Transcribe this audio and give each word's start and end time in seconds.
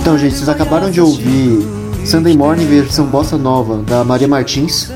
Então, 0.00 0.18
gente, 0.18 0.34
vocês 0.34 0.48
acabaram 0.48 0.90
de 0.90 1.00
ouvir 1.00 1.58
Sunday 2.04 2.36
Morning 2.36 2.66
versão 2.66 3.06
bossa 3.06 3.36
nova 3.36 3.82
da 3.82 4.02
Maria 4.02 4.26
Martins 4.26 4.90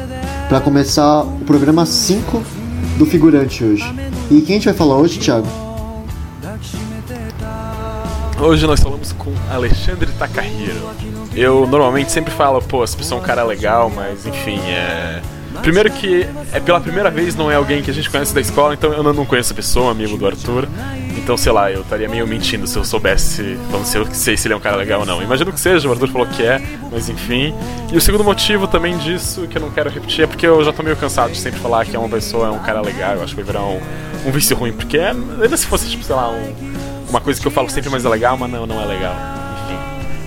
para 0.49 0.61
começar 0.61 1.23
o 1.23 1.41
programa 1.47 1.85
5 1.87 2.43
do 2.99 3.07
figurante 3.07 3.63
hoje. 3.65 3.85
E 4.31 4.41
quem 4.41 4.57
a 4.57 4.59
gente 4.59 4.65
vai 4.65 4.75
falar 4.75 4.97
hoje, 4.97 5.19
Thiago? 5.19 5.47
Hoje 8.41 8.67
nós 8.67 8.81
falamos 8.81 9.13
com 9.13 9.33
Alexandre 9.51 10.11
Takahiro. 10.19 10.91
Eu 11.35 11.67
normalmente 11.67 12.11
sempre 12.11 12.33
falo, 12.33 12.61
pô, 12.61 12.83
essa 12.83 12.97
pessoa 12.97 13.21
é 13.21 13.23
um 13.23 13.27
cara 13.27 13.45
legal, 13.45 13.91
mas 13.95 14.27
enfim, 14.27 14.59
é. 14.69 15.23
Primeiro 15.62 15.93
que 15.93 16.26
é 16.53 16.59
pela 16.59 16.81
primeira 16.81 17.09
vez 17.09 17.37
não 17.37 17.49
é 17.49 17.55
alguém 17.55 17.82
que 17.82 17.91
a 17.91 17.94
gente 17.94 18.11
conhece 18.11 18.35
da 18.35 18.41
escola, 18.41 18.75
então 18.75 18.93
eu 18.93 19.03
não 19.12 19.25
conheço 19.25 19.53
a 19.53 19.56
pessoa, 19.56 19.93
amigo 19.93 20.17
do 20.17 20.26
Arthur. 20.26 20.69
Então, 21.17 21.37
sei 21.37 21.53
lá, 21.53 21.70
eu 21.70 21.82
estaria 21.82 22.09
meio 22.09 22.26
mentindo 22.26 22.67
se 22.67 22.76
eu 22.76 22.85
soubesse, 22.85 23.56
falando 23.70 23.87
se 23.87 23.97
eu 23.97 24.05
sei 24.12 24.37
se 24.37 24.49
ele 24.49 24.55
é 24.55 24.56
um 24.56 24.61
cara 24.61 24.75
legal 24.75 25.00
ou 25.00 25.06
não. 25.06 25.23
Imagino 25.23 25.53
que 25.53 25.61
seja, 25.61 25.88
o 25.88 25.93
Arthur 25.93 26.09
falou 26.09 26.26
que 26.26 26.43
é, 26.43 26.61
mas 26.91 27.09
enfim. 27.09 27.55
E 27.93 27.97
o 27.97 28.00
segundo 28.00 28.25
motivo 28.25 28.67
também 28.67 28.99
disso, 28.99 29.47
que 29.47 29.56
eu 29.56 29.62
não 29.62 29.70
quero 29.70 29.88
repetir, 29.88 30.25
é 30.25 30.26
porque 30.26 30.44
eu 30.44 30.64
já 30.64 30.73
tô 30.73 30.82
meio 30.82 30.97
cansado 30.97 31.31
de 31.31 31.38
sempre 31.38 31.61
falar 31.61 31.85
que 31.85 31.94
é 31.94 31.99
uma 31.99 32.08
pessoa, 32.08 32.49
é 32.49 32.50
um 32.50 32.58
cara 32.58 32.81
legal. 32.81 33.15
Eu 33.15 33.23
acho 33.23 33.37
que 33.37 33.41
vai 33.41 33.44
virar 33.44 33.65
um, 33.65 33.81
um 34.26 34.32
vício 34.32 34.56
ruim, 34.56 34.73
porque 34.73 34.99
é, 34.99 35.11
ainda 35.11 35.56
se 35.56 35.67
fosse, 35.67 35.88
tipo, 35.88 36.03
sei 36.03 36.17
lá, 36.17 36.29
um, 36.29 36.55
uma 37.08 37.20
coisa 37.20 37.41
que 37.41 37.47
eu 37.47 37.53
falo 37.53 37.70
sempre 37.70 37.88
mais 37.88 38.05
é 38.05 38.08
legal, 38.08 38.37
mas 38.37 38.50
não, 38.50 38.67
não 38.67 38.82
é 38.82 38.85
legal. 38.85 39.15
Enfim. 39.65 39.79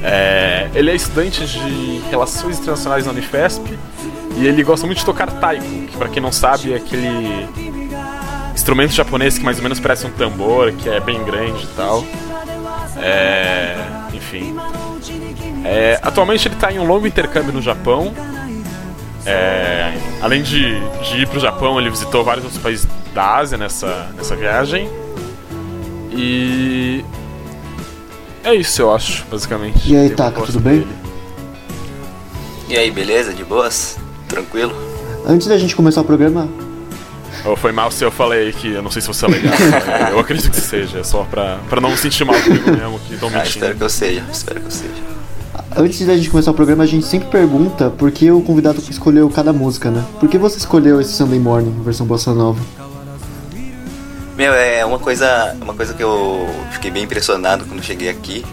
É, 0.02 0.70
ele 0.74 0.92
é 0.92 0.96
estudante 0.96 1.46
de 1.46 2.02
Relações 2.10 2.58
Internacionais 2.58 3.06
na 3.06 3.12
Unifesp 3.12 3.78
e 4.38 4.48
ele 4.48 4.64
gosta 4.64 4.86
muito 4.86 5.00
de 5.00 5.06
tocar 5.06 5.32
taiko, 5.32 5.64
que 5.64 5.98
pra 5.98 6.10
quem 6.10 6.22
não 6.22 6.32
sabe 6.32 6.74
é 6.74 6.78
aquele 6.78 7.48
instrumento 8.54 8.92
japonês 8.92 9.38
que 9.38 9.44
mais 9.44 9.58
ou 9.58 9.64
menos 9.64 9.80
parece 9.80 10.06
um 10.06 10.12
tambor, 10.12 10.72
que 10.74 10.90
é 10.90 11.00
bem 11.00 11.24
grande 11.24 11.64
e 11.64 11.68
tal. 11.76 12.04
É, 12.98 13.76
enfim. 14.14 14.56
É, 15.64 16.00
atualmente 16.02 16.48
ele 16.48 16.56
está 16.56 16.72
em 16.72 16.80
um 16.80 16.86
longo 16.86 17.08
intercâmbio 17.08 17.54
no 17.54 17.62
Japão. 17.62 18.14
É, 19.26 19.94
além 20.22 20.44
de, 20.44 20.80
de 21.02 21.18
ir 21.22 21.28
para 21.28 21.38
o 21.38 21.42
Japão, 21.42 21.80
ele 21.80 21.90
visitou 21.90 22.24
vários 22.24 22.46
outros 22.46 22.62
países 22.62 22.88
da 23.14 23.36
Ásia 23.38 23.58
nessa, 23.58 24.10
nessa 24.16 24.36
viagem. 24.36 24.90
E. 26.12 27.04
É 28.44 28.54
isso, 28.54 28.82
eu 28.82 28.94
acho, 28.94 29.26
basicamente. 29.30 29.92
E 29.92 29.98
aí, 29.98 30.10
Taka, 30.12 30.42
tudo 30.42 30.60
bem? 30.60 30.80
dele. 30.80 30.96
E 32.70 32.78
aí, 32.78 32.92
beleza? 32.92 33.34
De 33.34 33.44
boas? 33.44 33.98
Tranquilo? 34.28 34.74
Antes 35.28 35.48
da 35.48 35.58
gente 35.58 35.76
começar 35.76 36.02
o 36.02 36.04
programa, 36.04 36.48
Ou 37.46 37.56
foi 37.56 37.72
mal 37.72 37.92
se 37.92 38.04
eu 38.04 38.12
falei 38.12 38.52
que 38.52 38.72
eu 38.74 38.82
não 38.82 38.90
sei 38.92 39.02
se 39.02 39.08
você 39.08 39.26
é 39.26 39.30
legal. 39.30 39.54
eu 40.12 40.20
acredito 40.20 40.50
que 40.52 40.60
seja, 40.62 41.04
só 41.04 41.24
pra, 41.24 41.58
pra 41.70 41.80
não 41.82 41.92
me 41.92 41.98
sentir 41.98 42.24
mal 42.26 42.36
comigo 42.42 42.72
mesmo, 42.72 43.00
que 43.08 43.18
tô 43.18 43.28
Ah, 43.28 43.30
mentindo. 43.32 43.48
espero 43.50 43.76
que 43.76 43.84
eu 43.84 43.90
seja, 43.90 44.24
espero 44.32 44.60
que 44.60 44.66
eu 44.68 44.72
seja. 44.72 44.94
antes 45.78 46.06
da 46.06 46.16
gente 46.16 46.30
começar 46.30 46.52
o 46.52 46.54
programa, 46.54 46.84
a 46.84 46.88
gente 46.88 47.06
sempre 47.06 47.28
pergunta 47.30 47.90
por 47.90 48.12
que 48.12 48.32
o 48.32 48.42
convidado 48.42 48.82
escolheu 48.90 49.30
cada 49.30 49.52
música, 49.54 49.90
né? 49.92 50.04
Por 50.20 50.28
que 50.30 50.38
você 50.38 50.58
escolheu 50.58 51.00
esse 51.02 51.14
Sunday 51.14 51.40
Morning, 51.40 51.76
versão 51.84 52.06
bossa 52.06 52.34
nova? 52.34 52.60
Meu, 54.38 54.52
é 54.54 54.84
uma 54.86 55.00
coisa, 55.00 55.56
uma 55.62 55.74
coisa 55.74 55.94
que 55.94 56.04
eu 56.04 56.46
fiquei 56.72 56.92
bem 56.92 57.04
impressionado 57.04 57.64
quando 57.66 57.82
cheguei 57.82 58.10
aqui. 58.10 58.46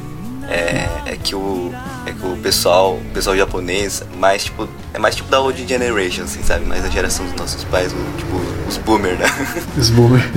É, 0.48 0.88
é 1.06 1.16
que 1.16 1.34
o 1.34 1.72
é 2.06 2.12
que 2.12 2.26
o 2.26 2.36
pessoal, 2.36 2.94
o 2.94 3.10
pessoal 3.12 3.36
japonês, 3.36 4.02
mais 4.16 4.44
tipo, 4.44 4.68
é 4.92 4.98
mais 4.98 5.14
tipo 5.14 5.28
da 5.30 5.40
old 5.40 5.66
generation, 5.66 6.24
assim, 6.24 6.42
sabe? 6.42 6.64
Mais 6.64 6.82
da 6.82 6.90
geração 6.90 7.24
dos 7.26 7.34
nossos 7.34 7.64
pais, 7.64 7.92
o, 7.92 8.16
tipo 8.16 8.36
os 8.68 8.76
boomer, 8.78 9.18
né? 9.18 9.26
Os 9.76 9.90
boomer. 9.90 10.22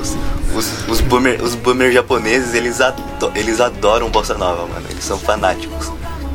Os, 0.00 0.16
os, 0.54 0.88
os 0.88 1.00
boomer, 1.02 1.42
os 1.42 1.54
boomer 1.54 1.92
japoneses, 1.92 2.54
eles, 2.54 2.80
ado, 2.80 3.02
eles 3.34 3.60
adoram 3.60 4.08
bossa 4.10 4.34
nova, 4.34 4.66
mano. 4.66 4.86
Eles 4.88 5.04
são 5.04 5.18
fanáticos. 5.18 5.92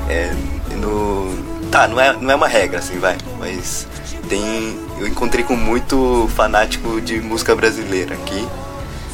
É, 0.08 0.32
no, 0.76 1.36
tá, 1.72 1.88
não 1.88 2.00
é, 2.00 2.14
não 2.14 2.32
é 2.32 2.36
uma 2.36 2.48
regra, 2.48 2.80
assim, 2.80 3.00
vai. 3.00 3.18
Mas 3.40 3.88
tem. 4.30 4.78
Eu 5.00 5.08
encontrei 5.08 5.44
com 5.44 5.56
muito 5.56 6.30
fanático 6.36 7.02
de 7.02 7.20
música 7.22 7.56
brasileira 7.56 8.14
aqui. 8.14 8.48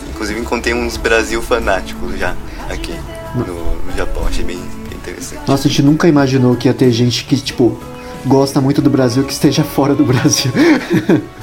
Inclusive 0.09 0.39
encontrei 0.39 0.73
uns 0.73 0.97
Brasil 0.97 1.41
fanáticos 1.41 2.19
já 2.19 2.35
aqui 2.69 2.93
no, 3.35 3.45
no 3.85 3.97
Japão. 3.97 4.25
Achei 4.27 4.43
bem, 4.43 4.57
bem 4.57 4.97
interessante. 4.97 5.41
Nossa, 5.47 5.67
a 5.67 5.71
gente 5.71 5.81
nunca 5.83 6.07
imaginou 6.07 6.55
que 6.55 6.67
ia 6.67 6.73
ter 6.73 6.91
gente 6.91 7.23
que, 7.25 7.37
tipo, 7.37 7.77
gosta 8.25 8.59
muito 8.61 8.81
do 8.81 8.89
Brasil 8.89 9.23
que 9.23 9.33
esteja 9.33 9.63
fora 9.75 9.93
do 9.95 10.03
Brasil. 10.05 10.51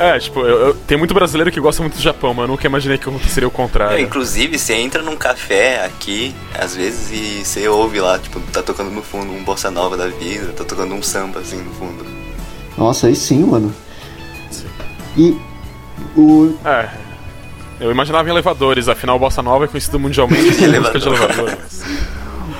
É, 0.00 0.16
tipo, 0.16 0.38
eu, 0.42 0.66
eu- 0.68 0.74
tem 0.74 0.96
muito 0.96 1.12
brasileiro 1.12 1.50
que 1.50 1.58
gosta 1.58 1.82
muito 1.82 1.96
do 1.96 2.00
Japão, 2.00 2.32
mas 2.32 2.44
eu 2.44 2.48
nunca 2.48 2.64
imaginei 2.68 2.98
que 2.98 3.10
seria 3.28 3.48
o 3.48 3.50
É, 3.50 3.54
contrário. 3.54 3.98
inclusive, 3.98 4.56
você 4.56 4.74
entra 4.74 5.02
num 5.02 5.16
café 5.16 5.84
aqui, 5.84 6.32
às 6.56 6.76
vezes, 6.76 7.10
e 7.10 7.44
você 7.44 7.66
ouve 7.66 7.98
lá, 8.00 8.16
tipo, 8.16 8.38
tá 8.52 8.62
tocando 8.62 8.90
no 8.92 9.02
fundo 9.02 9.32
um 9.32 9.42
bossa 9.42 9.72
nova 9.72 9.96
da 9.96 10.06
vida, 10.06 10.52
tá 10.56 10.62
tocando 10.62 10.94
um 10.94 11.02
samba 11.02 11.40
assim 11.40 11.56
no 11.56 11.72
fundo. 11.72 12.06
Nossa, 12.76 13.08
aí 13.08 13.16
sim, 13.16 13.42
mano. 13.44 13.74
Sim. 14.52 14.68
E 15.16 15.36
o. 16.16 16.54
É. 16.64 16.88
Eu 17.80 17.90
imaginava 17.90 18.28
em 18.28 18.32
elevadores, 18.32 18.88
afinal, 18.88 19.18
Bossa 19.18 19.42
Nova 19.42 19.64
é 19.64 19.68
conhecido 19.68 19.98
mundialmente 20.00 20.54
como 20.56 20.72
música 20.78 20.98
de 20.98 21.06
Elevador. 21.06 21.58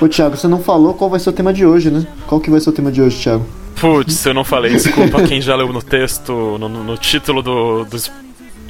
Ô 0.01 0.07
Thiago, 0.07 0.37
você 0.37 0.47
não 0.47 0.61
falou 0.61 0.93
qual 0.93 1.09
vai 1.09 1.19
ser 1.19 1.29
o 1.29 1.33
tema 1.33 1.51
de 1.53 1.65
hoje, 1.65 1.91
né? 1.91 2.07
Qual 2.27 2.39
que 2.39 2.49
vai 2.49 2.59
ser 2.61 2.69
o 2.69 2.73
tema 2.73 2.91
de 2.91 3.01
hoje, 3.01 3.21
Thiago? 3.21 3.45
Putz, 3.79 4.25
eu 4.25 4.33
não 4.33 4.43
falei, 4.43 4.71
desculpa 4.73 5.21
quem 5.23 5.41
já 5.41 5.55
leu 5.55 5.71
no 5.73 5.81
texto, 5.81 6.57
no, 6.59 6.67
no- 6.69 6.97
título 6.97 7.41
do, 7.41 7.85
do, 7.85 7.97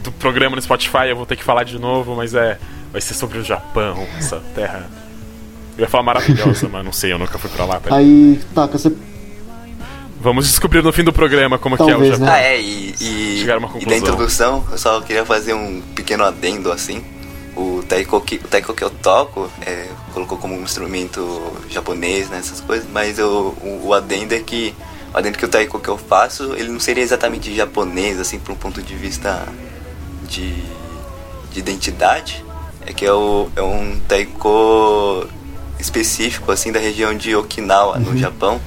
do 0.03 0.11
programa 0.13 0.55
no 0.55 0.61
Spotify, 0.61 1.07
eu 1.09 1.15
vou 1.15 1.25
ter 1.25 1.35
que 1.35 1.43
falar 1.43 1.63
de 1.63 1.77
novo, 1.79 2.15
mas 2.15 2.33
é. 2.33 2.57
Vai 2.91 3.01
ser 3.01 3.13
sobre 3.13 3.37
o 3.37 3.43
Japão, 3.43 4.03
essa 4.17 4.41
terra. 4.55 4.89
Eu 5.77 5.83
ia 5.83 5.87
falar 5.87 6.01
maravilhosa, 6.03 6.67
mas 6.71 6.83
não 6.83 6.91
sei, 6.91 7.13
eu 7.13 7.19
nunca 7.19 7.37
fui 7.37 7.49
pra 7.51 7.63
lá. 7.65 7.79
peraí. 7.79 7.99
Aí, 7.99 8.39
taca, 8.55 8.77
você. 8.79 8.91
Vamos 10.19 10.47
descobrir 10.47 10.83
no 10.83 10.91
fim 10.91 11.03
do 11.03 11.13
programa 11.13 11.57
como 11.57 11.77
que 11.77 11.81
é 11.81 11.85
o 11.85 11.89
Talvez, 11.89 12.11
Japão. 12.11 12.25
né? 12.25 12.33
Ah, 12.33 12.41
é, 12.41 12.59
e, 12.59 12.93
e, 12.99 13.37
Chegaram 13.39 13.63
a 13.63 13.67
uma 13.67 13.69
e 13.69 13.71
da 13.71 13.79
conclusão. 13.79 13.97
introdução, 13.97 14.65
eu 14.69 14.77
só 14.77 14.99
queria 15.01 15.25
fazer 15.25 15.53
um 15.53 15.81
pequeno 15.95 16.25
adendo 16.25 16.71
assim. 16.71 17.01
O 17.55 17.81
taiko 17.87 18.19
que, 18.19 18.35
o 18.35 18.47
taiko 18.47 18.73
que 18.73 18.83
eu 18.83 18.89
toco 18.89 19.49
é, 19.65 19.87
colocou 20.13 20.37
como 20.37 20.55
um 20.55 20.61
instrumento 20.61 21.53
japonês, 21.69 22.29
né, 22.29 22.37
essas 22.37 22.59
coisas, 22.59 22.85
mas 22.91 23.17
eu, 23.17 23.55
o, 23.61 23.87
o 23.87 23.93
adendo 23.93 24.33
é 24.35 24.39
que 24.39 24.75
o 25.13 25.17
adendo 25.17 25.37
que 25.37 25.45
o 25.45 25.47
taiko 25.47 25.79
que 25.79 25.89
eu 25.89 25.97
faço, 25.97 26.53
ele 26.55 26.69
não 26.69 26.79
seria 26.81 27.03
exatamente 27.03 27.55
japonês, 27.55 28.19
assim, 28.19 28.39
por 28.39 28.51
um 28.51 28.55
ponto 28.55 28.81
de 28.81 28.95
vista 28.95 29.47
de, 30.27 30.53
de 31.51 31.59
identidade. 31.59 32.43
É 32.85 32.91
que 32.93 33.05
é, 33.05 33.13
o, 33.13 33.49
é 33.55 33.61
um 33.61 33.99
taiko 34.07 35.25
específico, 35.79 36.51
assim, 36.51 36.71
da 36.73 36.79
região 36.79 37.13
de 37.13 37.35
Okinawa, 37.35 37.97
no 37.99 38.17
Japão 38.17 38.59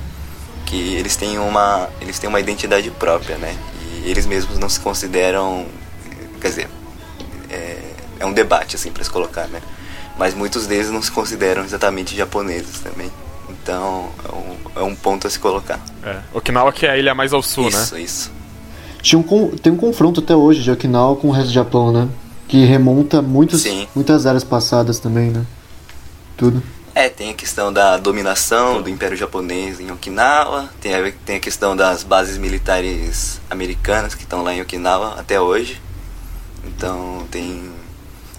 que 0.72 0.94
eles 0.94 1.16
têm 1.16 1.38
uma 1.38 1.90
eles 2.00 2.18
têm 2.18 2.30
uma 2.30 2.40
identidade 2.40 2.90
própria, 2.92 3.36
né? 3.36 3.54
E 4.02 4.10
eles 4.10 4.24
mesmos 4.24 4.58
não 4.58 4.70
se 4.70 4.80
consideram, 4.80 5.66
quer 6.40 6.48
dizer, 6.48 6.68
é, 7.50 7.78
é 8.20 8.24
um 8.24 8.32
debate 8.32 8.74
assim 8.74 8.90
para 8.90 9.04
se 9.04 9.10
colocar, 9.10 9.46
né? 9.48 9.60
Mas 10.18 10.34
muitos 10.34 10.66
deles 10.66 10.90
não 10.90 11.02
se 11.02 11.10
consideram 11.10 11.62
exatamente 11.62 12.16
japoneses 12.16 12.80
também. 12.80 13.10
Então 13.50 14.08
é 14.24 14.34
um, 14.34 14.80
é 14.80 14.82
um 14.82 14.94
ponto 14.96 15.26
a 15.26 15.30
se 15.30 15.38
colocar. 15.38 15.78
É. 16.02 16.20
Okinawa 16.32 16.72
que 16.72 16.86
é 16.86 16.90
a 16.90 16.96
ilha 16.96 17.14
mais 17.14 17.34
ao 17.34 17.42
sul, 17.42 17.68
isso, 17.68 17.94
né? 17.94 18.00
isso. 18.00 18.32
Tinha 19.02 19.18
um, 19.18 19.48
tem 19.50 19.72
um 19.72 19.76
confronto 19.76 20.20
até 20.20 20.34
hoje 20.34 20.62
de 20.62 20.70
Okinawa 20.70 21.16
com 21.16 21.28
o 21.28 21.30
resto 21.32 21.48
do 21.48 21.52
Japão, 21.52 21.92
né? 21.92 22.08
Que 22.48 22.64
remonta 22.64 23.20
muitos, 23.20 23.60
Sim. 23.60 23.86
muitas 23.94 24.24
eras 24.24 24.42
passadas 24.42 24.98
também, 24.98 25.30
né? 25.30 25.44
Tudo. 26.34 26.62
É, 26.94 27.08
tem 27.08 27.30
a 27.30 27.34
questão 27.34 27.72
da 27.72 27.96
dominação 27.96 28.82
do 28.82 28.90
Império 28.90 29.16
Japonês 29.16 29.80
em 29.80 29.90
Okinawa, 29.90 30.68
tem 30.80 30.94
a, 30.94 31.12
tem 31.24 31.36
a 31.36 31.40
questão 31.40 31.74
das 31.74 32.02
bases 32.02 32.36
militares 32.36 33.40
americanas 33.48 34.14
que 34.14 34.24
estão 34.24 34.42
lá 34.42 34.52
em 34.52 34.60
Okinawa 34.60 35.18
até 35.18 35.40
hoje. 35.40 35.80
Então 36.64 37.26
tem. 37.30 37.70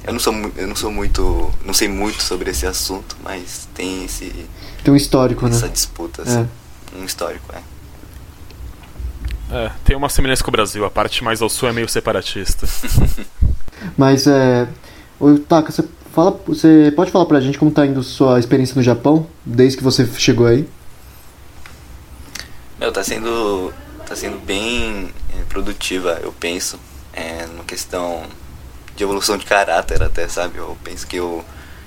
Eu 0.03 0.13
não 0.13 0.19
sou, 0.19 0.33
eu 0.55 0.67
não 0.67 0.75
sou 0.75 0.91
muito. 0.91 1.51
não 1.65 1.73
sei 1.73 1.87
muito 1.87 2.21
sobre 2.21 2.51
esse 2.51 2.67
assunto, 2.67 3.17
mas 3.23 3.67
tem 3.73 4.05
esse, 4.05 4.47
Tem 4.83 4.93
um 4.93 4.97
histórico, 4.97 5.47
né? 5.47 5.55
essa 5.55 5.69
disputa, 5.69 6.21
assim, 6.21 6.47
um 6.95 7.05
histórico, 7.05 7.53
é. 7.55 7.61
É, 9.51 9.71
tem 9.83 9.95
uma 9.95 10.09
semelhança 10.09 10.43
com 10.43 10.49
o 10.49 10.51
Brasil, 10.51 10.83
a 10.83 10.89
parte 10.89 11.23
mais 11.23 11.41
ao 11.41 11.49
sul 11.49 11.69
é 11.69 11.73
meio 11.73 11.87
separatista. 11.87 12.67
Mas 13.97 14.25
é. 14.25 14.67
Ô, 15.19 15.37
Taka, 15.37 15.71
você, 15.71 15.83
fala, 16.13 16.39
você 16.45 16.93
pode 16.95 17.11
falar 17.11 17.25
pra 17.25 17.41
gente 17.41 17.57
como 17.57 17.71
tá 17.71 17.85
indo 17.85 18.03
sua 18.03 18.39
experiência 18.39 18.75
no 18.75 18.83
Japão, 18.83 19.27
desde 19.43 19.77
que 19.77 19.83
você 19.83 20.05
chegou 20.17 20.45
aí? 20.45 20.69
Meu, 22.79 22.91
tá 22.91 23.03
sendo. 23.03 23.73
tá 24.05 24.15
sendo 24.15 24.37
bem 24.45 25.11
é, 25.37 25.43
produtiva, 25.49 26.19
eu 26.21 26.31
penso. 26.31 26.79
É 27.11 27.45
uma 27.53 27.63
questão 27.63 28.23
de 28.95 29.03
evolução 29.03 29.37
de 29.37 29.45
caráter 29.45 30.01
até, 30.03 30.27
sabe? 30.27 30.57
Eu 30.57 30.77
penso 30.83 31.07
que 31.07 31.17
eu, 31.17 31.43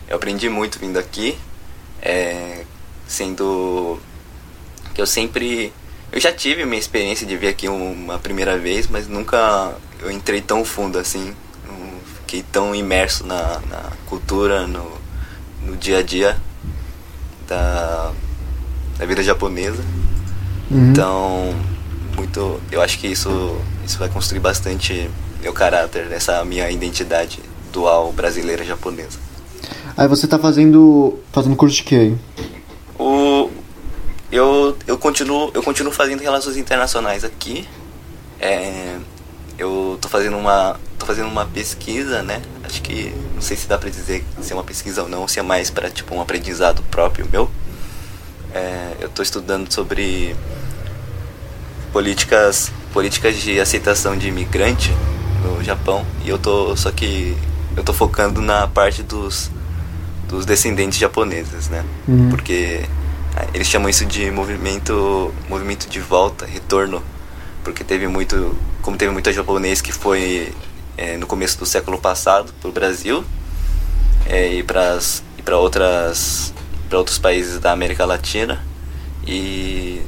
eu 0.09 0.17
aprendi 0.17 0.49
muito 0.49 0.79
vindo 0.79 0.99
aqui. 0.99 1.39
É, 2.03 2.65
sendo 3.07 3.99
que 4.93 5.01
eu 5.01 5.07
sempre. 5.07 5.73
Eu 6.11 6.21
já 6.21 6.33
tive 6.33 6.65
minha 6.65 6.79
experiência 6.79 7.27
de 7.27 7.37
vir 7.37 7.49
aqui 7.49 7.69
uma 7.69 8.19
primeira 8.19 8.59
vez, 8.59 8.89
mas 8.89 9.07
nunca 9.07 9.75
eu 10.01 10.11
entrei 10.11 10.41
tão 10.41 10.65
fundo 10.65 10.99
assim. 10.99 11.35
Tão 12.43 12.75
imerso 12.75 13.27
na, 13.27 13.61
na 13.69 13.93
cultura, 14.07 14.67
no, 14.67 14.91
no 15.63 15.77
dia 15.77 15.99
a 15.99 16.03
dia 16.03 16.37
da, 17.49 18.13
da 18.99 19.07
vida 19.07 19.23
japonesa. 19.23 19.83
Uhum. 20.71 20.91
Então, 20.91 21.55
muito, 22.17 22.61
eu 22.71 22.81
acho 22.81 22.99
que 22.99 23.07
isso, 23.07 23.57
isso 23.85 23.99
vai 23.99 24.09
construir 24.09 24.41
bastante 24.41 25.09
meu 25.41 25.53
caráter, 25.53 26.11
essa 26.11 26.45
minha 26.45 26.71
identidade 26.71 27.41
dual 27.73 28.13
brasileira 28.13 28.65
japonesa. 28.65 29.19
Aí 29.97 30.09
você 30.09 30.27
tá 30.27 30.39
fazendo. 30.39 31.19
fazendo 31.33 31.57
curso 31.57 31.77
de 31.77 31.85
quê? 31.85 32.15
O, 32.99 33.51
eu, 34.31 34.77
eu, 34.87 34.99
continuo, 34.99 35.51
eu 35.55 35.63
continuo 35.63 35.93
fazendo 35.93 36.21
relações 36.21 36.57
internacionais 36.57 37.25
aqui. 37.25 37.67
É, 38.41 38.97
eu 39.59 39.99
tô 40.01 40.09
fazendo 40.09 40.37
uma 40.37 40.79
tô 40.99 41.07
fazendo 41.07 41.29
uma 41.29 41.47
pesquisa, 41.47 42.23
né? 42.23 42.43
Acho 42.65 42.83
que 42.83 43.13
não 43.35 43.41
sei 43.41 43.57
se 43.57 43.67
dá 43.67 43.79
pra 43.79 43.89
dizer 43.91 44.25
se 44.41 44.53
é 44.53 44.57
uma 44.57 44.65
pesquisa 44.65 45.03
ou 45.03 45.09
não, 45.09 45.27
se 45.29 45.39
é 45.39 45.43
mais 45.43 45.71
para 45.71 45.91
tipo 45.91 46.15
um 46.15 46.21
aprendizado 46.21 46.83
próprio 46.91 47.29
meu. 47.31 47.51
É, 48.55 48.97
eu 49.01 49.09
tô 49.09 49.23
estudando 49.23 49.73
sobre 49.73 50.35
políticas 51.93 52.73
políticas 52.93 53.37
de 53.37 53.61
aceitação 53.61 54.17
de 54.17 54.29
imigrante 54.29 54.91
no 55.43 55.63
Japão 55.63 56.05
e 56.25 56.29
eu 56.29 56.39
tô 56.39 56.77
só 56.77 56.91
que 56.91 57.37
eu 57.77 57.85
tô 57.85 57.93
focando 57.93 58.41
na 58.41 58.67
parte 58.67 59.03
dos 59.03 59.51
dos 60.29 60.45
descendentes 60.45 60.99
japoneses, 60.99 61.69
né? 61.69 61.85
Uhum. 62.09 62.31
Porque 62.31 62.85
ah, 63.37 63.47
eles 63.55 63.69
chamam 63.69 63.89
isso 63.89 64.05
de 64.05 64.31
movimento 64.31 65.33
movimento 65.49 65.89
de 65.89 66.01
volta, 66.01 66.47
retorno, 66.47 67.03
porque 67.67 67.83
teve 67.83 68.07
muito, 68.07 68.57
como 68.81 68.97
teve 68.97 69.11
muito 69.11 69.33
japonês 69.33 69.81
que 69.81 69.91
foi 69.91 70.55
eh, 70.97 71.17
no 71.17 71.27
começo 71.27 71.59
do 71.59 71.67
século 71.67 71.99
passado 71.99 72.53
para 72.61 72.71
o 72.71 72.73
Brasil 72.73 73.25
eh, 74.25 74.59
e 74.59 74.63
para 74.63 74.97
e 75.37 75.43
para 75.43 75.59
outras 75.59 76.55
para 76.89 76.97
outros 76.97 77.19
países 77.19 77.59
da 77.59 77.73
América 77.73 78.05
Latina 78.05 78.65
e 79.27 80.01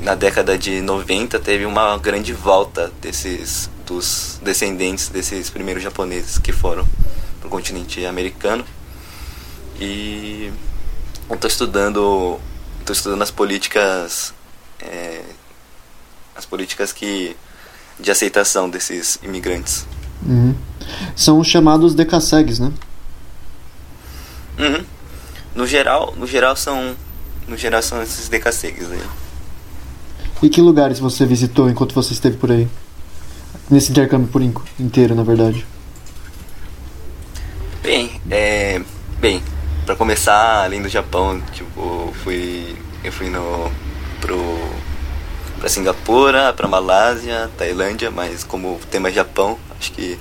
na 0.00 0.14
década 0.14 0.56
de 0.56 0.80
90 0.80 1.40
teve 1.40 1.66
uma 1.66 1.98
grande 1.98 2.32
volta 2.32 2.92
desses 3.02 3.68
dos 3.84 4.38
descendentes 4.40 5.08
desses 5.08 5.50
primeiros 5.50 5.82
japoneses 5.82 6.38
que 6.38 6.52
foram 6.52 6.86
para 7.40 7.48
o 7.48 7.50
continente 7.50 8.06
americano. 8.06 8.64
E 9.80 10.52
estou 11.28 11.48
estudando 11.48 12.38
estou 12.78 12.94
estudando 12.94 13.22
as 13.22 13.32
políticas 13.32 14.32
é, 14.80 15.22
as 16.36 16.44
políticas 16.46 16.92
que 16.92 17.36
de 17.98 18.10
aceitação 18.10 18.68
desses 18.68 19.18
imigrantes 19.22 19.86
Uhum. 20.24 20.54
São 21.14 21.38
os 21.38 21.46
chamados 21.46 21.94
decassegues, 21.94 22.58
né? 22.58 22.72
Uhum. 24.58 24.84
no 25.54 25.66
geral 25.66 26.14
no 26.16 26.26
geral 26.26 26.56
são 26.56 26.96
no 27.46 27.56
geral 27.56 27.82
são 27.82 28.02
esses 28.02 28.28
decassegues 28.28 28.90
aí 28.90 29.02
E 30.42 30.48
que 30.48 30.60
lugares 30.60 30.98
você 30.98 31.24
visitou 31.26 31.68
enquanto 31.68 31.94
você 31.94 32.12
esteve 32.14 32.36
por 32.38 32.50
aí? 32.50 32.66
Nesse 33.70 33.90
intercâmbio 33.90 34.28
por 34.28 34.42
in- 34.42 34.54
inteiro, 34.78 35.14
na 35.14 35.22
verdade. 35.22 35.66
Bem, 37.82 38.20
é. 38.30 38.80
Bem, 39.18 39.42
pra 39.84 39.96
começar, 39.96 40.64
além 40.64 40.82
do 40.82 40.88
Japão, 40.88 41.40
tipo, 41.52 42.12
fui. 42.22 42.76
Eu 43.02 43.12
fui 43.12 43.28
no. 43.28 43.70
pro. 44.20 44.36
Pra 45.58 45.68
Singapura, 45.68 46.52
pra 46.52 46.68
Malásia, 46.68 47.50
Tailândia, 47.56 48.10
mas 48.10 48.44
como 48.44 48.74
o 48.74 48.80
tema 48.90 49.08
é 49.08 49.12
Japão, 49.12 49.58
acho 49.78 49.92
que 49.92 50.18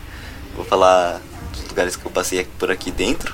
vou 0.55 0.65
falar 0.65 1.21
dos 1.53 1.67
lugares 1.69 1.95
que 1.95 2.05
eu 2.05 2.11
passei 2.11 2.45
por 2.57 2.71
aqui 2.71 2.91
dentro. 2.91 3.33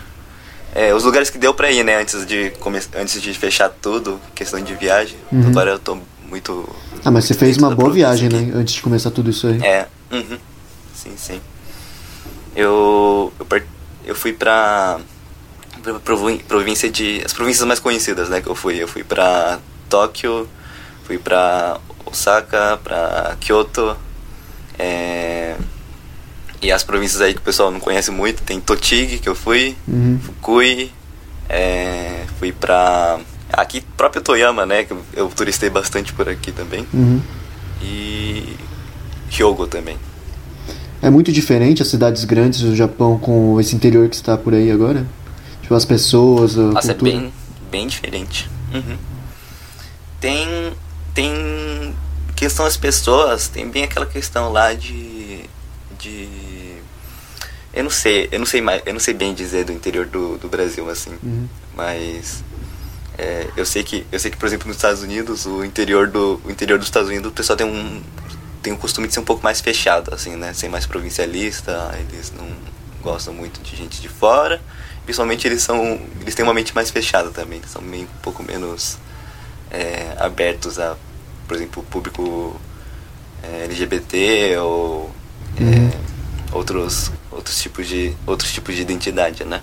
É, 0.74 0.94
os 0.94 1.04
lugares 1.04 1.30
que 1.30 1.38
deu 1.38 1.54
pra 1.54 1.70
ir, 1.70 1.84
né, 1.84 1.98
antes 1.98 2.26
de, 2.26 2.54
antes 2.96 3.22
de 3.22 3.34
fechar 3.34 3.70
tudo, 3.70 4.20
questão 4.34 4.62
de 4.62 4.74
viagem. 4.74 5.18
Uhum. 5.32 5.48
Agora 5.50 5.72
eu 5.72 5.80
tô 5.80 5.98
muito. 6.30 6.68
Ah, 7.04 7.12
mas 7.12 7.26
você 7.26 7.34
fez 7.34 7.58
uma 7.58 7.76
boa 7.76 7.92
viagem, 7.92 8.28
aqui. 8.28 8.38
né? 8.38 8.52
Antes 8.56 8.76
de 8.76 8.82
começar 8.82 9.12
tudo 9.12 9.30
isso 9.30 9.48
aí. 9.48 9.62
É, 9.62 9.88
uhum. 10.12 10.38
Sim, 10.96 11.14
sim. 11.18 11.42
Eu, 12.56 13.32
eu, 13.40 13.46
par- 13.46 13.64
eu 14.06 14.16
fui 14.16 14.34
provi- 16.04 16.44
província 16.48 16.90
de. 16.90 17.22
As 17.26 17.34
províncias 17.34 17.66
mais 17.68 17.80
conhecidas, 17.80 18.30
né, 18.30 18.42
que 18.42 18.48
eu 18.48 18.56
fui. 18.56 18.82
Eu 18.82 18.88
fui 18.88 19.04
pra 19.04 19.60
Tóquio, 19.90 20.48
fui 21.04 21.18
pra 21.18 21.80
Osaka, 22.06 22.80
pra 22.84 23.36
Kyoto. 23.40 23.96
É, 24.78 25.56
e 26.62 26.72
as 26.72 26.84
províncias 26.84 27.22
aí 27.22 27.34
que 27.34 27.40
o 27.40 27.44
pessoal 27.44 27.72
não 27.72 27.80
conhece 27.80 28.12
muito, 28.12 28.44
tem 28.44 28.60
Tochigi 28.60 29.18
que 29.20 29.28
eu 29.30 29.36
fui, 29.36 29.76
Uhum. 29.88 30.20
Fukui, 30.24 30.92
é, 31.50 32.24
fui 32.40 32.52
pra. 32.52 33.20
Aqui 33.52 33.82
próprio 33.98 34.22
Toyama, 34.22 34.66
né? 34.66 34.86
Que 34.86 34.96
eu, 35.14 35.28
turistei 35.30 35.70
bastante 35.70 36.14
por 36.14 36.30
aqui 36.30 36.52
também. 36.54 36.88
Uhum. 36.94 37.20
E 37.82 38.56
Hyogo 39.30 39.68
também. 39.68 39.98
É 41.02 41.10
muito 41.10 41.32
diferente 41.32 41.82
as 41.82 41.88
cidades 41.90 42.24
grandes 42.24 42.62
do 42.62 42.76
Japão 42.76 43.18
com 43.18 43.60
esse 43.60 43.76
interior 43.76 44.08
que 44.08 44.16
está 44.16 44.38
por 44.38 44.54
aí 44.54 44.72
agora? 44.72 45.06
Tipo, 45.62 45.74
as 45.74 45.84
pessoas, 45.84 46.58
a 46.58 46.62
Nossa, 46.62 46.92
é 46.92 46.94
cultura. 46.94 47.20
bem, 47.20 47.34
bem 47.72 47.88
diferente. 47.88 48.50
Uhum. 48.74 48.98
Tem. 50.22 50.72
Tem. 51.14 51.96
Questão 52.36 52.66
das 52.66 52.76
pessoas, 52.76 53.48
tem 53.48 53.70
bem 53.70 53.84
aquela 53.84 54.06
questão 54.06 54.52
lá 54.52 54.74
de. 54.74 55.46
de. 56.00 56.28
Eu 57.74 57.84
não 57.84 57.92
sei, 57.92 58.28
eu 58.32 58.40
não 58.40 58.46
sei 58.46 58.62
mais, 58.62 58.82
eu 58.86 58.94
não 58.94 59.00
sei 59.00 59.14
bem 59.14 59.34
dizer 59.34 59.64
do 59.66 59.72
interior 59.72 60.06
do, 60.06 60.38
do 60.38 60.48
Brasil, 60.50 60.90
assim. 60.90 61.18
Uhum. 61.24 61.48
Mas. 61.76 62.44
é, 63.18 63.48
eu 63.56 63.66
sei 63.66 63.84
que. 63.84 64.06
Eu 64.12 64.20
sei 64.20 64.32
que, 64.32 64.38
por 64.38 64.48
exemplo, 64.48 64.68
nos 64.68 64.78
Estados 64.78 65.04
Unidos, 65.04 65.46
o 65.46 65.64
interior 65.64 66.08
do. 66.08 66.42
O 66.44 66.52
interior 66.52 66.80
dos 66.80 66.88
Estados 66.88 67.10
Unidos, 67.10 67.32
o 67.32 67.34
pessoal 67.34 67.56
tem 67.56 67.68
um. 67.68 68.02
Tem 68.64 68.74
o 68.74 68.78
costume 68.78 69.08
de 69.08 69.14
ser 69.14 69.20
um 69.20 69.26
pouco 69.26 69.44
mais 69.44 69.60
fechado, 69.60 70.14
assim, 70.14 70.36
né? 70.36 70.54
Ser 70.54 70.70
mais 70.70 70.86
provincialista, 70.86 71.96
eles 72.00 72.32
não 72.36 72.48
gostam 73.02 73.34
muito 73.34 73.62
de 73.62 73.76
gente 73.76 74.02
de 74.02 74.08
fora. 74.08 74.62
Principalmente 75.04 75.48
eles 75.48 75.62
são. 75.62 76.00
Eles 76.22 76.36
têm 76.36 76.44
uma 76.44 76.54
mente 76.54 76.74
mais 76.74 76.90
fechada 76.90 77.30
também. 77.32 77.62
São 77.68 77.82
meio, 77.82 78.04
um 78.04 78.22
pouco 78.22 78.44
menos 78.44 78.98
é, 79.72 80.16
abertos 80.20 80.80
a, 80.80 80.96
por 81.48 81.56
exemplo, 81.56 81.84
público 81.84 82.60
é, 83.44 83.64
LGBT 83.66 84.58
ou 84.58 85.12
é, 85.60 85.64
Uhum. 85.64 85.92
outros, 86.54 87.12
outros, 87.32 87.62
tipos 87.62 87.88
de, 87.88 88.14
outros 88.26 88.52
tipos 88.52 88.76
de 88.76 88.82
identidade, 88.82 89.44
né? 89.44 89.62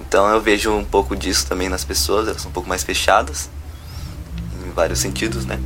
Então 0.00 0.26
eu 0.28 0.40
vejo 0.40 0.70
um 0.72 0.84
pouco 0.84 1.16
disso 1.16 1.46
também 1.46 1.68
nas 1.68 1.84
pessoas, 1.84 2.28
elas 2.28 2.40
são 2.42 2.50
um 2.50 2.52
pouco 2.52 2.68
mais 2.68 2.82
fechadas 2.82 3.48
em 4.66 4.70
vários 4.72 4.98
sentidos, 4.98 5.44
né? 5.44 5.58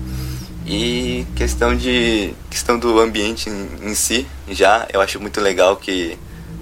E 0.66 1.26
questão 1.34 1.76
de 1.76 2.34
questão 2.48 2.78
do 2.78 2.98
ambiente 3.00 3.50
em, 3.50 3.90
em 3.90 3.94
si, 3.94 4.26
já 4.48 4.86
eu 4.92 5.00
acho 5.00 5.20
muito 5.20 5.40
legal 5.40 5.76
que 5.76 6.16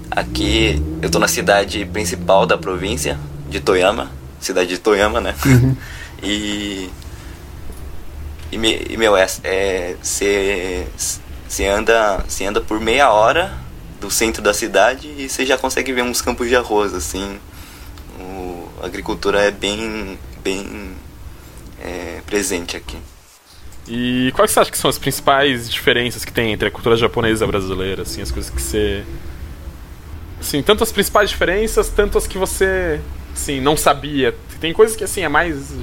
aqui 0.09 0.81
eu 1.01 1.09
tô 1.09 1.19
na 1.19 1.27
cidade 1.27 1.85
principal 1.85 2.45
da 2.45 2.57
província 2.57 3.19
de 3.49 3.59
Toyama, 3.59 4.11
cidade 4.39 4.69
de 4.69 4.77
Toyama, 4.79 5.21
né? 5.21 5.35
Uhum. 5.45 5.75
E 6.21 6.89
e, 8.51 8.57
e 8.89 8.97
meu, 8.97 9.15
é, 9.15 9.27
é 9.43 9.95
você 10.01 10.85
você 11.47 11.67
anda, 11.67 12.23
anda 12.47 12.61
por 12.61 12.79
meia 12.79 13.11
hora 13.11 13.53
do 13.99 14.09
centro 14.09 14.41
da 14.41 14.53
cidade 14.53 15.13
e 15.17 15.29
você 15.29 15.45
já 15.45 15.57
consegue 15.57 15.91
ver 15.93 16.01
uns 16.01 16.21
campos 16.21 16.47
de 16.47 16.55
arroz, 16.55 16.93
assim. 16.93 17.39
O, 18.19 18.69
a 18.81 18.85
agricultura 18.85 19.41
é 19.41 19.51
bem, 19.51 20.17
bem 20.43 20.95
é, 21.79 22.21
presente 22.25 22.77
aqui. 22.77 22.97
E 23.87 24.31
quais 24.33 24.51
você 24.51 24.59
acha 24.59 24.71
que 24.71 24.77
são 24.77 24.89
as 24.89 24.97
principais 24.97 25.69
diferenças 25.69 26.23
que 26.23 26.31
tem 26.31 26.51
entre 26.51 26.67
a 26.67 26.71
cultura 26.71 26.95
japonesa 26.95 27.43
e 27.43 27.45
a 27.45 27.47
brasileira, 27.47 28.03
assim, 28.03 28.21
as 28.21 28.31
coisas 28.31 28.49
que 28.49 28.61
você 28.61 29.03
assim, 30.39 30.63
tanto 30.63 30.83
as 30.83 30.91
principais 30.91 31.29
diferenças, 31.29 31.89
tanto 31.89 32.17
as 32.17 32.25
que 32.25 32.37
você 32.37 32.99
assim, 33.33 33.59
não 33.59 33.75
sabia. 33.75 34.35
Tem 34.59 34.73
coisas 34.73 34.95
que 34.95 35.03
assim 35.03 35.21
é 35.21 35.29
mais 35.29 35.73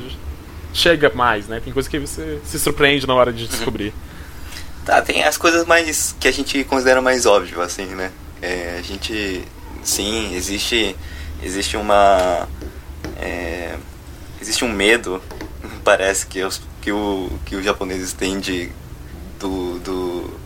chega 0.79 1.11
mais, 1.15 1.47
né? 1.49 1.61
Tem 1.63 1.73
coisas 1.73 1.91
que 1.91 1.99
você 1.99 2.39
se 2.45 2.59
surpreende 2.59 3.07
na 3.07 3.15
hora 3.15 3.33
de 3.33 3.47
descobrir. 3.47 3.93
Tá, 4.85 5.03
tem 5.03 5.23
as 5.25 5.37
coisas 5.37 5.67
mais 5.67 6.15
que 6.19 6.27
a 6.27 6.33
gente 6.33 6.65
considera 6.65 7.03
mais 7.03 7.27
óbvio, 7.27 7.61
assim, 7.61 7.85
né? 7.85 8.11
É, 8.41 8.77
a 8.79 8.83
gente, 8.83 9.43
sim, 9.83 10.35
existe, 10.35 10.97
existe 11.43 11.77
uma, 11.77 12.49
é, 13.21 13.75
existe 14.41 14.65
um 14.65 14.73
medo, 14.73 15.23
parece 15.85 16.27
que 16.27 16.43
os, 16.43 16.63
que 16.81 16.91
o 16.91 17.31
que 17.45 17.57
os 17.57 17.65
japoneses 17.65 18.13
têm 18.13 18.39
de 18.39 18.71
do, 19.39 19.79
do 19.81 20.39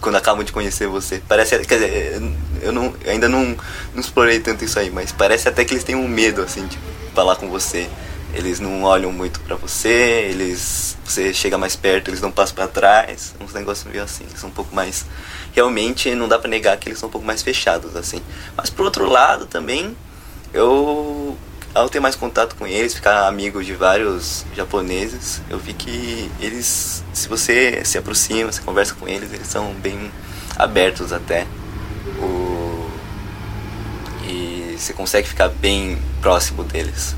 quando 0.00 0.16
acabam 0.16 0.44
de 0.44 0.52
conhecer 0.52 0.86
você. 0.86 1.22
Parece, 1.28 1.58
quer 1.66 1.74
dizer, 1.74 2.22
eu 2.62 2.72
não, 2.72 2.94
ainda 3.06 3.28
não, 3.28 3.56
não 3.92 4.00
explorei 4.00 4.40
tanto 4.40 4.64
isso 4.64 4.78
aí, 4.78 4.90
mas 4.90 5.12
parece 5.12 5.48
até 5.48 5.64
que 5.64 5.74
eles 5.74 5.84
têm 5.84 5.94
um 5.94 6.08
medo 6.08 6.42
assim 6.42 6.66
de 6.66 6.78
falar 7.14 7.36
com 7.36 7.48
você. 7.48 7.88
Eles 8.34 8.60
não 8.60 8.84
olham 8.84 9.12
muito 9.12 9.40
pra 9.40 9.56
você, 9.56 10.28
eles 10.30 10.96
você 11.04 11.34
chega 11.34 11.58
mais 11.58 11.74
perto, 11.74 12.08
eles 12.08 12.20
dão 12.20 12.30
um 12.30 12.32
passo 12.32 12.54
pra 12.54 12.68
trás, 12.68 13.34
uns 13.40 13.52
negócios 13.52 13.90
meio 13.90 14.04
assim, 14.04 14.24
são 14.36 14.48
um 14.48 14.52
pouco 14.52 14.74
mais 14.74 15.04
realmente 15.52 16.14
não 16.14 16.28
dá 16.28 16.38
pra 16.38 16.48
negar 16.48 16.76
que 16.76 16.88
eles 16.88 17.00
são 17.00 17.08
um 17.08 17.12
pouco 17.12 17.26
mais 17.26 17.42
fechados 17.42 17.96
assim. 17.96 18.22
Mas 18.56 18.70
por 18.70 18.84
outro 18.84 19.08
lado 19.08 19.46
também 19.46 19.96
eu 20.54 21.36
ao 21.74 21.88
ter 21.88 22.00
mais 22.00 22.16
contato 22.16 22.56
com 22.56 22.66
eles, 22.66 22.94
ficar 22.94 23.26
amigo 23.26 23.62
de 23.62 23.74
vários 23.74 24.44
japoneses, 24.54 25.40
eu 25.48 25.58
vi 25.58 25.72
que 25.72 26.30
eles, 26.40 27.04
se 27.12 27.28
você 27.28 27.84
se 27.84 27.96
aproxima, 27.96 28.50
se 28.50 28.60
conversa 28.60 28.94
com 28.94 29.06
eles, 29.06 29.32
eles 29.32 29.46
são 29.46 29.72
bem 29.74 30.10
abertos 30.56 31.12
até. 31.12 31.46
O... 32.18 32.90
E 34.26 34.76
você 34.76 34.92
consegue 34.92 35.28
ficar 35.28 35.48
bem 35.48 35.98
próximo 36.20 36.64
deles. 36.64 37.14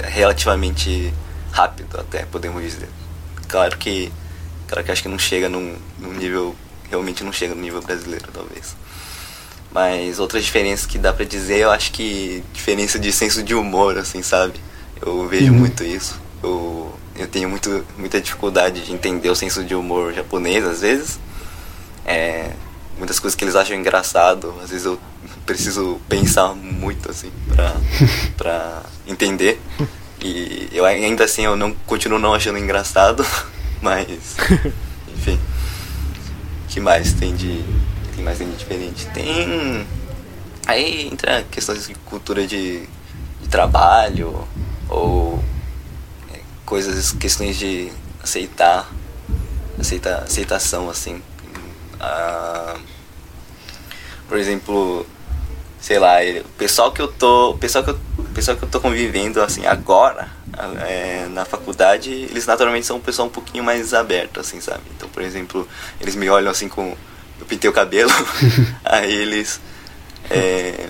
Relativamente 0.00 1.12
rápido 1.50 1.98
até, 2.00 2.24
podemos 2.24 2.62
dizer. 2.62 2.88
Claro 3.48 3.76
que, 3.76 4.10
claro 4.68 4.84
que 4.84 4.90
acho 4.92 5.02
que 5.02 5.08
não 5.08 5.18
chega 5.18 5.48
num, 5.48 5.76
num 5.98 6.12
nível, 6.12 6.54
realmente 6.90 7.22
não 7.22 7.32
chega 7.32 7.54
no 7.54 7.60
nível 7.60 7.82
brasileiro, 7.82 8.26
talvez. 8.32 8.74
Mas 9.70 10.18
outras 10.18 10.44
diferenças 10.44 10.84
que 10.86 10.98
dá 10.98 11.12
pra 11.12 11.24
dizer, 11.24 11.58
eu 11.60 11.70
acho 11.70 11.92
que 11.92 12.42
diferença 12.52 12.98
de 12.98 13.10
senso 13.12 13.42
de 13.42 13.54
humor, 13.54 13.96
assim, 13.96 14.22
sabe? 14.22 14.54
Eu 15.00 15.26
vejo 15.28 15.50
Uhum. 15.52 15.58
muito 15.58 15.82
isso. 15.82 16.20
Eu, 16.42 16.94
eu 17.16 17.26
tenho 17.26 17.48
muito, 17.48 17.84
muita 17.96 18.20
dificuldade 18.20 18.84
de 18.84 18.92
entender 18.92 19.30
o 19.30 19.34
senso 19.36 19.64
de 19.64 19.74
humor 19.74 20.12
japonês, 20.12 20.64
às 20.64 20.80
vezes. 20.82 21.18
É, 22.04 22.50
muitas 22.98 23.18
coisas 23.18 23.34
que 23.34 23.44
eles 23.44 23.54
acham 23.56 23.76
engraçado, 23.76 24.54
às 24.62 24.70
vezes 24.70 24.84
eu 24.84 24.98
preciso 25.46 25.98
pensar 26.08 26.54
muito, 26.54 27.10
assim, 27.10 27.30
pra, 27.54 27.74
pra 28.36 28.82
entender. 29.06 29.58
E 30.22 30.68
eu 30.72 30.84
ainda 30.84 31.24
assim 31.24 31.44
eu 31.44 31.56
não 31.56 31.72
continuo 31.86 32.18
não 32.18 32.34
achando 32.34 32.58
engraçado, 32.58 33.26
mas 33.82 34.06
enfim. 35.14 35.38
O 36.64 36.68
que 36.68 36.80
mais 36.80 37.12
tem 37.12 37.34
de 37.34 37.62
tem 38.14 38.24
mais 38.24 38.38
tem 38.38 38.50
de 38.50 38.56
diferente? 38.56 39.06
Tem 39.08 39.86
aí 40.66 41.08
entra 41.08 41.44
questões 41.50 41.88
de 41.88 41.94
cultura 41.94 42.46
de, 42.46 42.88
de 43.40 43.48
trabalho 43.48 44.46
ou 44.88 45.42
coisas, 46.64 47.12
questões 47.12 47.58
de 47.58 47.92
aceitar, 48.22 48.90
aceita, 49.78 50.18
aceitação, 50.18 50.88
assim. 50.88 51.20
Ah, 52.00 52.76
por 54.28 54.38
exemplo, 54.38 55.06
sei 55.82 55.98
lá, 55.98 56.18
o 56.40 56.48
pessoal 56.56 56.92
que 56.92 57.02
eu 57.02 57.08
tô, 57.08 57.50
o 57.50 57.58
pessoal 57.58 57.82
que 57.82 57.90
eu, 57.90 57.98
pessoal 58.32 58.56
que 58.56 58.62
eu 58.62 58.68
tô 58.68 58.80
convivendo 58.80 59.42
assim 59.42 59.66
agora 59.66 60.30
é, 60.86 61.26
na 61.28 61.44
faculdade, 61.44 62.10
eles 62.10 62.46
naturalmente 62.46 62.86
são 62.86 62.98
um 62.98 63.00
pessoal 63.00 63.26
um 63.26 63.30
pouquinho 63.30 63.64
mais 63.64 63.92
aberto, 63.92 64.38
assim, 64.38 64.60
sabe? 64.60 64.82
Então, 64.96 65.08
por 65.08 65.22
exemplo, 65.22 65.68
eles 66.00 66.14
me 66.14 66.30
olham 66.30 66.50
assim 66.50 66.68
com 66.68 66.96
eu 67.40 67.46
pintei 67.46 67.68
o 67.68 67.72
cabelo, 67.72 68.12
aí 68.84 69.12
eles 69.12 69.60
é, 70.30 70.88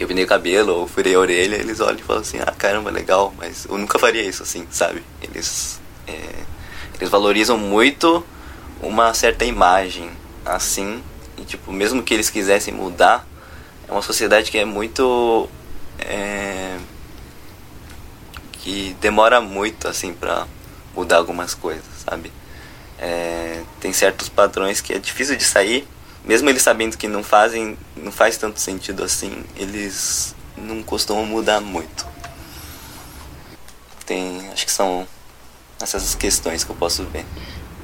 eu 0.00 0.08
pintei 0.08 0.24
o 0.24 0.26
cabelo 0.26 0.72
ou 0.72 0.88
furei 0.88 1.14
a 1.14 1.18
orelha, 1.18 1.56
eles 1.56 1.78
olham 1.78 1.98
e 1.98 2.02
falam 2.02 2.22
assim, 2.22 2.38
ah, 2.40 2.54
caramba, 2.56 2.90
legal, 2.90 3.34
mas 3.36 3.66
eu 3.66 3.76
nunca 3.76 3.98
faria 3.98 4.22
isso 4.22 4.42
assim, 4.42 4.66
sabe? 4.70 5.02
Eles 5.20 5.78
é, 6.06 6.12
eles 6.98 7.10
valorizam 7.10 7.58
muito 7.58 8.24
uma 8.80 9.12
certa 9.12 9.44
imagem 9.44 10.10
assim, 10.46 11.02
e 11.36 11.44
tipo, 11.44 11.70
mesmo 11.70 12.02
que 12.02 12.14
eles 12.14 12.30
quisessem 12.30 12.72
mudar, 12.72 13.26
é 13.92 13.94
uma 13.94 14.02
sociedade 14.02 14.50
que 14.50 14.56
é 14.56 14.64
muito 14.64 15.48
é, 15.98 16.78
que 18.52 18.96
demora 19.00 19.40
muito 19.40 19.86
assim 19.86 20.14
para 20.14 20.46
mudar 20.96 21.18
algumas 21.18 21.54
coisas, 21.54 21.84
sabe? 22.04 22.32
É, 22.98 23.62
tem 23.80 23.92
certos 23.92 24.28
padrões 24.30 24.80
que 24.80 24.94
é 24.94 24.98
difícil 24.98 25.36
de 25.36 25.44
sair, 25.44 25.86
mesmo 26.24 26.48
eles 26.48 26.62
sabendo 26.62 26.96
que 26.96 27.06
não 27.06 27.22
fazem, 27.22 27.76
não 27.94 28.10
faz 28.10 28.38
tanto 28.38 28.60
sentido 28.60 29.04
assim, 29.04 29.44
eles 29.56 30.34
não 30.56 30.82
costumam 30.82 31.26
mudar 31.26 31.60
muito. 31.60 32.06
Tem, 34.06 34.48
acho 34.52 34.64
que 34.64 34.72
são 34.72 35.06
essas 35.80 36.14
questões 36.14 36.64
que 36.64 36.70
eu 36.70 36.76
posso 36.76 37.04
ver. 37.04 37.26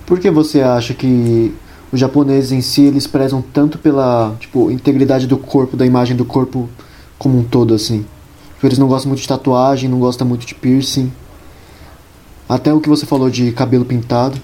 Por 0.07 0.19
que 0.19 0.31
você 0.31 0.63
acha 0.63 0.95
que 0.95 1.55
os 1.93 1.99
japoneses 1.99 2.53
em 2.53 2.61
si 2.61 2.83
eles 2.83 3.07
prezam 3.07 3.41
tanto 3.43 3.79
pela 3.79 4.37
tipo 4.41 4.71
integridade 4.71 5.27
do 5.27 5.39
corpo, 5.39 5.77
da 5.77 5.87
imagem 5.87 6.17
do 6.17 6.25
corpo 6.25 6.69
como 7.19 7.39
um 7.39 7.45
todo 7.45 7.75
assim? 7.75 8.07
Tipo, 8.55 8.67
Eles 8.67 8.79
não 8.79 8.89
gostam 8.89 9.09
muito 9.09 9.21
de 9.23 9.29
tatuagem, 9.29 9.89
não 9.89 9.99
gostam 9.99 10.27
muito 10.27 10.47
de 10.47 10.55
piercing. 10.55 11.13
Até 12.49 12.73
o 12.73 12.81
que 12.81 12.89
você 12.89 13.07
falou 13.07 13.31
de 13.31 13.53
cabelo 13.53 13.85
pintado. 13.85 14.41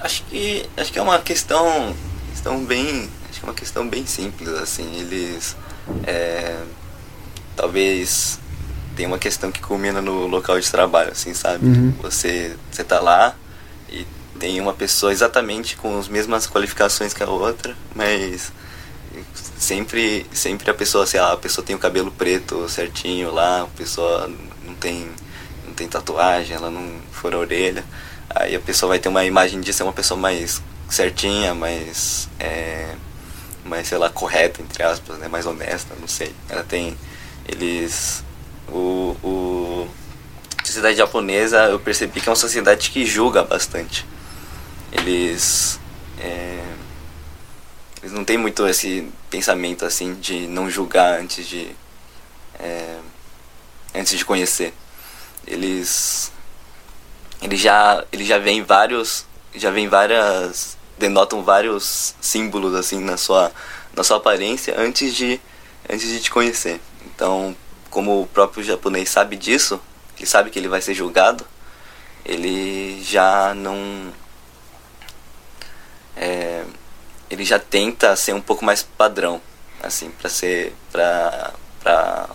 Acho 0.00 0.24
que 0.24 0.66
acho 0.76 0.92
que 0.92 0.98
é 0.98 1.02
uma 1.02 1.18
questão 1.20 1.94
questão 2.30 2.64
bem 2.64 3.08
acho 3.30 3.38
que 3.40 3.46
é 3.46 3.48
uma 3.48 3.54
questão 3.54 3.88
bem 3.88 4.04
simples 4.04 4.48
assim 4.48 4.84
eles 4.96 5.56
é, 6.04 6.56
talvez 7.54 8.40
tem 8.96 9.06
uma 9.06 9.18
questão 9.18 9.52
que 9.52 9.60
culmina 9.60 10.02
no 10.02 10.26
local 10.26 10.58
de 10.58 10.68
trabalho 10.68 11.12
assim 11.12 11.32
sabe 11.34 11.64
Uhum. 11.64 11.92
você 12.02 12.56
você 12.70 12.82
tá 12.82 12.98
lá 12.98 13.36
tem 14.38 14.60
uma 14.60 14.72
pessoa 14.72 15.12
exatamente 15.12 15.76
com 15.76 15.98
as 15.98 16.08
mesmas 16.08 16.46
qualificações 16.46 17.12
que 17.12 17.22
a 17.22 17.28
outra 17.28 17.76
mas 17.94 18.52
sempre 19.58 20.26
sempre 20.32 20.70
a 20.70 20.74
pessoa 20.74 21.06
sei 21.06 21.20
lá 21.20 21.32
a 21.32 21.36
pessoa 21.36 21.64
tem 21.64 21.76
o 21.76 21.78
cabelo 21.78 22.10
preto 22.10 22.68
certinho 22.68 23.30
lá 23.32 23.62
a 23.62 23.66
pessoa 23.66 24.28
não 24.64 24.74
tem 24.74 25.08
não 25.66 25.74
tem 25.74 25.88
tatuagem 25.88 26.56
ela 26.56 26.70
não 26.70 27.00
fura 27.10 27.36
a 27.36 27.40
orelha. 27.40 27.84
Aí 28.34 28.54
a 28.54 28.60
pessoa 28.60 28.88
vai 28.88 28.98
ter 28.98 29.08
uma 29.08 29.24
imagem 29.24 29.60
de 29.60 29.72
ser 29.72 29.82
uma 29.82 29.92
pessoa 29.92 30.18
mais 30.18 30.60
certinha 30.88 31.54
mais 31.54 32.28
é, 32.40 32.94
mais 33.64 33.88
sei 33.88 33.98
lá 33.98 34.10
correta 34.10 34.60
entre 34.60 34.82
aspas 34.82 35.18
né 35.18 35.28
mais 35.28 35.46
honesta 35.46 35.94
não 36.00 36.08
sei. 36.08 36.34
Ela 36.48 36.64
tem 36.64 36.96
eles 37.48 38.24
o, 38.68 39.16
o 39.22 39.88
a 40.60 40.64
sociedade 40.64 40.96
japonesa 40.96 41.66
eu 41.66 41.78
percebi 41.78 42.20
que 42.20 42.28
é 42.28 42.30
uma 42.30 42.36
sociedade 42.36 42.90
que 42.90 43.04
julga 43.04 43.42
bastante 43.42 44.06
eles 44.92 45.80
é, 46.18 46.62
eles 48.02 48.12
não 48.12 48.24
têm 48.24 48.36
muito 48.36 48.66
esse 48.66 49.08
pensamento 49.30 49.84
assim 49.84 50.14
de 50.14 50.46
não 50.46 50.68
julgar 50.70 51.20
antes 51.20 51.46
de 51.46 51.74
é, 52.58 52.98
antes 53.94 54.16
de 54.16 54.24
conhecer. 54.24 54.74
Eles 55.46 56.30
eles 57.40 57.60
já 57.60 58.04
eles 58.12 58.26
já 58.26 58.38
veem 58.38 58.62
vários 58.62 59.26
já 59.54 59.70
vem 59.70 59.88
várias 59.88 60.76
denotam 60.98 61.42
vários 61.42 62.14
símbolos 62.20 62.74
assim 62.74 63.00
na 63.00 63.16
sua 63.16 63.50
na 63.94 64.04
sua 64.04 64.18
aparência 64.18 64.74
antes 64.78 65.14
de 65.14 65.40
antes 65.88 66.08
de 66.08 66.20
te 66.20 66.30
conhecer. 66.30 66.80
Então 67.06 67.56
como 67.90 68.22
o 68.22 68.26
próprio 68.26 68.62
japonês 68.62 69.08
sabe 69.08 69.36
disso 69.36 69.80
ele 70.16 70.26
sabe 70.26 70.50
que 70.50 70.58
ele 70.58 70.68
vai 70.68 70.80
ser 70.80 70.94
julgado 70.94 71.44
ele 72.24 73.02
já 73.02 73.52
não 73.54 74.12
é, 76.22 76.64
ele 77.28 77.44
já 77.44 77.58
tenta 77.58 78.14
ser 78.14 78.32
um 78.32 78.40
pouco 78.40 78.64
mais 78.64 78.82
padrão 78.82 79.40
assim 79.82 80.08
para 80.10 80.30
ser 80.30 80.72
para 80.92 81.52
para 81.82 82.28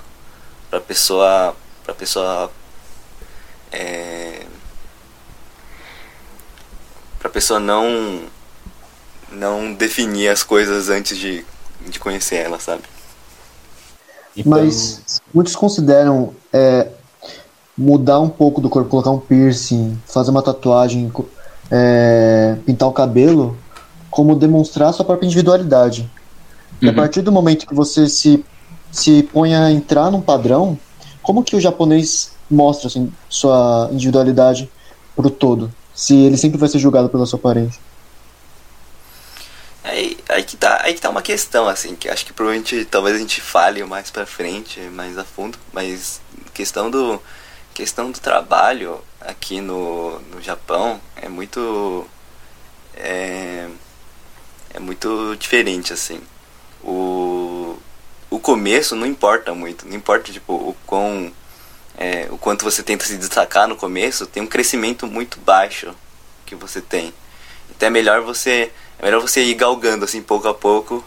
para 0.70 0.82
pessoa 0.82 1.56
para 1.86 1.94
pessoa 1.94 2.52
é, 3.72 4.46
para 7.18 7.30
pessoa 7.30 7.60
não 7.62 8.28
não 9.32 9.74
definir 9.74 10.28
as 10.28 10.44
coisas 10.44 10.90
antes 10.90 11.18
de, 11.18 11.46
de 11.88 11.98
conhecer 12.00 12.36
ela 12.36 12.60
sabe? 12.60 12.84
Então, 14.36 14.52
Mas 14.52 15.22
muitos 15.34 15.56
consideram 15.56 16.36
é, 16.52 16.90
mudar 17.78 18.20
um 18.20 18.30
pouco 18.30 18.62
do 18.62 18.70
corpo, 18.70 18.90
colocar 18.90 19.12
um 19.12 19.20
piercing, 19.20 20.00
fazer 20.06 20.30
uma 20.30 20.44
tatuagem, 20.44 21.12
é, 21.72 22.56
pintar 22.66 22.88
o 22.88 22.94
cabelo, 22.94 23.58
como 24.18 24.36
demonstrar 24.36 24.94
sua 24.94 25.06
própria 25.06 25.28
individualidade. 25.28 26.12
E 26.82 26.90
a 26.90 26.94
Uhum. 26.94 26.94
partir 26.94 27.22
do 27.22 27.32
momento 27.32 27.68
que 27.68 27.76
você 27.76 28.10
se, 28.10 28.46
se 28.92 29.24
põe 29.24 29.56
a 29.56 29.72
entrar 29.72 30.12
num 30.12 30.22
padrão, 30.22 30.82
como 31.22 31.44
que 31.44 31.56
o 31.56 31.62
japonês 31.62 32.38
mostra 32.50 32.88
assim, 32.90 33.16
sua 33.30 33.90
individualidade 33.94 34.74
pro 35.16 35.30
todo? 35.32 35.76
Se 35.94 36.16
ele 36.16 36.38
sempre 36.38 36.60
vai 36.60 36.70
ser 36.70 36.80
julgado 36.80 37.10
pela 37.10 37.28
sua 37.28 37.40
aparência. 37.40 37.82
Aí, 39.84 40.18
aí, 40.28 40.44
que 40.44 40.58
tá, 40.58 40.82
aí 40.84 40.94
que 40.94 41.00
tá 41.02 41.10
uma 41.10 41.22
questão, 41.22 41.68
assim, 41.68 41.96
que 41.96 42.10
acho 42.10 42.26
que 42.26 42.34
provavelmente 42.34 42.84
talvez 42.86 43.16
a 43.16 43.20
gente 43.20 43.40
fale 43.42 43.84
mais 43.86 44.12
pra 44.12 44.26
frente, 44.26 44.80
mais 44.82 45.18
a 45.18 45.24
fundo, 45.24 45.58
mas 45.72 46.22
questão 46.54 46.90
do, 46.92 47.22
questão 47.74 48.12
do 48.12 48.20
trabalho 48.20 49.02
aqui 49.22 49.62
no, 49.62 50.20
no 50.22 50.42
Japão 50.42 51.02
é 51.16 51.30
muito. 51.30 52.10
É, 52.96 53.70
é 54.78 54.80
muito 54.80 55.36
diferente, 55.40 55.92
assim. 55.92 56.22
O, 56.84 57.76
o 58.30 58.40
começo 58.40 58.96
não 58.96 59.08
importa 59.08 59.54
muito, 59.54 59.88
não 59.88 59.96
importa 59.96 60.32
tipo, 60.32 60.54
o 60.54 60.76
quão. 60.86 61.34
é, 61.98 62.28
o 62.30 62.38
quanto 62.38 62.64
você 62.64 62.84
tenta 62.84 63.04
se 63.04 63.18
destacar 63.18 63.68
no 63.68 63.76
começo, 63.76 64.28
tem 64.28 64.44
um 64.44 64.48
crescimento 64.48 65.08
muito 65.08 65.40
baixo 65.40 65.96
que 66.46 66.56
você 66.56 66.80
tem. 66.80 67.12
Então 67.72 67.88
é 67.88 67.90
melhor 67.90 68.22
você 68.22 68.72
é 69.00 69.06
melhor 69.06 69.20
você 69.20 69.44
ir 69.44 69.56
galgando 69.56 70.06
assim 70.06 70.22
pouco 70.22 70.48
a 70.48 70.54
pouco 70.54 71.04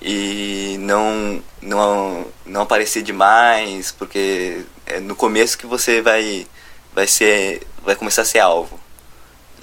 e 0.00 0.76
não 0.80 1.42
não 1.60 2.26
não 2.46 2.62
aparecer 2.62 3.02
demais, 3.02 3.90
porque 3.92 4.64
é 4.86 5.00
no 5.00 5.16
começo 5.16 5.58
que 5.58 5.66
você 5.66 6.00
vai 6.00 6.46
vai 6.94 7.06
ser 7.08 7.66
vai 7.82 7.96
começar 7.96 8.22
a 8.22 8.24
ser 8.24 8.38
alvo. 8.38 8.78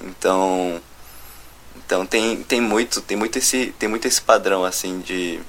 Então 0.02 0.82
então 1.88 2.06
tem 2.06 2.44
tem 2.44 2.60
muito 2.60 3.00
tem 3.00 3.16
muito 3.16 3.40
esse 3.40 3.74
tem 3.80 3.88
muito 3.88 4.06
esse 4.06 4.22
padrão 4.22 4.66
assim 4.66 5.00
de 5.00 5.40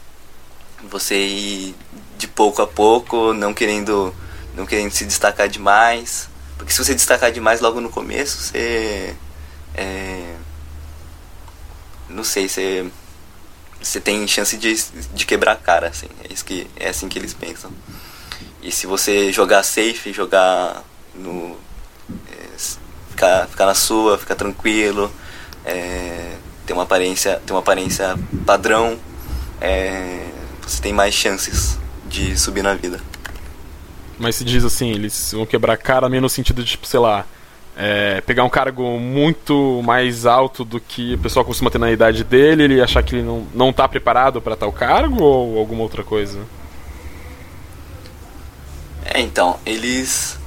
você 0.89 1.17
ir 1.19 1.75
de 2.17 2.29
pouco 2.29 2.63
a 2.63 2.67
pouco, 2.67 3.35
não 3.35 3.53
querendo 3.53 4.15
não 4.55 4.65
querendo 4.65 4.93
se 4.93 5.05
destacar 5.05 5.49
demais, 5.49 6.29
porque 6.57 6.73
se 6.73 6.79
você 6.79 6.95
destacar 6.95 7.33
demais 7.33 7.61
logo 7.61 7.81
no 7.81 7.91
começo, 7.91 8.39
você 8.39 9.17
é, 9.75 10.37
não 12.09 12.23
sei, 12.23 12.49
você 12.49 12.89
você 13.83 14.01
tem 14.01 14.27
chance 14.29 14.57
de, 14.57 14.75
de 15.15 15.27
quebrar 15.27 15.53
a 15.53 15.57
cara, 15.57 15.89
assim. 15.89 16.09
É 16.23 16.33
isso 16.33 16.45
que 16.45 16.69
é 16.77 16.89
assim 16.89 17.09
que 17.09 17.19
eles 17.19 17.35
pensam. 17.35 17.73
E 18.63 18.71
se 18.71 18.87
você 18.87 19.33
jogar 19.33 19.65
safe, 19.65 20.13
jogar 20.13 20.85
no 21.15 21.57
é, 22.31 22.59
ficar, 23.11 23.49
ficar 23.49 23.67
na 23.67 23.75
sua, 23.75 24.19
ficar 24.19 24.37
tranquilo, 24.37 25.13
é, 25.65 26.33
ter 26.67 26.73
uma 26.73 26.83
aparência, 26.83 27.41
ter 27.45 27.53
uma 27.53 27.61
aparência 27.61 28.17
padrão, 28.47 28.99
é, 29.61 30.27
você 30.63 30.81
tem 30.83 30.93
mais 30.93 31.15
chances 31.15 31.79
de 32.07 32.39
subir 32.39 32.63
na 32.63 32.75
vida. 32.75 33.01
Mas 34.19 34.37
se 34.37 34.45
diz 34.45 34.65
assim, 34.65 34.91
eles 34.91 35.33
vão 35.33 35.47
quebrar 35.47 35.75
a 35.75 35.77
cara 35.77 36.09
meio 36.09 36.23
no 36.23 36.29
sentido 36.29 36.63
de, 36.63 36.71
tipo, 36.73 36.87
sei 36.87 36.99
lá, 36.99 37.25
é, 37.77 38.21
pegar 38.23 38.43
um 38.43 38.51
cargo 38.51 38.99
muito 38.99 39.81
mais 39.85 40.27
alto 40.27 40.65
do 40.65 40.81
que 40.81 41.15
o 41.15 41.19
pessoal 41.19 41.45
costuma 41.45 41.71
ter 41.71 41.79
na 41.79 41.93
idade 41.93 42.25
dele, 42.25 42.65
ele 42.65 42.83
achar 42.83 43.03
que 43.05 43.15
ele 43.15 43.23
não, 43.23 43.47
não 43.55 43.73
tá 43.73 43.87
preparado 43.87 44.43
para 44.43 44.57
tal 44.57 44.73
cargo 44.73 45.23
ou 45.23 45.59
alguma 45.59 45.83
outra 45.83 46.03
coisa? 46.03 46.41
É 49.05 49.19
É, 49.19 49.21
então, 49.21 49.59
eles. 49.65 50.39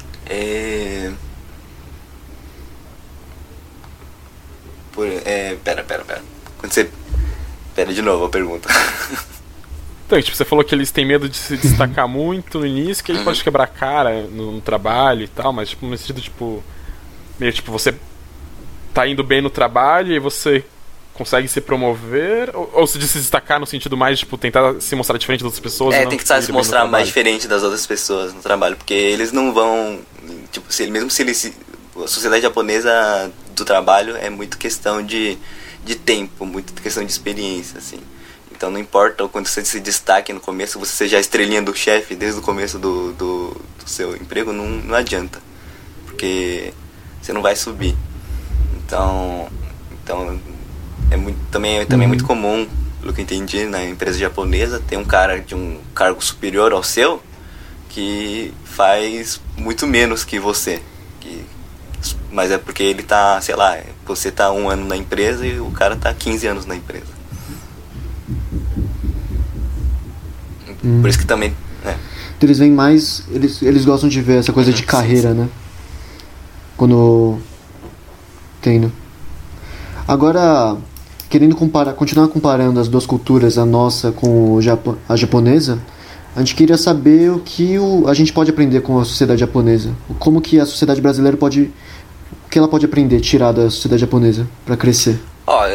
Por, 5.02 5.22
é, 5.26 5.56
pera, 5.64 5.84
pera, 5.84 6.04
pera. 6.06 6.22
Quando 6.60 6.72
você. 6.72 6.90
Pera 7.74 7.92
de 7.94 8.02
novo 8.02 8.26
a 8.26 8.30
pergunta. 8.30 8.70
Então, 10.06 10.22
tipo, 10.22 10.36
você 10.36 10.44
falou 10.44 10.62
que 10.66 10.76
eles 10.76 10.92
têm 10.92 11.06
medo 11.06 11.30
de 11.30 11.38
se 11.38 11.56
destacar 11.56 12.06
muito 12.06 12.60
no 12.60 12.66
início, 12.68 13.02
que 13.02 13.14
aí 13.14 13.24
pode 13.24 13.42
quebrar 13.42 13.64
a 13.64 13.68
cara 13.68 14.24
no, 14.24 14.52
no 14.52 14.60
trabalho 14.60 15.24
e 15.24 15.28
tal, 15.30 15.54
mas 15.54 15.70
tipo, 15.70 15.86
no 15.86 15.98
sentido, 15.98 16.20
tipo. 16.20 16.62
Meio 17.40 17.54
tipo, 17.54 17.72
você 17.72 17.96
tá 18.94 19.08
indo 19.08 19.24
bem 19.24 19.40
no 19.42 19.50
trabalho 19.50 20.12
e 20.12 20.20
você 20.20 20.66
consegue 21.14 21.48
se 21.48 21.62
promover? 21.62 22.52
Ou, 22.54 22.70
ou 22.74 22.88
se 22.88 23.00
de 23.00 23.08
se 23.08 23.20
destacar 23.20 23.58
no 23.58 23.66
sentido 23.66 23.96
mais, 23.96 24.20
tipo, 24.20 24.38
tentar 24.38 24.82
se 24.82 24.94
mostrar 24.98 25.18
diferente 25.18 25.40
das 25.40 25.46
outras 25.46 25.62
pessoas? 25.62 25.96
É, 25.96 26.04
não 26.04 26.10
tem 26.10 26.20
que 26.20 26.42
se 26.42 26.52
mostrar 26.52 26.86
mais 26.86 27.08
diferente 27.08 27.48
das 27.48 27.64
outras 27.64 27.88
pessoas 27.88 28.34
no 28.34 28.42
trabalho, 28.42 28.76
porque 28.76 28.94
eles 28.94 29.32
não 29.32 29.54
vão. 29.54 30.02
Tipo, 30.52 30.74
se, 30.74 30.88
mesmo 30.88 31.10
se 31.10 31.22
eles. 31.22 31.38
se- 31.38 31.54
A 31.96 32.08
sociedade 32.08 32.42
japonesa 32.42 33.32
do 33.56 33.66
trabalho 33.66 34.16
é 34.18 34.30
muito 34.30 34.58
questão 34.58 35.04
de, 35.04 35.38
de 35.84 35.96
tempo, 35.96 36.46
muito 36.46 36.74
questão 36.82 37.04
de 37.04 37.12
experiência, 37.12 37.78
assim. 37.78 38.00
Então 38.52 38.70
não 38.70 38.80
importa 38.80 39.24
o 39.24 39.30
quanto 39.30 39.50
você 39.50 39.66
se 39.66 39.80
destaque 39.80 40.32
no 40.32 40.40
começo, 40.40 40.78
você 40.80 40.92
seja 40.92 41.18
a 41.18 41.20
estrelinha 41.20 41.62
do 41.62 41.76
chefe 41.76 42.16
desde 42.16 42.40
o 42.40 42.44
começo 42.44 42.78
do, 42.78 43.12
do, 43.14 43.50
do 43.80 43.90
seu 43.90 44.16
emprego, 44.16 44.54
não, 44.54 44.68
não 44.68 44.96
adianta. 44.96 45.40
Porque 46.06 46.74
você 47.22 47.34
não 47.34 47.42
vai 47.42 47.56
subir. 47.56 47.96
Então, 48.78 49.50
então 50.04 50.40
é 51.10 51.18
muito, 51.18 51.40
também, 51.50 51.80
é- 51.80 51.86
também 51.86 52.06
é 52.06 52.08
muito 52.08 52.24
comum, 52.24 52.68
pelo 53.00 53.14
que 53.14 53.22
eu 53.22 53.24
entendi, 53.24 53.66
na 53.66 53.84
empresa 53.84 54.20
japonesa, 54.20 54.80
ter 54.80 54.98
um 54.98 55.06
cara 55.06 55.40
de 55.40 55.56
um 55.56 55.80
cargo 55.96 56.24
superior 56.24 56.72
ao 56.72 56.84
seu 56.84 57.22
que 57.90 58.54
faz 58.64 59.42
muito 59.58 59.88
menos 59.88 60.24
que 60.24 60.40
você. 60.40 60.82
Que, 61.20 61.44
mas 62.32 62.52
é 62.52 62.58
porque 62.58 62.84
ele 62.84 63.04
tá, 63.04 63.40
sei 63.42 63.56
lá, 63.56 63.78
você 64.06 64.32
tá 64.32 64.52
um 64.52 64.70
ano 64.70 64.86
na 64.86 64.96
empresa 64.96 65.46
e 65.46 65.60
o 65.60 65.72
cara 65.72 65.96
tá 65.96 66.14
15 66.14 66.48
anos 66.48 66.66
na 66.66 66.76
empresa. 66.76 67.22
Por 70.82 71.10
isso 71.10 71.20
que 71.20 71.26
também. 71.26 71.54
É, 71.86 71.96
eles 72.42 72.58
veem 72.58 72.72
mais. 72.72 73.24
Eles, 73.32 73.62
eles 73.62 73.86
gostam 73.86 74.10
de 74.10 74.22
ver 74.22 74.40
essa 74.40 74.52
coisa 74.52 74.72
de 74.72 74.80
Sim, 74.80 74.86
carreira, 74.86 75.30
sim. 75.30 75.38
né? 75.38 75.50
Quando. 76.76 77.38
Tendo. 78.62 78.92
Agora, 80.08 80.76
querendo 81.30 81.56
comparar, 81.56 81.94
continuar 81.94 82.28
comparando 82.28 82.80
as 82.80 82.88
duas 82.88 83.06
culturas, 83.06 83.58
a 83.58 83.66
nossa 83.66 84.12
com 84.12 84.54
o 84.54 84.62
Japo, 84.62 84.98
a 85.08 85.16
japonesa, 85.16 85.80
a 86.36 86.40
gente 86.40 86.56
queria 86.56 86.78
saber 86.78 87.32
o 87.32 87.40
que 87.40 87.78
o, 87.78 88.08
a 88.08 88.14
gente 88.14 88.34
pode 88.34 88.50
aprender 88.50 88.82
com 88.82 89.00
a 89.00 89.06
sociedade 89.06 89.40
japonesa. 89.40 89.92
Como 90.18 90.42
que 90.42 90.60
a 90.60 90.66
sociedade 90.66 91.02
brasileira 91.02 91.38
pode. 91.38 91.72
O 92.52 92.54
que 92.54 92.60
ela 92.60 92.68
pode 92.68 92.86
aprender, 92.86 93.22
tirar 93.22 93.54
da 93.54 93.70
sociedade 93.70 94.02
japonesa, 94.02 94.46
para 94.66 94.76
crescer. 94.76 95.18
Ó, 95.48 95.66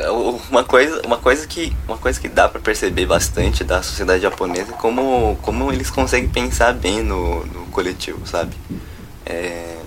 uma 0.50 0.62
coisa, 0.62 1.00
uma 1.06 1.16
coisa 1.16 1.46
que, 1.46 1.74
uma 1.88 1.96
coisa 1.96 2.20
que 2.20 2.28
dá 2.28 2.50
pra 2.50 2.60
perceber 2.60 3.06
bastante 3.06 3.64
da 3.64 3.82
sociedade 3.82 4.20
japonesa 4.20 4.72
é 4.72 4.76
como, 4.76 5.38
como 5.40 5.72
eles 5.72 5.88
conseguem 5.88 6.28
pensar 6.28 6.74
bem 6.74 7.02
no, 7.02 7.46
no 7.46 7.64
coletivo, 7.68 8.26
sabe? 8.26 8.54
É, 9.24 9.78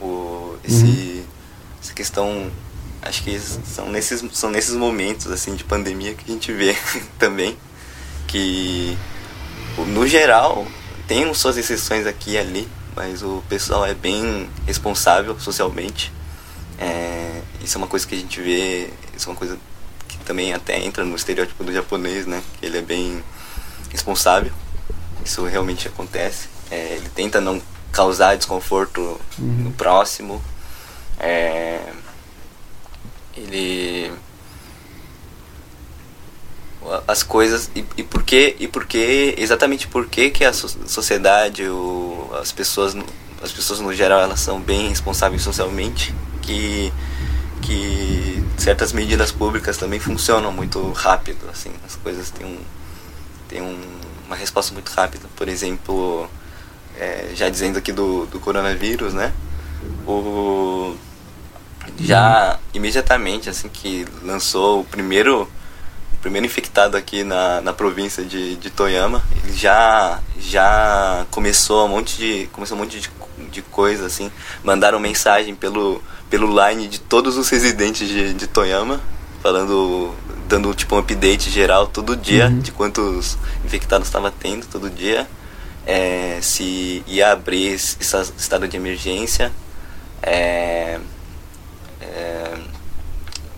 o, 0.00 0.54
esse, 0.64 1.24
essa 1.78 1.92
questão, 1.92 2.50
acho 3.02 3.22
que 3.22 3.38
são 3.38 3.90
nesses, 3.90 4.24
são 4.32 4.48
nesses 4.48 4.74
momentos 4.74 5.30
assim 5.30 5.54
de 5.54 5.62
pandemia 5.62 6.14
que 6.14 6.24
a 6.26 6.32
gente 6.32 6.50
vê 6.54 6.74
também 7.20 7.54
que 8.26 8.96
no 9.76 10.08
geral 10.08 10.66
tem 11.06 11.34
suas 11.34 11.58
exceções 11.58 12.06
aqui 12.06 12.30
e 12.30 12.38
ali, 12.38 12.66
mas 12.98 13.22
o 13.22 13.44
pessoal 13.48 13.86
é 13.86 13.94
bem 13.94 14.50
responsável 14.66 15.38
socialmente. 15.38 16.12
É, 16.76 17.40
isso 17.62 17.76
é 17.76 17.78
uma 17.78 17.86
coisa 17.86 18.04
que 18.04 18.16
a 18.16 18.18
gente 18.18 18.40
vê, 18.42 18.90
isso 19.16 19.28
é 19.28 19.32
uma 19.32 19.38
coisa 19.38 19.56
que 20.08 20.18
também 20.24 20.52
até 20.52 20.84
entra 20.84 21.04
no 21.04 21.14
estereótipo 21.14 21.62
do 21.62 21.72
japonês, 21.72 22.26
né? 22.26 22.42
Que 22.58 22.66
ele 22.66 22.78
é 22.78 22.82
bem 22.82 23.22
responsável. 23.88 24.52
Isso 25.24 25.44
realmente 25.44 25.86
acontece. 25.86 26.48
É, 26.72 26.94
ele 26.96 27.08
tenta 27.10 27.40
não 27.40 27.62
causar 27.92 28.36
desconforto 28.36 29.20
no 29.38 29.70
próximo. 29.74 30.42
É, 31.20 31.92
ele 33.36 34.12
as 37.06 37.22
coisas 37.22 37.70
e, 37.74 37.84
e 37.96 38.02
por 38.02 38.22
que 38.22 38.56
e 38.58 38.68
por 38.68 38.86
que 38.86 39.34
exatamente 39.38 39.86
por 39.86 40.06
que 40.06 40.30
que 40.30 40.44
a 40.44 40.52
so- 40.52 40.68
sociedade 40.86 41.64
o, 41.66 42.30
as 42.40 42.52
pessoas 42.52 42.96
as 43.42 43.52
pessoas 43.52 43.80
no 43.80 43.92
geral 43.94 44.20
elas 44.20 44.40
são 44.40 44.60
bem 44.60 44.88
responsáveis 44.88 45.42
socialmente 45.42 46.14
que 46.42 46.92
que 47.62 48.42
certas 48.56 48.92
medidas 48.92 49.30
públicas 49.32 49.76
também 49.76 50.00
funcionam 50.00 50.52
muito 50.52 50.90
rápido 50.92 51.48
assim 51.50 51.70
as 51.86 51.96
coisas 51.96 52.30
têm 52.30 52.46
um 52.46 52.58
têm 53.48 53.62
um, 53.62 53.80
uma 54.26 54.36
resposta 54.36 54.74
muito 54.74 54.90
rápida. 54.90 55.26
Por 55.36 55.48
exemplo 55.48 56.28
é, 56.98 57.30
já 57.34 57.48
dizendo 57.48 57.78
aqui 57.78 57.92
do, 57.92 58.26
do 58.26 58.38
coronavírus 58.40 59.12
né 59.14 59.32
o 60.06 60.96
já 62.00 62.58
imediatamente 62.74 63.48
assim 63.48 63.68
que 63.68 64.06
lançou 64.22 64.80
o 64.80 64.84
primeiro 64.84 65.48
primeiro 66.28 66.44
infectado 66.44 66.94
aqui 66.94 67.24
na, 67.24 67.62
na 67.62 67.72
província 67.72 68.22
de, 68.22 68.56
de 68.56 68.68
Toyama, 68.68 69.22
ele 69.42 69.56
já 69.56 70.20
já 70.38 71.26
começou 71.30 71.86
um 71.86 71.88
monte 71.88 72.18
de 72.18 72.46
começou 72.52 72.76
um 72.76 72.80
monte 72.80 73.00
de, 73.00 73.10
de 73.50 73.62
coisa 73.62 74.04
assim, 74.04 74.30
mandaram 74.62 75.00
mensagem 75.00 75.54
pelo 75.54 76.02
pelo 76.28 76.46
line 76.46 76.86
de 76.86 77.00
todos 77.00 77.38
os 77.38 77.48
residentes 77.48 78.06
de, 78.06 78.34
de 78.34 78.46
Toyama, 78.46 79.00
falando 79.42 80.14
dando 80.46 80.74
tipo 80.74 80.94
um 80.96 80.98
update 80.98 81.50
geral 81.50 81.86
todo 81.86 82.14
dia 82.14 82.50
de 82.50 82.72
quantos 82.72 83.38
infectados 83.64 84.06
estava 84.06 84.30
tendo 84.30 84.66
todo 84.66 84.90
dia, 84.90 85.26
é, 85.86 86.38
se 86.42 87.02
ia 87.06 87.32
abrir 87.32 87.68
esse 87.68 87.96
estado 88.36 88.68
de 88.68 88.76
emergência, 88.76 89.50
é, 90.22 91.00
é, 92.02 92.54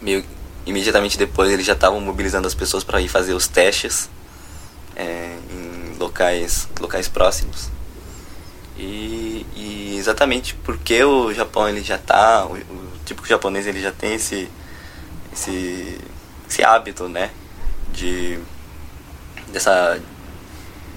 meio 0.01 0.25
imediatamente 0.71 1.19
depois 1.19 1.51
eles 1.51 1.67
já 1.67 1.75
estavam 1.75 2.01
mobilizando 2.01 2.47
as 2.47 2.55
pessoas 2.55 2.83
para 2.83 3.01
ir 3.01 3.09
fazer 3.09 3.35
os 3.35 3.47
testes 3.47 4.09
é, 4.97 5.37
em 5.51 5.99
locais 5.99 6.69
locais 6.81 7.09
próximos. 7.09 7.69
E, 8.79 9.45
e 9.55 9.97
exatamente 9.99 10.55
porque 10.55 11.05
o 11.05 11.35
Japão 11.35 11.69
ele 11.69 11.83
já 11.83 11.99
tá 11.99 12.47
o, 12.47 12.55
o 12.55 12.93
típico 13.05 13.29
japonês 13.29 13.67
ele 13.67 13.81
já 13.81 13.93
tem 13.93 14.15
esse 14.15 14.49
esse 15.33 15.99
esse 16.49 16.65
hábito 16.65 17.09
né 17.09 17.31
de 17.93 18.39
dessa 19.53 20.01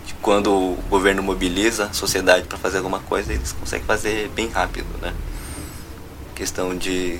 de 0.05 0.13
quando 0.15 0.53
o 0.53 0.83
governo 0.89 1.21
mobiliza 1.21 1.85
a 1.85 1.93
sociedade 1.93 2.47
para 2.47 2.57
fazer 2.57 2.77
alguma 2.77 2.99
coisa 2.99 3.33
eles 3.33 3.51
conseguem 3.51 3.85
fazer 3.85 4.29
bem 4.29 4.47
rápido 4.47 4.87
né. 5.01 5.13
Questão 6.35 6.75
de 6.75 7.19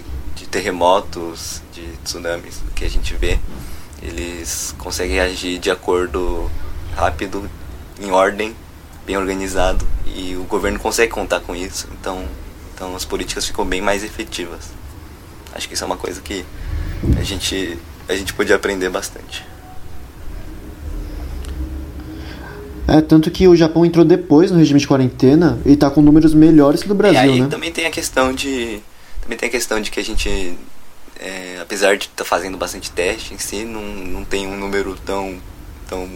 terremotos, 0.53 1.63
de 1.73 1.81
tsunamis 2.03 2.61
que 2.75 2.85
a 2.85 2.89
gente 2.89 3.15
vê, 3.15 3.39
eles 4.03 4.75
conseguem 4.77 5.19
agir 5.19 5.57
de 5.57 5.71
acordo 5.71 6.49
rápido, 6.95 7.49
em 7.99 8.11
ordem, 8.11 8.55
bem 9.03 9.17
organizado 9.17 9.85
e 10.05 10.35
o 10.35 10.43
governo 10.43 10.77
consegue 10.77 11.11
contar 11.11 11.39
com 11.39 11.55
isso. 11.55 11.87
Então, 11.99 12.23
então 12.75 12.95
as 12.95 13.03
políticas 13.03 13.47
ficam 13.47 13.65
bem 13.65 13.81
mais 13.81 14.03
efetivas. 14.03 14.69
Acho 15.55 15.67
que 15.67 15.73
isso 15.73 15.83
é 15.83 15.87
uma 15.87 15.97
coisa 15.97 16.21
que 16.21 16.45
a 17.19 17.23
gente 17.23 17.77
a 18.07 18.15
gente 18.15 18.33
podia 18.33 18.55
aprender 18.55 18.89
bastante. 18.89 19.43
É, 22.87 23.01
tanto 23.01 23.31
que 23.31 23.47
o 23.47 23.55
Japão 23.55 23.85
entrou 23.85 24.05
depois 24.05 24.51
no 24.51 24.59
regime 24.59 24.79
de 24.79 24.87
quarentena 24.87 25.57
e 25.65 25.75
tá 25.75 25.89
com 25.89 26.01
números 26.01 26.33
melhores 26.33 26.83
que 26.83 26.87
do 26.87 26.93
e 26.93 26.97
Brasil, 26.97 27.21
aí 27.21 27.41
né? 27.41 27.47
também 27.47 27.71
tem 27.71 27.85
a 27.85 27.91
questão 27.91 28.33
de 28.33 28.81
também 29.23 29.37
tem 29.37 29.47
a 29.47 29.51
questão 29.51 29.79
de 29.79 29.89
que 29.89 29.99
a 29.99 30.03
gente 30.03 30.57
é, 31.19 31.57
apesar 31.61 31.95
de 31.97 32.05
estar 32.05 32.25
fazendo 32.25 32.57
bastante 32.57 32.91
teste 32.91 33.33
em 33.33 33.37
si 33.37 33.63
não, 33.63 33.81
não 33.81 34.25
tem 34.25 34.45
um 34.47 34.57
número 34.57 34.95
tão 35.05 35.37
tão 35.87 36.07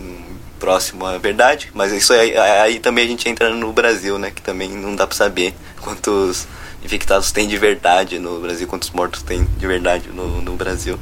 próximo 0.60 1.06
à 1.06 1.18
verdade 1.18 1.70
mas 1.74 1.92
isso 1.92 2.12
aí, 2.14 2.36
aí 2.38 2.80
também 2.80 3.06
a 3.06 3.08
gente 3.08 3.30
entra 3.30 3.50
no 3.50 3.72
Brasil 3.72 4.18
né 4.18 4.32
que 4.32 4.42
também 4.42 4.70
não 4.70 4.96
dá 4.96 5.06
para 5.08 5.16
saber 5.16 5.54
quantos 5.82 6.48
infectados 6.84 7.32
tem 7.32 7.48
de 7.48 7.58
verdade 7.58 8.20
no 8.20 8.40
Brasil 8.42 8.68
quantos 8.68 8.90
mortos 8.92 9.22
tem 9.22 9.46
de 9.58 9.68
verdade 9.68 10.10
no, 10.10 10.42
no 10.42 10.56
Brasil 10.56 11.00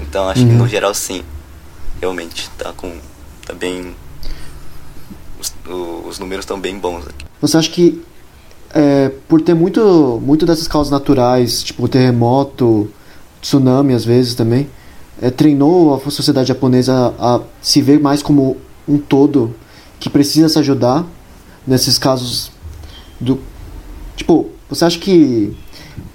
então 0.00 0.28
acho 0.28 0.44
que 0.44 0.50
Uhum. 0.52 0.58
no 0.58 0.68
geral 0.68 0.94
sim 0.94 1.24
realmente 2.00 2.48
tá 2.50 2.72
com 2.72 2.96
tá 3.46 3.52
bem 3.52 3.94
os, 5.40 5.52
os 6.06 6.18
números 6.18 6.44
estão 6.44 6.58
bem 6.58 6.78
bons 6.78 7.06
aqui 7.06 7.24
Você 7.40 7.56
acha 7.56 7.70
que 7.70 8.02
é, 8.74 9.10
por 9.28 9.40
ter 9.40 9.54
muito, 9.54 10.20
muito 10.22 10.44
dessas 10.44 10.66
causas 10.66 10.90
naturais, 10.90 11.62
tipo 11.62 11.86
terremoto, 11.88 12.90
tsunami 13.40 13.94
às 13.94 14.04
vezes 14.04 14.34
também, 14.34 14.68
é, 15.22 15.30
treinou 15.30 15.94
a 15.94 16.10
sociedade 16.10 16.48
japonesa 16.48 17.14
a, 17.18 17.36
a 17.36 17.40
se 17.62 17.80
ver 17.80 18.00
mais 18.00 18.22
como 18.22 18.56
um 18.86 18.98
todo 18.98 19.54
que 20.00 20.10
precisa 20.10 20.48
se 20.48 20.58
ajudar 20.58 21.06
nesses 21.66 21.98
casos 21.98 22.50
do 23.20 23.40
tipo, 24.16 24.50
você 24.68 24.84
acha 24.84 24.98
que 24.98 25.56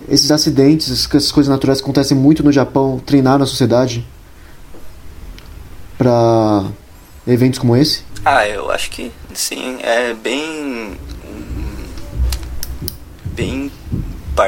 esses 0.07 0.29
acidentes, 0.31 0.91
essas 0.91 1.31
coisas 1.31 1.49
naturais 1.49 1.79
acontecem 1.79 2.17
muito 2.17 2.43
no 2.43 2.51
Japão, 2.51 2.99
treinaram 3.05 3.43
a 3.43 3.47
sociedade 3.47 4.05
para 5.97 6.65
eventos 7.27 7.59
como 7.59 7.75
esse? 7.75 8.03
Ah, 8.25 8.47
eu 8.47 8.69
acho 8.71 8.89
que 8.89 9.11
sim, 9.33 9.77
é 9.81 10.13
bem. 10.13 10.97
Bem. 13.39 13.71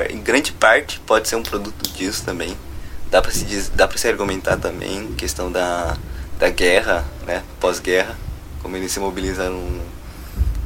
Em 0.09 0.21
grande 0.21 0.51
parte 0.51 0.99
pode 1.05 1.29
ser 1.29 1.37
um 1.37 1.43
produto 1.43 1.89
disso 1.93 2.23
também. 2.25 2.57
Dá 3.09 3.21
pra 3.21 3.31
se, 3.31 3.71
dá 3.71 3.87
pra 3.87 3.97
se 3.97 4.05
argumentar 4.05 4.57
também 4.57 5.13
questão 5.13 5.49
da, 5.49 5.97
da 6.37 6.49
guerra, 6.49 7.05
né? 7.25 7.41
Pós-guerra, 7.57 8.17
como 8.61 8.75
eles 8.75 8.91
se 8.91 8.99
mobilizaram 8.99 9.81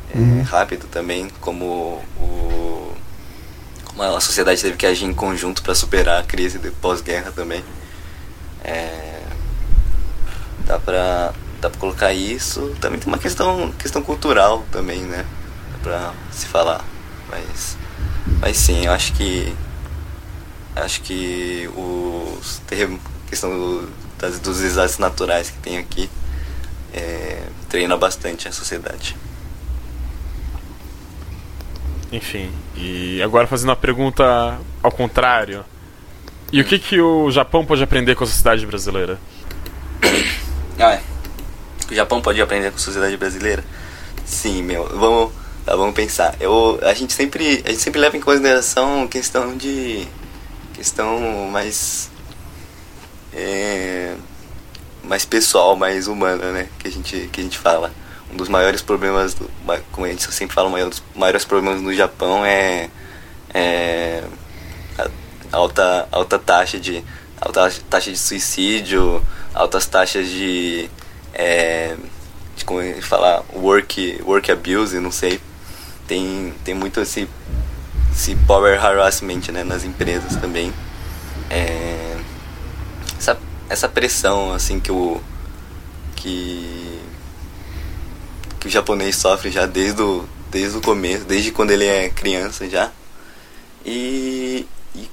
é, 0.10 0.42
rápido 0.42 0.88
também, 0.88 1.30
como 1.40 2.04
o. 2.18 2.94
Como 3.84 4.02
a 4.02 4.20
sociedade 4.20 4.60
teve 4.60 4.76
que 4.76 4.88
agir 4.88 5.06
em 5.06 5.14
conjunto 5.14 5.62
para 5.62 5.76
superar 5.76 6.22
a 6.22 6.24
crise 6.24 6.58
de 6.58 6.72
pós-guerra 6.72 7.32
também. 7.32 7.64
É, 8.64 9.22
dá 10.66 10.80
pra, 10.80 11.32
dá 11.62 11.70
pra 11.70 11.80
colocar 11.80 12.12
isso. 12.12 12.76
Também 12.82 13.00
tem 13.00 13.08
uma 13.08 13.20
questão, 13.20 13.72
questão 13.74 14.02
cultural 14.02 14.66
também, 14.72 15.02
né? 15.02 15.26
Dá 15.74 15.78
pra 15.84 16.14
se 16.32 16.48
falar. 16.48 16.84
Mas, 17.30 17.78
mas 18.40 18.58
sim, 18.58 18.86
eu 18.86 18.92
acho 18.92 19.14
que. 19.14 19.54
Acho 20.76 21.02
que 21.02 21.70
os 21.76 22.62
questão 23.30 23.50
do- 23.50 23.90
das, 24.18 24.40
dos 24.40 24.60
desastres 24.60 25.00
naturais 25.00 25.50
que 25.50 25.58
tem 25.58 25.78
aqui 25.78 26.10
é, 26.94 27.44
treina 27.70 27.98
bastante 27.98 28.48
a 28.48 28.52
sociedade. 28.52 29.16
Enfim, 32.12 32.52
e 32.76 33.22
agora 33.22 33.48
fazendo 33.48 33.70
uma 33.70 33.76
pergunta 33.76 34.58
ao 34.82 34.92
contrário. 34.92 35.66
E 36.52 36.62
o 36.62 36.66
que, 36.66 36.78
que 36.80 37.02
o 37.02 37.30
Japão 37.32 37.66
pode 37.66 37.84
aprender 37.84 38.16
com 38.16 38.24
a 38.24 38.28
sociedade 38.28 38.66
brasileira? 38.66 39.20
Ah, 40.80 40.94
é. 40.94 41.02
O 41.92 41.96
Japão 41.96 42.22
pode 42.22 42.42
aprender 42.42 42.70
com 42.72 42.78
a 42.78 42.80
sociedade 42.80 43.18
brasileira? 43.18 43.64
Sim, 44.26 44.62
meu. 44.64 44.88
Vamos, 44.98 45.32
tá, 45.66 45.76
vamos 45.76 45.96
pensar. 45.96 46.36
Eu, 46.40 46.80
a 46.82 46.94
gente 46.94 47.14
sempre, 47.14 47.64
a 47.66 47.70
gente 47.70 47.82
sempre 47.82 48.00
leva 48.00 48.16
em 48.16 48.22
consideração 48.22 49.08
questão 49.08 49.56
de, 49.58 50.08
questão 50.76 51.50
mais, 51.52 52.10
é, 53.34 54.16
mais 55.04 55.26
pessoal, 55.26 55.76
mais 55.76 56.08
humana, 56.08 56.52
né? 56.52 56.70
Que 56.78 56.88
a 56.88 56.92
gente, 56.92 57.30
que 57.32 57.42
a 57.42 57.44
gente 57.44 57.58
fala. 57.58 57.92
Um 58.32 58.38
dos 58.38 58.50
maiores 58.50 58.82
problemas, 58.82 59.34
do, 59.34 59.50
como 59.92 60.06
a 60.06 60.10
gente 60.10 60.24
sempre 60.34 60.54
fala, 60.54 60.70
um 60.70 60.90
dos 60.90 61.02
maiores 61.16 61.46
problemas 61.46 61.82
no 61.82 61.94
Japão 61.94 62.46
é, 62.46 62.90
é 63.54 64.24
a 64.98 65.08
alta, 65.58 66.08
alta 66.12 66.38
taxa 66.38 66.80
de 66.80 67.04
alta 67.40 67.72
taxa 67.90 68.12
de 68.12 68.18
suicídio, 68.18 69.24
altas 69.54 69.86
taxas 69.86 70.28
de, 70.28 70.90
é, 71.34 71.96
de 72.56 72.66
como 72.66 72.82
ia 72.82 73.02
falar, 73.02 73.44
work, 73.54 74.22
work 74.24 74.52
abuse, 74.52 75.00
não 75.00 75.12
sei. 75.12 75.40
Tem, 76.08 76.54
tem 76.64 76.74
muito 76.74 77.00
esse, 77.00 77.28
esse 78.12 78.36
power 78.48 78.84
harassment 78.84 79.52
né, 79.52 79.64
nas 79.64 79.84
empresas 79.84 80.36
também. 80.36 80.74
É, 81.50 82.18
essa, 83.18 83.38
essa 83.70 83.90
pressão 83.90 84.54
assim 84.54 84.80
que 84.80 84.92
o 84.92 85.22
que 86.16 87.00
que 88.60 88.68
o 88.68 88.72
japonês 88.72 89.16
sofre 89.16 89.52
já 89.52 89.68
desde 89.68 90.02
o, 90.02 90.28
desde 90.50 90.78
o 90.78 90.82
começo, 90.82 91.26
desde 91.26 91.52
quando 91.52 91.72
ele 91.72 91.86
é 91.86 92.10
criança 92.10 92.68
já. 92.68 92.92
E, 93.86 94.66
e 94.96 95.08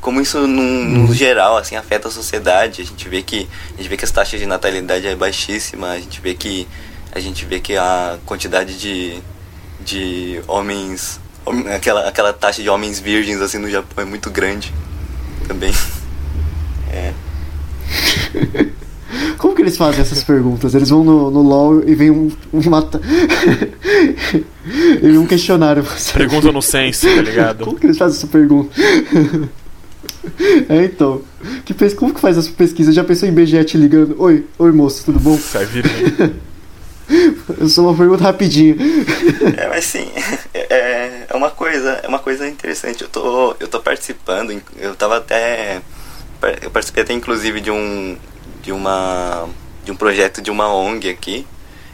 como 0.00 0.20
isso 0.20 0.46
no, 0.46 0.62
no 1.06 1.14
geral 1.14 1.56
assim 1.56 1.76
afeta 1.76 2.08
a 2.08 2.10
sociedade, 2.10 2.82
a 2.82 2.84
gente 2.84 3.08
vê 3.08 3.22
que 3.22 3.48
a 3.74 3.76
gente 3.76 3.88
vê 3.88 3.96
que 3.96 4.04
as 4.04 4.10
taxas 4.10 4.40
de 4.40 4.46
natalidade 4.46 5.06
é 5.06 5.14
baixíssima, 5.14 5.90
a 5.90 6.00
gente 6.00 6.20
vê 6.20 6.34
que 6.34 6.66
a 7.12 7.20
gente 7.20 7.44
vê 7.44 7.60
que 7.60 7.76
a 7.76 8.18
quantidade 8.26 8.76
de 8.76 9.20
de 9.84 10.40
homens 10.46 11.20
hom- 11.46 11.66
aquela 11.74 12.08
aquela 12.08 12.32
taxa 12.32 12.62
de 12.62 12.68
homens 12.68 13.00
virgens 13.00 13.40
assim 13.40 13.58
no 13.58 13.70
Japão 13.70 14.04
é 14.04 14.06
muito 14.06 14.30
grande 14.30 14.72
também. 15.46 15.72
É. 16.92 17.12
Como 19.38 19.54
que 19.54 19.62
eles 19.62 19.76
fazem 19.76 20.00
essas 20.00 20.24
perguntas? 20.24 20.74
Eles 20.74 20.88
vão 20.90 21.04
no, 21.04 21.30
no 21.30 21.40
LOL 21.40 21.88
e 21.88 21.94
vem 21.94 22.10
um, 22.10 22.30
um 22.52 22.68
mata... 22.68 23.00
e 24.66 24.98
vem 25.00 25.18
um 25.18 25.24
questionário. 25.26 25.84
Pergunta 26.12 26.50
no 26.50 26.60
senso, 26.60 27.06
tá 27.06 27.22
ligado? 27.22 27.64
Como 27.64 27.78
que 27.78 27.86
eles 27.86 27.96
fazem 27.96 28.16
essa 28.18 28.26
pergunta? 28.26 28.70
é, 30.68 30.84
então. 30.84 31.22
Que 31.64 31.72
pes... 31.72 31.94
Como 31.94 32.12
que 32.12 32.20
faz 32.20 32.36
essa 32.36 32.50
pesquisa? 32.50 32.92
Já 32.92 33.04
pensou 33.04 33.28
em 33.28 33.32
BGE 33.32 33.62
te 33.64 33.76
ligando? 33.76 34.16
Oi, 34.20 34.44
oi 34.58 34.72
moço, 34.72 35.04
tudo 35.04 35.20
bom? 35.20 35.38
Sai 35.38 35.64
virgem. 35.64 36.32
Sou 37.68 37.88
uma 37.88 37.96
pergunta 37.96 38.24
rapidinho. 38.24 38.76
É, 39.56 39.68
mas 39.68 39.84
sim, 39.84 40.10
é, 40.54 41.26
é 41.28 41.36
uma 41.36 41.50
coisa, 41.50 42.00
é 42.02 42.08
uma 42.08 42.18
coisa 42.18 42.48
interessante. 42.48 43.02
Eu 43.02 43.08
tô, 43.08 43.56
eu 43.58 43.68
tô 43.68 43.80
participando, 43.80 44.60
eu 44.76 44.94
tava 44.94 45.16
até 45.16 45.80
eu 46.62 46.70
participei 46.70 47.02
até 47.02 47.12
inclusive 47.12 47.60
de 47.60 47.70
um 47.70 48.16
de 48.62 48.72
uma 48.72 49.48
de 49.84 49.92
um 49.92 49.96
projeto 49.96 50.40
de 50.40 50.50
uma 50.50 50.72
ONG 50.72 51.08
aqui, 51.08 51.46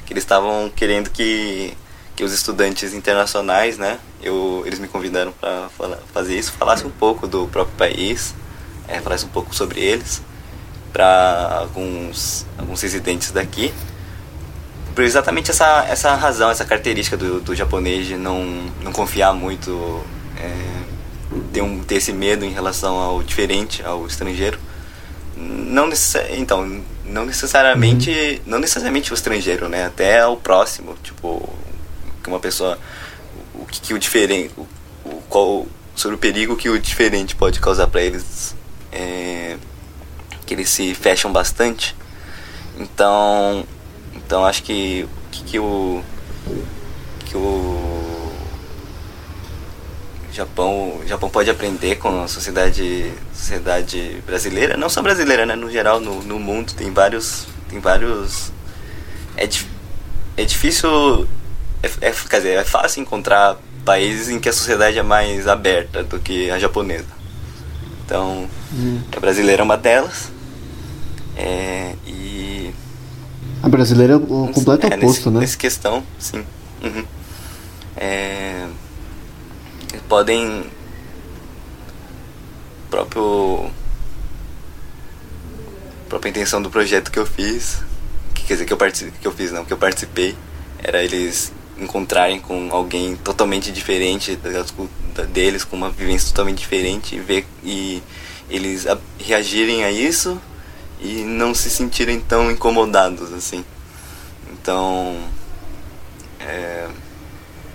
que 0.05 0.12
eles 0.12 0.22
estavam 0.22 0.70
querendo 0.74 1.11
que 1.11 1.76
que 2.14 2.24
os 2.24 2.33
estudantes 2.33 2.94
internacionais, 2.94 3.76
né, 3.76 3.98
eu, 4.22 4.62
eles 4.64 4.79
me 4.79 4.88
convidaram 4.88 5.33
para 5.33 5.68
fazer 6.14 6.38
isso, 6.38 6.50
falasse 6.52 6.87
um 6.87 6.90
pouco 6.90 7.26
do 7.26 7.46
próprio 7.48 7.76
país, 7.76 8.35
é, 8.88 9.00
falasse 9.02 9.26
um 9.26 9.29
pouco 9.29 9.55
sobre 9.55 9.81
eles 9.81 10.22
para 10.94 11.59
alguns 11.61 12.46
alguns 12.57 12.81
residentes 12.81 13.31
daqui 13.33 13.72
por 14.97 15.05
exatamente 15.05 15.51
essa, 15.51 15.85
essa 15.91 16.15
razão, 16.15 16.51
essa 16.51 16.65
característica 16.65 17.19
do, 17.19 17.39
do 17.39 17.55
japonês 17.55 18.07
de 18.07 18.17
não, 18.17 18.43
não 18.83 18.91
confiar 18.93 19.35
muito, 19.35 20.03
é, 20.39 20.51
ter, 21.53 21.61
um, 21.61 21.85
ter 21.85 21.97
esse 21.97 22.15
medo 22.15 22.47
em 22.47 22.51
relação 22.51 22.97
ao 22.97 23.23
diferente, 23.23 23.85
ao 23.85 24.07
estrangeiro. 24.07 24.59
Não 25.37 25.91
então, 26.31 26.83
não 27.05 27.27
necessariamente, 27.27 28.41
não 28.47 28.59
necessariamente 28.59 29.13
o 29.13 29.15
estrangeiro, 29.15 29.69
né? 29.69 29.85
Até 29.85 30.27
o 30.27 30.35
próximo, 30.35 30.97
tipo, 31.03 31.47
que 32.23 32.31
uma 32.31 32.41
pessoa, 32.41 32.79
o 33.53 33.67
que, 33.67 33.83
que 33.83 33.93
o 33.93 33.99
diferente, 33.99 34.55
o, 34.57 34.67
o, 35.05 35.23
qual, 35.29 35.67
sobre 35.95 36.15
o 36.15 36.19
perigo 36.19 36.57
que 36.57 36.71
o 36.71 36.79
diferente 36.79 37.37
pode 37.37 37.61
causar 37.61 37.87
para 37.89 38.01
eles, 38.01 38.57
é, 38.91 39.59
que 40.47 40.55
eles 40.55 40.71
se 40.71 40.95
fecham 40.95 41.31
bastante. 41.31 41.95
Então, 42.79 43.67
então 44.27 44.45
acho 44.45 44.62
que 44.62 45.09
que, 45.31 45.43
que 45.45 45.59
o 45.59 46.03
que 47.27 47.37
o 47.37 48.33
Japão, 50.33 50.99
o 51.03 51.07
Japão 51.07 51.31
pode 51.31 51.49
aprender 51.49 51.97
com 51.97 52.23
a 52.23 52.29
sociedade 52.29 53.11
sociedade 53.35 54.23
brasileira, 54.27 54.77
não 54.77 54.89
só 54.89 55.01
brasileira, 55.01 55.47
né, 55.47 55.55
no 55.55 55.71
geral 55.71 55.99
no, 56.01 56.23
no 56.23 56.39
mundo 56.39 56.73
tem 56.75 56.93
vários 56.93 57.47
tem 57.69 57.81
vários 57.81 58.53
é, 59.37 59.47
dif- 59.47 59.69
é 60.37 60.45
difícil 60.45 61.27
é, 61.83 62.09
é, 62.09 62.12
quer 62.29 62.37
dizer, 62.39 62.59
é 62.59 62.65
fácil 62.65 63.03
encontrar 63.03 63.57
países 63.85 64.29
em 64.29 64.39
que 64.41 64.49
a 64.49 64.53
sociedade 64.53 64.99
é 64.99 65.03
mais 65.03 65.47
aberta 65.47 66.03
do 66.03 66.19
que 66.19 66.51
a 66.51 66.59
japonesa. 66.59 67.07
Então, 68.05 68.49
a 69.17 69.21
brasileira 69.21 69.62
é 69.62 69.65
uma 69.65 69.77
delas. 69.77 70.31
É, 71.37 71.95
e 72.07 72.26
A 73.66 73.68
brasileira 73.68 74.12
é 74.12 74.16
o 74.16 74.48
completo 74.55 74.87
é, 74.87 74.94
oposto, 74.94 75.07
nesse, 75.07 75.31
né? 75.31 75.40
Nessa 75.40 75.57
questão, 75.59 76.05
sim. 76.20 76.44
Uhum. 76.85 77.05
É, 77.96 78.64
eles 79.90 80.02
podem. 80.09 80.62
Próprio. 82.88 83.68
Própria 86.09 86.31
intenção 86.31 86.62
do 86.62 86.70
projeto 86.70 87.11
que 87.11 87.18
eu 87.18 87.26
fiz. 87.26 87.79
Que, 88.35 88.44
quer 88.44 88.52
dizer, 88.55 88.66
que 88.66 88.72
eu, 88.72 88.76
partici- 88.76 89.12
que 89.20 89.26
eu 89.26 89.33
fiz, 89.33 89.50
não, 89.50 89.64
que 89.64 89.72
eu 89.72 89.76
participei. 89.79 90.37
Era 90.81 91.02
eles 91.02 91.52
encontrarem 91.76 92.38
com 92.38 92.68
alguém 92.70 93.16
totalmente 93.16 93.72
diferente 93.72 94.38
deles, 95.33 95.64
com 95.64 95.74
uma 95.76 95.90
vivência 95.90 96.29
totalmente 96.29 96.59
diferente, 96.59 97.16
e 97.16 97.18
ver 97.18 97.44
e 97.64 98.00
eles 98.48 98.87
reagirem 99.18 99.83
a 99.83 99.90
isso 99.90 100.40
e 101.01 101.23
não 101.25 101.55
se 101.55 101.71
sentirem 101.71 102.21
tão 102.21 102.51
incomodados 102.51 103.33
assim. 103.33 103.65
Então, 104.53 105.17
é, 106.41 106.89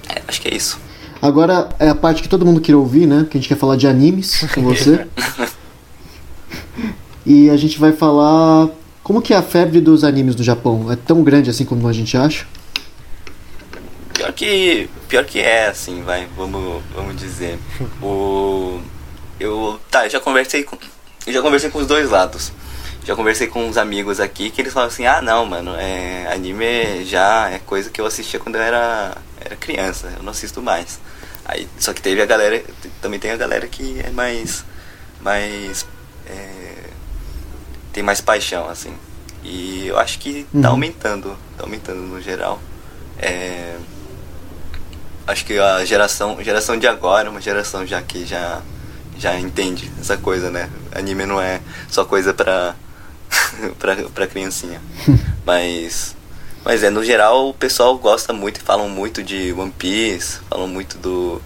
é, 0.09 0.21
acho 0.27 0.41
que 0.41 0.47
é 0.47 0.55
isso. 0.55 0.79
Agora 1.21 1.69
é 1.77 1.89
a 1.89 1.95
parte 1.95 2.21
que 2.21 2.29
todo 2.29 2.45
mundo 2.45 2.59
quer 2.59 2.75
ouvir, 2.75 3.05
né? 3.05 3.27
Que 3.29 3.37
a 3.37 3.39
gente 3.39 3.47
quer 3.47 3.57
falar 3.57 3.75
de 3.75 3.87
animes 3.87 4.43
com 4.53 4.61
você. 4.63 5.07
e 7.25 7.49
a 7.49 7.57
gente 7.57 7.77
vai 7.77 7.91
falar 7.91 8.69
como 9.03 9.21
que 9.21 9.33
é 9.33 9.37
a 9.37 9.43
febre 9.43 9.79
dos 9.79 10.03
animes 10.03 10.35
no 10.35 10.43
Japão. 10.43 10.91
É 10.91 10.95
tão 10.95 11.23
grande 11.23 11.49
assim 11.49 11.63
como 11.63 11.87
a 11.87 11.93
gente 11.93 12.17
acha? 12.17 12.45
Pior 14.13 14.33
que. 14.33 14.89
Pior 15.07 15.25
que 15.25 15.39
é, 15.39 15.67
assim, 15.67 16.01
vai, 16.03 16.27
vamos, 16.35 16.81
vamos 16.95 17.15
dizer. 17.15 17.59
O. 18.01 18.79
Eu. 19.39 19.79
Tá, 19.89 20.05
eu 20.05 20.09
já 20.09 20.19
conversei 20.19 20.63
com. 20.63 20.77
Eu 21.25 21.33
já 21.33 21.41
conversei 21.41 21.69
com 21.69 21.79
os 21.79 21.87
dois 21.87 22.09
lados. 22.09 22.51
Já 23.03 23.15
conversei 23.15 23.47
com 23.47 23.65
uns 23.67 23.77
amigos 23.77 24.19
aqui 24.19 24.51
que 24.51 24.61
eles 24.61 24.73
falam 24.73 24.87
assim, 24.89 25.05
ah 25.07 25.21
não, 25.21 25.45
mano, 25.45 25.73
é, 25.75 26.31
anime 26.31 27.03
já 27.03 27.49
é 27.49 27.57
coisa 27.59 27.89
que 27.89 27.99
eu 27.99 28.05
assistia 28.05 28.39
quando 28.39 28.55
eu 28.55 28.61
era, 28.61 29.17
era 29.43 29.55
criança, 29.55 30.13
eu 30.17 30.21
não 30.23 30.31
assisto 30.31 30.61
mais. 30.61 30.99
Aí, 31.43 31.67
só 31.79 31.93
que 31.93 32.01
teve 32.01 32.21
a 32.21 32.25
galera, 32.27 32.63
também 33.01 33.19
tem 33.19 33.31
a 33.31 33.37
galera 33.37 33.67
que 33.67 33.99
é 34.05 34.11
mais. 34.11 34.63
mais. 35.19 35.85
É, 36.27 36.73
tem 37.91 38.03
mais 38.03 38.21
paixão, 38.21 38.69
assim. 38.69 38.93
E 39.43 39.87
eu 39.87 39.97
acho 39.97 40.19
que 40.19 40.43
tá 40.53 40.67
Uhum. 40.67 40.73
aumentando, 40.75 41.35
tá 41.57 41.63
aumentando 41.63 42.01
no 42.01 42.21
geral. 42.21 42.61
É, 43.17 43.75
acho 45.25 45.43
que 45.43 45.57
a 45.57 45.83
geração, 45.83 46.41
geração 46.43 46.77
de 46.77 46.87
agora, 46.87 47.27
é 47.27 47.31
uma 47.31 47.41
geração 47.41 47.85
já 47.85 47.99
que 48.01 48.25
já 48.25 48.61
já 49.17 49.37
entende 49.39 49.91
essa 49.99 50.17
coisa, 50.17 50.49
né? 50.51 50.69
Anime 50.93 51.25
não 51.25 51.41
é 51.41 51.59
só 51.89 52.05
coisa 52.05 52.33
pra 52.33 52.75
pra, 53.79 53.95
pra 53.95 54.27
criancinha. 54.27 54.81
Mas 55.45 56.15
mas 56.63 56.83
é, 56.83 56.91
no 56.91 57.03
geral 57.03 57.49
o 57.49 57.53
pessoal 57.55 57.97
gosta 57.97 58.31
muito 58.31 58.57
e 58.57 58.61
falam 58.61 58.87
muito 58.87 59.23
de 59.23 59.51
One 59.51 59.73
Piece, 59.75 60.39
falam 60.47 60.67
muito 60.67 60.95
do 60.99 61.41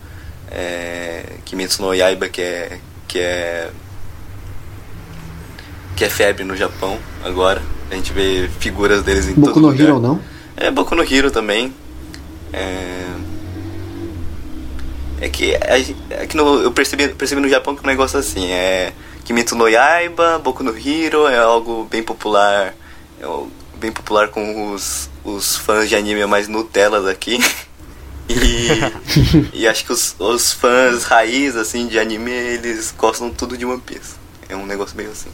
é, 0.52 1.38
Kimetsu 1.46 1.82
no 1.82 1.94
Yaiba 1.94 2.28
que 2.28 2.42
é 2.42 2.80
que 3.08 3.20
é 3.20 3.70
que 5.96 6.04
é 6.04 6.10
febre 6.10 6.44
no 6.44 6.56
Japão 6.58 7.00
agora. 7.24 7.62
A 7.90 7.96
gente 7.96 8.12
vê 8.12 8.50
figuras 8.60 9.04
deles 9.04 9.30
em 9.30 9.34
Boku 9.36 9.54
todo 9.54 9.62
no 9.62 9.70
lugar. 9.70 9.88
Hero 9.88 10.00
não? 10.00 10.20
É, 10.58 10.70
Boku 10.70 10.94
no 10.96 11.04
Hero 11.04 11.32
também. 11.32 11.74
É, 12.52 13.06
é 15.22 15.30
que, 15.30 15.56
é 16.10 16.26
que 16.28 16.36
no, 16.36 16.62
eu 16.62 16.72
percebi, 16.72 17.08
percebi 17.10 17.42
no 17.42 17.48
Japão 17.48 17.76
que 17.76 17.84
o 17.84 17.88
negócio 17.88 18.18
é 18.18 18.20
assim, 18.20 18.52
é 18.52 18.92
Kimetsu 19.26 19.56
no 19.56 19.68
Yaiba, 19.68 20.40
Boku 20.40 20.64
no 20.64 20.72
Hero 20.78 21.28
é 21.28 21.40
algo 21.40 21.86
bem 21.90 22.04
popular, 22.04 22.76
é 23.20 23.26
bem 23.80 23.92
popular 23.92 24.30
com 24.30 24.72
os, 24.72 25.10
os 25.24 25.58
fãs 25.58 25.90
de 25.90 25.96
anime 25.96 26.26
mais 26.26 26.48
Nutellas 26.48 27.06
aqui. 27.06 27.40
E, 28.28 29.60
e 29.60 29.68
acho 29.68 29.86
que 29.86 29.94
os, 29.94 30.16
os 30.18 30.52
fãs 30.52 31.04
raiz 31.04 31.56
assim 31.56 31.86
de 31.86 32.00
anime, 32.00 32.32
eles 32.32 32.92
gostam 32.98 33.30
tudo 33.30 33.56
de 33.56 33.64
One 33.68 33.80
Piece. 33.80 34.16
É 34.50 34.56
um 34.56 34.66
negócio 34.66 34.98
meio 34.98 35.12
assim. 35.12 35.30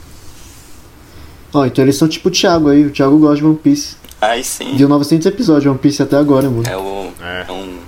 Ó, 1.53 1.65
então 1.65 1.85
eles 1.85 1.95
são 1.95 2.05
tipo 2.07 2.27
o 2.27 2.31
Thiago 2.31 2.69
aí. 2.69 2.85
O 2.85 2.91
Thiago 2.91 3.17
gosta 3.17 3.37
de 3.37 3.45
One 3.45 3.55
Piece. 3.55 3.95
Aí 4.19 4.43
sim. 4.43 4.75
Viu 4.75 4.89
900 4.89 5.25
episódios 5.25 5.63
de 5.63 5.69
One 5.69 5.79
Piece 5.79 6.03
até 6.03 6.17
agora, 6.17 6.49
mano. 6.49 6.63
É, 6.67 6.75
o, 6.75 7.13
É. 7.21 7.45
é. 7.47 7.51
um. 7.53 7.79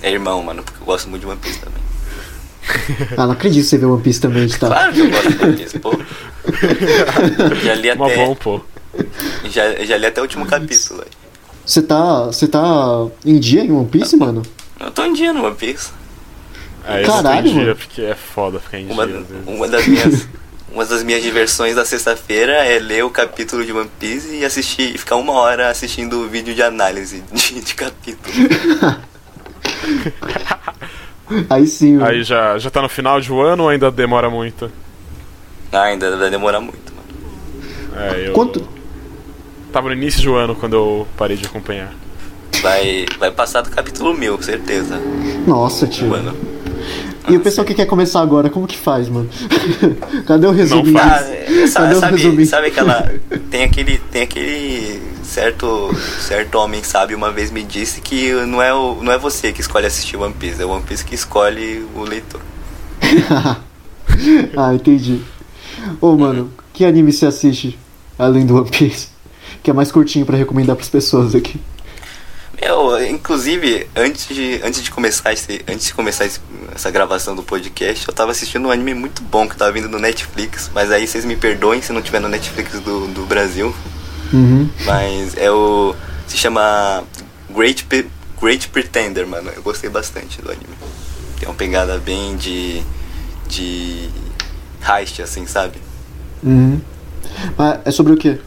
É 0.00 0.10
irmão, 0.10 0.42
mano, 0.42 0.62
porque 0.62 0.80
eu 0.80 0.86
gosto 0.86 1.10
muito 1.10 1.20
de 1.20 1.28
One 1.28 1.38
Piece 1.38 1.58
também. 1.58 1.82
Ah, 3.16 3.26
não 3.26 3.32
acredito 3.32 3.62
que 3.64 3.68
você 3.70 3.78
vê 3.78 3.86
One 3.86 4.02
Piece 4.02 4.20
também, 4.20 4.48
tá? 4.48 4.66
Claro 4.68 4.92
que 4.92 5.00
eu 5.00 5.10
gosto 5.10 5.30
de 5.32 5.44
One 5.44 5.56
Piece, 5.56 5.78
pô. 5.78 5.92
Já 7.64 7.74
li 7.74 7.94
Mó 7.94 8.06
até. 8.06 8.16
bom, 8.16 8.34
pô. 8.34 8.60
Já, 9.50 9.84
já 9.84 9.96
li 9.98 10.06
até 10.06 10.20
o 10.20 10.24
último 10.24 10.46
capítulo. 10.46 11.04
Você 11.64 11.82
tá. 11.82 12.24
Você 12.26 12.48
tá 12.48 12.60
em 13.24 13.38
dia 13.38 13.62
em 13.62 13.70
One 13.72 13.88
Piece, 13.88 14.16
mano? 14.16 14.42
Eu 14.80 14.90
tô 14.90 15.04
em 15.04 15.12
dia 15.12 15.32
no 15.32 15.44
One 15.44 15.54
Piece. 15.56 15.90
É, 16.86 17.02
isso 17.02 17.10
Caralho, 17.10 17.48
dia, 17.48 17.60
mano. 17.62 17.76
porque 17.76 18.02
é 18.02 18.14
foda 18.14 18.58
ficar 18.60 18.78
em 18.78 18.88
Uma, 18.90 19.06
dia. 19.06 19.22
uma 19.46 19.68
das 19.68 19.86
minhas. 19.86 20.28
Uma 20.72 20.84
das 20.84 21.02
minhas 21.02 21.22
diversões 21.22 21.74
da 21.74 21.84
sexta-feira 21.86 22.52
é 22.52 22.78
ler 22.78 23.02
o 23.04 23.08
capítulo 23.10 23.64
de 23.64 23.72
One 23.72 23.90
Piece 23.98 24.36
e 24.36 24.44
assistir 24.44 24.94
e 24.94 24.98
ficar 24.98 25.16
uma 25.16 25.32
hora 25.32 25.70
assistindo 25.70 26.20
o 26.20 26.28
vídeo 26.28 26.54
de 26.54 26.62
análise 26.62 27.22
de, 27.32 27.60
de 27.60 27.74
capítulo. 27.74 28.34
Aí 31.50 31.66
sim, 31.66 31.94
mano. 31.94 32.06
Aí 32.06 32.22
já, 32.22 32.58
já 32.58 32.70
tá 32.70 32.80
no 32.82 32.88
final 32.88 33.20
de 33.20 33.32
um 33.32 33.40
ano 33.40 33.64
ou 33.64 33.68
ainda 33.68 33.90
demora 33.90 34.30
muito? 34.30 34.70
Ah, 35.72 35.82
ainda 35.82 36.16
vai 36.16 36.30
demorar 36.30 36.60
muito, 36.60 36.92
mano. 36.94 38.04
É, 38.04 38.28
eu 38.28 38.32
Quanto. 38.32 38.66
tava 39.72 39.88
no 39.88 39.94
início 39.94 40.22
do 40.22 40.34
ano 40.34 40.54
quando 40.54 40.74
eu 40.74 41.08
parei 41.16 41.36
de 41.36 41.46
acompanhar. 41.46 41.92
Vai, 42.62 43.06
vai 43.18 43.30
passar 43.30 43.62
do 43.62 43.70
capítulo 43.70 44.14
mil, 44.14 44.40
certeza. 44.42 44.98
Nossa, 45.46 45.86
tio. 45.86 46.08
Mano. 46.08 46.34
E 47.28 47.36
o 47.36 47.40
pessoal 47.40 47.64
que 47.66 47.74
quer 47.74 47.86
começar 47.86 48.20
agora, 48.20 48.48
como 48.48 48.66
que 48.66 48.76
faz, 48.78 49.08
mano? 49.08 49.28
Cadê 50.26 50.46
o 50.46 50.52
resumo? 50.52 50.84
Não 50.92 51.00
Ah, 51.00 51.08
faz. 51.10 51.26
é, 51.30 51.44
Cadê 51.44 51.66
sabe, 51.68 51.94
o 51.94 52.00
sabe, 52.00 52.46
sabe 52.46 52.66
aquela. 52.68 53.12
Tem 53.50 53.64
aquele. 53.64 53.98
Tem 53.98 54.22
aquele 54.22 55.00
certo, 55.24 55.90
certo 56.20 56.54
homem 56.56 56.82
sábio 56.84 57.16
uma 57.16 57.32
vez 57.32 57.50
me 57.50 57.64
disse 57.64 58.00
que 58.00 58.32
não 58.46 58.62
é, 58.62 58.72
o, 58.72 59.02
não 59.02 59.10
é 59.12 59.18
você 59.18 59.52
que 59.52 59.60
escolhe 59.60 59.86
assistir 59.86 60.16
One 60.16 60.32
Piece, 60.34 60.62
é 60.62 60.64
o 60.64 60.70
One 60.70 60.82
Piece 60.84 61.04
que 61.04 61.14
escolhe 61.16 61.84
o 61.96 62.02
leitor. 62.02 62.40
ah, 64.56 64.74
entendi. 64.74 65.20
Ô, 66.00 66.16
mano, 66.16 66.50
que 66.72 66.84
anime 66.84 67.12
você 67.12 67.26
assiste 67.26 67.78
além 68.18 68.46
do 68.46 68.56
One 68.56 68.70
Piece? 68.70 69.08
Que 69.62 69.70
é 69.70 69.74
mais 69.74 69.90
curtinho 69.90 70.24
pra 70.24 70.36
recomendar 70.36 70.76
pras 70.76 70.88
pessoas 70.88 71.34
aqui. 71.34 71.60
Meu, 72.62 73.04
inclusive, 73.04 73.85
antes 73.96 74.26
de, 74.28 74.60
antes 74.62 74.82
de 74.82 74.90
começar, 74.90 75.32
esse, 75.32 75.62
antes 75.68 75.86
de 75.86 75.94
começar 75.94 76.24
esse- 76.26 76.40
essa 76.74 76.90
gravação 76.90 77.34
do 77.34 77.42
podcast, 77.42 78.06
eu 78.06 78.12
tava 78.14 78.30
assistindo 78.32 78.68
um 78.68 78.70
anime 78.70 78.94
muito 78.94 79.22
bom 79.22 79.48
que 79.48 79.56
tava 79.56 79.72
vindo 79.72 79.88
no 79.88 79.98
Netflix, 79.98 80.70
mas 80.74 80.90
aí 80.92 81.06
vocês 81.06 81.24
me 81.24 81.36
perdoem 81.36 81.80
se 81.82 81.92
não 81.92 82.02
tiver 82.02 82.20
no 82.20 82.28
Netflix 82.28 82.78
do, 82.80 83.06
do 83.08 83.24
Brasil, 83.26 83.74
Uhum. 84.32 84.68
mas 84.84 85.36
é 85.36 85.50
o. 85.50 85.94
se 86.26 86.36
chama 86.36 87.04
Great, 87.50 87.84
Pe- 87.84 88.06
Great 88.40 88.68
Pretender, 88.68 89.26
mano. 89.26 89.50
Eu 89.54 89.62
gostei 89.62 89.88
bastante 89.88 90.42
do 90.42 90.50
anime. 90.50 90.66
Tem 91.38 91.48
uma 91.48 91.54
pegada 91.54 91.96
bem 91.98 92.36
de. 92.36 92.82
de. 93.48 94.10
heist, 94.98 95.20
assim, 95.22 95.46
sabe? 95.46 95.78
Uhum. 96.42 96.80
Mas 97.56 97.78
é 97.84 97.90
sobre 97.92 98.12
o 98.14 98.16
quê? 98.16 98.38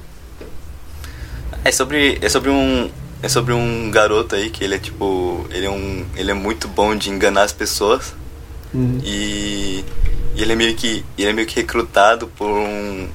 É 1.63 1.71
sobre. 1.71 2.17
É 2.21 2.27
sobre 2.29 2.49
um. 2.49 2.89
É 3.21 3.27
sobre 3.27 3.53
um 3.53 3.91
garoto 3.91 4.35
aí 4.35 4.49
que 4.49 4.63
ele 4.63 4.75
é 4.75 4.79
tipo. 4.79 5.45
Ele 5.51 5.65
é 5.65 5.69
um. 5.69 6.05
Ele 6.15 6.31
é 6.31 6.33
muito 6.33 6.67
bom 6.67 6.95
de 6.95 7.09
enganar 7.09 7.43
as 7.43 7.51
pessoas. 7.51 8.13
Uhum. 8.73 8.99
E, 9.03 9.83
e 10.35 10.41
ele 10.41 10.53
é 10.53 10.55
meio 10.55 10.75
que. 10.75 11.03
Ele 11.17 11.29
é 11.29 11.33
meio 11.33 11.47
que 11.47 11.55
recrutado 11.57 12.27
por 12.27 12.47
um. 12.49 13.09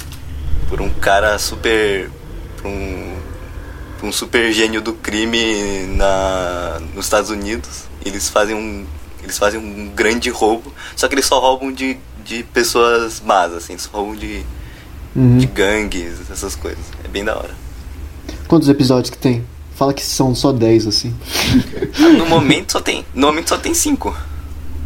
Por 0.69 0.81
um 0.81 0.91
cara 0.91 1.39
super. 1.39 2.11
Por 2.61 2.67
um. 2.69 3.17
por 3.99 4.07
um 4.09 4.13
super 4.13 4.53
gênio 4.53 4.83
do 4.83 4.93
crime 4.93 5.87
na, 5.97 6.81
nos 6.95 7.07
Estados 7.07 7.31
Unidos. 7.31 7.85
Eles 8.05 8.29
fazem 8.29 8.55
um. 8.55 8.85
Eles 9.23 9.39
fazem 9.39 9.59
um 9.59 9.89
grande 9.95 10.29
roubo. 10.29 10.71
Só 10.95 11.09
que 11.09 11.15
eles 11.15 11.25
só 11.25 11.41
roubam 11.41 11.73
de, 11.73 11.97
de 12.23 12.43
pessoas 12.43 13.23
más, 13.25 13.55
assim, 13.55 13.79
só 13.79 13.89
roubam 13.91 14.17
de, 14.17 14.43
Uhum. 15.17 15.39
de 15.39 15.47
gangues, 15.47 16.29
essas 16.31 16.55
coisas. 16.57 16.85
É 17.05 17.09
bem 17.09 17.25
da 17.25 17.35
hora. 17.37 17.55
Quantos 18.49 18.69
episódios 18.69 19.09
que 19.11 19.17
tem? 19.17 19.47
Fala 19.75 19.93
que 19.93 20.05
são 20.05 20.35
só 20.35 20.53
10, 20.53 20.87
assim. 20.87 21.15
No 22.17 22.27
momento 22.27 22.73
só 22.73 22.81
tem. 22.81 23.05
No 23.15 23.27
momento 23.27 23.49
só 23.49 23.59
tem 23.59 23.75
cinco. 23.75 24.17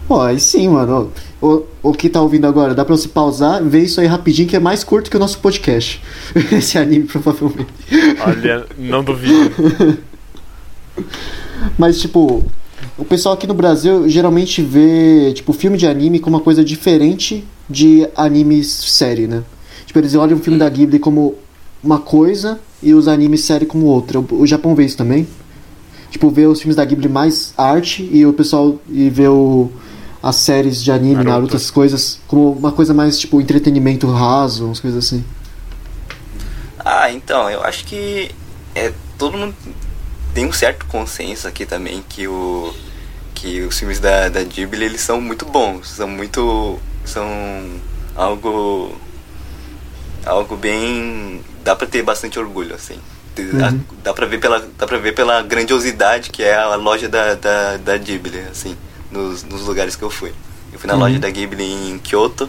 Pô, 0.07 0.23
aí 0.23 0.41
sim, 0.41 0.69
mano. 0.69 1.13
O, 1.41 1.65
o 1.83 1.93
que 1.93 2.09
tá 2.09 2.23
ouvindo 2.23 2.47
agora, 2.47 2.75
dá 2.75 2.85
pra 2.85 2.97
você 2.97 3.07
pausar, 3.07 3.63
ver 3.63 3.83
isso 3.83 4.01
aí 4.01 4.07
rapidinho, 4.07 4.49
que 4.49 4.57
é 4.57 4.59
mais 4.59 4.83
curto 4.83 5.11
que 5.11 5.17
o 5.17 5.21
nosso 5.21 5.39
podcast. 5.39 6.03
Esse 6.51 6.79
anime, 6.79 7.05
provavelmente. 7.05 7.69
Olha, 8.27 8.67
não 8.79 9.05
duvido. 9.05 9.53
Mas, 11.77 12.01
tipo, 12.01 12.43
o 12.97 13.05
pessoal 13.05 13.35
aqui 13.35 13.47
no 13.47 13.55
Brasil 13.55 14.09
geralmente 14.09 14.63
vê, 14.63 15.33
tipo, 15.35 15.53
filme 15.53 15.77
de 15.77 15.87
anime 15.87 16.19
como 16.19 16.37
uma 16.37 16.43
coisa 16.43 16.65
diferente 16.65 17.45
de 17.69 18.09
anime 18.17 18.65
série, 18.65 19.27
né? 19.27 19.45
Tipo, 19.85 19.99
eles 19.99 20.15
olham 20.15 20.39
o 20.39 20.41
filme 20.41 20.59
da 20.59 20.69
Ghibli 20.69 20.99
como 20.99 21.35
uma 21.83 21.99
coisa 21.99 22.59
e 22.83 22.95
os 22.95 23.09
animes 23.09 23.45
série 23.45 23.67
como 23.67 23.87
outra. 23.87 24.21
O, 24.21 24.27
o 24.41 24.47
Japão 24.47 24.75
vê 24.75 24.85
isso 24.85 24.97
também? 24.97 25.27
Tipo, 26.11 26.31
vê 26.31 26.47
os 26.47 26.61
filmes 26.61 26.77
da 26.77 26.85
Ghibli 26.85 27.09
mais 27.09 27.53
arte 27.57 28.09
e 28.11 28.25
o 28.25 28.33
pessoal 28.33 28.79
e 28.89 29.11
vê 29.11 29.29
o, 29.29 29.71
as 30.23 30.37
séries 30.37 30.83
de 30.83 30.91
anime, 30.91 31.17
Naruto. 31.17 31.31
Naruto, 31.31 31.57
essas 31.57 31.71
coisas, 31.71 32.19
como 32.27 32.53
uma 32.53 32.73
coisa 32.73 32.95
mais, 32.95 33.19
tipo, 33.19 33.41
entretenimento 33.41 34.11
raso, 34.11 34.67
umas 34.67 34.81
coisas 34.81 35.05
assim. 35.05 35.25
Ah, 36.79 37.11
então, 37.13 37.51
eu 37.51 37.63
acho 37.63 37.85
que 37.85 38.31
é, 38.75 38.93
todo 39.19 39.37
mundo 39.37 39.55
tem 40.33 40.47
um 40.47 40.53
certo 40.53 40.87
consenso 40.87 41.47
aqui 41.49 41.67
também 41.67 42.03
que 42.09 42.29
o 42.29 42.73
que 43.35 43.61
os 43.61 43.79
filmes 43.79 44.01
da, 44.01 44.29
da 44.29 44.43
Ghibli 44.43 44.85
eles 44.85 45.01
são 45.01 45.21
muito 45.21 45.45
bons, 45.45 45.89
são 45.91 46.09
muito 46.09 46.79
são 47.05 47.27
algo 48.17 48.93
algo 50.25 50.57
bem 50.57 51.41
dá 51.69 51.77
pra 51.77 51.87
ter 51.87 52.03
bastante 52.03 52.39
orgulho 52.39 52.75
assim. 52.75 52.99
Dá, 53.53 53.69
Uhum. 53.69 53.81
dá 54.03 54.15
pra 54.15 54.25
ver 54.27 54.39
pela 54.39 54.59
dá 54.79 54.87
para 54.87 54.97
ver 54.99 55.13
pela 55.15 55.43
grandiosidade 55.43 56.31
que 56.31 56.43
é 56.43 56.57
a 56.57 56.75
loja 56.77 57.09
da 57.09 57.35
da, 57.35 57.77
da 57.77 57.97
Ghibli 57.99 58.41
assim, 58.51 58.75
nos, 59.13 59.45
nos 59.45 59.61
lugares 59.67 59.95
que 59.95 60.03
eu 60.03 60.11
fui. 60.11 60.33
Eu 60.73 60.79
fui 60.79 60.89
na 60.89 60.95
Uhum. 60.95 61.01
loja 61.01 61.19
da 61.19 61.29
Ghibli 61.31 61.63
em 61.65 61.99
Kyoto. 61.99 62.49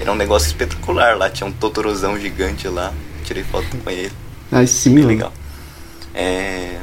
Era 0.00 0.10
um 0.12 0.16
negócio 0.16 0.48
espetacular 0.48 1.16
lá, 1.16 1.30
tinha 1.30 1.46
um 1.46 1.52
Totorozão 1.52 2.18
gigante 2.18 2.66
lá. 2.68 2.92
Tirei 3.24 3.44
foto 3.44 3.66
com 3.82 3.88
ele, 3.90 4.12
Aí 4.52 4.66
sim, 4.66 4.94
bem 4.94 5.04
legal. 5.06 5.32
É, 6.14 6.78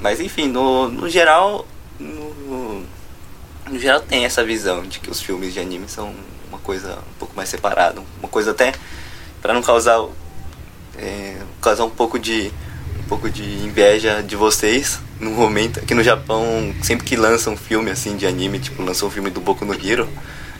mas 0.00 0.18
enfim, 0.20 0.48
no, 0.48 0.88
no 0.88 1.08
geral, 1.08 1.66
no 2.00 3.78
geral 3.78 4.00
tem 4.00 4.24
essa 4.24 4.42
visão 4.44 4.82
de 4.82 5.00
que 5.00 5.10
os 5.10 5.20
filmes 5.20 5.52
de 5.54 5.60
anime 5.60 5.88
são 5.88 6.12
uma 6.48 6.58
coisa 6.58 6.92
um 6.98 7.18
pouco 7.18 7.34
mais 7.36 7.48
separada, 7.48 8.00
uma 8.20 8.28
coisa 8.28 8.50
até 8.52 8.72
para 9.42 9.52
não 9.54 9.62
causar 9.62 10.00
é, 10.98 11.36
causar 11.60 11.84
um 11.84 11.90
pouco 11.90 12.18
de 12.18 12.50
um 13.00 13.08
pouco 13.08 13.30
de 13.30 13.42
inveja 13.64 14.22
de 14.22 14.34
vocês 14.36 14.98
no 15.20 15.30
momento 15.30 15.78
aqui 15.80 15.94
no 15.94 16.02
Japão 16.02 16.74
sempre 16.82 17.06
que 17.06 17.16
lança 17.16 17.48
um 17.50 17.56
filme 17.56 17.90
assim 17.90 18.16
de 18.16 18.26
anime 18.26 18.58
tipo 18.58 18.82
lançou 18.82 19.08
o 19.08 19.12
filme 19.12 19.30
do 19.30 19.40
Boku 19.40 19.64
no 19.64 19.72
Hero 19.74 20.08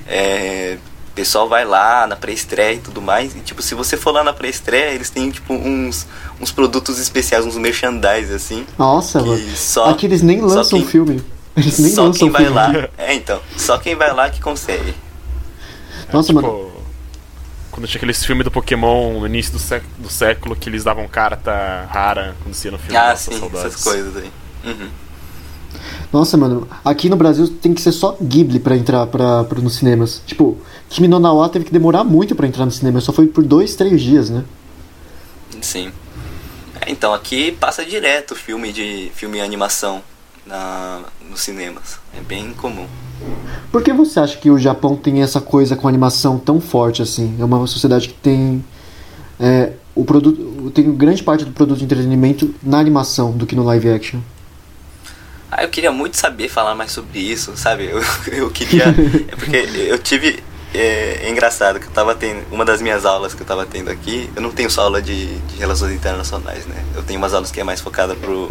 é, 0.06 0.78
o 1.10 1.12
pessoal 1.16 1.48
vai 1.48 1.64
lá 1.64 2.06
na 2.06 2.14
pré-estreia 2.14 2.74
e 2.74 2.78
tudo 2.78 3.00
mais 3.02 3.34
e 3.34 3.40
tipo 3.40 3.60
se 3.62 3.74
você 3.74 3.96
for 3.96 4.12
lá 4.12 4.22
na 4.22 4.32
pré-estreia 4.32 4.92
eles 4.94 5.10
têm 5.10 5.30
tipo 5.30 5.54
uns 5.54 6.06
uns 6.40 6.52
produtos 6.52 6.98
especiais 6.98 7.44
uns 7.44 7.56
merchandise 7.56 8.32
assim 8.32 8.64
Nossa, 8.78 9.20
que 9.20 9.26
mano. 9.28 9.56
só 9.56 9.90
Aqui 9.90 10.06
eles 10.06 10.22
nem 10.22 10.40
lançam 10.40 10.78
quem- 10.78 10.86
filme. 10.88 11.22
Eles 11.56 11.78
nem 11.78 11.90
só 11.90 12.04
lançam 12.04 12.18
quem 12.20 12.30
vai 12.30 12.42
filme. 12.44 12.54
lá 12.56 12.88
é 12.98 13.14
então 13.14 13.40
só 13.56 13.78
quem 13.78 13.94
vai 13.96 14.12
lá 14.14 14.28
que 14.30 14.40
consegue 14.40 14.94
Nossa, 16.12 16.28
tipo, 16.28 16.40
mano. 16.42 16.75
Quando 17.76 17.86
tinha 17.86 17.98
aqueles 17.98 18.24
filmes 18.24 18.42
do 18.42 18.50
Pokémon 18.50 19.20
no 19.20 19.26
início 19.26 19.52
do, 19.52 19.58
sé- 19.58 19.82
do 19.98 20.08
século 20.08 20.56
que 20.56 20.66
eles 20.66 20.82
davam 20.82 21.06
carta 21.06 21.86
rara 21.90 22.34
quando 22.42 22.54
se 22.54 22.68
ia 22.68 22.72
no 22.72 22.78
filme. 22.78 22.96
ah 22.96 23.10
Nossa, 23.10 23.30
sim 23.30 23.38
saudades. 23.38 23.66
essas 23.66 23.84
coisas 23.84 24.16
aí 24.16 24.30
Uhum. 24.64 24.88
Nossa, 26.10 26.38
mano. 26.38 26.66
Aqui 26.82 27.10
no 27.10 27.16
Brasil 27.16 27.46
tem 27.60 27.74
que 27.74 27.82
ser 27.82 27.92
só 27.92 28.16
Ghibli 28.20 28.58
pra 28.58 28.74
entrar 28.76 29.06
pra, 29.08 29.44
pra, 29.44 29.60
nos 29.60 29.74
cinemas. 29.76 30.22
Tipo, 30.26 30.56
Kimi 30.88 31.06
no 31.06 31.18
Nawa 31.18 31.50
teve 31.50 31.66
que 31.66 31.70
demorar 31.70 32.02
muito 32.02 32.34
pra 32.34 32.46
entrar 32.46 32.64
no 32.64 32.70
cinema. 32.70 32.98
Só 33.02 33.12
foi 33.12 33.26
por 33.26 33.44
dois, 33.44 33.76
três 33.76 34.00
dias, 34.00 34.30
né? 34.30 34.42
Sim. 35.60 35.92
É, 36.80 36.90
então 36.90 37.12
aqui 37.12 37.52
passa 37.52 37.84
direto 37.84 38.34
filme 38.34 38.72
de 38.72 39.12
filme 39.14 39.36
e 39.38 39.40
animação 39.42 40.02
na, 40.46 41.02
nos 41.28 41.40
cinemas. 41.42 41.98
É 42.16 42.20
bem 42.20 42.52
comum. 42.54 42.86
Por 43.70 43.82
que 43.82 43.92
você 43.92 44.20
acha 44.20 44.36
que 44.36 44.50
o 44.50 44.58
Japão 44.58 44.96
tem 44.96 45.22
essa 45.22 45.40
coisa 45.40 45.76
com 45.76 45.88
animação 45.88 46.38
tão 46.38 46.60
forte 46.60 47.02
assim? 47.02 47.34
É 47.38 47.44
uma 47.44 47.66
sociedade 47.66 48.08
que 48.08 48.14
tem 48.14 48.64
é, 49.40 49.72
o 49.94 50.04
produto, 50.04 50.70
tem 50.70 50.94
grande 50.94 51.22
parte 51.22 51.44
do 51.44 51.52
produto 51.52 51.78
de 51.78 51.84
entretenimento 51.84 52.54
na 52.62 52.78
animação 52.78 53.32
do 53.32 53.46
que 53.46 53.54
no 53.54 53.64
live 53.64 53.88
action. 53.90 54.20
Ah, 55.50 55.62
eu 55.62 55.68
queria 55.68 55.92
muito 55.92 56.16
saber 56.16 56.48
falar 56.48 56.74
mais 56.74 56.92
sobre 56.92 57.18
isso, 57.18 57.56
sabe? 57.56 57.84
Eu, 57.84 58.02
eu 58.32 58.50
queria. 58.50 58.84
É 59.28 59.36
porque 59.36 59.56
eu 59.56 59.98
tive. 59.98 60.42
É, 60.74 61.26
é 61.26 61.30
engraçado 61.30 61.80
que 61.80 61.86
eu 61.86 61.92
tava 61.92 62.14
tendo. 62.14 62.42
Uma 62.50 62.64
das 62.64 62.82
minhas 62.82 63.06
aulas 63.06 63.32
que 63.32 63.42
eu 63.42 63.46
tava 63.46 63.64
tendo 63.64 63.90
aqui, 63.90 64.28
eu 64.36 64.42
não 64.42 64.50
tenho 64.50 64.70
só 64.70 64.82
aula 64.82 65.00
de, 65.00 65.38
de 65.38 65.56
relações 65.56 65.94
internacionais, 65.94 66.66
né? 66.66 66.84
Eu 66.94 67.02
tenho 67.02 67.18
umas 67.18 67.32
aulas 67.32 67.50
que 67.50 67.60
é 67.60 67.64
mais 67.64 67.80
focada 67.80 68.14
pro, 68.14 68.50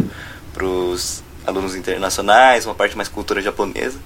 pros 0.52 1.22
alunos 1.46 1.74
internacionais, 1.74 2.66
uma 2.66 2.74
parte 2.74 2.96
mais 2.96 3.08
cultura 3.08 3.40
japonesa. 3.40 3.98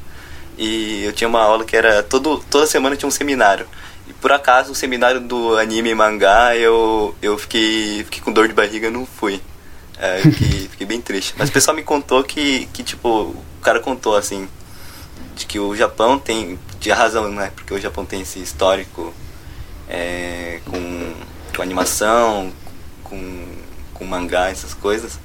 E 0.58 1.04
eu 1.04 1.12
tinha 1.12 1.28
uma 1.28 1.40
aula 1.40 1.64
que 1.64 1.76
era. 1.76 2.02
Todo, 2.02 2.38
toda 2.50 2.66
semana 2.66 2.96
tinha 2.96 3.08
um 3.08 3.12
seminário. 3.12 3.66
E 4.06 4.12
por 4.12 4.32
acaso 4.32 4.72
o 4.72 4.74
seminário 4.74 5.20
do 5.20 5.56
anime 5.56 5.90
e 5.90 5.94
mangá 5.94 6.56
eu, 6.56 7.14
eu 7.22 7.38
fiquei, 7.38 8.02
fiquei 8.04 8.20
com 8.20 8.32
dor 8.32 8.48
de 8.48 8.54
barriga 8.54 8.90
não 8.90 9.06
fui. 9.06 9.40
É, 9.98 10.20
fiquei, 10.20 10.68
fiquei 10.70 10.86
bem 10.86 11.00
triste. 11.00 11.34
Mas 11.38 11.48
o 11.48 11.52
pessoal 11.52 11.76
me 11.76 11.82
contou 11.82 12.24
que, 12.24 12.66
que, 12.72 12.82
tipo, 12.82 13.08
o 13.08 13.44
cara 13.62 13.80
contou 13.80 14.16
assim, 14.16 14.48
de 15.36 15.46
que 15.46 15.58
o 15.58 15.74
Japão 15.76 16.18
tem. 16.18 16.58
Tinha 16.78 16.94
razão, 16.94 17.30
né? 17.30 17.52
Porque 17.54 17.72
o 17.72 17.80
Japão 17.80 18.04
tem 18.04 18.22
esse 18.22 18.38
histórico 18.40 19.14
é, 19.88 20.60
com, 20.66 21.12
com 21.54 21.62
animação, 21.62 22.52
com, 23.04 23.46
com 23.94 24.04
mangá, 24.04 24.48
essas 24.48 24.74
coisas. 24.74 25.18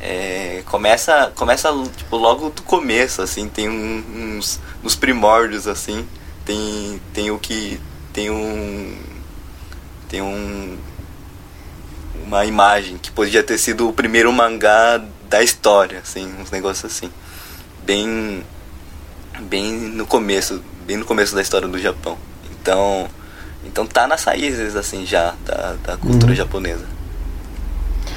É, 0.00 0.62
começa, 0.66 1.30
começa 1.36 1.70
tipo, 1.96 2.16
logo 2.16 2.48
do 2.50 2.62
começo, 2.62 3.20
assim, 3.20 3.48
tem 3.48 3.68
um- 3.68 4.36
uns. 4.38 4.58
Nos 4.82 4.96
primórdios, 4.96 5.66
assim, 5.68 6.06
tem, 6.44 7.00
tem 7.12 7.30
o 7.30 7.38
que. 7.38 7.78
Tem 8.12 8.30
um. 8.30 8.96
Tem 10.08 10.22
um. 10.22 10.78
Uma 12.24 12.44
imagem 12.46 12.96
que 12.96 13.10
podia 13.10 13.42
ter 13.42 13.58
sido 13.58 13.88
o 13.88 13.92
primeiro 13.92 14.32
mangá 14.32 15.02
da 15.28 15.42
história, 15.42 15.98
assim, 16.00 16.32
uns 16.40 16.50
negócios 16.50 16.84
assim. 16.90 17.10
Bem. 17.84 18.42
Bem 19.42 19.72
no 19.72 20.06
começo. 20.06 20.62
Bem 20.86 20.96
no 20.96 21.04
começo 21.04 21.34
da 21.34 21.42
história 21.42 21.68
do 21.68 21.78
Japão. 21.78 22.16
Então. 22.52 23.08
Então 23.64 23.86
tá 23.86 24.06
nas 24.06 24.24
raízes, 24.24 24.74
assim, 24.74 25.04
já, 25.04 25.34
da, 25.44 25.74
da 25.84 25.96
cultura 25.98 26.30
Uhum. 26.32 26.36
japonesa. 26.36 26.86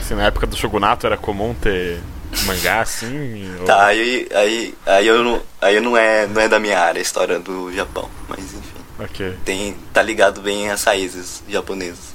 Assim, 0.03 0.15
na 0.15 0.23
época 0.25 0.45
do 0.45 0.55
Shogunato 0.57 1.05
era 1.07 1.15
comum 1.17 1.53
ter 1.53 1.99
mangá 2.45 2.81
assim? 2.81 3.49
ou- 3.59 3.65
Tá, 3.65 3.85
aí, 3.85 4.27
aí, 4.33 4.73
aí, 4.85 5.07
eu 5.07 5.23
não, 5.23 5.41
aí 5.61 5.79
não, 5.79 5.95
é, 5.95 6.27
não 6.27 6.41
é 6.41 6.49
da 6.49 6.59
minha 6.59 6.77
área 6.79 6.99
a 6.99 7.01
história 7.01 7.39
do 7.39 7.71
Japão, 7.73 8.09
mas 8.27 8.39
enfim. 8.39 8.83
Ok. 8.99 9.33
Tem, 9.45 9.75
tá 9.93 10.01
ligado 10.03 10.41
bem 10.41 10.69
às 10.69 10.83
raízes 10.83 11.41
japonesas. 11.49 12.13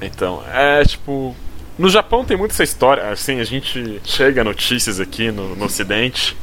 Então, 0.00 0.42
é 0.52 0.82
tipo. 0.84 1.34
No 1.78 1.90
Japão 1.90 2.24
tem 2.24 2.36
muito 2.38 2.52
essa 2.52 2.64
história. 2.64 3.10
Assim, 3.10 3.38
a 3.38 3.44
gente 3.44 4.00
chega 4.02 4.40
a 4.40 4.44
notícias 4.44 4.98
aqui 4.98 5.30
no, 5.30 5.54
no 5.54 5.66
Ocidente. 5.66 6.34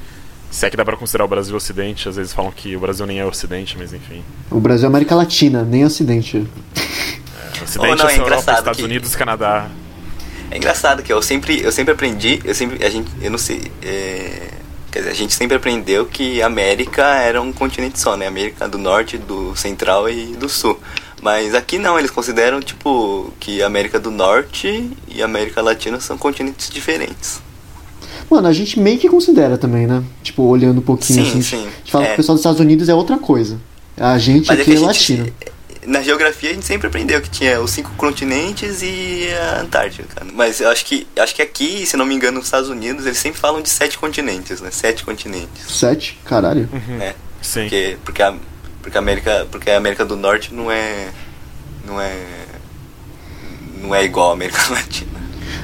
Se 0.52 0.68
é 0.68 0.70
que 0.70 0.78
dá 0.78 0.86
pra 0.86 0.96
considerar 0.96 1.26
o 1.26 1.28
Brasil 1.28 1.56
Ocidente, 1.56 2.08
às 2.08 2.16
vezes 2.16 2.32
falam 2.32 2.52
que 2.52 2.76
o 2.76 2.80
Brasil 2.80 3.06
nem 3.08 3.20
é 3.20 3.26
Ocidente, 3.26 3.76
mas 3.78 3.91
enfim. 3.94 4.24
O 4.52 4.60
Brasil 4.60 4.86
é 4.86 4.88
América 4.89 5.16
Latina, 5.16 5.64
nem 5.64 5.84
Ocidente. 5.84 6.46
É, 6.76 7.64
Ocidente 7.64 7.94
Oh, 7.94 7.96
não, 7.96 8.08
é 8.10 8.14
é 8.14 8.16
só 8.18 8.22
Europa, 8.24 8.52
Estados 8.52 8.78
que- 8.78 8.84
Unidos, 8.84 9.16
Canadá. 9.16 9.68
É 10.52 10.58
engraçado 10.58 11.02
que 11.04 11.12
eu 11.12 11.22
sempre, 11.22 11.62
eu 11.62 11.72
sempre 11.72 11.94
aprendi, 11.94 12.39
eu 12.44 12.54
sempre, 12.54 12.86
a 12.86 12.89
gente, 12.89 13.10
eu 13.22 13.32
não 13.32 13.38
sei, 13.38 13.72
é, 13.82 14.50
quer 14.91 15.00
dizer, 15.00 15.12
a 15.12 15.16
gente 15.16 15.34
sempre 15.34 15.58
aprendeu 15.58 16.06
que 16.06 16.41
a 16.41 16.46
América 16.46 17.04
era 17.16 17.41
um 17.41 17.52
continente 17.52 18.00
só, 18.00 18.16
né? 18.16 18.28
América 18.28 18.68
do 18.68 18.78
Norte, 18.78 19.18
do 19.18 19.56
Central 19.56 20.10
e 20.10 20.28
do 20.36 20.48
Sul. 20.48 20.80
Mas 21.22 21.56
aqui 21.56 21.80
não, 21.80 21.98
eles 21.98 22.12
consideram, 22.12 22.60
tipo, 22.60 23.32
que 23.39 23.64
América 23.64 24.00
do 24.00 24.12
Norte 24.12 24.91
e 25.08 25.22
a 25.22 25.26
América 25.26 25.62
Latina 25.62 26.00
são 26.00 26.18
continentes 26.18 26.70
diferentes. 26.70 27.41
Mano, 28.30 28.48
a 28.48 28.54
gente 28.54 28.80
meio 28.80 29.00
que 29.00 29.08
considera 29.10 29.58
também, 29.58 29.88
né? 29.88 30.04
Tipo, 30.22 30.44
olhando 30.44 30.80
um 30.80 30.84
pouquinho 30.84 31.24
Sim, 31.26 31.32
assim. 31.32 31.41
sim. 31.41 31.58
A 31.66 31.78
gente 31.80 31.91
fala 31.91 32.04
É. 32.04 32.08
que 32.10 32.14
o 32.14 32.18
pessoal 32.18 32.36
dos 32.36 32.41
Estados 32.41 32.60
Unidos 32.60 32.89
é 32.89 32.94
outra 32.94 33.18
coisa. 33.18 33.60
A 33.96 34.18
gente 34.18 34.48
Mas 34.48 34.60
é 34.60 34.62
aqui 34.62 34.72
que 34.72 34.78
é, 34.78 34.88
a 34.88 34.91
gente, 34.94 35.14
latino. 35.18 35.34
Na 35.86 36.01
geografia 36.01 36.51
a 36.51 36.53
gente 36.53 36.65
sempre 36.65 36.88
aprendeu 36.88 37.21
que 37.21 37.29
tinha 37.29 37.59
os 37.61 37.71
cinco 37.71 37.91
continentes 37.95 38.81
e 38.81 39.27
a 39.34 39.61
Antártida, 39.61 40.07
cara. 40.13 40.27
Mas 40.34 40.61
eu 40.61 40.69
acho 40.69 40.86
que 40.86 41.07
acho 41.17 41.36
que 41.36 41.41
aqui, 41.41 41.86
se 41.86 41.97
não 41.97 42.05
me 42.05 42.13
engano, 42.15 42.38
nos 42.38 42.45
Estados 42.45 42.69
Unidos, 42.69 43.05
eles 43.05 43.17
sempre 43.17 43.39
falam 43.39 43.61
de 43.61 43.69
sete 43.69 43.97
continentes, 43.97 44.61
né? 44.61 44.69
Sete 44.71 45.03
continentes, 45.03 45.65
Sete? 45.69 46.19
Caralho. 46.25 46.69
né? 46.88 47.15
Sim. 47.41 47.61
Porque 47.61 47.97
porque 48.03 48.21
a 48.21 48.34
porque 48.81 48.97
a 48.97 48.99
América, 48.99 49.47
porque 49.49 49.69
a 49.71 49.77
América 49.77 50.05
do 50.05 50.15
Norte 50.15 50.53
não 50.53 50.71
é 50.71 51.09
não 51.86 51.99
é 52.01 52.13
não 53.81 53.93
é 53.93 54.03
igual 54.03 54.31
à 54.31 54.34
América 54.34 54.61
Latina. 54.71 55.11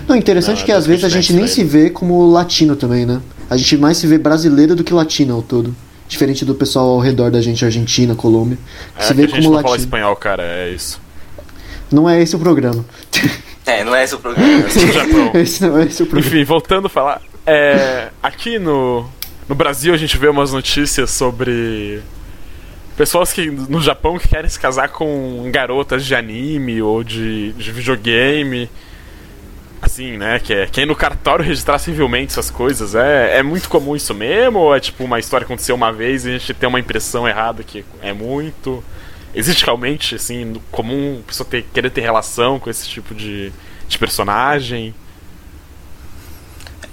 Não, 0.08 0.16
interessante 0.16 0.58
Não, 0.58 0.64
é 0.64 0.66
que 0.66 0.72
às 0.72 0.80
dos 0.80 0.88
vezes 0.88 1.04
a 1.06 1.10
gente 1.10 1.34
nem 1.34 1.46
continentes, 1.46 1.56
se 1.56 1.64
vê 1.64 1.90
como 1.90 2.26
latino 2.32 2.76
também, 2.76 3.06
né? 3.06 3.22
A 3.50 3.58
gente 3.58 3.78
mais 3.78 3.98
se 3.98 4.08
vê 4.08 4.18
brasileiro 4.18 4.76
do 4.76 4.84
que 4.84 4.94
latino 4.94 5.36
ao 5.36 5.42
todo. 5.42 5.76
Diferente 6.10 6.44
do 6.44 6.56
pessoal 6.56 6.90
ao 6.90 7.00
redor 7.00 7.30
da 7.30 7.40
gente, 7.40 7.64
Argentina, 7.64 8.16
Colômbia. 8.16 8.58
que 8.98 9.04
É 9.04 9.06
se 9.06 9.14
que 9.14 9.14
vê 9.14 9.24
a 9.24 9.28
gente 9.28 9.44
como 9.44 9.56
não 9.56 9.62
fala 9.62 9.78
espanhol, 9.78 10.16
cara, 10.16 10.44
é 10.44 10.72
isso. 10.72 11.00
Não 11.92 12.10
é 12.10 12.22
esse 12.22 12.36
o 12.36 12.40
programa. 12.40 12.84
É, 13.66 13.84
não 13.84 13.96
é 13.96 14.04
esse 14.04 14.16
o 14.16 14.20
programa. 14.20 14.50
Esse 15.36 15.64
não 15.64 15.78
é 15.78 15.86
esse 15.86 16.02
o 16.02 16.08
programa. 16.08 16.36
Enfim, 16.36 16.44
voltando 16.44 16.88
a 16.88 16.90
falar. 16.90 17.22
É, 17.46 18.10
aqui 18.22 18.58
no, 18.58 19.08
no 19.48 19.54
Brasil 19.54 19.94
a 19.94 19.98
gente 19.98 20.18
vê 20.18 20.28
umas 20.28 20.52
notícias 20.52 21.12
sobre 21.12 22.02
pessoas 22.98 23.32
que 23.32 23.50
no 23.52 23.80
Japão 23.80 24.18
que 24.18 24.28
querem 24.28 24.50
se 24.50 24.60
casar 24.60 24.90
com 24.90 25.48
garotas 25.52 26.04
de 26.04 26.16
anime 26.16 26.82
ou 26.82 27.04
de, 27.04 27.54
de 27.54 27.72
videogame. 27.72 28.68
Assim, 29.90 30.18
né? 30.18 30.40
Que 30.40 30.54
é, 30.54 30.66
que 30.68 30.82
é 30.82 30.86
no 30.86 30.96
cartório 30.96 31.44
registrar 31.44 31.80
civilmente 31.80 32.32
essas 32.32 32.52
coisas. 32.52 32.94
É, 32.94 33.40
é 33.40 33.44
muito 33.44 33.68
comum 33.68 33.96
isso 33.96 34.14
mesmo? 34.14 34.60
Ou 34.60 34.76
é 34.76 34.80
tipo 34.80 35.04
uma 35.04 35.20
história 35.20 35.46
que 35.46 35.52
aconteceu 35.52 35.76
uma 35.76 35.92
vez 35.92 36.26
e 36.26 36.30
a 36.30 36.32
gente 36.38 36.54
tem 36.54 36.70
uma 36.70 36.80
impressão 36.80 37.28
errada 37.28 37.64
que 37.64 37.84
é 38.00 38.14
muito? 38.14 38.84
Existe 39.34 39.66
realmente, 39.66 40.14
assim, 40.14 40.62
comum 40.72 41.22
a 41.24 41.28
pessoa 41.28 41.50
ter, 41.50 41.64
querer 41.74 41.90
ter 41.90 42.02
relação 42.02 42.60
com 42.60 42.70
esse 42.70 42.88
tipo 42.88 43.16
de, 43.16 43.52
de 43.88 43.98
personagem? 43.98 44.94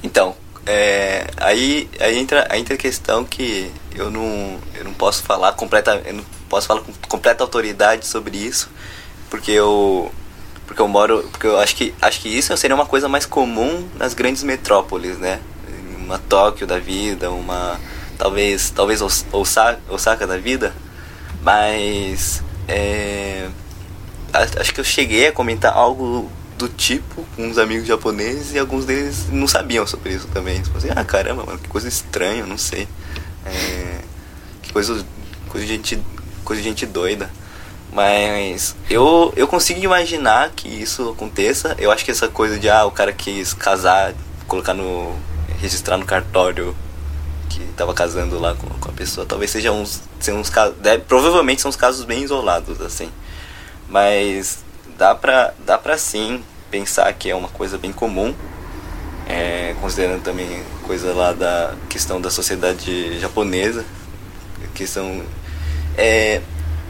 Então, 0.03 0.35
é, 0.65 1.27
aí, 1.37 1.91
aí, 2.01 2.19
entra, 2.19 2.47
aí 2.49 2.61
entra 2.61 2.75
a 2.75 2.79
questão 2.79 3.27
que 3.27 3.71
eu 3.95 4.11
não, 4.11 4.59
eu 4.75 4.85
não 4.85 4.95
posso 4.95 5.23
falar 5.23 5.53
completa, 5.53 6.03
eu 6.07 6.15
não 6.15 6.25
posso 6.49 6.67
falar 6.67 6.81
com 6.81 6.93
completa 7.09 7.45
autoridade 7.45 8.07
sobre 8.07 8.39
isso, 8.39 8.71
porque 9.29 9.51
eu 9.51 10.11
porque 10.67 10.81
eu 10.83 10.89
moro, 10.89 11.23
porque 11.31 11.47
eu 11.47 11.59
acho 11.59 11.75
que 11.77 11.95
acho 12.03 12.21
que 12.21 12.29
isso 12.29 12.57
seria 12.57 12.75
uma 12.75 12.87
coisa 12.87 13.09
mais 13.09 13.25
comum 13.27 13.89
nas 13.97 14.15
grandes 14.15 14.43
metrópoles, 14.43 15.17
né? 15.19 15.41
Uma 15.99 16.19
Tóquio 16.19 16.67
da 16.67 16.79
vida, 16.79 17.31
uma 17.31 17.81
talvez 18.19 18.71
talvez 18.71 19.01
Os- 19.03 19.25
Osaka, 19.33 19.81
Osaka 19.89 20.27
da 20.27 20.37
vida, 20.39 20.73
mas 21.43 22.43
é, 22.69 23.49
acho 24.59 24.73
que 24.75 24.81
eu 24.81 24.85
cheguei 24.85 25.29
a 25.29 25.33
comentar 25.33 25.73
algo 25.73 26.31
do 26.59 26.69
tipo 26.69 27.25
com 27.37 27.47
uns 27.49 27.59
amigos 27.59 27.87
japoneses 27.87 28.55
e 28.55 28.59
alguns 28.59 28.85
deles 28.87 29.27
não 29.31 29.47
sabiam 29.47 29.87
sobre 29.87 30.15
isso 30.15 30.27
também. 30.29 30.63
Falaram 30.65 30.79
assim, 30.79 30.91
ah 30.97 31.05
caramba, 31.05 31.45
mano, 31.45 31.59
que 31.59 31.69
coisa 31.69 31.87
estranha, 31.89 32.47
não 32.47 32.57
sei. 32.59 32.89
É, 33.45 33.99
que 34.63 34.73
coisa, 34.73 35.05
coisa 35.49 35.67
de 35.67 35.73
gente, 35.73 36.03
coisa 36.45 36.63
de 36.63 36.69
gente 36.69 36.87
doida. 36.87 37.31
Mas 37.97 38.77
eu, 38.91 39.33
eu 39.35 39.49
consigo 39.49 39.81
imaginar 39.81 40.51
que 40.51 40.69
isso 40.69 41.09
aconteça. 41.17 41.75
Eu 41.79 41.91
acho 41.91 42.05
que 42.05 42.11
essa 42.11 42.29
coisa 42.29 42.59
de 42.59 42.69
ah, 42.69 42.85
o 42.85 42.91
cara 42.91 43.11
quis 43.11 43.55
casar, 43.55 44.13
colocar 44.47 44.75
no. 44.75 45.17
registrar 45.63 45.97
no 45.97 46.05
cartório 46.05 46.77
que 47.49 47.61
tava 47.75 47.95
casando 47.95 48.39
lá 48.39 48.55
com, 48.55 48.67
com 48.69 48.91
a 48.91 48.93
pessoa, 48.93 49.25
talvez 49.27 49.51
seja 49.51 49.73
uns. 49.73 50.03
Sejam 50.21 50.41
uns 50.43 50.53
deve- 50.79 51.05
provavelmente 51.05 51.63
são 51.63 51.71
uns 51.71 51.77
casos 51.77 52.05
bem 52.05 52.23
isolados, 52.23 52.83
assim. 52.83 53.11
Mas 53.89 54.59
dá 54.99 55.15
pra, 55.15 55.55
dá 55.65 55.79
pra 55.79 55.97
sim 55.97 56.45
pensar 56.71 57.11
que 57.15 57.31
é 57.31 57.35
uma 57.35 57.49
coisa 57.49 57.79
bem 57.79 57.93
comum. 57.93 58.35
É, 59.27 59.75
considerando 59.81 60.23
também 60.23 60.63
coisa 60.83 61.15
lá 61.15 61.33
da 61.33 61.73
questão 61.89 62.21
da 62.21 62.31
sociedade 62.31 63.19
japonesa, 63.19 63.87
questão 64.75 65.23
é, 65.97 66.41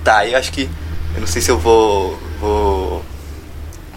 tá, 0.04 0.26
eu 0.26 0.36
acho 0.36 0.52
que 0.52 0.68
eu 1.14 1.20
não 1.20 1.26
sei 1.26 1.40
se 1.42 1.50
eu 1.50 1.58
vou 1.58 2.18
vou 2.40 3.04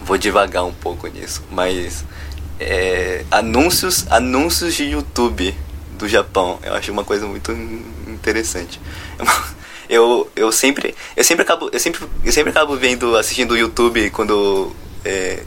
vou 0.02 0.18
devagar 0.18 0.64
um 0.64 0.72
pouco 0.72 1.06
nisso, 1.06 1.42
mas 1.50 2.04
é, 2.58 3.24
anúncios 3.30 4.06
anúncios 4.10 4.74
de 4.74 4.84
YouTube 4.84 5.54
do 5.98 6.08
Japão, 6.08 6.58
eu 6.62 6.74
acho 6.74 6.90
uma 6.92 7.04
coisa 7.04 7.26
muito 7.26 7.52
in- 7.52 7.84
interessante. 8.08 8.80
Eu, 9.92 10.30
eu 10.36 10.52
sempre 10.52 10.94
eu 11.16 11.24
sempre 11.24 11.42
acabo 11.42 11.68
eu 11.72 11.80
sempre 11.80 12.06
eu 12.24 12.30
sempre 12.30 12.50
acabo 12.50 12.76
vendo 12.76 13.16
assistindo 13.16 13.50
o 13.54 13.56
YouTube 13.58 14.08
quando 14.10 14.70
é, 15.04 15.42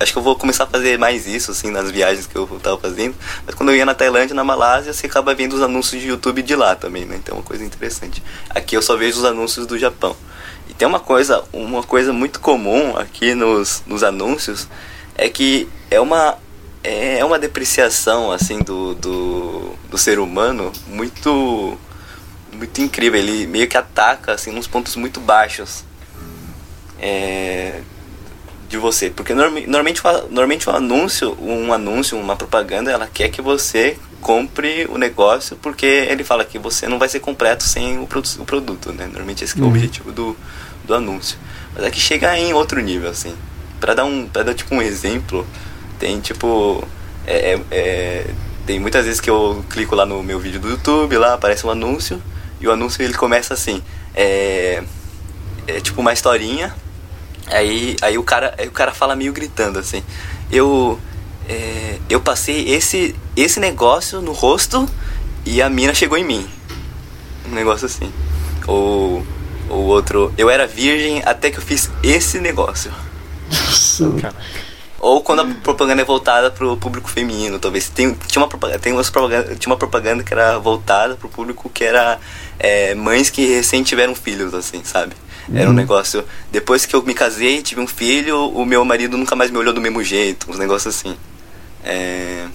Acho 0.00 0.12
que 0.12 0.18
eu 0.18 0.22
vou 0.22 0.36
começar 0.36 0.64
a 0.64 0.66
fazer 0.68 0.96
mais 0.96 1.26
isso, 1.26 1.50
assim, 1.50 1.70
nas 1.70 1.90
viagens 1.90 2.24
que 2.26 2.36
eu 2.36 2.46
tava 2.62 2.78
fazendo. 2.78 3.16
Mas 3.44 3.54
quando 3.56 3.70
eu 3.70 3.76
ia 3.76 3.84
na 3.84 3.94
Tailândia, 3.94 4.32
na 4.34 4.44
Malásia, 4.44 4.92
você 4.92 5.06
acaba 5.06 5.34
vendo 5.34 5.54
os 5.54 5.62
anúncios 5.62 6.00
de 6.00 6.06
YouTube 6.08 6.40
de 6.40 6.54
lá 6.54 6.76
também, 6.76 7.04
né? 7.04 7.16
Então 7.16 7.34
é 7.34 7.38
uma 7.38 7.44
coisa 7.44 7.64
interessante. 7.64 8.22
Aqui 8.50 8.76
eu 8.76 8.82
só 8.82 8.96
vejo 8.96 9.18
os 9.18 9.24
anúncios 9.24 9.66
do 9.66 9.76
Japão. 9.76 10.16
Tem 10.78 10.86
uma 10.86 11.00
coisa, 11.00 11.42
uma 11.52 11.82
coisa 11.82 12.12
muito 12.12 12.38
comum 12.40 12.96
aqui 12.96 13.34
nos, 13.34 13.82
nos 13.86 14.04
anúncios, 14.04 14.68
é 15.16 15.28
que 15.28 15.68
é 15.90 16.00
uma, 16.00 16.38
é 16.84 17.24
uma 17.24 17.36
depreciação, 17.38 18.30
assim, 18.30 18.60
do, 18.60 18.94
do, 18.94 19.72
do 19.90 19.98
ser 19.98 20.20
humano 20.20 20.72
muito, 20.86 21.76
muito 22.52 22.80
incrível. 22.80 23.18
Ele 23.18 23.46
meio 23.48 23.66
que 23.66 23.76
ataca, 23.76 24.32
assim, 24.34 24.52
nos 24.52 24.68
pontos 24.68 24.94
muito 24.94 25.18
baixos. 25.18 25.84
É, 27.00 27.80
de 28.68 28.76
você, 28.76 29.08
porque 29.08 29.32
norma- 29.32 29.60
normalmente, 29.60 30.02
normalmente 30.30 30.68
um 30.68 30.72
anúncio, 30.74 31.36
um 31.40 31.72
anúncio, 31.72 32.18
uma 32.18 32.36
propaganda, 32.36 32.90
ela 32.90 33.06
quer 33.12 33.30
que 33.30 33.40
você 33.40 33.96
compre 34.20 34.84
o 34.90 34.98
negócio 34.98 35.56
porque 35.56 35.86
ele 35.86 36.22
fala 36.22 36.44
que 36.44 36.58
você 36.58 36.86
não 36.86 36.98
vai 36.98 37.08
ser 37.08 37.20
completo 37.20 37.62
sem 37.64 37.98
o, 37.98 38.06
produ- 38.06 38.28
o 38.42 38.44
produto, 38.44 38.92
né? 38.92 39.06
Normalmente 39.06 39.42
esse 39.42 39.56
é 39.56 39.60
o 39.60 39.64
Uhum. 39.64 39.70
objetivo 39.70 40.12
do, 40.12 40.36
do 40.88 40.94
anúncio. 40.94 41.38
Mas 41.74 41.84
aqui 41.84 42.00
chega 42.00 42.36
em 42.36 42.52
outro 42.52 42.80
nível, 42.80 43.08
assim. 43.08 43.34
Pra 43.78 43.94
dar 43.94 44.04
um, 44.04 44.26
pra 44.26 44.42
dar 44.42 44.54
tipo 44.54 44.74
um 44.74 44.82
exemplo, 44.82 45.46
tem 46.00 46.20
tipo, 46.20 46.82
é, 47.24 47.52
é- 47.52 47.60
é- 47.70 48.30
tem 48.66 48.80
muitas 48.80 49.04
vezes 49.04 49.20
que 49.20 49.30
eu 49.30 49.64
clico 49.70 49.94
lá 49.94 50.04
no 50.04 50.22
meu 50.22 50.40
vídeo 50.40 50.58
do 50.60 50.68
YouTube, 50.68 51.16
lá 51.16 51.34
aparece 51.34 51.64
um 51.64 51.70
anúncio 51.70 52.20
e 52.60 52.66
o 52.66 52.72
anúncio 52.72 53.02
ele 53.02 53.14
começa 53.14 53.54
assim, 53.54 53.82
é, 54.14 54.82
é 55.66 55.80
tipo 55.80 56.00
uma 56.00 56.12
historinha 56.12 56.74
Aí, 57.50 57.96
aí 58.02 58.18
o 58.18 58.22
cara, 58.22 58.54
aí 58.58 58.68
o 58.68 58.70
cara 58.70 58.92
fala 58.92 59.16
meio 59.16 59.32
gritando 59.32 59.78
assim. 59.78 60.02
Eu 60.50 60.98
é, 61.48 61.98
eu 62.08 62.20
passei 62.20 62.68
esse 62.68 63.14
esse 63.36 63.58
negócio 63.58 64.20
no 64.20 64.32
rosto 64.32 64.88
e 65.46 65.62
a 65.62 65.70
mina 65.70 65.94
chegou 65.94 66.18
em 66.18 66.24
mim. 66.24 66.46
Um 67.46 67.54
negócio 67.54 67.86
assim. 67.86 68.12
Ou 68.66 69.26
o 69.68 69.86
outro, 69.86 70.32
eu 70.36 70.48
era 70.50 70.66
virgem 70.66 71.22
até 71.24 71.50
que 71.50 71.58
eu 71.58 71.62
fiz 71.62 71.90
esse 72.02 72.40
negócio. 72.40 72.92
Caraca. 74.20 74.68
Ou 75.00 75.22
quando 75.22 75.42
a 75.42 75.44
propaganda 75.62 76.02
é 76.02 76.04
voltada 76.04 76.50
pro 76.50 76.76
público 76.76 77.08
feminino, 77.08 77.58
talvez. 77.58 77.88
Tem, 77.88 78.12
tinha, 78.26 78.42
uma 78.42 78.48
propaganda, 78.48 78.80
tem 78.80 78.92
umas 78.92 79.08
propaganda, 79.08 79.54
tinha 79.54 79.70
uma 79.70 79.78
propaganda 79.78 80.24
que 80.24 80.32
era 80.32 80.58
voltada 80.58 81.14
pro 81.14 81.28
público 81.28 81.70
que 81.70 81.84
era 81.84 82.18
é, 82.58 82.94
mães 82.96 83.30
que 83.30 83.46
recém 83.46 83.84
tiveram 83.84 84.14
filhos, 84.14 84.52
assim, 84.54 84.82
sabe? 84.82 85.14
Era 85.54 85.70
um 85.70 85.72
negócio. 85.72 86.24
Depois 86.50 86.84
que 86.84 86.94
eu 86.94 87.02
me 87.02 87.14
casei, 87.14 87.62
tive 87.62 87.80
um 87.80 87.86
filho, 87.86 88.50
o 88.50 88.66
meu 88.66 88.84
marido 88.84 89.16
nunca 89.16 89.34
mais 89.34 89.50
me 89.50 89.56
olhou 89.56 89.72
do 89.72 89.80
mesmo 89.80 90.02
jeito, 90.02 90.50
uns 90.50 90.58
negócios 90.58 90.94
assim. 90.94 91.16
É. 91.84 92.46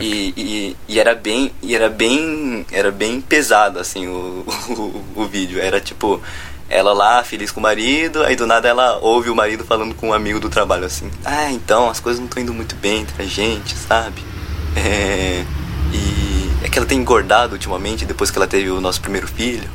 e, 0.00 0.76
e, 0.88 0.98
era 0.98 1.14
bem 1.14 1.52
e 1.62 1.74
era 1.74 1.88
bem 1.88 2.64
era 2.70 2.90
bem 2.90 3.20
pesado 3.20 3.78
assim 3.78 4.06
o, 4.06 4.44
o, 4.70 5.22
o 5.22 5.26
vídeo. 5.26 5.60
Era 5.60 5.80
tipo 5.80 6.20
ela 6.68 6.92
lá 6.92 7.22
feliz 7.22 7.50
com 7.50 7.60
o 7.60 7.62
marido 7.62 8.22
aí 8.22 8.34
do 8.34 8.46
nada 8.46 8.68
ela 8.68 8.98
ouve 8.98 9.28
o 9.28 9.34
marido 9.34 9.64
falando 9.64 9.94
com 9.94 10.08
um 10.08 10.12
amigo 10.12 10.38
do 10.38 10.48
trabalho 10.48 10.84
assim. 10.84 11.10
Ah 11.24 11.50
então 11.50 11.90
as 11.90 12.00
coisas 12.00 12.20
não 12.20 12.26
estão 12.26 12.42
indo 12.42 12.54
muito 12.54 12.74
bem 12.76 13.00
entre 13.00 13.22
a 13.22 13.26
gente 13.26 13.74
sabe? 13.76 14.22
É, 14.74 15.44
e 15.92 16.50
é 16.64 16.68
que 16.70 16.78
ela 16.78 16.88
tem 16.88 16.98
engordado 16.98 17.52
ultimamente 17.52 18.06
depois 18.06 18.30
que 18.30 18.38
ela 18.38 18.46
teve 18.46 18.70
o 18.70 18.80
nosso 18.80 19.02
primeiro 19.02 19.28
filho 19.28 19.68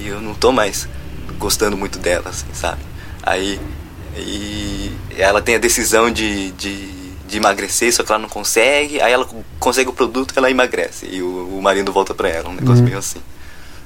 e 0.00 0.08
eu 0.08 0.18
não 0.18 0.32
tô 0.32 0.50
mais 0.50 0.88
gostando 1.38 1.76
muito 1.76 1.98
dela 1.98 2.30
assim 2.30 2.46
sabe? 2.54 2.80
Aí 3.22 3.60
e 4.16 4.92
ela 5.18 5.42
tem 5.42 5.56
a 5.56 5.58
decisão 5.58 6.10
de, 6.10 6.52
de, 6.52 6.88
de 7.34 7.38
emagrecer, 7.40 7.92
só 7.92 8.02
que 8.02 8.10
ela 8.12 8.20
não 8.20 8.28
consegue. 8.28 9.00
Aí 9.00 9.12
ela 9.12 9.28
consegue 9.58 9.90
o 9.90 9.92
produto 9.92 10.32
ela 10.36 10.50
emagrece. 10.50 11.06
E 11.10 11.20
o, 11.20 11.58
o 11.58 11.62
marido 11.62 11.92
volta 11.92 12.14
pra 12.14 12.28
ela. 12.28 12.48
Um 12.48 12.54
negócio 12.54 12.78
Uhum. 12.78 12.84
meio 12.84 12.98
assim. 12.98 13.20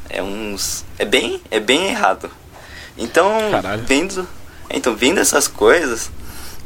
É 0.08 0.22
uns. 0.22 0.84
É 0.98 1.04
bem, 1.04 1.40
é 1.50 1.58
bem 1.58 1.88
errado. 1.88 2.30
Então, 2.96 3.30
Caralho. 3.50 3.82
vendo. 3.86 4.26
Então, 4.70 4.94
vendo 4.94 5.18
essas 5.18 5.48
coisas, 5.48 6.10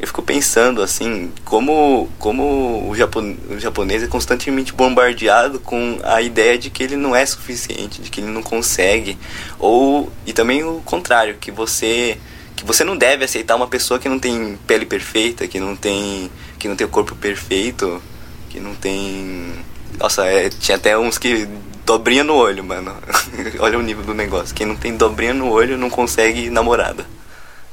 eu 0.01 0.07
fico 0.09 0.23
pensando 0.23 0.83
assim, 0.83 1.31
como, 1.45 2.09
como 2.19 2.89
o, 2.89 2.95
japon, 2.97 3.37
o 3.51 3.59
japonês 3.61 4.03
é 4.03 4.09
constantemente 4.09 4.73
bombardeado 4.73 5.61
com 5.61 5.99
a 6.03 6.21
ideia 6.21 6.59
de 6.59 6.69
que 6.71 6.83
ele 6.83 6.97
não 6.97 7.15
é 7.15 7.25
suficiente, 7.25 8.03
de 8.03 8.11
que 8.11 8.21
ele 8.21 8.31
não 8.31 8.43
consegue. 8.43 9.17
Ou. 9.59 10.11
E 10.27 10.33
também 10.33 10.65
o 10.65 10.81
contrário, 10.85 11.37
que 11.41 11.51
você 11.53 12.19
que 12.63 12.67
você 12.67 12.85
não 12.85 12.97
deve 12.97 13.25
aceitar 13.25 13.57
uma 13.57 13.67
pessoa 13.67 13.99
que 13.99 14.09
não 14.09 14.19
tem 14.19 14.57
pele 14.67 14.87
perfeita, 14.87 15.49
que 15.49 15.59
não 15.59 15.75
tem 15.75 16.31
que 16.59 16.69
não 16.69 16.77
tem 16.77 16.87
o 16.87 16.91
corpo 16.91 17.15
perfeito, 17.17 18.01
que 18.49 18.61
não 18.61 18.75
tem 18.75 19.53
Nossa, 19.99 20.25
é, 20.27 20.49
tinha 20.49 20.77
até 20.77 20.97
uns 20.97 21.19
que 21.19 21.49
dobrinha 21.85 22.23
no 22.23 22.35
olho, 22.35 22.63
mano. 22.63 22.97
Olha 23.59 23.79
o 23.79 23.83
nível 23.83 24.05
do 24.05 24.15
negócio. 24.15 24.55
Quem 24.55 24.67
não 24.67 24.77
tem 24.77 24.97
dobrinha 24.97 25.35
no 25.35 25.51
olho 25.51 25.77
não 25.77 25.91
consegue 25.91 26.49
namorada. 26.51 27.05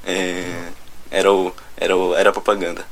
É, 0.04 0.70
era 1.12 1.32
o 1.32 1.54
era 1.78 1.96
o, 1.96 2.16
era 2.16 2.30
a 2.32 2.34
propaganda. 2.34 2.84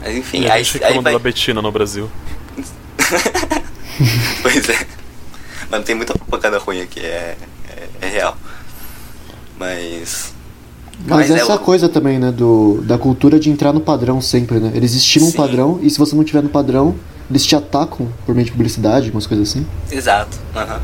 Mas 0.00 0.16
enfim, 0.16 0.40
E 0.40 0.50
aí, 0.50 0.62
aí 0.62 0.62
reclamando 0.62 1.02
vai 1.02 1.12
da 1.12 1.18
Betina 1.18 1.62
no 1.62 1.70
Brasil. 1.70 2.10
Pois 4.42 4.68
é. 4.68 4.86
Mas 5.70 5.70
não 5.70 5.82
tem 5.82 5.94
muita 5.94 6.14
propaganda 6.14 6.58
ruim 6.58 6.80
aqui, 6.80 6.98
é, 7.00 7.36
é, 7.68 7.88
é 8.00 8.08
real. 8.08 8.36
Mas. 9.62 10.32
Mas, 11.06 11.28
Mas 11.28 11.30
é 11.30 11.34
essa 11.40 11.54
o- 11.54 11.58
coisa 11.58 11.88
também, 11.88 12.18
né, 12.18 12.30
do, 12.30 12.80
da 12.82 12.96
cultura 12.98 13.38
de 13.40 13.50
entrar 13.50 13.72
no 13.72 13.80
padrão 13.80 14.20
sempre, 14.20 14.58
né? 14.60 14.70
Eles 14.74 14.94
estimam 14.94 15.30
o 15.30 15.32
padrão 15.32 15.78
e 15.82 15.88
se 15.90 15.98
você 15.98 16.14
não 16.14 16.22
tiver 16.22 16.42
no 16.42 16.48
padrão, 16.48 16.94
eles 17.30 17.44
te 17.44 17.56
atacam 17.56 18.08
por 18.26 18.34
meio 18.34 18.44
de 18.44 18.52
publicidade, 18.52 19.10
umas 19.10 19.26
coisas 19.26 19.48
assim. 19.50 19.66
Exato. 19.90 20.36
aham. 20.54 20.80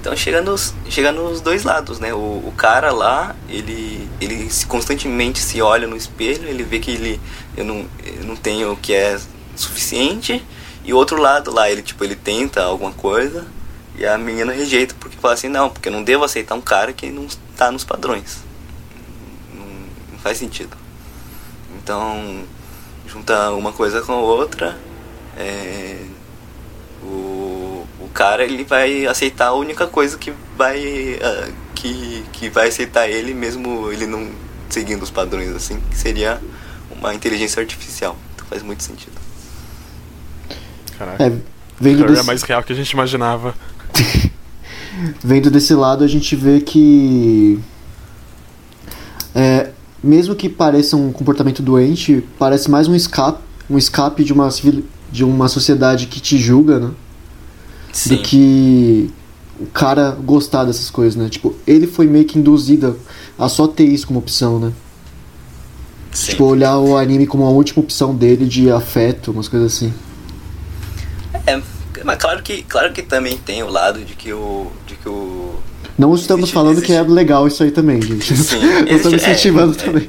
Então 0.00 0.14
chega 0.16 0.40
nos, 0.42 0.74
chega 0.88 1.12
nos 1.12 1.40
dois 1.40 1.64
lados, 1.64 1.98
né? 1.98 2.12
O, 2.14 2.16
o 2.18 2.52
cara 2.56 2.92
lá, 2.92 3.34
ele, 3.48 4.08
ele 4.20 4.48
se- 4.50 4.66
constantemente 4.66 5.38
se 5.40 5.60
olha 5.62 5.86
no 5.86 5.96
espelho, 5.96 6.46
ele 6.48 6.62
vê 6.62 6.78
que 6.78 6.90
ele 6.90 7.20
eu 7.56 7.64
não, 7.64 7.84
eu 8.04 8.24
não 8.24 8.36
tenho 8.36 8.72
o 8.72 8.76
que 8.76 8.92
é 8.92 9.18
suficiente. 9.56 10.42
E 10.84 10.92
o 10.92 10.96
outro 10.96 11.20
lado 11.20 11.52
lá, 11.52 11.70
ele 11.70 11.82
tipo, 11.82 12.02
ele 12.04 12.16
tenta 12.16 12.62
alguma 12.62 12.92
coisa 12.92 13.44
e 13.98 14.06
a 14.06 14.16
menina 14.16 14.52
rejeita 14.52 14.94
porque 14.98 15.16
fala 15.16 15.34
assim, 15.34 15.48
não, 15.48 15.68
porque 15.68 15.88
eu 15.88 15.92
não 15.92 16.02
devo 16.02 16.24
aceitar 16.24 16.54
um 16.54 16.60
cara 16.60 16.92
que 16.92 17.10
não 17.10 17.26
está 17.26 17.70
nos 17.70 17.84
padrões. 17.84 18.38
Não, 19.54 19.66
não 20.12 20.18
faz 20.18 20.38
sentido. 20.38 20.76
Então, 21.76 22.44
junta 23.06 23.50
uma 23.52 23.72
coisa 23.72 24.00
com 24.02 24.12
a 24.12 24.20
outra, 24.20 24.78
é, 25.36 26.00
o, 27.02 27.86
o 28.00 28.08
cara 28.14 28.44
ele 28.44 28.64
vai 28.64 29.06
aceitar 29.06 29.48
a 29.48 29.54
única 29.54 29.86
coisa 29.86 30.16
que 30.16 30.32
vai 30.56 31.18
ah, 31.22 31.50
que, 31.74 32.24
que 32.32 32.48
vai 32.48 32.68
aceitar 32.68 33.08
ele 33.08 33.32
mesmo 33.32 33.90
ele 33.92 34.06
não 34.06 34.30
seguindo 34.68 35.02
os 35.02 35.10
padrões 35.10 35.50
assim 35.50 35.80
que 35.88 35.96
seria 35.96 36.40
uma 36.90 37.14
inteligência 37.14 37.60
artificial 37.60 38.16
então 38.34 38.44
faz 38.48 38.64
muito 38.64 38.82
sentido 38.82 39.28
Caraca. 40.98 41.22
É, 41.22 41.30
vendo 41.80 42.00
Cara, 42.00 42.10
é 42.10 42.14
desse, 42.14 42.26
mais 42.26 42.42
real 42.42 42.62
que 42.62 42.72
a 42.72 42.76
gente 42.76 42.90
imaginava. 42.90 43.54
Vendo 45.22 45.50
desse 45.50 45.74
lado, 45.74 46.04
a 46.04 46.08
gente 46.08 46.34
vê 46.34 46.60
que. 46.60 47.58
É, 49.34 49.70
mesmo 50.02 50.34
que 50.34 50.48
pareça 50.48 50.96
um 50.96 51.12
comportamento 51.12 51.62
doente, 51.62 52.24
parece 52.38 52.70
mais 52.70 52.88
um 52.88 52.94
escape, 52.94 53.40
um 53.68 53.78
escape 53.78 54.24
de 54.24 54.32
uma, 54.32 54.48
de 55.10 55.24
uma 55.24 55.48
sociedade 55.48 56.06
que 56.06 56.20
te 56.20 56.38
julga, 56.38 56.78
né? 56.78 56.90
Sim. 57.92 58.16
do 58.16 58.22
que 58.22 59.10
o 59.58 59.66
cara 59.66 60.12
gostar 60.12 60.64
dessas 60.64 60.90
coisas, 60.90 61.16
né? 61.16 61.28
Tipo, 61.28 61.54
ele 61.66 61.86
foi 61.86 62.06
meio 62.06 62.24
que 62.24 62.38
induzido 62.38 62.98
a 63.38 63.48
só 63.48 63.66
ter 63.66 63.84
isso 63.84 64.06
como 64.06 64.18
opção, 64.18 64.58
né? 64.58 64.72
Sim. 66.12 66.32
Tipo, 66.32 66.44
olhar 66.44 66.78
o 66.78 66.96
anime 66.96 67.26
como 67.26 67.44
a 67.44 67.50
última 67.50 67.82
opção 67.82 68.14
dele 68.14 68.46
de 68.46 68.70
afeto, 68.70 69.30
umas 69.30 69.48
coisas 69.48 69.72
assim. 69.74 69.92
É, 71.46 71.60
mas 72.04 72.18
claro 72.18 72.42
que, 72.42 72.62
claro 72.62 72.92
que 72.92 73.02
também 73.02 73.36
tem 73.38 73.62
o 73.62 73.68
lado 73.68 74.04
de 74.04 74.14
que 74.14 74.32
o. 74.32 74.70
De 74.86 74.94
que 74.96 75.08
o 75.08 75.54
Não 75.98 76.14
estamos 76.14 76.42
Existe- 76.44 76.54
falando 76.54 76.80
que 76.82 76.92
é 76.92 76.96
existe- 76.96 77.12
legal 77.12 77.46
isso 77.46 77.62
aí 77.62 77.70
também, 77.70 78.00
gente. 78.00 78.36
Sim, 78.36 78.58
Não 78.60 78.78
estamos 78.96 79.06
existe- 79.06 79.12
é, 79.26 79.32
incentivando 79.32 79.72
é. 79.78 79.84
também. 79.84 80.08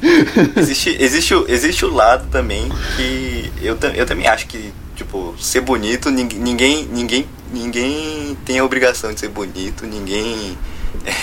existe, 0.57 0.97
existe, 0.99 1.33
o, 1.35 1.45
existe 1.49 1.85
o 1.85 1.93
lado 1.93 2.27
também 2.31 2.69
que 2.95 3.51
eu, 3.61 3.77
eu 3.95 4.05
também 4.05 4.27
acho 4.27 4.47
que, 4.47 4.71
tipo, 4.95 5.33
ser 5.39 5.61
bonito, 5.61 6.09
nin- 6.11 6.29
ninguém, 6.37 6.85
ninguém, 6.91 7.25
ninguém 7.53 8.37
tem 8.45 8.59
a 8.59 8.63
obrigação 8.65 9.13
de 9.13 9.19
ser 9.19 9.29
bonito, 9.29 9.85
ninguém. 9.87 10.57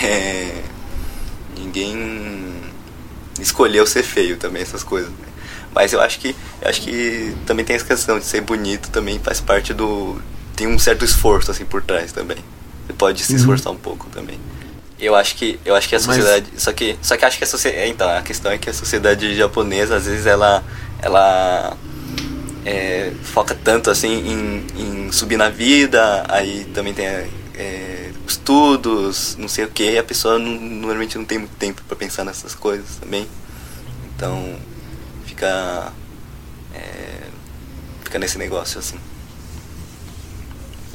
é, 0.03 0.51
ninguém 1.57 2.53
escolheu 3.39 3.85
ser 3.85 4.03
feio 4.03 4.37
também, 4.37 4.61
essas 4.61 4.83
coisas. 4.83 5.09
né? 5.09 5.27
Mas 5.73 5.93
eu 5.93 6.01
acho 6.01 6.19
que 6.19 6.35
eu 6.61 6.69
acho 6.69 6.81
que 6.81 7.35
também 7.45 7.63
tem 7.63 7.75
essa 7.75 7.85
questão 7.85 8.17
de 8.17 8.25
ser 8.25 8.41
bonito 8.41 8.89
também 8.89 9.19
faz 9.19 9.39
parte 9.39 9.73
do. 9.73 10.19
Tem 10.57 10.67
um 10.67 10.77
certo 10.77 11.05
esforço 11.05 11.51
assim 11.51 11.63
por 11.63 11.81
trás 11.81 12.11
também. 12.11 12.37
Você 12.85 12.93
pode 12.93 13.23
se 13.23 13.31
Uhum. 13.31 13.39
esforçar 13.39 13.71
um 13.71 13.77
pouco 13.77 14.07
também. 14.09 14.37
Eu 14.99 15.15
acho 15.15 15.35
que 15.35 15.59
eu 15.63 15.75
acho 15.75 15.87
que 15.87 15.95
a 15.95 15.99
Mas- 15.99 16.05
sociedade, 16.05 16.47
só 16.57 16.73
que 16.73 16.97
só 17.01 17.15
que 17.15 17.23
acho 17.23 17.37
que 17.37 17.43
a 17.43 17.47
sociedade, 17.47 17.89
então, 17.91 18.09
a 18.09 18.21
questão 18.21 18.51
é 18.51 18.57
que 18.57 18.69
a 18.69 18.73
sociedade 18.73 19.33
japonesa 19.35 19.95
às 19.95 20.05
vezes 20.07 20.25
ela 20.25 20.61
ela 21.01 21.77
é, 22.65 23.13
foca 23.23 23.55
tanto 23.63 23.89
assim 23.89 24.09
em, 24.27 25.07
em 25.07 25.11
subir 25.11 25.37
na 25.37 25.47
vida, 25.49 26.25
aí 26.27 26.65
também 26.73 26.93
tem 26.93 27.05
é, 27.05 28.11
estudos, 28.27 29.35
não 29.37 29.47
sei 29.47 29.65
o 29.65 29.69
que, 29.69 29.91
e 29.91 29.97
a 29.97 30.03
pessoa 30.03 30.37
não- 30.37 30.59
normalmente 30.59 31.17
não 31.17 31.25
tem 31.25 31.37
muito 31.39 31.55
tempo 31.55 31.81
para 31.87 31.95
pensar 31.95 32.23
nessas 32.25 32.53
coisas 32.55 32.97
também. 32.99 33.27
Então 34.15 34.55
fica 35.25 35.91
é, 36.73 37.19
fica 38.03 38.17
nesse 38.19 38.37
negócio 38.39 38.79
assim. 38.79 38.97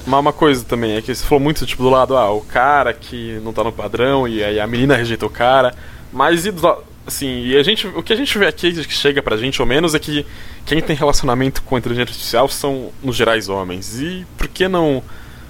Mas 0.07 0.21
uma 0.21 0.33
coisa 0.33 0.65
também 0.65 0.97
é 0.97 1.03
que 1.03 1.15
você 1.15 1.25
falou 1.25 1.41
muito 1.41 1.65
tipo 1.65 1.83
do 1.83 1.91
lado, 1.91 2.17
ah, 2.17 2.31
o 2.33 2.41
cara 2.41 2.93
que 2.93 3.41
não 3.45 3.53
tá 3.53 3.63
no 3.63 3.73
padrão 3.73 4.27
e 4.27 4.43
aí 4.43 4.59
a 4.59 4.67
menina 4.67 4.97
rejeita 4.97 5.25
o 5.25 5.31
cara. 5.31 5.75
Mas 6.13 6.45
e 6.45 6.51
do 6.51 6.77
assim, 7.07 7.45
e 7.47 7.57
a 7.57 7.63
gente, 7.63 7.87
o 7.87 8.03
que 8.03 8.13
a 8.13 8.17
gente 8.17 8.37
vê 8.39 8.47
aqui 8.47 8.73
que 8.85 8.95
chega 8.95 9.21
pra 9.23 9.37
gente, 9.37 9.61
ao 9.61 9.67
menos, 9.67 9.95
é 9.95 9.99
que 9.99 10.25
quem 10.67 10.81
tem 10.81 10.95
relacionamento 10.95 11.63
com 11.63 11.75
a 11.77 11.79
inteligência 11.79 12.11
artificial 12.11 12.49
são, 12.49 12.91
nos 13.03 13.17
gerais, 13.17 13.49
homens. 13.49 14.01
E 14.01 14.27
por 14.37 14.49
que 14.49 14.69
não 14.69 15.03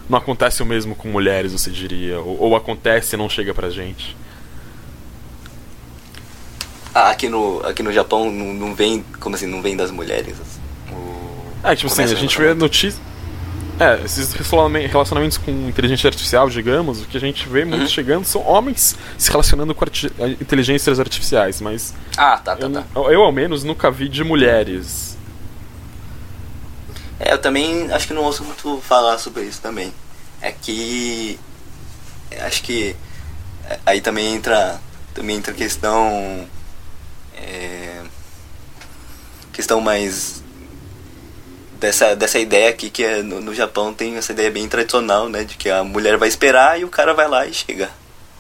não 0.09 0.18
acontece 0.18 0.62
o 0.62 0.66
mesmo 0.66 0.94
com 0.94 1.09
mulheres, 1.09 1.53
você 1.53 1.70
diria? 1.70 2.18
Ou, 2.20 2.38
ou 2.40 2.57
acontece 2.57 3.14
e 3.14 3.18
não 3.18 3.28
chega 3.30 3.55
pra 3.55 3.70
gente? 3.70 4.16
Ah, 6.94 7.11
aqui 7.11 7.28
no 7.28 7.61
aqui 7.64 7.82
no 7.82 7.92
Japão 7.92 8.30
não, 8.30 8.53
não 8.53 8.74
vem 8.74 9.03
como 9.20 9.34
assim 9.34 9.46
não 9.46 9.62
vem 9.62 9.76
das 9.76 9.90
mulheres. 9.90 10.36
O- 10.90 11.66
É, 11.66 11.74
tipo 11.74 11.90
assim, 11.90 12.03
a 12.03 12.07
começa 12.07 12.16
gente 12.20 12.36
vê 12.38 12.53
notícias. 12.55 13.00
É, 13.80 14.04
esses 14.04 14.32
relacionamen- 14.32 14.86
relacionamentos 14.86 15.38
com 15.38 15.50
inteligência 15.68 16.06
artificial, 16.08 16.48
digamos, 16.48 17.02
o 17.02 17.06
que 17.06 17.16
a 17.16 17.20
gente 17.20 17.48
vê 17.48 17.64
muito 17.64 17.88
chegando 17.90 18.24
são 18.24 18.42
homens 18.46 18.96
se 19.18 19.30
relacionando 19.30 19.74
com 19.74 19.84
inteligências 20.40 21.00
artificiais, 21.00 21.60
mas 21.60 21.92
Ah, 22.16 22.36
tá, 22.36 22.54
tá, 22.54 22.66
eu, 22.66 22.70
tá. 22.72 22.84
eu, 22.94 23.22
ao 23.22 23.32
menos 23.32 23.64
nunca 23.64 23.90
vi 23.90 24.08
de 24.08 24.22
mulheres. 24.22 25.16
É, 27.18 27.32
eu 27.32 27.38
também 27.38 27.90
acho 27.92 28.06
que 28.06 28.12
não 28.14 28.22
ouço 28.22 28.44
muito 28.44 28.80
falar 28.86 29.18
sobre 29.18 29.42
isso 29.44 29.60
também. 29.60 29.92
É 30.40 30.52
que 30.52 31.38
acho 32.40 32.62
que 32.62 32.94
é, 33.68 33.78
aí 33.86 34.00
também 34.00 34.34
entra 34.34 34.80
também 35.14 35.36
entra 35.36 35.52
questão 35.54 36.46
é, 37.36 38.00
questão 39.52 39.80
mais 39.80 40.41
dessa 41.83 42.14
dessa 42.14 42.39
ideia 42.39 42.70
aqui 42.70 42.89
que 42.89 43.03
é, 43.05 43.22
no, 43.22 43.41
no 43.41 43.53
Japão 43.55 43.93
tem 43.93 44.16
essa 44.16 44.30
ideia 44.33 44.51
bem 44.51 44.66
tradicional, 44.68 45.28
né, 45.28 45.43
de 45.45 45.57
que 45.57 45.68
a 45.68 45.83
mulher 45.83 46.16
vai 46.16 46.28
esperar 46.28 46.80
e 46.80 46.85
o 46.85 46.89
cara 46.89 47.12
vai 47.12 47.26
lá 47.28 47.45
e 47.45 47.53
chega. 47.53 47.91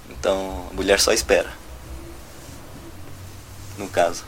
Então, 0.08 0.68
a 0.70 0.74
mulher 0.74 1.00
só 1.00 1.12
espera. 1.12 1.50
No 3.76 3.88
caso. 3.88 4.24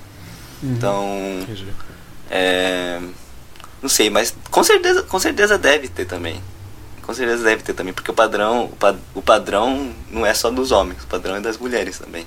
Então, 0.63 1.07
Entendi. 1.43 1.67
é, 2.31 2.99
não 3.81 3.89
sei, 3.89 4.11
mas 4.11 4.35
com 4.51 4.65
certeza, 4.65 5.03
com 5.03 5.19
certeza 5.21 5.57
deve 5.57 5.89
ter 5.89 6.07
também. 6.07 6.43
Com 7.03 7.13
certeza 7.15 7.45
deve 7.45 7.63
ter 7.63 7.75
também, 7.75 7.93
porque 7.93 8.11
o 8.11 8.15
padrão, 8.15 8.65
o, 8.65 8.77
pa- 8.77 8.97
o 9.15 9.21
padrão 9.23 9.95
não 10.11 10.25
é 10.27 10.33
só 10.35 10.51
dos 10.51 10.73
homens, 10.73 11.03
o 11.05 11.07
padrão 11.07 11.37
é 11.37 11.41
das 11.41 11.59
mulheres 11.59 11.99
também. 11.99 12.27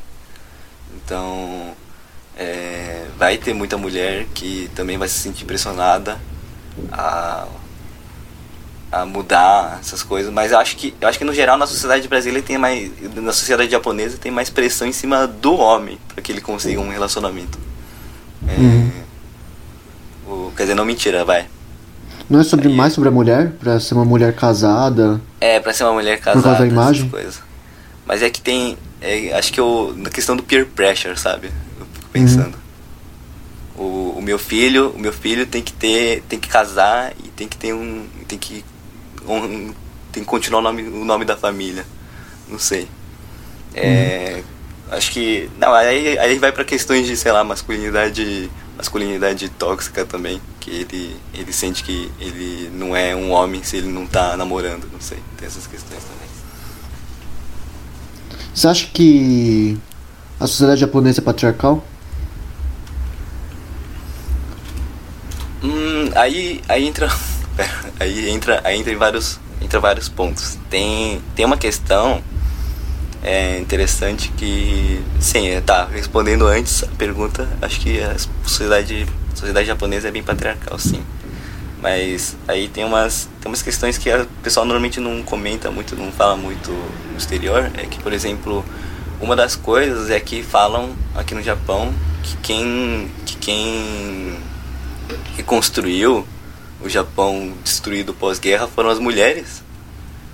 Então, 0.95 1.75
é, 2.37 3.07
vai 3.17 3.37
ter 3.37 3.53
muita 3.53 3.75
mulher 3.77 4.25
que 4.35 4.69
também 4.75 4.97
vai 4.97 5.07
se 5.07 5.17
sentir 5.19 5.45
pressionada 5.45 6.17
a, 6.91 7.45
a 8.91 9.05
mudar 9.05 9.79
essas 9.81 10.01
coisas, 10.03 10.31
mas 10.31 10.51
eu 10.51 10.59
acho 10.59 10.75
que 10.77 10.93
eu 10.99 11.07
acho 11.07 11.17
que 11.17 11.25
no 11.25 11.33
geral 11.33 11.57
na 11.57 11.67
sociedade 11.67 12.07
brasileira 12.07 12.45
tem 12.45 12.57
mais, 12.57 12.89
na 13.15 13.33
sociedade 13.33 13.69
japonesa 13.71 14.17
tem 14.17 14.31
mais 14.31 14.49
pressão 14.49 14.87
em 14.87 14.93
cima 14.93 15.27
do 15.27 15.55
homem 15.55 15.97
para 16.07 16.21
que 16.21 16.31
ele 16.31 16.41
consiga 16.41 16.79
um 16.79 16.89
relacionamento. 16.89 17.57
É, 18.47 18.55
Uhum. 18.59 18.91
o- 20.27 20.51
quer 20.55 20.63
dizer, 20.63 20.75
não 20.75 20.85
mentira, 20.85 21.25
vai. 21.25 21.47
Não 22.29 22.39
é 22.39 22.43
sobre 22.43 22.67
Aí- 22.67 22.75
mais 22.75 22.93
sobre 22.93 23.07
a 23.09 23.11
mulher? 23.11 23.51
Pra 23.59 23.79
ser 23.79 23.93
uma 23.93 24.03
mulher 24.05 24.35
casada. 24.35 25.21
É, 25.39 25.59
pra 25.59 25.73
ser 25.73 25.83
uma 25.85 25.93
mulher 25.93 26.19
causa 26.19 26.41
casada, 26.41 26.59
da 26.59 26.65
essas 26.65 26.73
imagem? 26.73 27.09
coisas. 27.09 27.39
Mas 28.05 28.21
é 28.21 28.29
que 28.29 28.41
tem. 28.41 28.77
é, 29.01 29.33
acho 29.37 29.53
que 29.53 29.59
eu, 29.59 29.93
na 29.95 30.09
questão 30.09 30.35
do 30.35 30.43
peer 30.43 30.65
pressure, 30.65 31.17
sabe? 31.19 31.51
Eu 31.79 31.85
fico 31.93 32.07
pensando. 32.11 32.57
O, 33.77 34.15
o 34.17 34.21
meu 34.21 34.39
filho, 34.39 34.89
o 34.89 34.99
meu 34.99 35.13
filho 35.13 35.45
tem 35.45 35.61
que 35.61 35.73
ter. 35.73 36.23
tem 36.27 36.39
que 36.39 36.47
casar 36.47 37.13
e 37.23 37.27
tem 37.29 37.47
que 37.47 37.57
ter 37.57 37.73
um. 37.73 38.05
tem 38.27 38.37
que. 38.37 38.63
um- 39.27 39.73
tem 40.11 40.23
que 40.23 40.29
continuar 40.29 40.59
o 40.59 40.63
nome, 40.63 40.81
o 40.83 41.05
nome 41.05 41.25
da 41.25 41.37
família. 41.37 41.85
Não 42.49 42.57
sei. 42.57 42.87
É, 43.73 44.41
Acho 44.89 45.11
que. 45.11 45.49
Não, 45.59 45.73
aí, 45.73 46.17
aí 46.17 46.39
vai 46.39 46.51
pra 46.51 46.63
questões 46.63 47.05
de, 47.05 47.15
sei 47.17 47.31
lá, 47.31 47.43
masculinidade. 47.43 48.49
masculinidade 48.77 49.49
tóxica 49.49 50.05
também. 50.05 50.41
Que 50.59 50.71
ele, 50.71 51.15
ele 51.33 51.53
sente 51.53 51.83
que 51.83 52.11
ele 52.19 52.69
não 52.73 52.95
é 52.95 53.15
um 53.15 53.31
homem 53.31 53.61
se 53.63 53.77
ele 53.77 53.89
não 53.89 54.07
tá 54.07 54.35
namorando, 54.37 54.89
não 54.91 54.99
sei. 55.01 55.19
Tem 55.37 55.45
essas 55.47 55.67
questões 55.67 56.01
também. 56.03 56.27
Você 58.53 58.67
acha 58.67 58.87
que 58.87 59.77
a 60.39 60.47
sociedade 60.47 60.81
japonesa 60.81 61.21
é 61.21 61.23
patriarcal? 61.23 61.83
Hum, 65.63 66.09
aí, 66.15 66.61
aí 66.67 66.85
entra. 66.85 67.09
aí 67.99 68.29
entra. 68.29 68.61
Aí 68.63 68.79
entra 68.79 68.91
em 68.91 68.97
vários. 68.97 69.39
Entra 69.61 69.79
vários 69.79 70.07
pontos. 70.07 70.57
Tem, 70.69 71.21
tem 71.35 71.45
uma 71.45 71.57
questão 71.57 72.21
é, 73.23 73.59
interessante 73.59 74.29
que. 74.37 75.01
Sim, 75.19 75.49
é, 75.49 75.61
tá, 75.61 75.85
respondendo 75.85 76.47
antes 76.47 76.83
a 76.83 76.87
pergunta, 76.87 77.47
acho 77.61 77.79
que 77.79 77.99
a 78.01 78.15
sociedade, 78.45 79.05
a 79.33 79.35
sociedade 79.35 79.67
japonesa 79.67 80.07
é 80.07 80.11
bem 80.11 80.23
patriarcal, 80.23 80.77
sim. 80.77 81.01
Mas 81.81 82.35
aí 82.47 82.67
tem 82.67 82.83
umas, 82.83 83.29
tem 83.39 83.51
umas 83.51 83.61
questões 83.61 83.97
que 83.97 84.09
o 84.11 84.25
pessoal 84.41 84.65
normalmente 84.65 84.99
não 84.99 85.21
comenta 85.23 85.69
muito, 85.69 85.95
não 85.95 86.11
fala 86.11 86.35
muito 86.35 86.71
no 86.71 87.17
exterior. 87.17 87.69
É 87.77 87.85
que, 87.85 87.99
por 87.99 88.13
exemplo, 88.13 88.65
uma 89.21 89.35
das 89.35 89.55
coisas 89.55 90.09
é 90.09 90.19
que 90.19 90.41
falam 90.41 90.91
aqui 91.15 91.35
no 91.35 91.43
Japão 91.43 91.93
que 92.23 92.37
quem, 92.37 93.11
que 93.25 93.35
quem 93.37 94.37
reconstruiu 95.35 96.27
o 96.81 96.89
Japão 96.89 97.53
destruído 97.63 98.13
pós-guerra 98.13 98.67
foram 98.67 98.89
as 98.89 98.99
mulheres. 98.99 99.63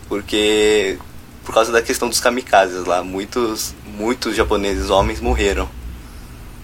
Porque 0.07 0.97
por 1.43 1.53
causa 1.53 1.71
da 1.71 1.81
questão 1.81 2.09
dos 2.09 2.19
kamikazes 2.19 2.85
lá, 2.85 3.03
muitos 3.03 3.73
muitos 3.85 4.35
japoneses 4.35 4.89
homens 4.89 5.19
morreram 5.19 5.69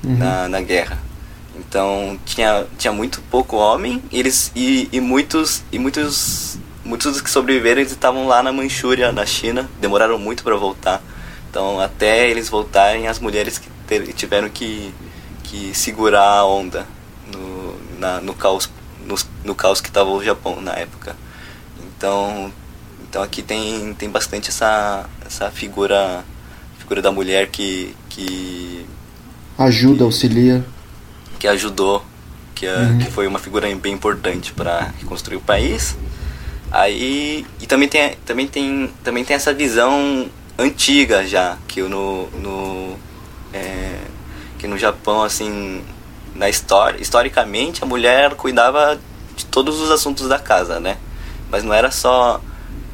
na, 0.03 0.47
na 0.47 0.62
guerra. 0.62 0.99
Então 1.55 2.20
tinha, 2.26 2.66
tinha 2.78 2.93
muito 2.93 3.22
pouco 3.30 3.57
homem 3.57 4.01
e 4.12 4.20
eles 4.20 4.51
e, 4.55 4.88
e 4.91 4.99
muitos 4.99 5.64
e 5.72 5.80
muitos 5.80 6.57
muitos 6.84 7.12
dos 7.12 7.22
que 7.22 7.30
sobreviveram 7.30 7.82
estavam 7.82 8.28
lá 8.28 8.41
na 8.41 8.51
Manchúria, 8.51 9.12
na 9.12 9.26
China, 9.26 9.70
demoraram 9.80 10.18
muito 10.18 10.43
para 10.43 10.55
voltar. 10.55 11.01
Então 11.49 11.80
até 11.80 12.30
eles 12.30 12.49
voltarem 12.49 13.07
as 13.07 13.20
mulheres 13.20 13.57
que 13.57 13.70
tiveram 14.14 14.49
que, 14.49 14.93
que 15.43 15.74
segurar 15.74 16.30
a 16.30 16.45
onda 16.45 16.86
na, 18.00 18.20
no 18.22 18.34
caos 18.34 18.70
no, 19.06 19.16
no 19.43 19.56
caos 19.56 19.82
que 19.82 19.88
estava 19.89 20.10
o 20.10 20.24
Japão 20.24 20.62
na 20.62 20.74
época. 20.74 21.16
Então 21.97 22.52
então 23.04 23.24
aqui 23.24 23.41
tem, 23.41 23.93
tem 23.95 24.10
bastante 24.10 24.50
essa, 24.50 25.06
essa 25.26 25.50
figura 25.52 26.24
figura 26.78 27.02
da 27.02 27.12
mulher 27.12 27.47
que, 27.50 27.95
que 28.10 28.86
Ajuda, 29.58 30.04
auxilia. 30.04 30.64
que 31.39 31.47
ajudou, 31.47 32.04
que, 32.56 32.66
a- 32.68 32.74
Uhum. 32.76 32.97
que 33.00 33.12
foi 33.12 33.28
uma 33.28 33.39
figura 33.39 33.68
bem 33.76 33.93
importante 33.93 34.54
para 34.54 34.91
reconstruir 35.00 35.38
o 35.38 35.41
país. 35.41 35.95
Aí 36.72 37.45
e 37.60 37.66
também 37.68 37.88
tem 37.89 38.16
também 38.26 38.47
tem 38.47 38.91
também 39.04 39.26
tem 39.26 39.36
essa 39.36 39.54
visão 39.54 40.30
antiga 40.58 41.26
já 41.26 41.58
que 41.68 41.82
no 41.82 42.28
no 42.39 42.95
é, 43.54 43.97
que 44.60 44.68
no 44.68 44.78
Japão 44.78 45.24
assim 45.24 45.82
na 46.40 46.50
história 46.50 47.00
historicamente 47.00 47.84
a 47.84 47.86
mulher 47.86 48.34
cuidava 48.36 48.98
de 49.36 49.46
todos 49.46 49.80
os 49.80 49.92
assuntos 49.92 50.28
da 50.28 50.40
casa, 50.40 50.80
né? 50.80 50.98
Mas 51.52 51.64
não 51.64 51.74
era 51.74 51.92
só 51.92 52.42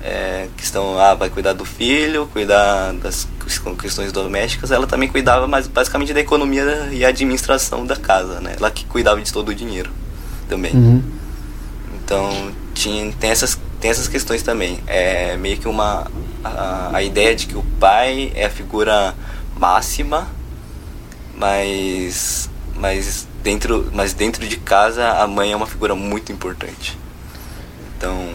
é, 0.04 0.48
questão, 0.58 1.00
ah, 1.00 1.14
vai 1.14 1.30
cuidar 1.30 1.54
do 1.54 1.64
filho, 1.64 2.28
cuidar 2.34 2.92
das 2.94 3.28
questões 3.80 4.12
domésticas, 4.12 4.72
ela 4.72 4.88
também 4.88 5.08
cuidava 5.08 5.48
mais 5.48 5.68
basicamente 5.68 6.12
da 6.12 6.20
economia 6.20 6.90
e 6.92 7.06
administração 7.06 7.86
da 7.86 7.96
casa, 7.96 8.40
né? 8.42 8.56
Ela 8.58 8.72
que 8.72 8.84
cuidava 8.86 9.22
de 9.22 9.32
todo 9.32 9.50
o 9.50 9.56
dinheiro 9.56 9.92
também. 10.50 10.74
Uhum. 10.74 11.04
Então 12.04 12.52
tinha, 12.74 13.12
tem, 13.14 13.30
essas, 13.30 13.60
tem 13.80 13.92
essas 13.92 14.08
questões 14.08 14.42
também. 14.42 14.80
É 14.88 15.38
meio 15.38 15.58
que 15.58 15.68
uma. 15.68 16.08
A, 16.44 16.92
a 16.94 17.04
ideia 17.04 17.36
de 17.36 17.48
que 17.48 17.58
o 17.58 17.64
pai 17.80 18.32
é 18.36 18.46
a 18.46 18.50
figura 18.50 19.14
máxima, 19.58 20.28
mas. 21.36 22.50
Mas 22.76 23.28
dentro, 23.46 23.92
mas 23.94 24.12
dentro 24.12 24.48
de 24.48 24.58
casa 24.58 25.08
a 25.08 25.28
mãe 25.28 25.52
é 25.52 25.56
uma 25.56 25.68
figura 25.68 25.94
muito 25.94 26.32
importante. 26.32 26.98
Então. 27.96 28.30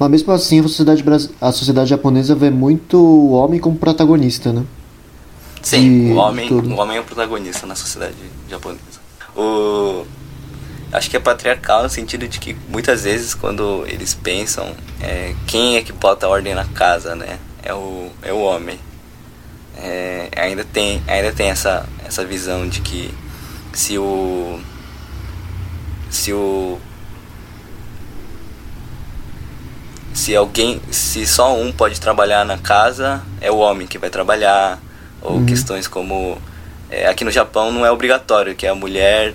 Mas 0.00 0.10
mesmo 0.10 0.32
assim 0.32 0.58
a 0.58 0.62
sociedade, 0.64 1.04
a 1.40 1.52
sociedade 1.52 1.90
japonesa 1.90 2.34
vê 2.34 2.50
muito 2.50 2.98
o 2.98 3.30
homem 3.30 3.60
como 3.60 3.76
protagonista, 3.76 4.52
né? 4.52 4.64
Sim, 5.62 6.06
de 6.06 6.12
o 6.12 6.16
homem, 6.16 6.48
tudo. 6.48 6.74
o 6.74 6.76
homem 6.76 6.96
é 6.96 7.00
o 7.00 7.04
protagonista 7.04 7.68
na 7.68 7.76
sociedade 7.76 8.16
japonesa. 8.50 8.82
O, 9.36 10.04
acho 10.92 11.08
que 11.08 11.16
é 11.16 11.20
patriarcal 11.20 11.84
no 11.84 11.88
sentido 11.88 12.26
de 12.26 12.40
que 12.40 12.56
muitas 12.68 13.04
vezes 13.04 13.34
quando 13.34 13.84
eles 13.86 14.12
pensam 14.12 14.74
é, 15.00 15.36
quem 15.46 15.76
é 15.76 15.82
que 15.82 15.92
bota 15.92 16.26
ordem 16.28 16.52
na 16.52 16.64
casa, 16.64 17.14
né? 17.14 17.38
É 17.62 17.72
o, 17.72 18.10
é 18.22 18.32
o 18.32 18.40
homem. 18.40 18.76
É, 19.78 20.28
ainda 20.36 20.64
tem, 20.64 21.00
ainda 21.06 21.32
tem 21.32 21.48
essa, 21.48 21.88
essa 22.04 22.24
visão 22.24 22.68
de 22.68 22.80
que 22.80 23.08
se 23.72 23.98
o 23.98 24.60
se 26.10 26.32
o 26.32 26.78
se 30.12 30.36
alguém 30.36 30.80
se 30.90 31.26
só 31.26 31.56
um 31.56 31.72
pode 31.72 32.00
trabalhar 32.00 32.44
na 32.44 32.58
casa 32.58 33.22
é 33.40 33.50
o 33.50 33.56
homem 33.56 33.86
que 33.86 33.98
vai 33.98 34.10
trabalhar 34.10 34.78
ou 35.20 35.44
questões 35.46 35.88
como 35.88 36.38
é, 36.90 37.08
aqui 37.08 37.24
no 37.24 37.30
Japão 37.30 37.72
não 37.72 37.86
é 37.86 37.90
obrigatório 37.90 38.54
que 38.54 38.66
a 38.66 38.74
mulher 38.74 39.34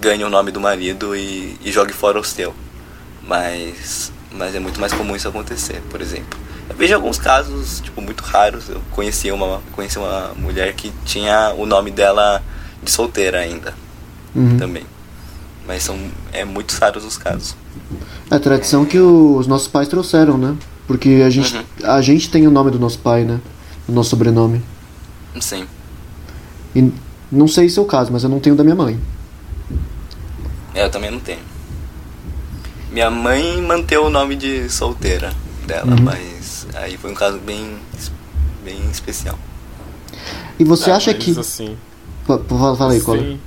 ganhe 0.00 0.24
o 0.24 0.28
nome 0.28 0.50
do 0.50 0.60
marido 0.60 1.14
e, 1.14 1.56
e 1.62 1.70
jogue 1.70 1.92
fora 1.92 2.18
o 2.18 2.24
seu. 2.24 2.52
Mas 3.22 4.12
mas 4.32 4.54
é 4.54 4.58
muito 4.58 4.80
mais 4.80 4.92
comum 4.92 5.14
isso 5.14 5.28
acontecer 5.28 5.80
por 5.88 6.00
exemplo. 6.00 6.40
Eu 6.68 6.74
vejo 6.74 6.94
alguns 6.94 7.18
casos 7.18 7.80
tipo 7.80 8.00
muito 8.00 8.22
raros. 8.22 8.68
Eu 8.68 8.82
conheci 8.90 9.30
uma 9.30 9.62
conheci 9.70 9.96
uma 9.96 10.32
mulher 10.34 10.72
que 10.72 10.90
tinha 11.04 11.54
o 11.56 11.64
nome 11.64 11.92
dela 11.92 12.42
de 12.82 12.90
solteira 12.90 13.38
ainda 13.40 13.74
Uhum. 14.34 14.56
também 14.58 14.84
mas 15.66 15.82
são 15.82 15.96
é 16.32 16.44
muito 16.44 16.72
raros 16.80 17.04
os 17.04 17.16
casos 17.16 17.54
É 18.30 18.34
a 18.36 18.40
tradição 18.40 18.84
que 18.84 18.98
os 18.98 19.46
nossos 19.46 19.68
pais 19.68 19.86
trouxeram, 19.88 20.36
né? 20.38 20.56
Porque 20.86 21.22
a 21.24 21.30
gente, 21.30 21.54
Uhum. 21.54 21.62
a 21.84 22.00
gente 22.00 22.30
tem 22.30 22.46
o 22.46 22.50
nome 22.50 22.70
do 22.70 22.78
nosso 22.78 22.98
pai, 22.98 23.24
né? 23.24 23.40
O 23.88 23.92
nosso 23.92 24.10
sobrenome. 24.10 24.62
sim 25.40 25.66
E 26.74 26.90
não 27.30 27.46
sei 27.46 27.68
se 27.68 27.78
é 27.78 27.82
o 27.82 27.84
caso, 27.84 28.10
mas 28.12 28.24
eu 28.24 28.30
não 28.30 28.40
tenho 28.40 28.56
da 28.56 28.64
minha 28.64 28.74
mãe. 28.74 28.98
É, 30.74 30.84
eu 30.84 30.90
também 30.90 31.10
não 31.10 31.20
tenho. 31.20 31.40
Minha 32.90 33.10
mãe 33.10 33.60
manteve 33.62 34.00
o 34.02 34.10
nome 34.10 34.34
de 34.36 34.68
solteira 34.70 35.32
dela, 35.66 35.92
Uhum. 35.94 36.02
mas 36.02 36.66
aí 36.74 36.96
foi 36.96 37.10
um 37.10 37.14
caso 37.14 37.38
bem, 37.38 37.76
bem 38.64 38.80
especial. 38.90 39.38
E 40.58 40.64
você 40.64 40.90
É, 40.90 40.94
acha 40.94 41.12
mas, 41.12 41.22
que. 41.24 41.38
Assim, 41.38 41.76
Fala, 42.26 42.76
fala 42.76 42.92
aí, 42.92 43.00
Cola. 43.00 43.22
sim. 43.22 43.40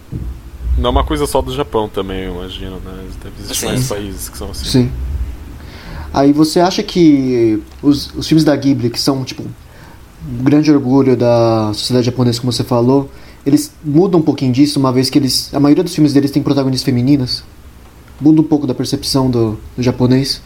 Não 0.78 0.90
é 0.90 0.92
uma 0.92 1.06
coisa 1.06 1.26
só 1.26 1.42
do 1.42 1.54
Japão 1.54 1.88
também, 1.90 2.24
eu 2.26 2.36
imagino, 2.36 2.80
né? 2.82 3.10
Deve 3.24 3.36
existir 3.40 3.56
Sim, 3.56 3.66
mais 3.66 3.84
países 3.84 4.30
que 4.30 4.38
são 4.38 4.52
assim. 4.52 4.66
Sim. 4.66 4.92
Aí 6.14 6.32
você 6.32 6.60
acha 6.60 6.82
que 6.84 7.62
os, 7.82 8.14
os 8.16 8.28
filmes 8.28 8.44
da 8.46 8.56
Ghibli, 8.56 8.90
que 8.90 9.00
são, 9.00 9.24
tipo, 9.26 9.44
um 9.44 10.44
grande 10.44 10.72
orgulho 10.72 11.16
da 11.18 11.72
sociedade 11.74 12.06
japonesa, 12.08 12.40
como 12.42 12.52
você 12.52 12.64
falou, 12.64 13.12
eles 13.46 13.74
mudam 13.84 14.20
um 14.22 14.24
pouquinho 14.24 14.52
disso, 14.54 14.80
uma 14.80 14.92
vez 14.92 15.10
que 15.10 15.20
eles. 15.20 15.54
A 15.54 15.60
maioria 15.60 15.84
dos 15.84 15.94
filmes 15.94 16.14
deles 16.14 16.32
tem 16.32 16.42
protagonistas 16.44 16.86
femininas? 16.86 17.44
Muda 18.20 18.42
um 18.42 18.44
pouco 18.46 18.68
da 18.68 18.76
percepção 18.76 19.30
do, 19.30 19.60
do 19.76 19.84
japonês? 19.84 20.42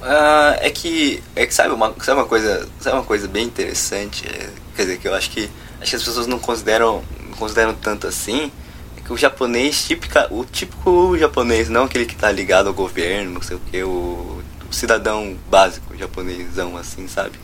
Ah, 0.00 0.56
é 0.60 0.70
que 0.70 1.22
é 1.34 1.44
que 1.46 1.52
sabe 1.54 1.74
uma 1.74 1.92
sabe 2.00 2.20
uma 2.20 2.26
coisa 2.28 2.68
sabe 2.78 2.96
uma 2.96 3.04
coisa 3.04 3.26
bem 3.26 3.46
interessante 3.46 4.26
É, 4.28 4.50
quer 4.76 4.82
dizer 4.82 4.98
que 4.98 5.08
eu 5.08 5.14
acho 5.14 5.30
que 5.30 5.50
acho 5.80 5.90
que 5.90 5.96
as 5.96 6.02
pessoas 6.02 6.26
não 6.26 6.38
consideram 6.38 7.02
não 7.28 7.36
consideram 7.36 7.74
tanto 7.74 8.06
assim 8.06 8.50
é 8.96 9.00
que 9.00 9.12
o 9.12 9.16
japonês 9.16 9.84
típica 9.86 10.26
o 10.30 10.44
típico 10.44 11.16
japonês 11.18 11.68
não 11.68 11.84
aquele 11.84 12.06
que 12.06 12.16
tá 12.16 12.30
ligado 12.30 12.68
ao 12.68 12.74
governo 12.74 13.32
não 13.32 13.42
sei 13.42 13.56
o 13.56 13.60
que 13.60 13.82
o, 13.82 14.42
o 14.68 14.72
cidadão 14.72 15.36
básico 15.50 15.96
japonesão 15.96 16.76
assim 16.76 17.08
sabe 17.08 17.38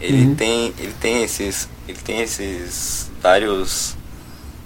ele 0.00 0.26
Uhum. 0.26 0.34
tem 0.34 0.74
ele 0.78 0.94
tem 1.00 1.22
esses 1.22 1.68
ele 1.88 1.98
tem 1.98 2.20
esses 2.20 3.10
vários 3.20 3.96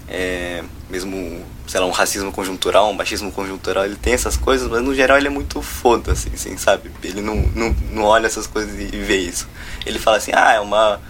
é, 0.09 0.63
mesmo, 0.91 1.43
sei 1.67 1.81
lá, 1.81 1.87
um 1.87 1.91
racismo 1.91 2.31
conjuntural, 2.31 2.91
um 2.91 2.93
machismo 2.93 3.33
conjuntural, 3.33 3.87
ele 3.87 3.97
tem 3.97 4.13
essas 4.13 4.37
coisas, 4.37 4.69
mas 4.69 4.83
no 4.83 4.95
geral 4.95 5.17
ele 5.17 5.29
é 5.29 5.31
muito 5.31 5.63
foda, 5.63 6.13
assim, 6.13 6.31
assim 6.35 6.57
sabe? 6.59 6.91
Ele 7.03 7.23
não, 7.23 7.37
não, 7.55 7.75
não 7.91 8.03
olha 8.03 8.27
essas 8.27 8.47
coisas 8.47 8.79
e 8.79 8.85
vê 8.99 9.17
isso. 9.17 9.49
Ele 9.87 9.99
fala 9.99 10.19
assim, 10.19 10.33
ah, 10.35 10.53
é 10.53 10.61
uma. 10.61 11.01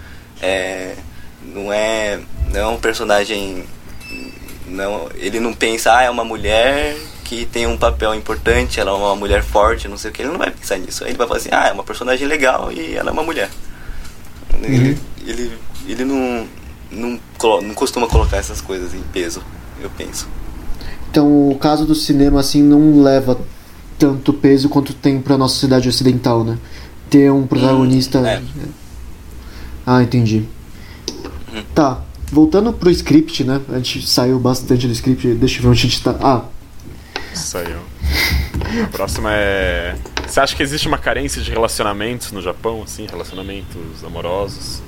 É, 0.41 0.95
não 1.55 1.73
é. 1.73 2.21
Não 2.53 2.61
é 2.61 2.67
um 2.67 2.79
personagem. 2.79 3.65
Não, 4.67 5.09
ele 5.17 5.39
não 5.39 5.53
pensa, 5.53 5.95
ah, 5.97 6.03
é 6.03 6.11
uma 6.11 6.25
mulher 6.25 6.97
que 7.25 7.45
tem 7.47 7.67
um 7.67 7.77
papel 7.77 8.15
importante, 8.15 8.79
ela 8.81 8.91
é 8.91 8.95
uma 8.95 9.17
mulher 9.17 9.43
forte, 9.43 9.89
não 9.89 9.97
sei 9.97 10.11
o 10.11 10.15
que. 10.15 10.23
Ele 10.23 10.31
não 10.31 10.39
vai 10.39 10.51
pensar 10.51 10.79
nisso. 10.79 11.05
Ele 11.05 11.17
vai 11.17 11.27
falar 11.27 11.39
assim, 11.39 11.51
ah, 11.53 11.69
é 11.69 11.73
uma 11.73 11.85
personagem 11.85 12.27
legal 12.27 12.71
e 12.73 12.95
ela 12.95 13.11
é 13.11 13.13
uma 13.13 13.23
mulher. 13.23 13.51
Ele, 14.63 14.99
ele, 15.27 15.53
ele 15.87 16.05
não, 16.05 16.47
não, 16.91 17.21
não 17.63 17.75
costuma 17.75 18.07
colocar 18.07 18.37
essas 18.37 18.61
coisas 18.61 18.95
em 18.95 19.03
peso, 19.13 19.43
eu 19.81 19.91
penso. 19.91 20.29
Então 21.11 21.51
o 21.51 21.57
caso 21.59 21.85
do 21.87 21.95
cinema, 21.95 22.41
assim, 22.41 22.63
não 22.63 23.03
leva 23.03 23.39
tanto 23.99 24.33
peso 24.33 24.69
quanto 24.69 24.93
tem 24.95 25.21
pra 25.21 25.39
nossa 25.39 25.55
sociedade 25.55 25.89
ocidental, 25.89 26.45
né? 26.45 26.59
Ter 27.11 27.31
um 27.31 27.47
protagonista. 27.47 28.19
é. 28.19 28.43
Ah, 29.87 30.03
entendi. 30.03 30.47
Tá, 31.75 32.03
voltando 32.31 32.73
pro 32.73 32.91
script, 32.91 33.45
né? 33.45 33.61
A 33.71 33.77
gente 33.79 34.07
saiu 34.07 34.39
bastante 34.39 34.87
do 34.87 34.93
script, 34.93 35.35
deixa 35.35 35.59
eu 35.59 35.63
ver 35.63 35.69
onde 35.69 35.81
a 35.81 35.83
gente 35.83 36.03
tá. 36.03 36.17
Ah, 36.21 36.45
ó. 37.75 38.83
A 38.85 38.87
próxima 38.89 39.31
é. 39.33 39.97
Você 40.27 40.41
acha 40.41 40.57
que 40.57 40.63
existe 40.63 40.87
uma 40.89 40.99
carência 40.99 41.43
de 41.43 41.51
relacionamentos 41.51 42.33
no 42.33 42.41
Japão, 42.41 42.83
assim? 42.83 43.07
Relacionamentos 43.07 44.05
amorosos? 44.05 44.83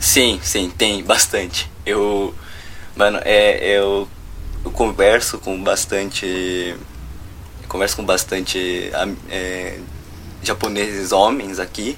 Sim, 0.00 0.38
sim, 0.42 0.70
tem 0.70 1.02
bastante. 1.02 1.70
Eu. 1.84 2.34
Mano, 2.94 3.18
é. 3.24 3.58
Eu, 3.76 4.08
eu 4.64 4.70
converso 4.70 5.38
com 5.38 5.62
bastante. 5.62 6.26
eu 7.62 7.68
converso 7.68 7.96
com 7.96 8.04
bastante 8.04 8.90
é, 9.30 9.78
japoneses 10.42 11.12
homens 11.12 11.58
aqui. 11.58 11.96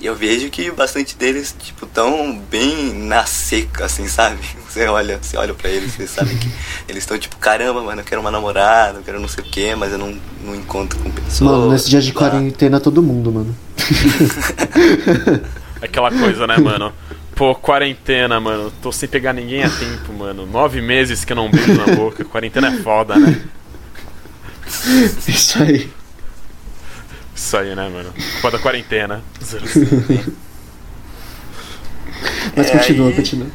E 0.00 0.06
eu 0.06 0.14
vejo 0.14 0.48
que 0.48 0.70
bastante 0.70 1.16
deles, 1.16 1.54
tipo, 1.58 1.84
tão 1.86 2.38
bem 2.38 2.92
na 2.94 3.24
seca, 3.24 3.86
assim, 3.86 4.06
sabe? 4.06 4.38
Você 4.68 4.86
olha, 4.86 5.18
você 5.20 5.36
olha 5.38 5.54
pra 5.54 5.70
eles, 5.70 5.94
você 5.94 6.06
sabe 6.06 6.34
que 6.36 6.46
eles 6.86 7.02
estão 7.02 7.18
tipo, 7.18 7.36
caramba, 7.38 7.82
mano, 7.82 8.02
eu 8.02 8.04
quero 8.04 8.20
uma 8.20 8.30
namorada, 8.30 8.98
eu 8.98 9.02
quero 9.02 9.18
não 9.18 9.26
sei 9.26 9.42
o 9.42 9.46
que, 9.46 9.74
mas 9.74 9.92
eu 9.92 9.98
não, 9.98 10.14
não 10.44 10.54
encontro 10.54 10.98
com 10.98 11.10
pessoas. 11.10 11.40
mano, 11.40 11.72
nesse 11.72 11.88
dia 11.88 12.02
de 12.02 12.12
blá. 12.12 12.28
quarentena 12.28 12.78
todo 12.78 13.02
mundo, 13.02 13.32
mano. 13.32 13.56
Aquela 15.80 16.10
coisa, 16.10 16.46
né, 16.46 16.58
mano? 16.58 16.92
Pô, 17.34 17.54
quarentena, 17.54 18.40
mano. 18.40 18.72
Tô 18.82 18.90
sem 18.90 19.08
pegar 19.08 19.32
ninguém 19.32 19.62
a 19.62 19.70
tempo, 19.70 20.12
mano. 20.12 20.44
Nove 20.44 20.80
meses 20.80 21.24
que 21.24 21.32
eu 21.32 21.36
não 21.36 21.50
beijo 21.50 21.74
na 21.74 21.94
boca. 21.94 22.24
Quarentena 22.24 22.68
é 22.68 22.82
foda, 22.82 23.16
né? 23.16 23.40
Isso 25.26 25.62
aí. 25.62 25.88
Isso 27.38 27.56
aí, 27.56 27.72
né, 27.74 27.88
mano? 27.88 28.12
Culpa 28.32 28.50
da 28.50 28.58
quarentena. 28.58 29.22
Mas 32.56 32.66
É, 32.68 32.70
continua, 32.78 33.08
aí- 33.08 33.14
continua. 33.14 33.46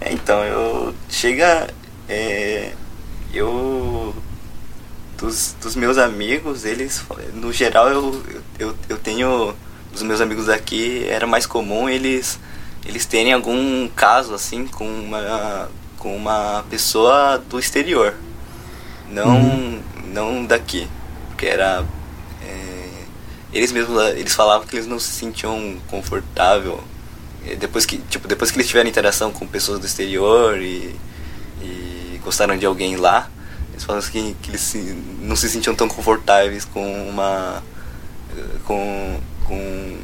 É, 0.00 0.12
então, 0.12 0.44
eu. 0.44 0.94
Chega. 1.08 1.68
É, 2.08 2.72
eu. 3.34 4.14
Dos, 5.18 5.56
dos 5.60 5.74
meus 5.74 5.98
amigos, 5.98 6.64
eles. 6.64 7.02
No 7.34 7.52
geral, 7.52 7.88
eu, 7.88 8.22
eu, 8.58 8.76
eu 8.88 8.96
tenho. 8.96 9.54
Dos 9.90 10.02
meus 10.02 10.20
amigos 10.20 10.48
aqui, 10.48 11.04
era 11.08 11.26
mais 11.26 11.46
comum 11.46 11.88
eles. 11.88 12.38
Eles 12.86 13.04
terem 13.06 13.32
algum 13.32 13.88
caso, 13.88 14.34
assim, 14.34 14.66
com 14.68 14.86
uma. 14.88 15.68
Com 15.98 16.14
uma 16.16 16.64
pessoa 16.70 17.42
do 17.50 17.58
exterior. 17.58 18.14
Não. 19.10 19.80
não 20.12 20.44
daqui. 20.46 20.86
Porque 21.30 21.46
era. 21.46 21.84
Eles 23.52 23.72
mesmos 23.72 23.98
eles 24.16 24.34
falavam 24.34 24.66
que 24.66 24.76
eles 24.76 24.86
não 24.86 24.98
se 24.98 25.12
sentiam 25.12 25.78
confortável 25.88 26.82
é, 27.46 27.56
depois 27.56 27.86
que 27.86 27.98
tipo 27.98 28.28
depois 28.28 28.50
que 28.50 28.58
eles 28.58 28.68
tiveram 28.68 28.88
interação 28.88 29.32
com 29.32 29.46
pessoas 29.46 29.80
do 29.80 29.86
exterior 29.86 30.60
e, 30.60 30.96
e 31.60 32.20
gostaram 32.22 32.56
de 32.58 32.66
alguém 32.66 32.96
lá 32.96 33.30
eles 33.72 33.84
falam 33.84 34.02
que, 34.02 34.34
que 34.42 34.50
eles 34.50 34.60
se, 34.62 34.78
não 35.20 35.36
se 35.36 35.48
sentiam 35.50 35.74
tão 35.74 35.88
confortáveis 35.88 36.64
com 36.64 37.08
uma 37.08 37.62
com, 38.64 39.20
com 39.44 39.98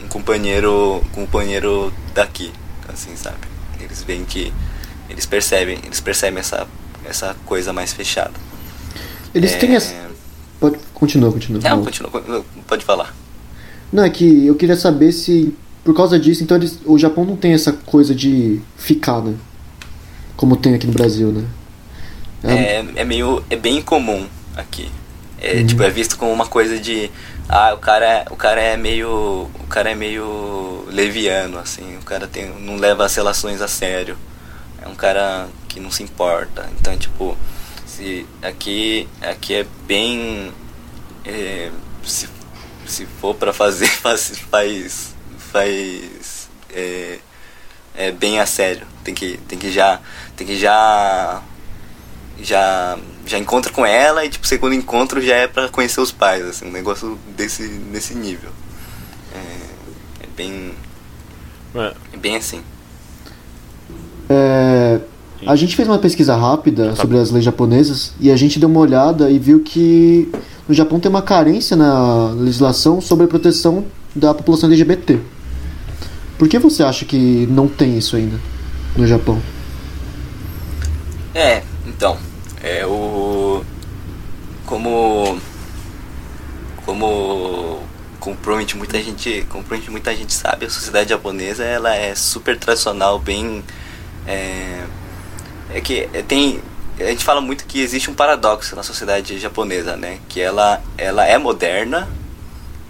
um 0.00 0.08
companheiro 0.08 0.98
um 0.98 1.08
companheiro 1.10 1.92
daqui 2.14 2.52
assim 2.88 3.16
sabe 3.16 3.38
eles 3.80 4.02
veem 4.02 4.24
que 4.24 4.52
eles 5.08 5.26
percebem 5.26 5.80
eles 5.84 6.00
percebem 6.00 6.40
essa 6.40 6.68
essa 7.04 7.34
coisa 7.46 7.72
mais 7.72 7.92
fechada 7.92 8.34
Eles 9.34 9.54
É, 9.54 9.56
têm 9.56 9.74
essa. 9.76 10.09
Continua, 11.00 11.32
continua. 11.32 11.60
não 11.70 11.82
continua 11.84 12.44
pode 12.68 12.84
falar 12.84 13.12
Não, 13.92 14.04
é 14.04 14.10
que 14.10 14.46
eu 14.46 14.54
queria 14.54 14.76
saber 14.76 15.10
se, 15.12 15.52
por 15.82 15.94
causa 15.96 16.18
disso, 16.20 16.42
então 16.44 16.56
eles, 16.56 16.78
o 16.84 16.96
Japão 16.98 17.24
não 17.24 17.36
tem 17.36 17.52
essa 17.54 17.72
coisa 17.72 18.14
de 18.14 18.60
ficar, 18.76 19.20
né? 19.22 19.34
Como 20.36 20.56
tem 20.56 20.74
aqui 20.74 20.86
no 20.86 20.92
Brasil, 20.92 21.32
né? 21.32 21.44
é, 22.44 22.84
é 22.96 23.04
meio 23.04 23.42
é 23.50 23.56
bem 23.56 23.82
comum 23.82 24.26
aqui 24.56 24.90
é 25.38 25.56
Uhum. 25.60 25.66
tipo 25.66 25.82
é 25.82 25.90
visto 25.90 26.16
como 26.16 26.32
uma 26.32 26.46
coisa 26.46 26.78
de 26.78 27.10
ah 27.48 27.72
o 27.74 27.78
cara 27.78 28.06
é- 28.06 28.24
o 28.30 28.36
cara 28.36 28.60
é 28.62 28.76
meio 28.78 29.10
o 29.62 29.66
cara 29.68 29.90
é 29.90 29.94
meio 29.94 30.84
leviano 30.90 31.58
assim 31.58 31.96
o 31.98 32.04
cara 32.04 32.26
tem 32.26 32.46
não 32.60 32.76
leva 32.76 33.04
as 33.04 33.14
relações 33.14 33.60
a 33.60 33.68
sério 33.68 34.16
é 34.82 34.88
um 34.88 34.94
cara 34.94 35.48
que 35.68 35.78
não 35.80 35.90
se 35.90 36.02
importa 36.02 36.66
então 36.80 36.96
tipo 36.96 37.36
se 37.86 38.24
aqui 38.42 39.06
aqui 39.20 39.54
é 39.54 39.66
bem 39.86 40.50
é, 41.24 41.70
se, 42.04 42.28
se 42.86 43.06
for 43.20 43.34
pra 43.34 43.52
fazer 43.52 43.88
faz 44.00 44.38
faz 44.50 45.14
faz 45.52 46.48
é, 46.72 47.18
é 47.94 48.12
bem 48.12 48.40
a 48.40 48.46
sério. 48.46 48.86
Tem 49.04 49.14
que 49.14 49.38
tem 49.48 49.58
que 49.58 49.70
já 49.70 50.00
tem 50.36 50.46
que 50.46 50.58
já 50.58 51.42
já 52.38 52.98
já 53.26 53.38
encontra 53.38 53.72
com 53.72 53.84
ela 53.84 54.24
e 54.24 54.30
tipo 54.30 54.46
segundo 54.46 54.74
encontro 54.74 55.20
já 55.20 55.36
é 55.36 55.46
pra 55.46 55.68
conhecer 55.68 56.00
os 56.00 56.10
pais 56.10 56.44
assim 56.44 56.66
um 56.66 56.72
negócio 56.72 57.18
desse 57.36 57.62
nesse 57.62 58.14
nível. 58.14 58.50
É, 59.34 60.24
é 60.24 60.26
bem 60.36 60.74
É, 61.74 61.94
é 62.12 62.16
bem 62.16 62.36
assim. 62.36 62.62
É, 64.28 65.00
a 65.46 65.56
gente 65.56 65.74
fez 65.74 65.88
uma 65.88 65.98
pesquisa 65.98 66.36
rápida 66.36 66.94
sobre 66.96 67.18
as 67.18 67.30
leis 67.30 67.44
japonesas 67.44 68.12
e 68.20 68.30
a 68.30 68.36
gente 68.36 68.58
deu 68.58 68.68
uma 68.68 68.80
olhada 68.80 69.30
e 69.30 69.38
viu 69.38 69.60
que 69.60 70.30
no 70.68 70.74
Japão 70.74 71.00
tem 71.00 71.08
uma 71.08 71.22
carência 71.22 71.76
na 71.76 72.28
legislação 72.30 73.00
sobre 73.00 73.24
a 73.24 73.28
proteção 73.28 73.84
da 74.14 74.34
população 74.34 74.68
LGBT. 74.68 75.18
Por 76.38 76.48
que 76.48 76.58
você 76.58 76.82
acha 76.82 77.04
que 77.04 77.46
não 77.50 77.68
tem 77.68 77.96
isso 77.96 78.16
ainda 78.16 78.38
no 78.96 79.06
Japão? 79.06 79.40
É, 81.34 81.62
então, 81.86 82.16
é 82.62 82.84
o 82.86 83.62
como 84.66 85.38
como 86.90 88.36
provavelmente 88.42 88.76
muita 88.76 89.02
gente, 89.02 89.46
como 89.48 89.64
provavelmente 89.64 89.90
muita 89.90 90.14
gente 90.14 90.34
sabe, 90.34 90.66
a 90.66 90.70
sociedade 90.70 91.10
japonesa 91.10 91.64
ela 91.64 91.94
é 91.94 92.14
super 92.14 92.58
tradicional, 92.58 93.18
bem 93.18 93.64
é, 94.26 94.84
é 95.74 95.80
que 95.80 96.08
tem 96.26 96.60
a 96.98 97.10
gente 97.10 97.24
fala 97.24 97.40
muito 97.40 97.64
que 97.64 97.80
existe 97.80 98.10
um 98.10 98.14
paradoxo 98.14 98.76
na 98.76 98.82
sociedade 98.82 99.38
japonesa, 99.38 99.96
né? 99.96 100.18
Que 100.28 100.40
ela 100.40 100.82
ela 100.98 101.26
é 101.26 101.38
moderna, 101.38 102.08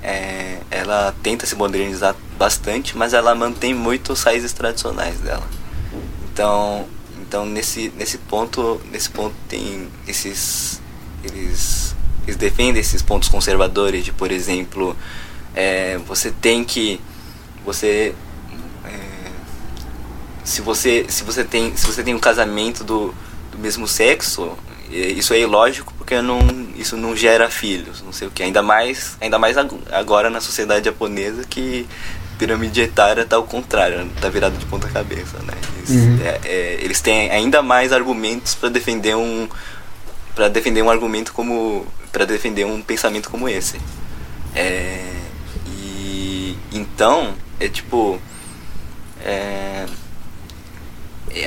é, 0.02 0.58
ela 0.70 1.14
tenta 1.22 1.46
se 1.46 1.54
modernizar 1.54 2.16
bastante, 2.36 2.96
mas 2.96 3.14
ela 3.14 3.34
mantém 3.34 3.72
muito 3.72 4.12
as 4.12 4.22
raízes 4.22 4.52
tradicionais 4.52 5.18
dela. 5.20 5.46
Então, 6.32 6.86
então 7.20 7.46
nesse 7.46 7.92
nesse 7.96 8.18
ponto, 8.18 8.80
nesse 8.90 9.10
ponto 9.10 9.34
tem 9.48 9.88
esses 10.08 10.80
eles 11.22 11.94
eles 12.26 12.36
defendem 12.36 12.80
esses 12.80 13.02
pontos 13.02 13.28
conservadores 13.28 14.04
de, 14.04 14.12
por 14.12 14.32
exemplo, 14.32 14.96
é, 15.54 15.98
você 15.98 16.30
tem 16.30 16.64
que 16.64 17.00
você 17.64 18.14
se 20.50 20.60
você 20.60 21.06
se 21.08 21.22
você 21.24 21.44
tem 21.44 21.76
se 21.76 21.86
você 21.86 22.02
tem 22.02 22.14
um 22.14 22.18
casamento 22.18 22.82
do, 22.84 23.14
do 23.52 23.58
mesmo 23.58 23.86
sexo 23.86 24.56
é, 24.92 24.96
isso 25.20 25.32
é 25.32 25.38
ilógico 25.40 25.92
porque 25.96 26.20
não 26.20 26.38
isso 26.76 26.96
não 26.96 27.14
gera 27.16 27.48
filhos 27.48 28.02
não 28.02 28.12
sei 28.12 28.26
o 28.28 28.30
que 28.30 28.42
ainda 28.42 28.62
mais 28.62 29.16
ainda 29.20 29.38
mais 29.38 29.56
ag- 29.56 29.78
agora 29.92 30.28
na 30.28 30.40
sociedade 30.40 30.84
japonesa 30.86 31.44
que 31.48 31.86
pirâmide 32.38 32.80
etária 32.80 33.24
tá 33.24 33.36
ao 33.36 33.44
contrário 33.44 34.08
tá 34.20 34.28
virada 34.28 34.56
de 34.56 34.64
ponta 34.66 34.88
cabeça 34.88 35.38
né? 35.46 35.54
Eles, 35.78 35.90
Uhum. 35.90 36.18
é, 36.24 36.40
é, 36.44 36.78
eles 36.82 37.00
têm 37.00 37.30
ainda 37.30 37.62
mais 37.62 37.92
argumentos 37.92 38.54
para 38.54 38.68
defender 38.68 39.14
um 39.16 39.48
para 40.34 40.48
defender 40.48 40.82
um 40.82 40.90
argumento 40.90 41.32
como 41.32 41.86
para 42.12 42.24
defender 42.24 42.64
um 42.64 42.80
pensamento 42.82 43.28
como 43.30 43.48
esse. 43.48 43.78
É, 44.54 45.04
e 45.66 46.56
então 46.72 47.34
é 47.58 47.68
tipo 47.68 48.20
é, 49.24 49.86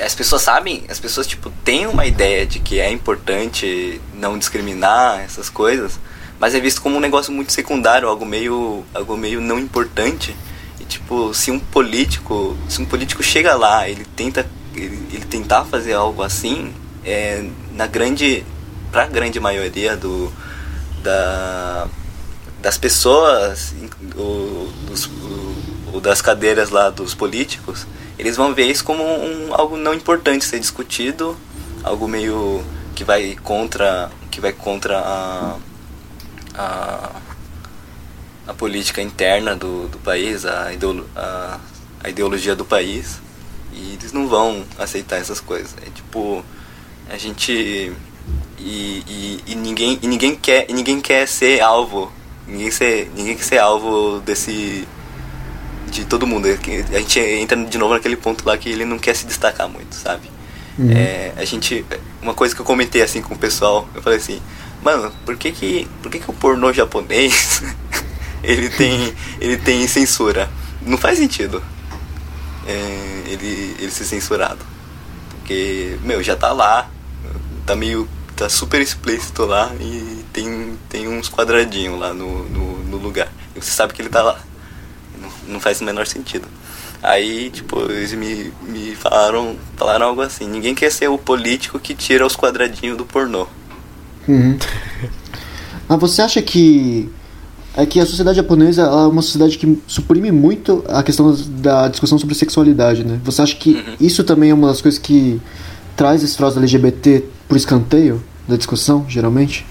as 0.04 0.14
pessoas 0.14 0.42
sabem 0.42 0.84
as 0.88 0.98
pessoas 0.98 1.26
tipo 1.26 1.50
têm 1.64 1.86
uma 1.86 2.06
ideia 2.06 2.46
de 2.46 2.58
que 2.58 2.80
é 2.80 2.90
importante 2.90 4.00
não 4.14 4.38
discriminar 4.38 5.20
essas 5.20 5.50
coisas 5.50 5.98
mas 6.38 6.54
é 6.54 6.60
visto 6.60 6.82
como 6.82 6.96
um 6.96 7.00
negócio 7.00 7.32
muito 7.32 7.52
secundário 7.52 8.08
algo 8.08 8.24
meio 8.26 8.84
algo 8.92 9.16
meio 9.16 9.40
não 9.40 9.58
importante. 9.58 10.34
E 10.80 10.84
tipo 10.84 11.32
se 11.32 11.50
um 11.50 11.58
político 11.58 12.56
se 12.68 12.82
um 12.82 12.84
político 12.84 13.22
chega 13.22 13.54
lá 13.54 13.88
ele 13.88 14.04
tenta 14.16 14.46
ele, 14.74 15.06
ele 15.12 15.24
tentar 15.24 15.64
fazer 15.64 15.92
algo 15.94 16.22
assim 16.22 16.72
é, 17.04 17.48
na 17.72 17.86
grande 17.86 18.44
pra 18.90 19.06
grande 19.06 19.38
maioria 19.38 19.96
do 19.96 20.32
da 21.02 21.86
das 22.60 22.78
pessoas 22.78 23.74
o, 24.16 24.70
dos, 24.86 25.06
o, 25.06 25.56
o 25.94 26.00
das 26.00 26.20
cadeiras 26.20 26.70
lá 26.70 26.90
dos 26.90 27.14
políticos 27.14 27.86
eles 28.18 28.36
vão 28.36 28.54
ver 28.54 28.70
isso 28.70 28.84
como 28.84 29.02
um, 29.02 29.54
algo 29.54 29.76
não 29.76 29.94
importante 29.94 30.44
ser 30.44 30.58
discutido 30.60 31.36
algo 31.82 32.08
meio 32.08 32.64
que 32.94 33.04
vai 33.04 33.36
contra 33.42 34.10
que 34.30 34.40
vai 34.40 34.52
contra 34.52 34.98
a 34.98 35.56
a, 36.54 37.10
a 38.46 38.54
política 38.54 39.02
interna 39.02 39.56
do, 39.56 39.88
do 39.88 39.98
país 39.98 40.46
a, 40.46 40.72
ideolo, 40.72 41.08
a, 41.16 41.58
a 42.02 42.08
ideologia 42.08 42.54
do 42.54 42.64
país. 42.64 43.20
E 43.72 43.94
eles 43.94 44.12
não 44.12 44.28
vão 44.28 44.64
aceitar 44.78 45.16
essas 45.16 45.40
coisas. 45.40 45.74
É 45.84 45.90
tipo 45.90 46.44
a 47.10 47.18
gente 47.18 47.92
e, 48.58 49.04
e, 49.06 49.42
e 49.46 49.54
ninguém 49.54 49.98
e 50.00 50.06
ninguém 50.06 50.36
quer 50.36 50.70
e 50.70 50.72
ninguém 50.72 51.00
quer 51.00 51.26
ser 51.26 51.60
alvo. 51.60 52.12
Ninguém 52.46 52.70
ser 52.70 53.10
ninguém 53.16 53.36
quer 53.36 53.42
ser 53.42 53.58
alvo 53.58 54.20
desse 54.20 54.86
de 56.00 56.04
todo 56.06 56.26
mundo. 56.26 56.46
A 56.46 56.98
gente 56.98 57.20
entra 57.20 57.56
de 57.56 57.78
novo 57.78 57.94
naquele 57.94 58.16
ponto 58.16 58.46
lá 58.46 58.58
que 58.58 58.68
ele 58.68 58.84
não 58.84 58.98
quer 58.98 59.14
se 59.14 59.26
destacar 59.26 59.68
muito 59.68 59.94
sabe? 59.94 60.30
Uhum. 60.76 60.90
é, 60.90 61.32
a 61.36 61.44
gente 61.44 61.86
uma 62.20 62.34
coisa 62.34 62.52
que 62.52 62.60
eu 62.60 62.64
comentei 62.64 63.00
assim 63.00 63.22
com 63.22 63.32
o 63.32 63.38
pessoal 63.38 63.88
eu 63.94 64.02
falei 64.02 64.18
assim 64.18 64.42
mano 64.82 65.12
por 65.24 65.36
que 65.36 65.52
que 65.52 65.88
por 66.02 66.10
que 66.10 66.18
que 66.18 66.28
o 66.28 66.32
pornô 66.32 66.72
japonês 66.72 67.62
ele 68.42 68.68
tem 68.68 69.14
ele 69.40 69.56
tem 69.56 69.86
censura? 69.86 70.50
Não 70.82 70.98
faz 70.98 71.18
sentido 71.18 71.62
é, 72.66 73.22
ele 73.26 73.76
ele 73.78 73.90
ser 73.90 74.04
censurado. 74.04 74.64
Porque 75.30 75.98
meu 76.02 76.22
já 76.22 76.34
tá 76.34 76.52
lá 76.52 76.90
tá 77.64 77.76
meio 77.76 78.08
tá 78.34 78.48
super 78.48 78.80
explícito 78.80 79.44
lá 79.44 79.72
e 79.78 80.24
tem 80.32 80.76
tem 80.88 81.06
uns 81.06 81.28
quadradinhos 81.28 81.98
lá 81.98 82.12
no, 82.12 82.48
no, 82.48 82.78
no 82.84 82.96
lugar. 82.96 83.30
E 83.54 83.60
você 83.60 83.70
sabe 83.70 83.92
que 83.92 84.02
ele 84.02 84.08
tá 84.08 84.22
lá 84.22 84.40
não, 85.48 85.60
faz 85.60 85.80
o 85.80 85.84
menor 85.84 86.06
sentido 86.06 86.46
aí 87.02 87.50
tipo 87.50 87.80
eles 87.90 88.12
me, 88.14 88.52
me 88.62 88.94
falaram 88.94 89.56
falaram 89.76 90.06
algo 90.06 90.20
assim 90.22 90.46
ninguém 90.48 90.74
quer 90.74 90.90
ser 90.90 91.08
o 91.08 91.18
político 91.18 91.78
que 91.78 91.94
tira 91.94 92.26
os 92.26 92.36
quadradinhos 92.36 92.96
do 92.96 93.04
pornô 93.04 93.46
Uhum. 94.26 94.56
Mas 95.86 96.00
você 96.00 96.22
acha 96.22 96.40
que 96.40 97.10
é 97.76 97.84
que 97.84 98.00
a 98.00 98.06
sociedade 98.06 98.36
japonesa 98.36 98.82
é 98.82 99.06
uma 99.06 99.20
sociedade 99.20 99.58
que 99.58 99.82
suprime 99.86 100.30
muito 100.32 100.82
a 100.88 101.02
questão 101.02 101.36
da 101.60 101.88
discussão 101.88 102.18
sobre 102.18 102.34
sexualidade, 102.34 103.04
né? 103.04 103.20
Você 103.24 103.42
acha 103.42 103.54
que 103.54 103.74
Uhum. 103.74 103.96
isso 104.00 104.24
também 104.24 104.48
é 104.50 104.54
uma 104.54 104.68
das 104.68 104.80
coisas 104.80 104.98
que 104.98 105.40
traz 105.96 106.22
esse 106.22 106.36
troço 106.36 106.58
LGBT 106.58 107.24
pro 107.46 107.56
escanteio 107.56 108.22
da 108.48 108.56
discussão, 108.56 109.04
geralmente? 109.08 109.66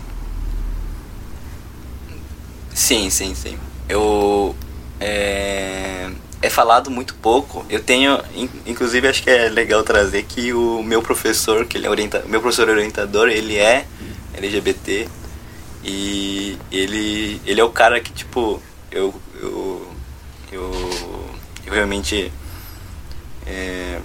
Sim, 2.73 3.09
sim, 3.09 3.33
sim. 3.35 3.55
Eu. 3.87 4.55
É, 5.05 6.09
é 6.41 6.49
falado 6.49 6.89
muito 6.89 7.13
pouco. 7.15 7.65
Eu 7.69 7.83
tenho. 7.83 8.17
in- 8.33 8.49
Inclusive, 8.65 9.05
acho 9.07 9.21
que 9.21 9.29
é 9.29 9.49
legal 9.49 9.83
trazer 9.83 10.23
que 10.23 10.53
o 10.53 10.81
meu 10.81 11.01
professor, 11.01 11.65
que 11.65 11.77
ele 11.77 11.87
é 11.87 11.89
orienta, 11.89 12.23
meu 12.25 12.39
professor 12.39 12.69
orientador, 12.69 13.27
ele 13.27 13.57
é 13.57 13.85
LGBT 14.33 15.09
e 15.83 16.57
ele 16.71 17.41
ele 17.45 17.59
é 17.59 17.63
o 17.63 17.69
cara 17.69 17.99
que 17.99 18.13
tipo 18.13 18.61
eu 18.91 19.13
eu 19.41 19.87
eu, 20.51 20.71
eu 21.65 21.73
realmente 21.73 22.31
é, 23.45 23.99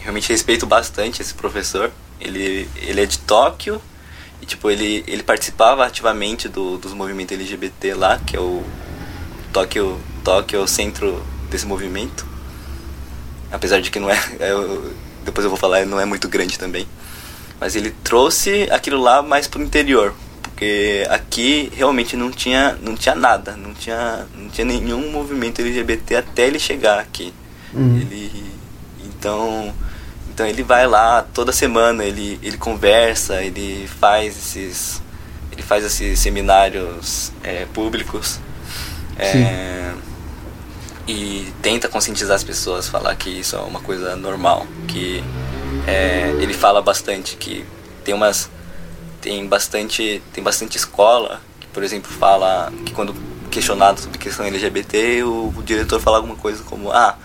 realmente 0.00 0.28
respeito 0.30 0.66
bastante 0.66 1.22
esse 1.22 1.32
professor. 1.34 1.90
Ele 2.20 2.68
ele 2.76 3.00
é 3.00 3.06
de 3.06 3.18
Tóquio 3.20 3.80
e 4.42 4.46
tipo 4.46 4.70
ele 4.70 5.02
ele 5.06 5.22
participava 5.22 5.86
ativamente 5.86 6.46
do, 6.48 6.76
dos 6.76 6.92
movimentos 6.92 7.34
LGBT 7.38 7.94
lá, 7.94 8.18
que 8.18 8.36
é 8.36 8.40
o 8.40 8.62
Tóquio 9.52 10.00
Tóquio 10.22 10.60
é 10.60 10.62
o 10.62 10.66
centro 10.66 11.22
desse 11.50 11.66
movimento. 11.66 12.26
Apesar 13.50 13.80
de 13.80 13.90
que 13.90 13.98
não 13.98 14.10
é, 14.10 14.14
é 14.38 14.52
depois 15.24 15.44
eu 15.44 15.50
vou 15.50 15.58
falar, 15.58 15.84
não 15.86 16.00
é 16.00 16.04
muito 16.04 16.28
grande 16.28 16.58
também. 16.58 16.86
Mas 17.58 17.76
ele 17.76 17.90
trouxe 18.02 18.68
aquilo 18.70 19.00
lá 19.00 19.22
mais 19.22 19.46
pro 19.46 19.62
interior, 19.62 20.14
porque 20.42 21.06
aqui 21.10 21.70
realmente 21.74 22.16
não 22.16 22.30
tinha, 22.30 22.78
não 22.80 22.94
tinha 22.94 23.14
nada, 23.14 23.54
não 23.54 23.74
tinha, 23.74 24.26
não 24.34 24.48
tinha 24.48 24.64
nenhum 24.64 25.10
movimento 25.10 25.60
LGBT 25.60 26.16
até 26.16 26.46
ele 26.46 26.58
chegar 26.58 26.98
aqui. 26.98 27.34
Uhum. 27.74 27.96
Ele, 27.96 28.50
então, 29.04 29.74
então 30.32 30.46
ele 30.46 30.62
vai 30.62 30.86
lá 30.86 31.22
toda 31.22 31.52
semana, 31.52 32.02
ele, 32.02 32.38
ele 32.42 32.56
conversa, 32.56 33.42
ele 33.42 33.86
faz 34.00 34.38
esses, 34.38 35.02
ele 35.52 35.62
faz 35.62 35.84
esses 35.84 36.18
seminários 36.18 37.30
é, 37.42 37.66
públicos. 37.66 38.40
É, 39.24 39.94
e 41.06 41.52
tenta 41.60 41.88
conscientizar 41.88 42.36
as 42.36 42.44
pessoas, 42.44 42.88
falar 42.88 43.14
que 43.16 43.30
isso 43.30 43.56
é 43.56 43.58
uma 43.60 43.80
coisa 43.80 44.14
normal, 44.16 44.66
que 44.86 45.22
é, 45.86 46.34
ele 46.40 46.54
fala 46.54 46.80
bastante 46.80 47.36
que 47.36 47.64
tem 48.04 48.14
umas 48.14 48.50
tem 49.20 49.46
bastante 49.46 50.22
tem 50.32 50.42
bastante 50.42 50.76
escola 50.76 51.40
que 51.60 51.66
por 51.68 51.82
exemplo 51.82 52.10
fala 52.10 52.72
que 52.86 52.92
quando 52.92 53.14
questionado 53.50 54.00
sobre 54.00 54.18
questão 54.18 54.46
LGBT 54.46 55.22
o, 55.24 55.52
o 55.54 55.62
diretor 55.62 56.00
fala 56.00 56.18
alguma 56.18 56.36
coisa 56.36 56.62
como 56.64 56.90
ah 56.90 57.16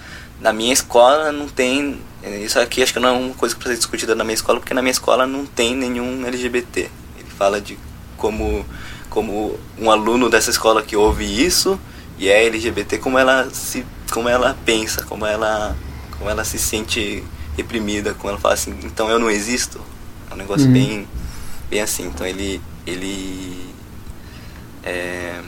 na 0.41 0.51
minha 0.51 0.73
escola 0.73 1.31
não 1.31 1.47
tem 1.47 2.01
isso 2.43 2.59
aqui 2.59 2.83
acho 2.83 2.91
que 2.91 2.99
não 2.99 3.09
é 3.09 3.11
uma 3.11 3.33
coisa 3.35 3.55
para 3.55 3.69
ser 3.69 3.77
discutida 3.77 4.15
na 4.15 4.23
minha 4.23 4.33
escola 4.33 4.59
porque 4.59 4.73
na 4.73 4.81
minha 4.81 4.91
escola 4.91 5.25
não 5.25 5.45
tem 5.45 5.75
nenhum 5.75 6.25
LGBT 6.25 6.89
ele 7.17 7.29
fala 7.37 7.61
de 7.61 7.77
como 8.17 8.65
como 9.15 9.57
um 9.79 9.89
aluno 9.89 10.29
dessa 10.29 10.49
escola 10.51 10.83
que 10.83 10.95
ouve 10.97 11.23
isso 11.25 11.79
e 12.19 12.27
é 12.27 12.45
LGBT 12.45 12.97
como 12.97 13.17
ela 13.17 13.49
se 13.49 13.85
como 14.11 14.27
ela 14.27 14.55
pensa 14.65 15.03
como 15.05 15.25
ela 15.25 15.73
como 16.17 16.29
ela 16.29 16.43
se 16.43 16.59
sente 16.59 17.23
reprimida 17.57 18.13
como 18.13 18.29
ela 18.31 18.39
fala 18.39 18.53
assim 18.55 18.77
então 18.83 19.09
eu 19.09 19.17
não 19.17 19.29
existo? 19.31 19.79
É 20.29 20.33
um 20.33 20.37
negócio 20.37 20.67
Uhum. 20.67 20.73
bem 20.73 21.07
bem 21.69 21.81
assim. 21.81 22.07
Então 22.07 22.27
ele 22.27 22.61
ele 22.85 23.73
é, 24.83 25.41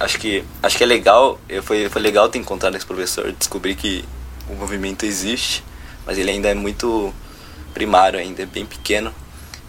acho 0.00 0.18
que 0.18 0.42
acho 0.62 0.76
que 0.78 0.82
é 0.84 0.86
legal 0.86 1.38
eu 1.48 1.62
foi 1.62 1.88
foi 1.90 2.00
legal 2.00 2.28
ter 2.30 2.38
encontrado 2.38 2.76
esse 2.76 2.86
professor 2.86 3.30
descobrir 3.38 3.74
que 3.74 4.04
o 4.48 4.54
movimento 4.54 5.04
existe 5.04 5.62
mas 6.06 6.16
ele 6.18 6.30
ainda 6.30 6.48
é 6.48 6.54
muito 6.54 7.12
primário 7.74 8.18
ainda 8.18 8.42
é 8.42 8.46
bem 8.46 8.64
pequeno 8.64 9.12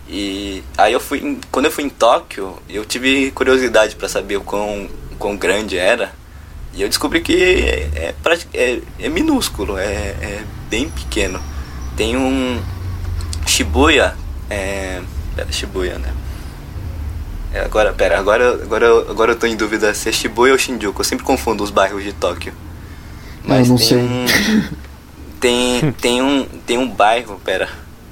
e 0.10 0.64
aí 0.78 0.92
eu 0.94 1.00
fui 1.00 1.20
em- 1.20 1.40
quando 1.52 1.66
eu 1.66 1.72
fui 1.72 1.84
em 1.84 1.90
Tóquio 1.90 2.58
eu 2.68 2.84
tive 2.84 3.30
curiosidade 3.32 3.96
para 3.96 4.10
saber 4.10 4.38
o 4.38 4.42
quão, 4.42 4.90
quão 5.20 5.38
grande 5.38 5.78
era 5.78 6.12
e 6.74 6.82
eu 6.82 6.90
descobri 6.90 7.22
que 7.22 7.34
é, 7.96 8.14
é, 8.54 8.82
é, 9.00 9.10
minúsculo 9.10 9.78
é, 9.78 9.86
é 9.88 10.44
bem 10.70 10.90
pequeno 10.90 11.40
tem 11.96 12.18
um 12.18 12.60
Shibuya 13.46 14.16
é, 14.50 15.02
pera, 15.36 15.52
Shibuya 15.52 16.00
né 16.00 16.12
é, 17.54 17.62
agora, 17.62 17.92
pera, 17.94 18.20
agora, 18.20 18.54
agora, 18.62 18.86
eu- 18.86 19.10
agora 19.10 19.32
eu 19.32 19.36
tô 19.36 19.48
em 19.48 19.56
dúvida 19.56 19.92
se 19.96 20.08
é 20.08 20.12
Shibuya 20.12 20.54
ou 20.54 20.60
Shinjuku. 20.60 21.02
Eu 21.02 21.04
sempre 21.04 21.26
confundo 21.26 21.64
os 21.64 21.72
bairros 21.72 22.04
de 22.04 22.14
Tóquio. 22.14 22.54
Eu 23.44 23.50
não 23.70 23.78
tem 23.78 23.88
sei. 23.88 23.98
Um, 23.98 24.26
tem, 25.40 25.92
tem, 25.94 26.22
um, 26.22 26.46
tem 26.68 26.78
um 26.78 26.88
bairro, 26.88 27.42
pera. 27.44 27.68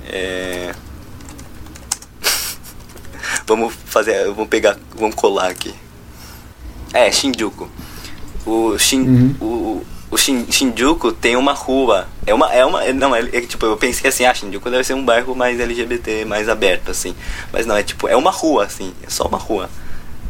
É... 0.08 0.74
vamos 3.48 3.74
fazer, 3.86 4.26
vamos 4.26 4.48
pegar, 4.50 4.78
vamos 4.96 5.16
colar 5.16 5.50
aqui. 5.50 5.74
É, 6.94 7.12
Shinjuku. 7.12 7.70
O, 8.46 8.78
Shin, 8.78 9.02
Uhum. 9.02 9.36
o, 9.42 9.86
o 10.12 10.18
Shin, 10.18 10.46
Shinjuku 10.50 11.12
tem 11.12 11.36
uma 11.36 11.54
rua. 11.54 12.08
É 12.26 12.34
uma. 12.34 12.54
É 12.54 12.66
uma 12.66 12.84
não, 12.94 13.16
é, 13.16 13.20
é 13.22 13.42
tipo, 13.42 13.66
eu 13.66 13.76
pensei 13.78 14.10
assim, 14.10 14.26
ah, 14.26 14.34
Shinjuku 14.34 14.70
deve 14.70 14.84
ser 14.84 14.94
um 14.94 15.04
bairro 15.04 15.36
mais 15.36 15.60
LGBT, 15.60 16.24
mais 16.26 16.48
aberto, 16.48 16.92
assim. 16.92 17.16
Mas 17.52 17.66
não, 17.66 17.76
é 17.76 17.84
tipo, 17.84 18.08
é 18.08 18.16
uma 18.16 18.32
rua, 18.32 18.66
assim, 18.66 18.94
é 19.06 19.10
só 19.10 19.26
uma 19.26 19.38
rua. 19.38 19.70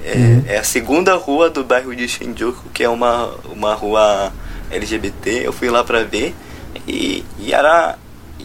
É, 0.04 0.54
é 0.56 0.58
a 0.58 0.64
segunda 0.64 1.16
rua 1.16 1.50
do 1.50 1.64
bairro 1.64 1.96
de 1.96 2.08
Shinjuku, 2.08 2.70
que 2.74 2.84
é 2.84 2.90
uma, 2.90 3.32
uma 3.46 3.74
rua 3.74 4.32
LGBT. 4.72 5.42
Eu 5.46 5.52
fui 5.54 5.70
lá 5.70 5.84
pra 5.84 6.04
ver 6.04 6.34
e, 6.88 7.24
e 7.40 7.54
era. 7.54 7.98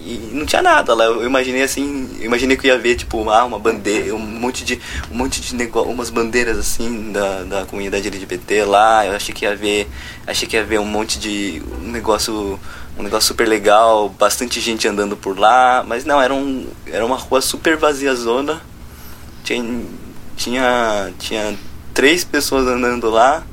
E 0.05 0.30
não 0.32 0.44
tinha 0.44 0.61
nada 0.61 0.94
lá. 0.94 1.05
Eu 1.05 1.24
imaginei 1.24 1.62
assim, 1.62 2.09
eu 2.18 2.26
imaginei 2.26 2.57
que 2.57 2.66
ia 2.66 2.76
ver 2.76 2.96
tipo 2.96 3.28
ah, 3.30 3.44
uma 3.44 3.59
bandeira, 3.59 4.14
um 4.14 4.18
monte 4.18 4.64
de 4.64 4.80
um 5.11 5.16
monte 5.16 5.40
de 5.40 5.55
negócio, 5.55 5.90
umas 5.90 6.11
bandeiras 6.11 6.59
assim 6.59 7.12
da, 7.12 7.42
da 7.44 7.64
comunidade 7.66 8.09
LGBT 8.09 8.64
lá. 8.64 9.07
Eu 9.07 9.12
achei 9.12 9.32
que 9.34 9.44
ia 9.44 9.55
ver, 9.55 9.88
achei 10.26 10.48
que 10.48 10.57
ia 10.57 10.64
ver 10.64 10.80
um 10.80 10.84
monte 10.84 11.18
de 11.20 11.62
um 11.82 11.90
negócio, 11.92 12.59
um 12.98 13.03
negócio 13.03 13.28
super 13.28 13.46
legal, 13.46 14.09
bastante 14.09 14.61
gente 14.61 14.88
andando 14.88 15.16
por 15.16 15.38
lá, 15.38 15.84
mas 15.86 16.05
não, 16.05 16.20
era 16.20 16.34
um 16.34 16.66
era 16.86 17.07
uma 17.07 17.16
rua 17.16 17.40
super 17.40 17.76
vazia 17.76 18.14
zona. 18.14 18.61
Tinha 19.44 19.62
tinha 20.36 21.12
tinha 21.18 21.57
três 21.94 22.24
pessoas 22.24 22.66
andando 22.66 23.09
lá 23.09 23.44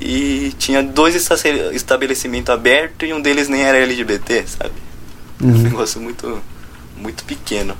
e 0.00 0.52
tinha 0.58 0.82
dois 0.82 1.14
esta- 1.14 1.48
estabelecimentos 1.74 2.48
abertos 2.50 3.08
e 3.08 3.12
um 3.12 3.20
deles 3.20 3.48
nem 3.48 3.62
era 3.62 3.76
LGBT, 3.78 4.44
sabe? 4.46 4.72
Um 5.46 5.48
Uhum. 5.48 5.62
negócio 5.62 6.00
muito 6.00 6.38
muito 6.96 7.24
pequeno. 7.24 7.74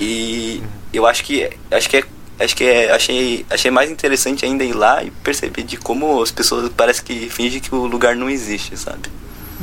E 0.00 0.62
eu 0.92 1.06
acho 1.06 1.22
que 1.24 1.48
acho 1.70 1.88
que 1.88 1.96
é, 1.98 2.04
acho 2.40 2.56
que 2.56 2.64
é, 2.64 2.92
achei 2.92 3.44
achei 3.50 3.70
mais 3.70 3.90
interessante 3.90 4.44
ainda 4.44 4.64
ir 4.64 4.72
lá 4.72 5.04
e 5.04 5.10
perceber 5.10 5.62
de 5.62 5.76
como 5.76 6.22
as 6.22 6.30
pessoas 6.30 6.70
parece 6.76 7.02
que 7.02 7.28
fingem 7.28 7.60
que 7.60 7.74
o 7.74 7.86
lugar 7.86 8.16
não 8.16 8.28
existe, 8.30 8.76
sabe? 8.76 9.08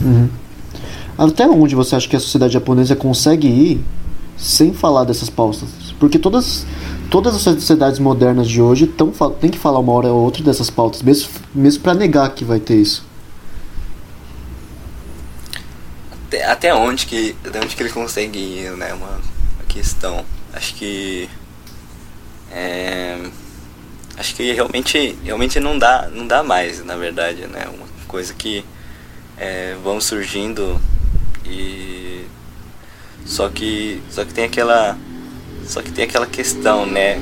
Uhum. 0.02 0.30
Até 1.18 1.46
onde 1.48 1.76
você 1.76 1.96
acha 1.96 2.08
que 2.08 2.16
a 2.16 2.20
sociedade 2.20 2.54
japonesa 2.54 2.96
consegue 2.96 3.48
ir 3.48 3.84
sem 4.38 4.74
falar 4.74 5.04
dessas 5.04 5.30
pautas? 5.30 5.70
Porque 6.00 6.18
todas, 6.18 6.66
todas 7.10 7.36
as 7.36 7.42
sociedades 7.42 8.00
modernas 8.00 8.48
de 8.48 8.62
hoje 8.62 8.88
tão, 8.88 9.12
tem 9.40 9.52
que 9.52 9.58
falar 9.58 9.80
uma 9.80 9.92
hora 9.92 10.08
ou 10.08 10.24
outra 10.24 10.42
dessas 10.44 10.70
pautas, 10.70 11.02
mesmo, 11.02 11.30
mesmo 11.54 11.84
para 11.84 11.94
negar 11.94 12.34
que 12.34 12.44
vai 12.44 12.60
ter 12.60 12.76
isso. 12.76 13.06
Até, 16.48 16.74
onde 16.74 17.06
que 17.06 17.36
até 17.46 17.60
onde 17.60 17.76
que 17.76 17.84
ele 17.84 17.90
consegue 17.90 18.40
ir, 18.40 18.72
né? 18.72 18.94
Uma, 18.94 19.10
uma 19.10 19.66
questão. 19.68 20.26
Acho 20.54 20.74
que 20.76 21.30
é, 22.52 23.18
acho 24.18 24.36
que 24.36 24.52
realmente 24.52 25.18
realmente 25.24 25.60
não 25.60 25.78
dá 25.78 26.10
não 26.14 26.28
dá 26.28 26.44
mais, 26.44 26.84
na 26.84 26.96
verdade, 26.96 27.48
né? 27.48 27.68
Uma 27.74 27.88
coisa 28.08 28.34
que 28.34 28.64
é, 29.38 29.76
vão 29.84 30.00
surgindo 30.00 30.80
e 31.46 32.26
só 33.26 33.50
que 33.50 34.02
só 34.10 34.26
que 34.26 34.34
tem 34.34 34.44
aquela 34.46 34.98
só 35.66 35.82
que 35.82 35.92
tem 35.92 36.04
aquela 36.04 36.28
questão, 36.28 36.86
né? 36.86 37.22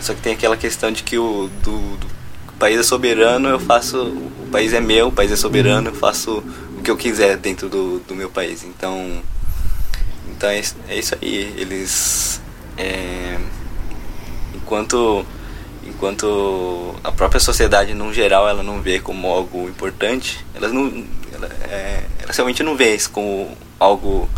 Só 0.00 0.14
que 0.14 0.20
tem 0.20 0.34
aquela 0.34 0.56
questão 0.56 0.90
de 0.90 1.02
que 1.02 1.16
o 1.16 1.48
do, 1.62 1.96
do 1.96 2.06
o 2.48 2.58
país 2.58 2.78
é 2.78 2.82
soberano, 2.82 3.48
eu 3.48 3.58
faço 3.58 4.02
o 4.02 4.48
país 4.52 4.72
é 4.72 4.80
meu, 4.80 5.08
o 5.08 5.12
país 5.12 5.32
é 5.32 5.36
soberano, 5.36 5.88
eu 5.88 5.94
faço 5.94 6.42
o 6.82 6.84
que 6.84 6.90
eu 6.90 6.96
quiser 6.96 7.36
dentro 7.36 7.68
do, 7.68 8.00
do 8.00 8.14
meu 8.14 8.28
país. 8.28 8.64
Então 8.64 9.20
então 10.36 10.48
é, 10.50 10.58
isso- 10.58 10.76
é 10.88 10.98
isso 10.98 11.14
aí. 11.22 11.54
Eles 11.56 12.40
é, 12.76 13.38
enquanto 14.54 15.24
enquanto 15.86 16.94
a 17.02 17.10
própria 17.12 17.40
sociedade 17.40 17.94
no 17.94 18.12
geral 18.12 18.48
ela 18.48 18.62
não 18.62 18.80
vê 18.80 18.98
como 19.00 19.28
algo 19.28 19.68
importante, 19.68 20.44
elas 20.54 20.72
não 20.72 21.04
ela, 21.32 21.46
é, 21.70 22.04
elas 22.20 22.36
realmente 22.36 22.62
não 22.62 22.76
vê 22.76 22.94
isso 22.94 23.10
como 23.10 23.56
algo 23.78 24.28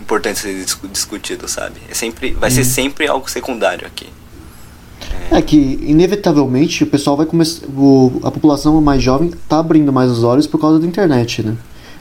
importante 0.00 0.38
ser 0.38 0.64
discu- 0.64 0.88
discutido, 0.88 1.46
sabe? 1.48 1.80
É 1.88 1.94
sempre 1.94 2.32
vai 2.32 2.50
ser 2.50 2.64
sempre 2.64 3.06
algo 3.08 3.28
secundário 3.30 3.86
aqui. 3.86 4.08
É 5.30 5.40
que, 5.42 5.56
inevitavelmente, 5.82 6.82
o 6.82 6.86
pessoal 6.86 7.16
vai 7.16 7.26
começar. 7.26 7.66
o- 7.66 8.20
A 8.24 8.30
população 8.30 8.80
mais 8.80 9.02
jovem 9.02 9.30
tá 9.48 9.58
abrindo 9.58 9.92
mais 9.92 10.10
os 10.10 10.24
olhos 10.24 10.46
por 10.46 10.58
causa 10.60 10.78
da 10.78 10.86
internet, 10.86 11.42
né? 11.42 11.54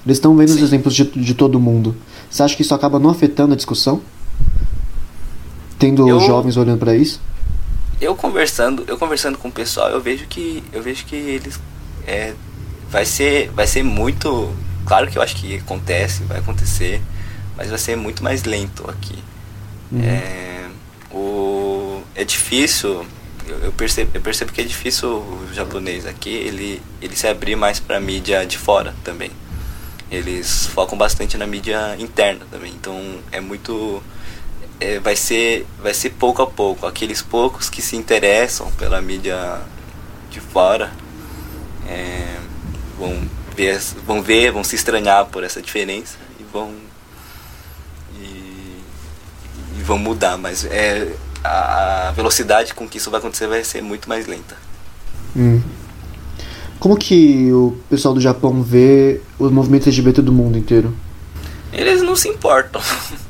Eles 0.08 0.18
estão 0.18 0.38
vendo 0.38 0.48
os 0.50 0.56
Sim. 0.56 0.64
exemplos 0.64 0.96
de, 0.96 1.04
de 1.04 1.34
todo 1.34 1.60
mundo. 1.60 1.94
Você 2.32 2.42
acha 2.42 2.56
que 2.56 2.62
isso 2.62 2.74
acaba 2.74 2.98
não 2.98 3.10
afetando 3.10 3.52
a 3.54 3.58
discussão? 3.58 4.02
Tendo 5.78 6.08
Eu- 6.08 6.16
os 6.18 6.26
jovens 6.26 6.56
olhando 6.58 6.80
pra 6.80 6.96
isso? 6.96 7.20
eu 8.00 8.16
conversando 8.16 8.84
eu 8.88 8.96
conversando 8.96 9.40
com 9.40 9.48
o 9.48 9.52
pessoal 9.52 9.90
eu 9.90 10.00
vejo 10.00 10.28
que 10.28 10.64
eu 10.72 10.84
vejo 10.84 11.04
que 11.06 11.16
eles 11.16 11.60
é, 12.06 12.36
vai 12.92 13.04
ser 13.06 13.50
vai 13.56 13.66
ser 13.66 13.82
muito 13.82 14.54
claro 14.86 15.08
que 15.10 15.18
eu 15.18 15.22
acho 15.22 15.36
que 15.36 15.56
acontece 15.56 16.22
vai 16.24 16.38
acontecer 16.38 17.02
mas 17.58 17.70
vai 17.70 17.78
ser 17.80 17.96
muito 17.98 18.24
mais 18.24 18.44
lento 18.44 18.88
aqui 18.88 19.16
É, 20.00 20.66
o, 21.12 22.02
é 22.14 22.24
difícil, 22.24 23.04
eu, 23.48 23.58
eu 23.64 23.72
percebo, 23.72 24.12
eu 24.14 24.22
percebo 24.22 24.52
que 24.52 24.62
é 24.62 24.64
difícil 24.64 25.10
o 25.10 25.48
japonês 25.54 26.06
aqui, 26.06 26.30
ele, 26.30 26.80
ele 27.02 27.16
se 27.16 27.28
abrir 27.28 27.56
mais 27.56 27.80
pra 27.80 28.00
mídia 28.00 28.46
de 28.46 28.58
fora 28.60 28.94
também. 29.04 29.32
Eles 30.10 30.68
focam 30.68 30.98
bastante 30.98 31.38
na 31.38 31.46
mídia 31.46 31.96
interna 32.00 32.46
também, 32.50 32.72
então 32.74 33.20
é 33.32 33.42
muito 33.42 34.02
é, 34.80 35.00
vai 35.00 35.16
ser 35.16 35.66
vai 35.82 35.94
ser 35.94 36.12
pouco 36.12 36.42
a 36.42 36.48
pouco 36.48 36.86
aqueles 36.86 37.22
poucos 37.22 37.70
que 37.70 37.82
se 37.82 37.96
interessam 37.96 38.72
pela 38.72 39.02
mídia 39.02 39.60
de 40.30 40.40
fora 40.40 40.92
é, 41.88 42.38
vão 42.98 43.28
ver 43.56 43.80
vão 44.06 44.22
ver 44.22 44.52
vão 44.52 44.64
se 44.64 44.76
estranhar 44.76 45.26
por 45.26 45.44
essa 45.44 45.62
diferença 45.62 46.18
e 46.40 46.44
vão 46.44 46.74
e, 48.20 48.84
e 49.78 49.84
vão 49.84 49.98
mudar 49.98 50.38
mas 50.38 50.64
é 50.66 51.12
a, 51.44 52.12
velocidade 52.16 52.74
com 52.74 52.88
que 52.88 52.98
isso 52.98 53.10
vai 53.10 53.20
acontecer 53.20 53.48
vai 53.48 53.64
ser 53.64 53.82
muito 53.82 54.08
mais 54.08 54.28
lenta 54.28 54.56
Hum. 55.36 55.62
Como 56.80 56.96
que 56.98 57.52
o 57.52 57.78
pessoal 57.90 58.14
do 58.14 58.22
Japão 58.22 58.62
vê 58.62 59.22
os 59.40 59.52
movimentos 59.52 59.88
LGBT 59.88 60.22
do 60.22 60.32
mundo 60.32 60.58
inteiro? 60.58 60.94
eles 61.74 62.02
não 62.02 62.16
se 62.16 62.30
importam 62.30 62.82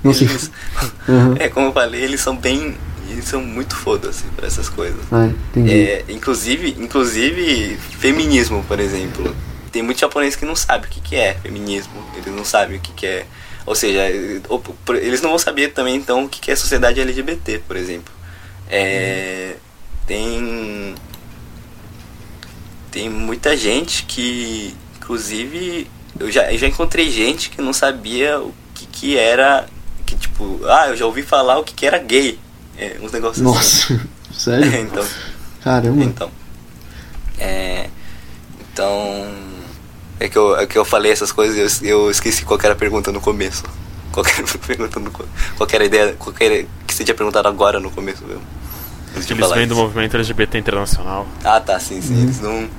Não 0.04 0.14
se- 0.14 0.24
Eles- 0.26 0.52
Uhum. 1.10 1.36
é 1.40 1.50
como 1.50 1.68
eu 1.68 1.74
falei 1.74 2.02
eles 2.04 2.22
são 2.22 2.36
bem 2.38 2.78
eles 3.10 3.26
são 3.26 3.42
muito 3.42 3.76
foda-se 3.76 4.24
pra 4.36 4.46
essas 4.48 4.70
coisas 4.70 5.00
Ah, 5.12 5.26
entendi. 5.50 5.72
É, 5.74 6.06
inclusive, 6.10 6.76
inclusive 6.78 7.78
feminismo, 8.00 8.64
por 8.68 8.80
exemplo. 8.80 9.34
Tem 9.72 9.82
muito 9.82 10.00
japonês 10.00 10.36
que 10.36 10.46
não 10.46 10.56
sabe 10.56 10.88
o 10.88 10.90
que, 10.90 11.00
que 11.02 11.16
é 11.16 11.34
feminismo. 11.36 11.94
Eles 12.16 12.34
não 12.36 12.44
sabem 12.46 12.78
o 12.78 12.80
que, 12.82 12.92
que 12.94 13.06
é. 13.06 13.26
Ou 13.66 13.74
seja, 13.76 14.08
eles 14.10 15.22
não 15.22 15.30
vão 15.32 15.40
saber 15.40 15.70
também 15.74 15.96
então 15.96 16.26
o 16.26 16.30
que, 16.30 16.40
que 16.42 16.52
é 16.52 16.56
sociedade 16.56 17.00
LGBT, 17.00 17.60
por 17.68 17.76
exemplo. 17.78 18.14
É, 18.70 19.56
tem 20.06 20.94
tem 22.92 23.10
muita 23.10 23.56
gente 23.56 24.04
que, 24.04 24.76
inclusive, 24.98 25.88
eu 26.20 26.32
já, 26.32 26.52
eu 26.52 26.58
já 26.58 26.68
encontrei 26.68 27.10
gente 27.10 27.50
que 27.50 27.62
não 27.62 27.74
sabia 27.74 28.40
o 28.40 28.54
que, 28.74 28.86
que 28.86 29.18
era. 29.18 29.68
Que 30.06 30.16
tipo, 30.16 30.62
ah, 30.66 30.88
eu 30.90 30.96
já 30.96 31.06
ouvi 31.06 31.22
falar 31.22 31.60
o 31.60 31.64
que, 31.64 31.74
que 31.74 31.86
era 31.86 31.98
gay. 31.98 32.40
É, 32.78 32.98
uns 33.02 33.12
negócios 33.12 33.46
assim. 33.46 33.94
Nossa, 33.94 34.08
sério? 34.32 34.74
então, 34.82 35.06
Caramba. 35.64 36.04
então. 36.04 36.32
É, 37.38 37.90
então. 38.72 39.48
É 40.20 40.28
que, 40.28 40.38
eu, 40.38 40.58
é 40.58 40.66
que 40.66 40.76
eu 40.76 40.84
falei 40.84 41.12
essas 41.12 41.32
coisas 41.32 41.82
e 41.82 41.88
eu, 41.88 42.06
eu 42.06 42.12
esqueci 42.12 42.44
qual 42.44 42.58
que 42.58 42.66
era 42.66 42.74
a 42.74 42.78
pergunta 42.78 43.12
no 43.12 43.22
começo. 43.22 43.64
Qual 44.12 44.26
era 44.26 44.42
a 44.42 44.58
pergunta 44.66 45.00
no 45.00 45.12
Qual 45.12 45.70
era 45.72 45.84
a 45.84 45.86
ideia. 45.86 46.16
Qual 46.18 46.34
que, 46.34 46.44
era, 46.44 46.66
que 46.88 46.94
você 46.94 47.04
tinha 47.04 47.14
perguntado 47.14 47.48
agora 47.48 47.80
no 47.80 47.92
começo 47.92 48.26
mesmo. 48.26 48.42
Eles 49.16 49.52
vêm 49.52 49.68
do 49.68 49.76
movimento 49.76 50.16
LGBT 50.16 50.58
internacional. 50.58 51.28
Ah, 51.44 51.60
tá, 51.60 51.80
sim, 51.80 52.02
sim. 52.02 52.14
Uhum. 52.16 52.24
Eles 52.24 52.40
não. 52.40 52.70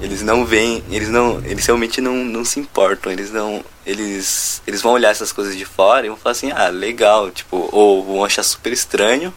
Eles 0.00 0.22
não 0.22 0.44
veem, 0.44 0.82
eles 0.90 1.08
não, 1.08 1.38
eles 1.44 1.64
realmente 1.64 2.00
não, 2.00 2.16
não 2.24 2.44
se 2.44 2.58
importam, 2.60 3.10
eles 3.12 3.30
não, 3.30 3.64
eles, 3.86 4.60
eles 4.66 4.82
vão 4.82 4.92
olhar 4.92 5.10
essas 5.10 5.32
coisas 5.32 5.56
de 5.56 5.64
fora 5.64 6.04
e 6.04 6.08
vão 6.08 6.18
falar 6.18 6.32
assim, 6.32 6.50
ah, 6.50 6.68
legal, 6.68 7.30
tipo, 7.30 7.68
ou 7.72 8.04
vão 8.04 8.24
achar 8.24 8.42
super 8.42 8.72
estranho, 8.72 9.30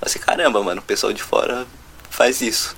falar 0.00 0.06
assim, 0.06 0.18
caramba, 0.18 0.64
mano, 0.64 0.80
o 0.80 0.84
pessoal 0.84 1.12
de 1.12 1.22
fora 1.22 1.64
faz 2.08 2.40
isso. 2.40 2.74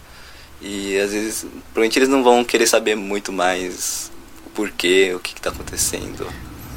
E 0.60 0.98
às 0.98 1.12
vezes, 1.12 1.46
provavelmente 1.72 1.98
eles 1.98 2.08
não 2.08 2.22
vão 2.22 2.44
querer 2.44 2.66
saber 2.66 2.96
muito 2.96 3.32
mais 3.32 4.10
o 4.44 4.50
porquê, 4.50 5.12
o 5.14 5.20
que, 5.20 5.32
que 5.34 5.40
tá 5.40 5.50
acontecendo. 5.50 6.26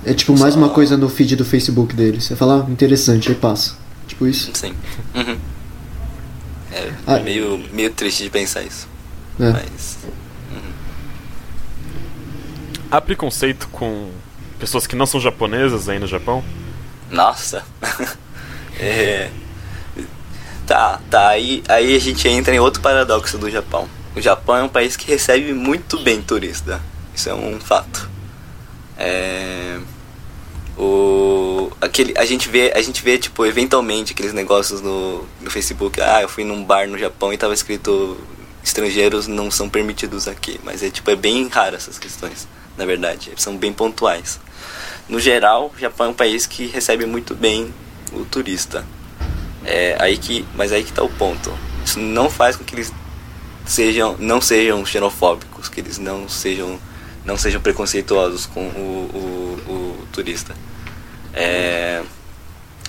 É 0.06 0.14
tipo 0.14 0.38
mais 0.38 0.56
uma 0.56 0.68
Só- 0.68 0.74
coisa 0.74 0.96
no 0.96 1.10
feed 1.10 1.36
do 1.36 1.44
Facebook 1.44 1.94
deles. 1.96 2.24
Você 2.26 2.36
fala, 2.36 2.64
ah, 2.66 2.72
interessante, 2.72 3.30
aí 3.30 3.36
passa. 3.36 3.76
Tipo 4.08 4.28
isso. 4.28 4.52
Sim. 4.54 4.74
Uhum. 5.16 5.38
É 6.76 6.92
Ah. 7.08 7.20
meio, 7.20 7.58
meio 7.72 7.90
triste 7.92 8.24
de 8.24 8.30
pensar 8.30 8.62
isso. 8.64 8.88
É. 9.40 9.50
Mas. 9.52 9.98
Há 12.92 13.02
preconceito 13.02 13.68
com 13.72 14.12
pessoas 14.60 14.86
que 14.88 14.96
não 14.96 15.06
são 15.06 15.20
japonesas 15.20 15.90
aí 15.90 16.00
no 16.00 16.08
Japão? 16.08 16.44
Nossa. 17.10 17.64
é. 18.80 19.30
Tá, 20.66 21.00
tá. 21.10 21.30
Aí, 21.30 21.64
aí 21.68 21.96
a 21.96 22.00
gente 22.00 22.28
entra 22.28 22.54
em 22.54 22.60
outro 22.60 22.82
paradoxo 22.82 23.38
do 23.38 23.50
Japão. 23.50 23.88
O 24.16 24.22
Japão 24.22 24.56
é 24.58 24.64
um 24.64 24.70
país 24.70 24.96
que 24.96 25.08
recebe 25.08 25.54
muito 25.54 26.00
bem 26.00 26.22
turista. 26.22 26.82
Isso 27.14 27.30
é 27.30 27.34
um 27.34 27.60
fato. 27.60 28.10
É. 28.98 29.80
O, 30.78 31.72
aquele, 31.80 32.14
a 32.18 32.26
gente 32.26 32.50
vê, 32.50 32.74
a 32.76 32.82
gente 32.82 33.04
vê 33.04 33.18
tipo 33.18 33.46
eventualmente 33.46 34.14
aqueles 34.14 34.34
negócios 34.34 34.82
no, 34.82 35.26
no 35.42 35.50
Facebook. 35.50 36.02
Ah, 36.02 36.22
eu 36.22 36.30
fui 36.30 36.44
num 36.44 36.64
bar 36.64 36.88
no 36.88 36.97
Japão 36.97 37.32
e 37.32 37.38
tava 37.38 37.54
escrito 37.54 38.18
estrangeiros 38.64 39.28
não 39.28 39.52
são 39.52 39.70
permitidos 39.70 40.28
aqui. 40.28 40.60
Mas 40.64 40.84
é 40.84 40.89
tipo 40.89 41.10
é 41.10 41.16
bem 41.16 41.47
raro 41.47 41.76
essas 41.76 42.00
questões, 42.00 42.47
na 42.78 42.86
verdade. 42.86 43.32
São 43.38 43.56
bem 43.56 43.72
pontuais. 43.72 44.39
No 45.08 45.20
geral, 45.20 45.72
o 45.76 45.80
Japão 45.80 46.08
é 46.08 46.10
um 46.10 46.14
país 46.14 46.47
que 46.47 46.66
recebe 46.66 47.06
muito 47.06 47.36
bem 47.36 47.74
o 48.12 48.26
turista. 48.26 48.86
É 49.64 49.96
aí 50.00 50.18
que, 50.18 50.46
mas 50.56 50.72
aí 50.72 50.84
que 50.84 50.92
tá 50.92 51.04
o 51.04 51.10
ponto. 51.10 51.54
Isso 51.86 52.00
não 52.00 52.30
faz 52.30 52.56
com 52.56 52.64
que 52.64 52.76
eles 52.76 52.92
sejam, 53.66 54.16
não 54.20 54.42
sejam 54.42 54.86
xenofóbicos, 54.86 55.70
que 55.70 55.80
eles 55.80 55.97
não 55.97 56.28
sejam, 56.30 56.80
não 57.26 57.38
sejam 57.38 57.60
preconceituosos 57.60 58.46
com 58.46 58.62
o, 58.62 59.60
o, 59.68 59.72
o 59.72 60.08
turista. 60.12 60.56
É, 61.34 62.02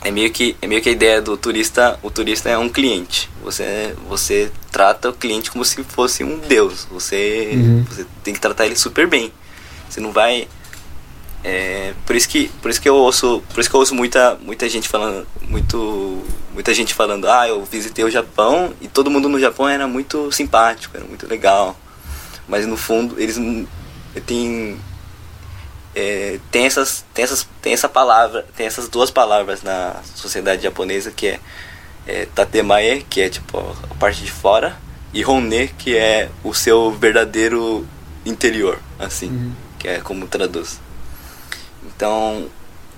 é 0.03 0.11
meio 0.11 0.31
que 0.31 0.57
é 0.61 0.67
meio 0.67 0.81
que 0.83 0.89
a 0.89 0.93
ideia 0.93 1.21
do 1.21 1.37
turista, 1.37 1.99
o 2.03 2.11
turista 2.11 2.49
é 2.49 2.59
um 2.59 2.69
cliente. 2.69 3.31
Você 3.43 3.97
você 4.09 4.53
trata 4.71 5.09
o 5.11 5.13
cliente 5.13 5.51
como 5.51 5.65
se 5.65 5.83
fosse 5.83 6.23
um 6.23 6.39
deus. 6.39 6.87
Você 6.91 7.51
Uhum. 7.55 7.85
você 7.89 8.07
tem 8.23 8.35
que 8.35 8.41
tratar 8.41 8.67
ele 8.67 8.77
super 8.77 9.07
bem. 9.07 9.33
Você 9.89 10.01
não 10.01 10.13
vai 10.13 10.47
é, 11.43 11.95
por 12.05 12.17
isso 12.17 12.29
que 12.29 12.49
por 12.61 12.71
isso 12.71 12.81
que 12.81 12.89
eu 12.89 12.97
ouço 12.97 13.43
por 13.55 13.61
isso 13.61 13.71
que 13.71 13.77
eu 13.77 13.81
ouço 13.81 13.95
muita 13.95 14.37
muita 14.43 14.69
gente 14.69 14.89
falando 14.89 15.25
muito 15.43 16.25
muita 16.53 16.75
gente 16.75 16.93
falando 16.93 17.29
ah 17.29 17.47
eu 17.47 17.65
visitei 17.65 18.05
o 18.05 18.11
Japão 18.11 18.73
e 18.81 18.89
todo 18.89 19.11
mundo 19.11 19.29
no 19.29 19.39
Japão 19.39 19.69
era 19.69 19.87
muito 19.87 20.33
simpático 20.33 20.97
era 20.97 21.07
muito 21.07 21.25
legal 21.29 21.79
mas 22.49 22.67
no 22.67 22.77
fundo 22.77 23.15
eles 23.17 23.39
tem 24.21 24.79
é, 25.95 26.39
tem 26.51 26.67
essas 26.67 27.05
tem 27.15 27.25
essas 27.25 27.47
tem 27.63 27.73
essa 27.73 27.89
palavra 27.89 28.47
tem 28.57 28.67
essas 28.67 28.89
duas 28.89 29.11
palavras 29.11 29.63
na 29.63 29.97
sociedade 30.15 30.63
japonesa 30.63 31.11
que 31.11 31.27
é, 31.29 31.41
é 32.07 32.27
tatemae 32.35 33.03
que 33.09 33.21
é 33.21 33.29
tipo 33.29 33.59
a 33.59 33.95
parte 33.95 34.23
de 34.23 34.31
fora 34.31 34.77
e 35.13 35.25
honne 35.25 35.69
que 35.69 35.97
é 35.97 36.29
o 36.45 36.53
seu 36.53 36.91
verdadeiro 36.93 37.87
interior 38.25 38.79
assim 38.99 39.29
Uhum. 39.29 39.53
que 39.79 39.89
é 39.89 40.01
como 40.01 40.27
traduz 40.27 40.79
então, 41.87 42.49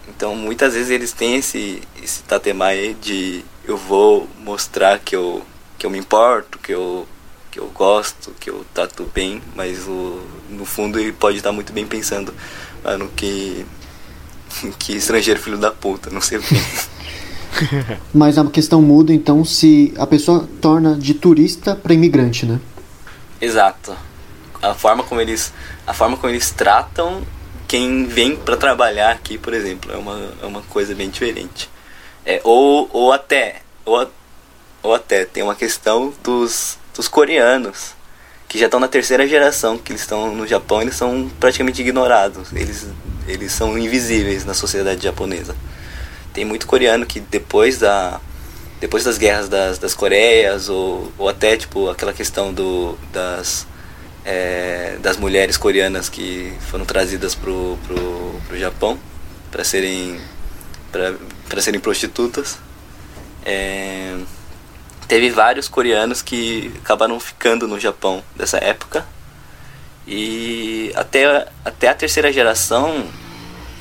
então 0.08 0.34
muitas 0.34 0.74
vezes 0.74 0.90
eles 0.90 1.12
têm 1.12 1.36
esse 1.36 1.82
esse 2.02 2.22
tatemae 2.22 2.94
de 2.94 3.44
eu 3.64 3.76
vou 3.76 4.28
mostrar 4.40 4.98
que 4.98 5.14
eu 5.14 5.44
que 5.78 5.86
eu 5.86 5.90
me 5.90 5.98
importo, 5.98 6.58
que 6.58 6.72
eu 6.72 7.06
que 7.50 7.58
eu 7.58 7.66
gosto, 7.68 8.32
que 8.38 8.50
eu 8.50 8.64
trato 8.74 9.10
bem, 9.14 9.42
mas 9.54 9.86
o, 9.86 10.20
no 10.50 10.64
fundo 10.64 10.98
ele 10.98 11.12
pode 11.12 11.38
estar 11.38 11.52
muito 11.52 11.72
bem 11.72 11.86
pensando, 11.86 12.32
mano, 12.84 13.10
que 13.14 13.64
que 14.78 14.96
estrangeiro 14.96 15.40
filho 15.40 15.58
da 15.58 15.70
puta, 15.70 16.10
não 16.10 16.20
sei 16.20 16.38
o 16.38 16.42
quê. 16.42 16.56
Mas 18.14 18.38
a 18.38 18.44
questão 18.46 18.80
muda 18.80 19.12
então 19.12 19.44
se 19.44 19.92
a 19.98 20.06
pessoa 20.06 20.48
torna 20.60 20.96
de 20.96 21.14
turista 21.14 21.74
pra 21.74 21.94
imigrante, 21.94 22.46
né? 22.46 22.60
Exato. 23.40 23.96
A 24.60 24.74
forma 24.74 25.02
como 25.02 25.20
eles 25.20 25.52
a 25.86 25.94
forma 25.94 26.16
como 26.16 26.32
eles 26.32 26.50
tratam 26.50 27.22
quem 27.66 28.06
vem 28.06 28.36
para 28.36 28.56
trabalhar 28.56 29.10
aqui, 29.10 29.36
por 29.36 29.52
exemplo, 29.52 29.92
é 29.92 29.96
uma, 29.96 30.30
é 30.42 30.46
uma 30.46 30.62
coisa 30.62 30.94
bem 30.94 31.10
diferente. 31.10 31.68
É, 32.24 32.40
ou, 32.42 32.88
ou 32.92 33.12
até 33.12 33.62
ou, 33.84 34.10
ou 34.82 34.94
até 34.94 35.24
tem 35.24 35.42
uma 35.42 35.54
questão 35.54 36.12
dos, 36.22 36.78
dos 36.98 37.06
coreanos 37.06 37.94
que 38.48 38.58
já 38.58 38.64
estão 38.66 38.80
na 38.80 38.88
terceira 38.88 39.26
geração 39.26 39.78
que 39.78 39.92
eles 39.92 40.00
estão 40.00 40.34
no 40.34 40.46
Japão, 40.46 40.82
eles 40.82 40.96
são 40.96 41.30
praticamente 41.38 41.80
ignorados. 41.80 42.52
Eles 42.52 42.86
eles 43.28 43.52
são 43.52 43.78
invisíveis 43.78 44.44
na 44.44 44.54
sociedade 44.54 45.02
japonesa. 45.02 45.54
Tem 46.32 46.44
muito 46.44 46.66
coreano 46.66 47.06
que 47.06 47.20
depois 47.20 47.78
da 47.78 48.20
depois 48.80 49.04
das 49.04 49.16
guerras 49.16 49.48
das, 49.48 49.78
das 49.78 49.94
Coreias 49.94 50.68
ou, 50.68 51.12
ou 51.16 51.28
até 51.28 51.56
tipo 51.56 51.88
aquela 51.88 52.12
questão 52.12 52.52
do 52.52 52.98
das 53.12 53.64
é, 54.24 54.96
das 55.00 55.16
mulheres 55.16 55.56
coreanas 55.56 56.08
que 56.08 56.52
foram 56.70 56.84
trazidas 56.84 57.34
pro, 57.34 57.78
pro, 57.86 58.40
pro 58.48 58.58
Japão 58.58 58.98
para 59.52 59.62
serem 59.62 60.20
para 60.90 61.60
serem 61.60 61.80
prostitutas 61.80 62.58
é, 63.44 64.16
teve 65.08 65.30
vários 65.30 65.66
coreanos 65.68 66.20
que 66.20 66.70
acabaram 66.84 67.18
ficando 67.18 67.66
no 67.66 67.80
Japão 67.80 68.22
dessa 68.36 68.58
época. 68.58 69.06
E 70.06 70.92
até, 70.94 71.48
até 71.64 71.88
a 71.88 71.94
terceira 71.94 72.32
geração 72.32 73.08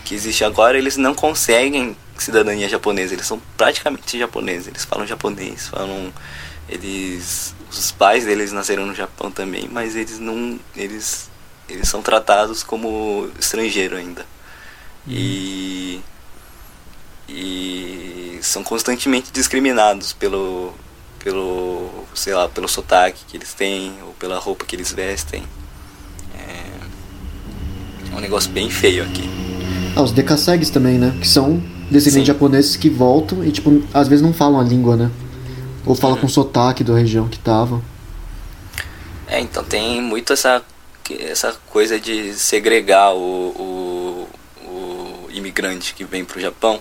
que 0.04 0.16
existe 0.16 0.44
agora 0.44 0.78
eles 0.78 0.96
não 0.96 1.14
conseguem 1.14 1.96
cidadania 2.18 2.68
japonesa, 2.68 3.14
eles 3.14 3.28
são 3.28 3.40
praticamente 3.56 4.18
japoneses, 4.18 4.68
eles 4.68 4.86
falam 4.86 5.06
japonês, 5.06 5.68
falam 5.68 6.12
eles 6.68 7.54
os 7.70 7.92
pais 7.92 8.26
deles 8.26 8.52
nasceram 8.52 8.86
no 8.86 8.96
Japão 8.96 9.30
também, 9.30 9.70
mas 9.72 9.96
eles 9.96 10.18
não 10.20 10.60
eles 10.76 11.30
eles 11.70 11.88
são 11.90 12.02
tratados 12.02 12.64
como 12.64 13.30
estrangeiro 13.40 13.98
ainda. 13.98 14.26
E 15.08 16.02
e 17.30 18.40
são 18.42 18.64
constantemente 18.64 19.32
discriminados 19.32 20.14
pelo 20.14 20.74
pelo 21.28 21.90
sei 22.16 22.34
lá 22.34 22.48
pelo 22.48 22.70
sotaque 22.70 23.20
que 23.28 23.36
eles 23.36 23.54
têm 23.54 23.94
ou 24.06 24.14
pela 24.14 24.40
roupa 24.40 24.64
que 24.66 24.74
eles 24.78 24.94
vestem 24.94 25.44
é, 26.40 28.14
é 28.14 28.16
um 28.16 28.22
negócio 28.22 28.50
bem 28.52 28.70
feio 28.70 29.04
aqui 29.04 29.30
Ah, 29.94 30.02
os 30.04 30.12
Dekasegs 30.14 30.70
também, 30.70 30.98
né? 30.98 31.12
Que 31.20 31.28
são 31.28 31.62
descendentes 31.92 32.28
Sim. 32.28 32.34
japoneses 32.34 32.76
que 32.78 32.88
voltam 32.90 33.44
e, 33.44 33.52
tipo, 33.52 33.82
às 33.94 34.08
vezes 34.08 34.24
não 34.24 34.32
falam 34.32 34.60
a 34.60 34.64
língua, 34.64 34.96
né? 34.96 35.10
Ou 35.86 35.96
falam 35.96 36.16
Uhum. 36.16 36.22
com 36.22 36.28
sotaque 36.30 36.84
da 36.84 36.94
região 36.96 37.28
que 37.28 37.40
tava. 37.40 37.82
É, 39.28 39.40
então 39.40 39.64
tem 39.64 40.00
muito 40.02 40.32
essa, 40.34 40.62
essa 41.20 41.56
coisa 41.72 42.00
de 42.00 42.34
segregar 42.36 43.14
o, 43.16 43.18
o, 43.66 44.28
o 44.64 45.28
imigrante 45.32 45.94
que 45.96 46.04
vem 46.06 46.24
pro 46.24 46.40
Japão. 46.40 46.80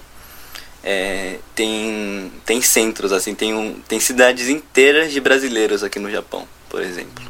É, 0.88 1.38
tem, 1.52 2.30
tem 2.44 2.62
centros, 2.62 3.10
assim, 3.12 3.34
tem, 3.34 3.52
um, 3.52 3.80
tem 3.88 3.98
cidades 3.98 4.48
inteiras 4.48 5.12
de 5.12 5.20
brasileiros 5.20 5.82
aqui 5.82 5.98
no 5.98 6.08
Japão, 6.08 6.46
por 6.68 6.80
exemplo. 6.80 7.24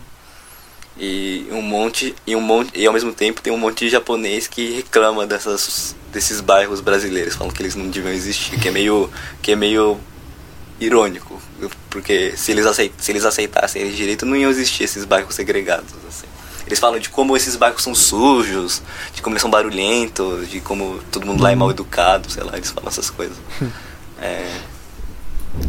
E 0.98 1.46
um 1.50 1.62
monte, 1.62 2.14
e 2.26 2.36
um 2.36 2.40
monte, 2.40 2.78
e 2.78 2.86
ao 2.86 2.92
mesmo 2.92 3.14
tempo 3.14 3.40
tem 3.40 3.50
um 3.50 3.56
monte 3.56 3.86
de 3.86 3.90
japonês 3.90 4.46
que 4.46 4.72
reclama 4.72 5.26
dessas, 5.26 5.96
desses 6.12 6.42
bairros 6.42 6.82
brasileiros, 6.82 7.34
falam 7.34 7.50
que 7.50 7.62
eles 7.62 7.74
não 7.74 7.88
deviam 7.88 8.12
existir, 8.12 8.60
que 8.60 8.68
é 8.68 8.70
meio, 8.70 9.10
que 9.40 9.52
é 9.52 9.56
meio 9.56 9.98
irônico, 10.78 11.40
porque 11.88 12.36
se 12.36 12.52
eles, 12.52 12.66
aceit, 12.66 12.92
se 12.98 13.10
eles 13.10 13.24
aceitassem 13.24 13.90
direito, 13.90 14.26
não 14.26 14.36
iam 14.36 14.50
existir 14.50 14.84
esses 14.84 15.06
bairros 15.06 15.34
segregados. 15.34 15.94
Assim. 16.06 16.25
Eles 16.66 16.78
falam 16.78 16.98
de 16.98 17.08
como 17.08 17.36
esses 17.36 17.54
bairros 17.56 17.82
são 17.82 17.94
sujos, 17.94 18.82
de 19.14 19.22
como 19.22 19.34
eles 19.34 19.42
são 19.42 19.50
barulhentos, 19.50 20.48
de 20.50 20.60
como 20.60 20.98
todo 21.12 21.24
mundo 21.26 21.42
lá 21.42 21.52
é 21.52 21.54
mal 21.54 21.70
educado, 21.70 22.28
sei 22.30 22.42
lá, 22.42 22.56
eles 22.56 22.70
falam 22.70 22.88
essas 22.88 23.08
coisas. 23.10 23.36
É, 24.18 24.46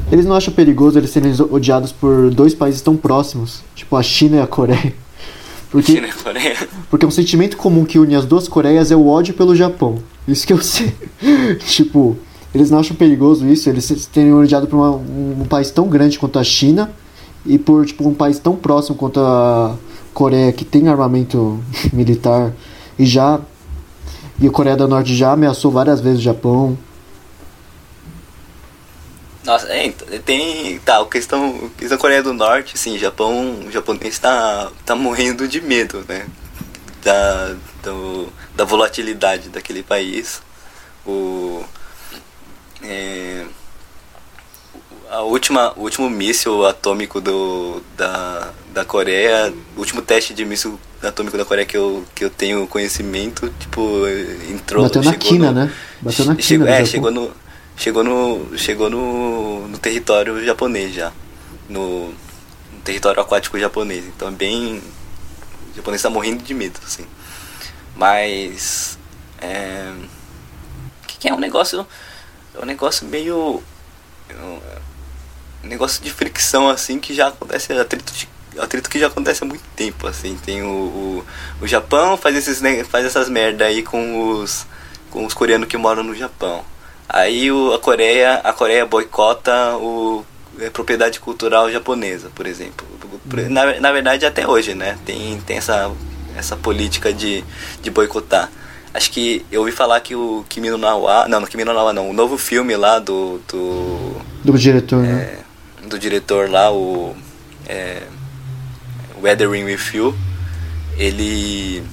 Eles 0.10 0.26
não 0.26 0.34
acham 0.38 0.54
perigoso 0.54 0.98
eles 0.98 1.10
serem 1.10 1.34
odiados 1.52 1.92
por 1.92 2.30
dois 2.30 2.54
países 2.54 2.80
tão 2.82 2.96
próximos, 2.96 3.62
tipo 3.76 3.94
a 3.98 4.02
China 4.02 4.38
e 4.38 4.40
a 4.42 4.48
Coreia. 4.48 4.96
Porque, 5.70 5.92
China 5.92 6.08
e 6.08 6.14
Coreia. 6.14 6.56
porque 6.90 7.06
um 7.06 7.12
sentimento 7.12 7.58
comum 7.58 7.84
que 7.84 8.00
une 8.00 8.16
as 8.16 8.24
duas 8.26 8.48
Coreias 8.48 8.90
é 8.90 8.96
o 8.96 9.06
ódio 9.06 9.34
pelo 9.34 9.54
Japão. 9.54 10.02
Isso 10.26 10.48
que 10.48 10.54
eu 10.54 10.62
sei. 10.62 10.96
tipo, 11.68 12.18
eles 12.56 12.72
não 12.72 12.80
acham 12.80 12.96
perigoso 12.96 13.46
isso, 13.46 13.70
eles 13.70 14.06
terem 14.14 14.34
odiado 14.34 14.66
por 14.68 14.78
uma- 14.78 14.92
um, 14.96 15.42
um 15.42 15.46
país 15.46 15.70
tão 15.70 15.90
grande 15.90 16.18
quanto 16.18 16.40
a 16.40 16.44
China 16.46 16.90
e 17.46 17.58
por 17.60 17.86
tipo 17.86 18.08
um 18.08 18.14
país 18.14 18.40
tão 18.40 18.56
próximo 18.56 18.96
quanto 18.96 19.20
a 19.20 19.76
Coreia 20.18 20.52
que 20.52 20.66
tem 20.66 20.88
armamento 20.88 21.64
militar 21.94 22.52
e 22.98 23.06
já 23.06 23.40
e 24.40 24.48
a 24.48 24.52
Coreia 24.52 24.76
do 24.76 24.88
Norte 24.88 25.16
já 25.16 25.32
ameaçou 25.32 25.72
várias 25.72 26.02
vezes 26.02 26.20
o 26.20 26.24
Japão. 26.24 26.76
Nossa, 29.44 29.68
é, 29.68 29.86
então, 29.86 30.08
tem. 30.26 30.80
Tá, 30.80 31.00
a 31.00 31.06
questão, 31.06 31.70
a 31.76 31.80
questão 31.80 31.98
Coreia 32.00 32.24
do 32.24 32.34
Norte, 32.34 32.80
sim, 32.80 32.98
Japão, 32.98 33.60
o 33.68 33.72
japonês 33.72 34.18
tá, 34.18 34.72
tá 34.84 34.96
morrendo 34.96 35.48
de 35.48 35.62
medo, 35.62 36.04
né? 36.10 36.26
Da, 37.04 37.56
do, 37.84 38.28
da 38.56 38.66
volatilidade 38.66 39.50
daquele 39.50 39.84
país. 39.84 40.42
O. 41.06 41.64
É, 42.82 43.46
a 45.10 45.22
última, 45.22 45.74
o 45.78 45.82
último 45.82 46.10
míssil 46.10 46.66
atômico 46.66 47.22
do, 47.22 47.82
da, 47.96 48.52
da 48.74 48.86
Coreia, 48.86 49.54
o 49.76 49.80
último 49.80 50.02
teste 50.02 50.34
de 50.34 50.46
míssil 50.46 50.80
atômico 51.02 51.38
da 51.38 51.46
Coreia 51.46 51.66
que 51.66 51.78
eu, 51.78 52.04
que 52.16 52.24
eu 52.26 52.30
tenho 52.30 52.68
conhecimento, 52.68 53.50
tipo, 53.60 53.82
entrou. 54.50 54.84
Bateu 54.84 55.02
na 55.04 55.12
chegou 55.12 55.28
quina, 55.30 55.52
no- 55.52 55.54
né? 55.54 55.74
Bateu 56.02 56.26
na 56.26 56.36
Che- 56.36 56.42
quina 56.58 56.70
É, 56.70 56.86
chegou 56.86 57.12
no, 57.12 57.32
chegou 57.76 58.04
no, 58.04 58.58
chegou 58.58 58.90
no, 58.90 59.68
no 59.68 59.78
território 59.78 60.44
japonês 60.46 60.94
já, 60.94 61.12
no, 61.70 62.10
no 62.10 62.82
território 62.84 63.22
aquático 63.22 63.60
japonês. 63.60 64.06
Então 64.06 64.28
é 64.28 64.32
bem, 64.32 64.82
o 65.74 65.76
japonês 65.76 66.00
está 66.00 66.10
morrendo 66.10 66.44
de 66.44 66.54
medo, 66.54 66.80
assim. 66.86 67.06
Mas 67.96 68.98
é, 69.42 69.92
que, 71.08 71.28
é 71.30 71.34
um 71.34 71.40
negócio, 71.40 71.86
é 72.56 72.62
um 72.62 72.66
negócio 72.66 73.08
meio, 73.08 73.64
negócio 75.64 76.04
de 76.04 76.12
fricção 76.12 76.70
assim 76.70 77.00
que 77.00 77.14
já 77.14 77.28
acontece 77.28 77.74
atrito 77.74 78.14
de 78.14 78.28
atrito 78.60 78.90
que 78.90 79.00
já 79.00 79.08
acontece 79.08 79.44
há 79.44 79.48
muito 79.48 79.64
tempo 79.76 80.08
assim. 80.08 80.38
Tem 80.44 80.64
o, 80.64 80.68
o, 80.68 81.26
o 81.62 81.68
Japão 81.68 82.18
faz 82.18 82.36
esses 82.36 82.62
faz 82.88 83.06
essas 83.06 83.30
merda 83.30 83.66
aí 83.66 83.84
com 83.84 84.32
os 84.32 84.66
com 85.10 85.26
os 85.26 85.34
coreanos 85.34 85.68
que 85.68 85.78
moram 85.78 86.04
no 86.04 86.16
Japão. 86.16 86.64
Aí 87.08 87.52
o, 87.52 87.74
a 87.74 87.80
Coreia 87.80 88.36
a 88.44 88.54
Coreia 88.54 88.86
boicota 88.86 89.76
o 89.78 90.26
a 90.66 90.72
propriedade 90.72 91.20
cultural 91.20 91.72
japonesa 91.72 92.30
por 92.34 92.48
exemplo. 92.48 92.88
Na, 93.50 93.80
na 93.80 93.92
verdade 93.92 94.26
até 94.26 94.48
hoje 94.48 94.74
né? 94.74 94.98
Tem 95.06 95.40
tem 95.42 95.58
essa 95.58 95.92
essa 96.36 96.56
política 96.56 97.12
de, 97.14 97.44
de 97.82 97.90
boicotar. 97.90 98.50
Acho 98.94 99.12
que 99.12 99.46
eu 99.52 99.62
ouvi 99.62 99.72
falar 99.72 100.00
que 100.00 100.16
o 100.16 100.46
Kimi 100.50 100.70
no 100.70 100.78
Nawa 100.78 101.28
não 101.28 101.40
no 101.40 101.48
Kimi 101.48 101.64
no 101.64 101.74
Nawa 101.74 101.94
não 101.94 102.10
o 102.10 102.14
novo 102.14 102.38
filme 102.38 102.76
lá 102.76 103.00
do, 103.00 103.40
do 103.48 104.16
Do 104.44 104.58
diretor, 104.58 105.04
né? 105.04 105.40
Do 105.88 105.98
diretor 105.98 106.50
lá, 106.50 106.72
o 106.72 107.16
é, 107.68 108.04
Weathering 109.22 109.64
with 109.64 109.80
You, 109.94 110.16
ele, 110.98 111.84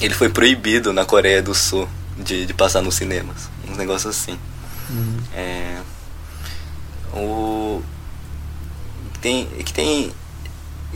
ele 0.00 0.14
foi 0.14 0.28
proibido 0.28 0.92
na 0.92 1.04
Coreia 1.04 1.42
do 1.42 1.54
Sul 1.54 1.88
de, 2.18 2.46
de 2.46 2.54
passar 2.54 2.82
nos 2.82 2.94
cinemas. 2.94 3.48
Uns 3.68 3.76
negócios 3.76 4.16
assim. 4.16 4.38
É, 5.34 5.78
o, 7.14 7.82
tem, 9.20 9.48
é 9.58 9.62
que 9.62 9.72
tem 9.72 10.12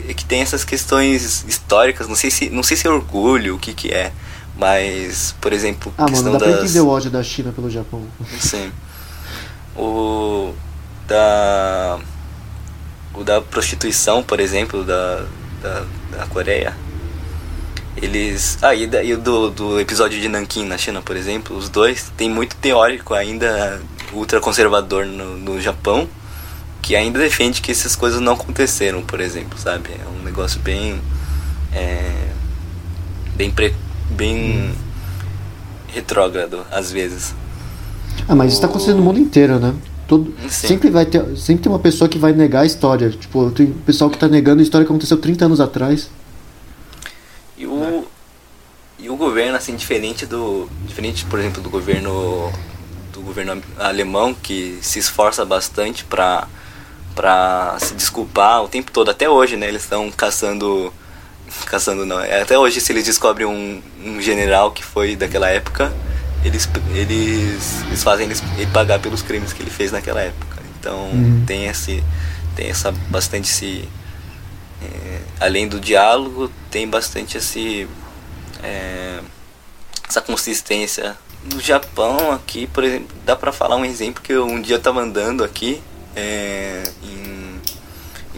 é 0.07 0.13
que 0.13 0.25
tem 0.25 0.41
essas 0.41 0.63
questões 0.63 1.43
históricas, 1.47 2.07
não 2.07 2.15
sei 2.15 2.29
se 2.29 2.49
não 2.51 2.61
sei 2.61 2.77
se 2.77 2.85
é 2.85 2.89
orgulho, 2.91 3.55
o 3.55 3.59
que 3.59 3.73
que 3.73 3.89
é, 3.89 4.11
mas 4.55 5.33
por 5.41 5.51
exemplo, 5.51 5.91
Ah, 5.97 6.05
questão 6.05 6.31
mano, 6.31 6.37
dá 6.37 6.45
pra 6.45 6.55
das 6.57 6.65
entender 6.65 6.81
o 6.81 6.87
ódio 6.87 7.09
da 7.09 7.23
China 7.23 7.51
pelo 7.51 7.69
Japão. 7.69 8.03
Sim. 8.39 8.71
O 9.75 10.53
da 11.07 11.99
o 13.17 13.23
da 13.23 13.41
prostituição, 13.41 14.21
por 14.21 14.39
exemplo, 14.39 14.83
da, 14.83 15.25
da, 15.61 15.83
da 16.11 16.25
Coreia. 16.27 16.73
Eles. 17.95 18.59
Ah, 18.61 18.75
e, 18.75 18.85
da, 18.85 19.03
e 19.03 19.13
o 19.13 19.17
do, 19.17 19.49
do 19.49 19.79
episódio 19.79 20.21
de 20.21 20.29
Nanquim 20.29 20.65
na 20.65 20.77
China, 20.77 21.01
por 21.01 21.15
exemplo, 21.15 21.57
os 21.57 21.67
dois 21.67 22.11
tem 22.15 22.29
muito 22.29 22.55
teórico 22.57 23.13
ainda 23.13 23.81
ultraconservador 24.13 25.05
no, 25.05 25.37
no 25.37 25.59
Japão 25.59 26.07
que 26.87 26.95
ainda 26.95 27.19
defende 27.19 27.61
que 27.61 27.69
essas 27.69 27.97
coisas 27.97 28.21
não 28.21 28.31
aconteceram, 28.31 29.01
por 29.01 29.19
exemplo, 29.19 29.59
sabe? 29.59 29.89
É 29.89 30.07
um 30.07 30.23
negócio 30.23 30.57
bem. 30.61 31.01
É, 31.73 32.29
bem. 33.35 33.51
Pre, 33.51 33.73
bem. 34.11 34.73
retrógrado, 35.87 36.65
às 36.71 36.89
vezes. 36.89 37.35
Ah, 38.25 38.35
mas 38.35 38.53
isso 38.53 38.61
tá 38.61 38.67
acontecendo 38.67 38.97
no 38.97 39.03
mundo 39.03 39.19
inteiro, 39.19 39.59
né? 39.59 39.73
Todo, 40.07 40.33
Sim. 40.43 40.67
sempre 40.67 40.89
vai 40.89 41.05
ter, 41.05 41.21
sempre 41.37 41.63
tem 41.63 41.71
uma 41.71 41.79
pessoa 41.79 42.07
que 42.07 42.17
vai 42.17 42.31
negar 42.31 42.61
a 42.61 42.65
história. 42.65 43.09
Tipo, 43.09 43.51
tem 43.51 43.67
pessoal 43.67 44.09
que 44.09 44.17
tá 44.17 44.27
negando 44.27 44.61
a 44.61 44.63
história 44.63 44.85
que 44.85 44.91
aconteceu 44.91 45.17
30 45.17 45.45
anos 45.45 45.59
atrás. 45.59 46.09
E 47.57 47.65
o, 47.67 48.05
e 48.97 49.09
o 49.09 49.15
governo, 49.17 49.57
assim, 49.57 49.75
diferente 49.75 50.25
do. 50.25 50.69
Diferente, 50.85 51.25
por 51.25 51.39
exemplo, 51.39 51.61
do 51.61 51.69
governo. 51.69 52.51
Do 53.11 53.21
governo 53.21 53.61
alemão, 53.77 54.33
que 54.33 54.77
se 54.81 54.99
esforça 54.99 55.43
bastante 55.43 56.03
pra, 56.05 56.47
pra 57.15 57.75
se 57.79 57.93
desculpar 57.95 58.63
o 58.63 58.67
tempo 58.67 58.91
todo, 58.91 59.09
até 59.09 59.27
hoje, 59.29 59.57
né? 59.57 59.67
Eles 59.67 59.83
estão 59.83 60.09
caçando. 60.11 60.93
Caçando 61.65 62.05
não. 62.05 62.19
é, 62.19 62.41
Até 62.41 62.57
hoje 62.57 62.79
se 62.79 62.91
eles 62.91 63.05
descobrem 63.05 63.47
um, 63.47 63.81
um 64.03 64.21
general 64.21 64.71
que 64.71 64.83
foi 64.83 65.15
daquela 65.15 65.49
época, 65.49 65.93
eles, 66.43 66.69
eles, 66.93 67.81
eles 67.87 68.03
fazem 68.03 68.29
ele 68.57 68.67
pagar 68.67 68.99
pelos 68.99 69.21
crimes 69.21 69.53
que 69.53 69.61
ele 69.61 69.71
fez 69.71 69.91
naquela 69.91 70.21
época. 70.21 70.57
Então 70.79 71.09
Uhum. 71.11 71.43
tem 71.45 71.65
esse. 71.65 72.03
Tem 72.55 72.69
essa 72.69 72.91
bastante 72.91 73.49
esse. 73.49 73.87
é, 74.81 75.19
além 75.39 75.67
do 75.67 75.79
diálogo, 75.79 76.51
tem 76.71 76.87
bastante 76.87 77.37
esse. 77.37 77.87
é, 78.63 79.19
essa 80.07 80.21
consistência. 80.21 81.17
No 81.53 81.59
Japão 81.61 82.31
aqui, 82.31 82.67
por 82.67 82.83
exemplo, 82.83 83.15
dá 83.25 83.35
pra 83.35 83.51
falar 83.51 83.75
um 83.75 83.85
exemplo 83.85 84.21
que 84.23 84.33
eu, 84.33 84.45
um 84.45 84.61
dia 84.61 84.75
eu 84.75 84.81
tava 84.81 84.99
andando 85.01 85.43
aqui 85.43 85.81
é, 86.15 86.83
em, 87.03 87.61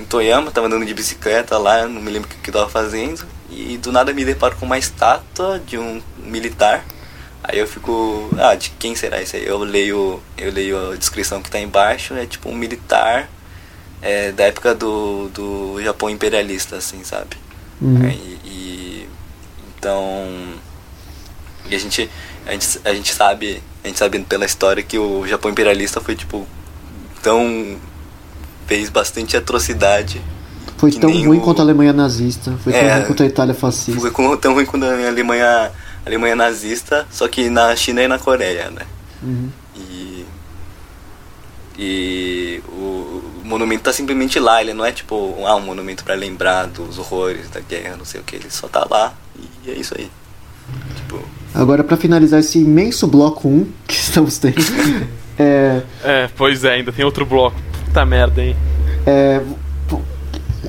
em 0.02 0.06
Toyama, 0.06 0.52
tava 0.52 0.68
andando 0.68 0.86
de 0.86 0.94
bicicleta 0.94 1.58
lá, 1.58 1.88
não 1.88 2.02
me 2.02 2.12
lembro 2.12 2.30
o 2.30 2.32
que, 2.32 2.38
que 2.40 2.50
eu 2.50 2.54
tava 2.54 2.70
fazendo, 2.70 3.26
e 3.50 3.78
do 3.78 3.92
nada 3.92 4.14
me 4.14 4.24
deparo 4.26 4.56
com 4.58 4.66
uma 4.66 4.78
estátua 4.78 5.60
de 5.66 5.78
um 5.78 6.02
militar 6.24 6.84
Aí 7.44 7.58
eu 7.60 7.68
fico, 7.68 8.30
ah, 8.38 8.54
de 8.56 8.70
quem 8.72 8.96
será 8.96 9.22
isso 9.22 9.36
aí? 9.36 9.46
Eu 9.46 9.60
leio, 9.60 10.22
eu 10.38 10.52
leio 10.52 10.92
a 10.92 10.96
descrição 10.96 11.42
que 11.42 11.50
tá 11.50 11.60
embaixo, 11.60 12.14
é 12.14 12.26
tipo 12.26 12.50
um 12.50 12.56
militar 12.56 13.30
é, 14.02 14.32
da 14.32 14.44
época 14.46 14.76
do, 14.76 15.30
do 15.30 15.82
Japão 15.82 16.10
imperialista, 16.10 16.76
assim, 16.76 17.04
sabe? 17.04 17.38
Uhum. 17.82 18.02
Aí, 18.04 18.38
e 18.46 19.08
então 19.78 20.28
e 21.70 21.76
a 21.76 21.80
gente, 21.80 22.10
a 22.46 22.52
gente 22.52 22.80
a 22.84 22.94
gente 22.94 23.14
sabe 23.14 23.64
a 23.84 23.88
gente 23.88 23.98
sabe 24.00 24.20
pela 24.20 24.46
história 24.46 24.84
que 24.84 24.98
o 25.00 25.26
Japão 25.28 25.50
imperialista 25.50 26.02
foi 26.02 26.16
tipo 26.16 26.46
tão 27.24 27.78
fez 28.68 28.90
bastante 28.90 29.38
atrocidade 29.38 30.22
Foi 30.78 30.92
tão 30.92 31.10
ruim 31.12 31.38
o- 31.38 31.42
quanto 31.42 31.60
a 31.60 31.64
Alemanha 31.64 31.94
nazista. 31.94 32.58
Foi 32.64 32.74
tão 32.74 32.82
É. 32.82 32.96
ruim 32.96 33.06
quanto 33.06 33.24
a 33.24 33.26
Itália 33.26 33.54
fascista. 33.56 34.00
foi 34.02 34.38
tão 34.38 34.54
ruim 34.54 34.66
quanto 34.66 34.86
a 34.86 35.08
Alemanha 35.08 35.72
Alemanha 36.10 36.36
nazista 36.36 37.08
só 37.12 37.28
que 37.28 37.50
na 37.50 37.76
China 37.76 38.02
e 38.04 38.08
na 38.08 38.20
Coreia 38.20 38.70
né 38.70 38.82
Uhum. 39.22 39.50
e 39.76 40.26
e 41.78 42.62
o, 42.70 43.22
o 43.42 43.42
monumento 43.44 43.84
tá 43.84 43.94
simplesmente 43.94 44.40
lá 44.40 44.62
ele 44.62 44.74
não 44.74 44.86
é 44.86 44.92
tipo 44.92 45.36
ah, 45.46 45.56
um 45.56 45.62
monumento 45.62 46.04
para 46.04 46.14
lembrar 46.16 46.68
dos 46.68 46.98
horrores 46.98 47.50
da 47.50 47.60
guerra 47.62 47.96
não 47.98 48.06
sei 48.06 48.20
o 48.22 48.24
que 48.24 48.36
ele 48.36 48.50
só 48.50 48.68
tá 48.68 48.86
lá 48.90 49.14
e 49.66 49.72
é 49.72 49.74
isso 49.74 49.94
aí 49.98 50.10
tipo 50.96 51.20
Agora, 51.52 51.84
pra 51.84 51.98
finalizar 51.98 52.40
esse 52.40 52.60
imenso 52.60 53.08
bloco 53.08 53.48
1 53.48 53.68
que 53.88 53.96
estamos 54.00 54.38
tendo, 54.38 54.56
é, 55.40 55.82
É, 56.04 56.30
pois 56.38 56.64
é, 56.64 56.74
ainda 56.76 56.92
tem 56.92 57.04
outro 57.04 57.26
bloco. 57.26 57.58
Puta 57.86 58.06
merda, 58.06 58.44
hein? 58.44 58.56
é, 59.06 59.42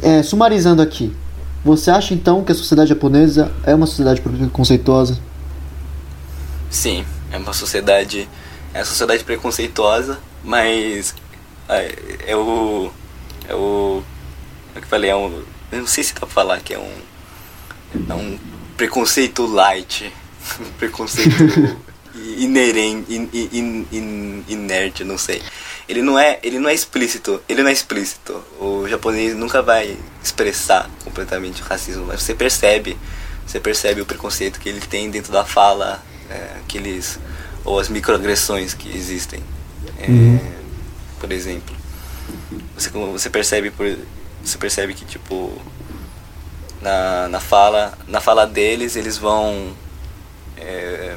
é, 0.03 0.23
sumarizando 0.23 0.81
aqui, 0.81 1.15
você 1.63 1.91
acha 1.91 2.15
então 2.15 2.43
que 2.43 2.51
a 2.53 2.55
sociedade 2.55 2.89
japonesa 2.89 3.53
é 3.63 3.75
uma 3.75 3.85
sociedade 3.87 4.23
preconceituosa? 4.23 5.19
Sim, 6.71 7.05
é 7.33 7.37
uma 7.37 7.53
sociedade. 7.53 8.29
É 8.73 8.79
uma 8.79 8.85
sociedade 8.85 9.25
preconceituosa, 9.25 10.21
mas. 10.45 11.15
É, 11.69 11.95
é 12.29 12.37
o. 12.37 12.93
É 13.49 13.55
o. 13.55 14.03
É 14.75 14.79
o 14.79 14.81
que 14.81 14.87
eu 14.87 14.89
falei, 14.89 15.11
é 15.11 15.17
um. 15.17 15.43
Eu 15.73 15.81
não 15.81 15.87
sei 15.87 16.05
se 16.05 16.15
dá 16.15 16.21
pra 16.21 16.29
falar 16.29 16.61
que 16.61 16.73
é 16.73 16.79
um. 16.79 16.93
É 18.09 18.15
um 18.15 18.39
preconceito 18.77 19.45
light. 19.47 20.13
Um 20.59 20.73
preconceito 20.79 21.77
inerente. 22.39 23.15
In, 23.15 23.29
in, 23.33 23.87
in, 23.93 24.45
inerte, 24.49 25.05
não 25.05 25.19
sei. 25.19 25.43
Ele 25.89 26.03
não 26.03 26.19
é. 26.19 26.39
Ele 26.43 26.59
não 26.59 26.69
é 26.69 26.75
explícito. 26.75 27.43
Ele 27.49 27.63
não 27.63 27.69
é 27.69 27.73
explícito. 27.73 28.43
O 28.59 28.89
japonês 28.89 29.37
nunca 29.37 29.61
vai 29.61 29.97
expressar 30.23 30.89
completamente 31.05 31.63
o 31.63 31.65
racismo, 31.65 32.07
mas 32.07 32.23
você 32.23 32.35
percebe. 32.35 32.97
Você 33.47 33.61
percebe 33.61 34.01
o 34.01 34.07
preconceito 34.07 34.59
que 34.59 34.69
ele 34.69 34.81
tem 34.81 35.11
dentro 35.11 35.33
da 35.33 35.45
fala, 35.45 36.03
é, 36.31 36.57
aqueles 36.65 37.19
ou 37.65 37.79
as 37.79 37.89
microagressões 37.89 38.73
que 38.75 38.89
existem. 38.97 39.41
É, 39.99 40.07
Uhum. 40.09 40.39
Por 41.19 41.31
exemplo, 41.33 41.77
você 42.77 42.89
você 42.91 43.29
percebe 43.29 43.71
por 43.71 43.87
você 44.43 44.57
percebe 44.57 44.95
que 44.95 45.05
tipo 45.05 45.53
na, 46.81 47.29
na 47.29 47.41
fala 47.41 47.93
na 48.09 48.21
fala 48.23 48.47
deles 48.47 48.97
eles 48.97 49.19
vão 49.19 49.73
é, 50.57 51.17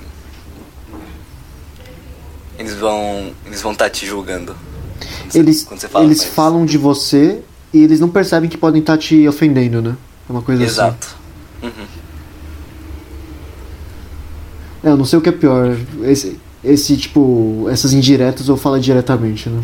eles 2.58 2.74
vão 2.76 3.32
eles 3.46 3.62
vão 3.62 3.72
estar 3.72 3.90
te 3.90 4.06
julgando. 4.06 4.56
Quando 5.00 5.32
você- 5.32 5.40
Eles, 5.40 5.64
quando 5.64 5.80
você 5.80 5.88
fala 5.88 6.06
eles 6.06 6.24
falam 6.24 6.66
de 6.66 6.78
você 6.78 7.42
e 7.74 7.84
eles 7.84 8.00
não 8.00 8.10
percebem 8.10 8.50
que 8.50 8.58
podem 8.58 8.82
estar 8.82 8.98
te 8.98 9.28
ofendendo, 9.28 9.82
né? 9.82 9.96
É 10.30 10.32
uma 10.32 10.42
coisa 10.42 10.64
assim. 10.64 10.72
Exato. 10.74 11.16
Uhum. 11.62 11.72
É, 14.84 14.90
eu 14.90 14.98
não 14.98 15.06
sei 15.06 15.18
o 15.20 15.22
que 15.22 15.30
é 15.30 15.32
pior. 15.32 15.78
Esse, 16.04 16.38
esse 16.64 16.98
tipo, 16.98 17.68
essas 17.70 17.94
indiretas 17.94 18.50
ou 18.50 18.58
fala 18.58 18.80
diretamente, 18.80 19.50
né? 19.50 19.64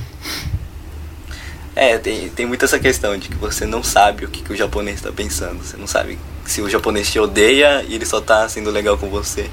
É, 1.76 1.98
tem, 1.98 2.28
tem 2.30 2.46
muito 2.46 2.66
essa 2.66 2.78
questão 2.78 3.18
de 3.18 3.30
que 3.30 3.36
você 3.38 3.66
não 3.66 3.82
sabe 3.82 4.26
o 4.26 4.28
que, 4.30 4.42
que 4.42 4.52
o 4.52 4.56
japonês 4.56 4.98
está 4.98 5.12
pensando. 5.12 5.64
Você 5.64 5.78
não 5.78 5.88
sabe 5.88 6.18
se 6.46 6.62
o 6.62 6.70
japonês 6.70 7.10
te 7.10 7.20
odeia 7.20 7.84
e 7.88 7.96
ele 7.96 8.06
só 8.06 8.20
tá 8.20 8.48
sendo 8.50 8.70
legal 8.70 8.98
com 8.98 9.10
você. 9.10 9.50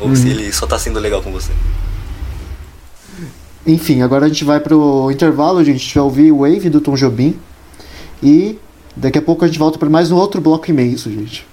Ou 0.00 0.08
Uhum. 0.08 0.16
se 0.16 0.28
ele 0.28 0.50
só 0.52 0.66
tá 0.66 0.78
sendo 0.78 0.98
legal 0.98 1.22
com 1.22 1.30
você. 1.30 1.52
Enfim, 3.66 4.00
agora 4.00 4.24
a 4.24 4.28
gente 4.28 4.44
vai 4.44 4.58
pro 4.58 5.10
intervalo, 5.10 5.62
gente. 5.62 5.76
A 5.76 5.78
gente 5.80 5.94
vai 5.94 6.04
ouvir 6.04 6.32
Wave 6.32 6.70
do 6.70 6.80
Tom 6.80 6.94
Jobim. 6.94 7.38
E 8.22 8.58
daqui 8.96 9.18
a 9.18 9.22
pouco 9.22 9.44
a 9.44 9.48
gente 9.48 9.58
volta 9.58 9.78
para 9.78 9.90
mais 9.90 10.10
um 10.10 10.16
outro 10.16 10.40
bloco 10.40 10.70
imenso, 10.70 11.10
gente. 11.10 11.46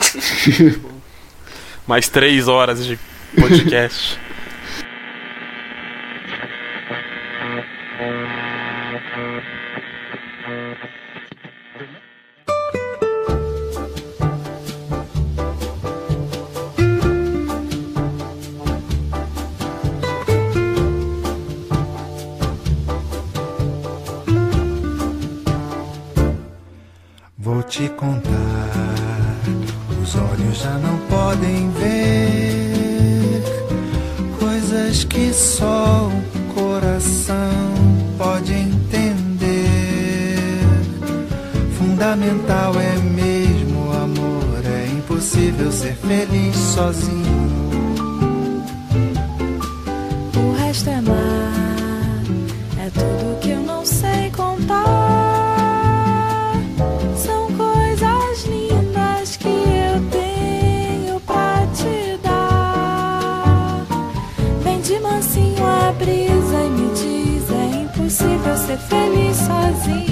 Mais 1.90 2.08
três 2.08 2.46
horas 2.46 2.86
de 2.86 2.96
podcast. 3.34 4.16
Vou 27.36 27.64
te 27.64 27.88
contar, 27.88 28.49
os 30.10 30.16
olhos 30.16 30.58
já 30.58 30.76
não 30.78 30.98
podem 31.08 31.70
ver 31.70 33.42
coisas 34.38 35.04
que 35.04 35.32
só 35.32 36.08
o 36.08 36.54
coração 36.54 37.38
pode 38.18 38.52
entender. 38.52 38.98
Fundamental 41.78 42.72
é 42.80 42.96
mesmo 42.98 43.86
o 43.86 43.92
amor, 43.92 44.64
é 44.64 44.86
impossível 44.88 45.70
ser 45.70 45.94
feliz 45.94 46.56
sozinho. 46.56 47.59
Impossível 68.88 70.09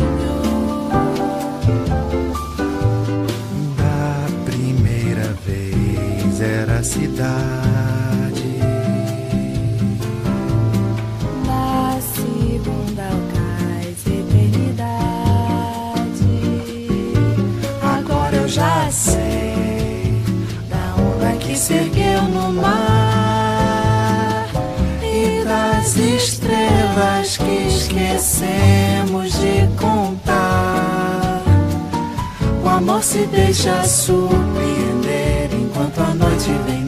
se 33.03 33.27
deixa 33.27 33.85
surpreender 33.85 35.51
enquanto 35.53 36.01
a 36.01 36.15
noite 36.15 36.51
vem 36.67 36.88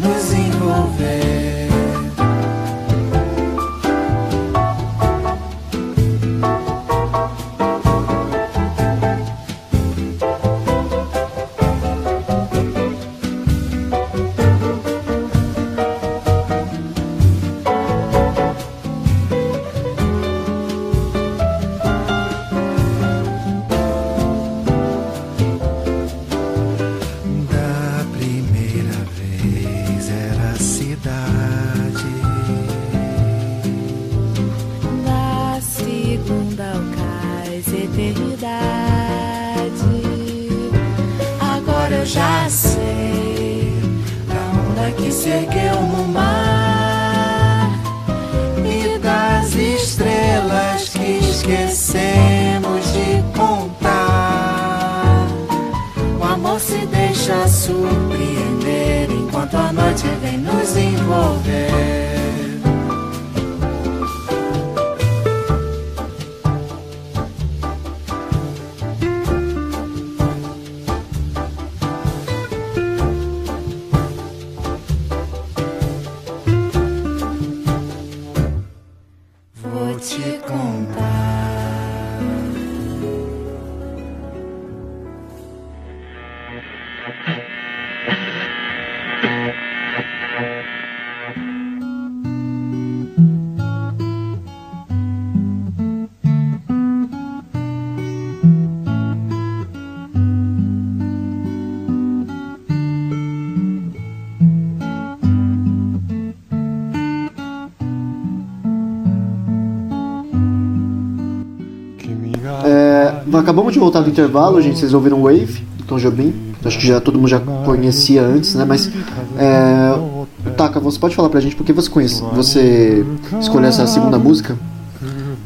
acabamos 113.40 113.72
de 113.72 113.78
voltar 113.78 114.00
do 114.00 114.10
intervalo, 114.10 114.60
gente. 114.60 114.78
Vocês 114.78 114.94
ouviram 114.94 115.22
Wave, 115.22 115.64
do 115.76 115.84
Tom 115.84 115.98
Jobim. 115.98 116.34
Acho 116.64 116.78
que 116.78 116.86
já 116.86 117.00
todo 117.00 117.16
mundo 117.16 117.28
já 117.28 117.40
conhecia 117.40 118.22
antes, 118.22 118.54
né? 118.54 118.64
Mas, 118.66 118.90
é, 119.38 120.50
Taka, 120.56 120.78
você 120.78 120.98
pode 120.98 121.14
falar 121.14 121.28
pra 121.28 121.40
gente 121.40 121.56
por 121.56 121.64
que 121.64 121.72
você 121.72 121.88
conhece, 121.88 122.22
você 122.34 123.04
escolheu 123.40 123.68
essa 123.68 123.86
segunda 123.86 124.18
música? 124.18 124.58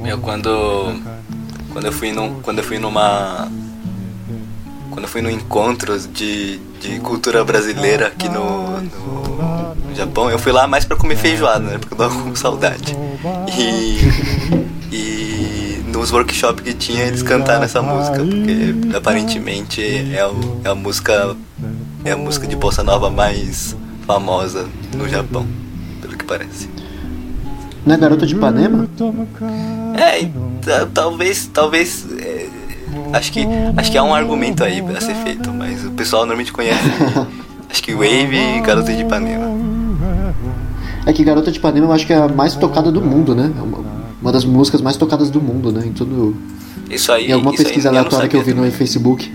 Meu, 0.01 0.19
quando 0.19 0.93
quando 1.73 1.87
eu 1.87 1.93
fui 1.93 2.13
num, 2.13 2.41
quando 2.41 2.59
eu 2.59 2.65
fui 2.65 2.79
numa 2.79 3.49
quando 4.91 5.05
eu 5.05 5.09
fui 5.09 5.23
no 5.23 5.31
encontro 5.31 5.99
de, 5.99 6.59
de 6.81 7.01
cultura 7.01 7.45
brasileira 7.45 8.09
aqui 8.09 8.29
no, 8.29 8.81
no 8.81 9.95
Japão, 9.95 10.31
eu 10.31 10.39
fui 10.39 10.53
lá 10.53 10.69
mais 10.69 10.85
pra 10.85 10.97
comer 10.97 11.17
feijoada, 11.17 11.65
né? 11.65 11.79
Porque 11.79 11.95
eu 11.95 11.99
tava 11.99 12.15
com 12.23 12.35
saudade. 12.37 12.97
E 13.59 13.99
nos 16.05 16.13
workshops 16.13 16.61
que 16.63 16.75
tinha 16.75 17.03
eles 17.05 17.23
cantaram 17.23 17.65
essa 17.65 17.81
música, 17.81 18.19
porque 18.19 18.95
aparentemente 18.95 19.83
é, 20.15 20.27
o, 20.27 20.61
é 20.63 20.69
a 20.69 20.75
música 20.75 21.35
é 22.05 22.11
a 22.13 22.17
música 22.17 22.47
de 22.47 22.55
bossa 22.55 22.83
nova 22.83 23.09
mais 23.09 23.75
famosa 24.07 24.67
no 24.95 25.09
Japão, 25.09 25.47
pelo 26.03 26.15
que 26.15 26.25
parece. 26.27 26.69
Não 27.87 27.95
é 27.95 27.99
Garota 27.99 28.27
de 28.27 28.35
Ipanema? 28.35 28.87
É, 29.97 30.23
e 30.25 30.33
ta- 30.63 30.87
talvez, 30.93 31.47
talvez. 31.51 32.05
é, 32.21 32.49
acho 33.15 33.33
que 33.33 33.47
acho 33.75 33.91
que 33.91 33.97
há 33.97 34.03
um 34.03 34.15
argumento 34.15 34.63
aí 34.63 34.83
pra 34.83 35.01
ser 35.01 35.15
feito, 35.15 35.51
mas 35.55 35.87
o 35.87 35.91
pessoal 35.93 36.23
normalmente 36.27 36.53
conhece. 36.53 36.85
acho 37.71 37.83
que 37.83 37.95
Wave 37.95 38.37
e 38.59 38.61
Garota 38.61 38.93
de 38.93 39.01
Ipanema. 39.01 39.47
É 41.07 41.13
que 41.15 41.25
Garota 41.25 41.51
de 41.51 41.59
Ipanema 41.59 41.87
eu 41.87 41.93
acho 41.93 42.07
que 42.07 42.13
é 42.13 42.17
a 42.17 42.29
mais 42.29 42.55
tocada 42.57 42.93
do 42.93 43.01
mundo, 43.01 43.35
né? 43.35 43.51
Das 44.35 44.45
músicas 44.45 44.81
mais 44.81 44.97
tocadas 44.97 45.31
do 45.31 45.41
mundo, 45.41 45.71
né? 45.71 45.87
Em 45.87 45.93
tudo. 45.93 46.37
Isso 46.91 47.13
aí. 47.13 47.29
Em 47.29 47.33
alguma 47.33 47.53
isso 47.53 47.63
aí 47.63 47.67
pesquisa 47.67 47.87
eu 47.87 47.93
aleatória 47.93 48.29
que 48.29 48.35
eu 48.35 48.41
vi 48.41 48.47
sabia 48.47 48.63
no 48.63 48.63
também. 48.67 48.77
Facebook. 48.77 49.33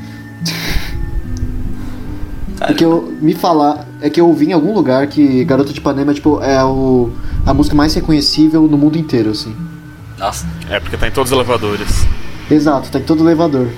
Porque 2.68 2.84
eu 2.84 3.18
me 3.22 3.34
falar, 3.34 3.88
é 4.02 4.10
que 4.10 4.20
eu 4.20 4.28
ouvi 4.28 4.48
em 4.48 4.52
algum 4.52 4.74
lugar 4.74 5.08
que 5.08 5.46
Garota 5.46 5.72
de 5.72 5.80
Ipanema 5.80 6.14
tipo, 6.14 6.44
é 6.44 6.62
o, 6.66 7.10
a 7.46 7.54
música 7.54 7.78
mais 7.78 7.94
reconhecível 7.94 8.64
no 8.64 8.78
mundo 8.78 8.98
inteiro, 8.98 9.30
assim. 9.30 9.56
Nossa, 10.18 10.46
É, 10.70 10.82
porque 10.82 10.98
tá 10.98 11.08
em 11.08 11.12
todos 11.12 11.32
os 11.32 11.38
elevadores. 11.38 12.06
Exato, 12.52 12.92
tá 12.92 13.00
em 13.00 13.04
todo 13.04 13.24
elevador. 13.24 13.70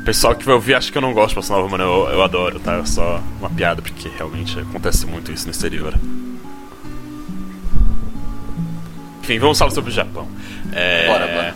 O 0.00 0.04
pessoal 0.06 0.34
que 0.34 0.46
vai 0.46 0.54
ouvir 0.54 0.74
acha 0.74 0.90
que 0.90 0.96
eu 0.96 1.02
não 1.02 1.12
gosto 1.12 1.28
de 1.30 1.34
Bossa 1.34 1.52
Nova, 1.52 1.68
mano. 1.68 1.84
Eu, 1.84 2.08
eu 2.14 2.22
adoro, 2.22 2.58
tá? 2.58 2.76
É 2.76 2.86
só 2.86 3.20
uma 3.38 3.50
piada, 3.50 3.82
porque 3.82 4.08
realmente 4.16 4.58
acontece 4.58 5.04
muito 5.04 5.30
isso 5.30 5.44
no 5.44 5.50
exterior. 5.50 5.94
Enfim, 9.32 9.40
vamos 9.40 9.58
falar 9.58 9.70
sobre 9.70 9.90
o 9.90 9.94
Japão. 9.94 10.26
É, 10.72 11.06
Bora, 11.06 11.26
bora. 11.26 11.54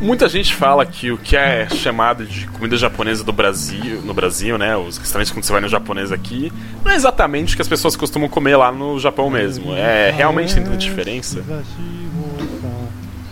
Muita 0.00 0.28
gente 0.28 0.54
fala 0.54 0.84
que 0.84 1.12
o 1.12 1.16
que 1.18 1.36
é 1.36 1.68
chamado 1.70 2.26
de 2.26 2.46
comida 2.48 2.76
japonesa 2.76 3.22
do 3.22 3.32
Brasil, 3.32 4.02
no 4.02 4.12
Brasil, 4.12 4.58
né? 4.58 4.76
Os 4.76 4.98
restaurantes 4.98 5.32
quando 5.32 5.44
você 5.44 5.52
vai 5.52 5.60
no 5.60 5.68
japonês 5.68 6.10
aqui, 6.10 6.52
não 6.84 6.90
é 6.90 6.96
exatamente 6.96 7.52
o 7.54 7.56
que 7.56 7.62
as 7.62 7.68
pessoas 7.68 7.94
costumam 7.94 8.28
comer 8.28 8.56
lá 8.56 8.72
no 8.72 8.98
Japão 8.98 9.30
mesmo. 9.30 9.72
É 9.74 10.10
realmente 10.10 10.54
tem 10.54 10.64
tanta 10.64 10.76
diferença. 10.76 11.42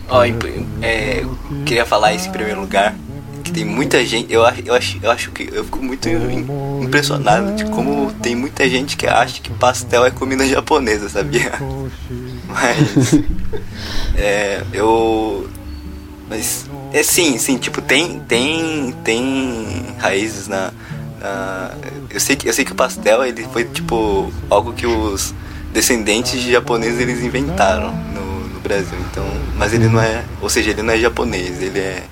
ó, 0.09 0.23
em- 0.25 0.35
é, 0.81 1.19
eu 1.23 1.37
queria 1.65 1.85
falar 1.85 2.13
isso 2.13 2.29
em 2.29 2.31
primeiro 2.31 2.61
lugar. 2.61 2.95
Que 3.43 3.51
tem 3.51 3.65
muita 3.65 4.05
gente. 4.05 4.31
Eu 4.31 4.45
acho, 4.45 4.61
eu 4.63 4.73
acho, 4.75 4.99
eu 5.01 5.11
acho 5.11 5.31
que 5.31 5.49
eu 5.51 5.63
fico 5.65 5.83
muito 5.83 6.07
im- 6.07 6.45
impressionado 6.83 7.53
de 7.55 7.65
como 7.65 8.11
tem 8.21 8.35
muita 8.35 8.69
gente 8.69 8.95
que 8.95 9.07
acha 9.07 9.41
que 9.41 9.49
pastel 9.51 10.05
é 10.05 10.11
comida 10.11 10.45
japonesa, 10.47 11.09
sabia? 11.09 11.51
Mas. 12.53 13.21
É, 14.15 14.61
eu. 14.73 15.47
Mas. 16.29 16.69
É 16.93 17.01
sim, 17.01 17.37
sim, 17.37 17.57
tipo, 17.57 17.81
tem. 17.81 18.19
Tem. 18.21 18.93
Tem 19.03 19.85
raízes 19.97 20.47
na. 20.47 20.71
na- 21.19 21.71
eu, 22.09 22.19
sei 22.19 22.35
que, 22.35 22.47
eu 22.47 22.53
sei 22.53 22.65
que 22.65 22.71
o 22.71 22.75
pastel 22.75 23.23
ele 23.25 23.45
foi 23.51 23.63
tipo 23.63 24.31
algo 24.49 24.73
que 24.73 24.85
os 24.85 25.33
descendentes 25.73 26.41
de 26.41 26.51
japoneses 26.51 26.99
eles 26.99 27.23
inventaram 27.23 27.91
no, 28.13 28.47
no 28.49 28.59
Brasil. 28.59 28.97
Então. 29.11 29.25
Mas 29.57 29.73
ele 29.73 29.87
não 29.87 30.01
é. 30.01 30.23
Ou 30.41 30.49
seja, 30.49 30.71
ele 30.71 30.81
não 30.81 30.93
é 30.93 30.97
japonês, 30.99 31.61
ele 31.61 31.79
é 31.79 32.03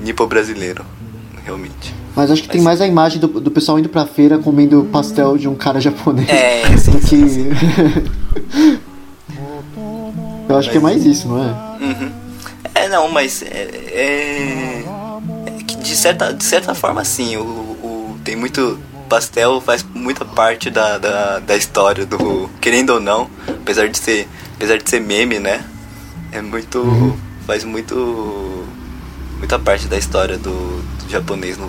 nipo-brasileiro, 0.00 0.84
realmente. 1.44 1.94
Mas 2.16 2.30
acho 2.30 2.42
que 2.42 2.48
tem 2.48 2.60
mais 2.60 2.80
a 2.80 2.86
imagem 2.86 3.18
do, 3.18 3.26
do 3.26 3.50
pessoal 3.50 3.76
indo 3.78 3.88
pra 3.88 4.06
feira 4.06 4.38
comendo 4.38 4.88
pastel 4.92 5.36
de 5.36 5.48
um 5.48 5.54
cara 5.56 5.80
japonês. 5.80 6.28
É, 6.28 6.76
sim, 6.76 6.90
do 6.92 7.00
sim, 7.00 7.24
que. 7.26 7.28
sim. 7.28 8.80
eu 10.48 10.56
acho 10.58 10.70
que 10.70 10.76
é 10.76 10.80
mais 10.80 11.04
isso, 11.04 11.28
não 11.28 11.38
é? 11.42 11.84
Uhum. 11.84 12.12
É, 12.74 12.88
não, 12.88 13.08
mas 13.10 13.42
é, 13.42 13.46
é, 13.48 14.84
de 15.82 15.96
certa, 15.96 16.32
de 16.32 16.44
certa 16.44 16.74
forma 16.74 17.04
sim, 17.04 17.36
o, 17.36 17.42
o- 17.42 18.18
tem 18.24 18.34
muito 18.36 18.78
pastel 19.08 19.60
faz 19.60 19.84
muita 19.94 20.24
parte 20.24 20.70
da, 20.70 20.96
da, 20.98 21.38
da 21.38 21.56
história 21.56 22.06
do 22.06 22.48
querendo 22.60 22.90
ou 22.94 23.00
não, 23.00 23.28
apesar 23.46 23.88
de 23.88 23.98
ser 23.98 24.26
apesar 24.56 24.78
de 24.78 24.88
ser 24.88 25.00
meme, 25.00 25.38
né? 25.38 25.62
É 26.32 26.40
muito 26.40 27.16
faz 27.46 27.62
muito 27.64 28.64
muita 29.38 29.58
parte 29.58 29.86
da 29.86 29.98
história 29.98 30.36
do, 30.38 30.50
do 31.04 31.08
japonês 31.10 31.58
no 31.58 31.68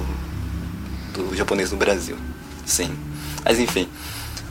do 1.14 1.36
japonês 1.36 1.72
no 1.72 1.78
Brasil. 1.78 2.16
Sim. 2.66 2.92
Mas 3.44 3.60
enfim. 3.60 3.88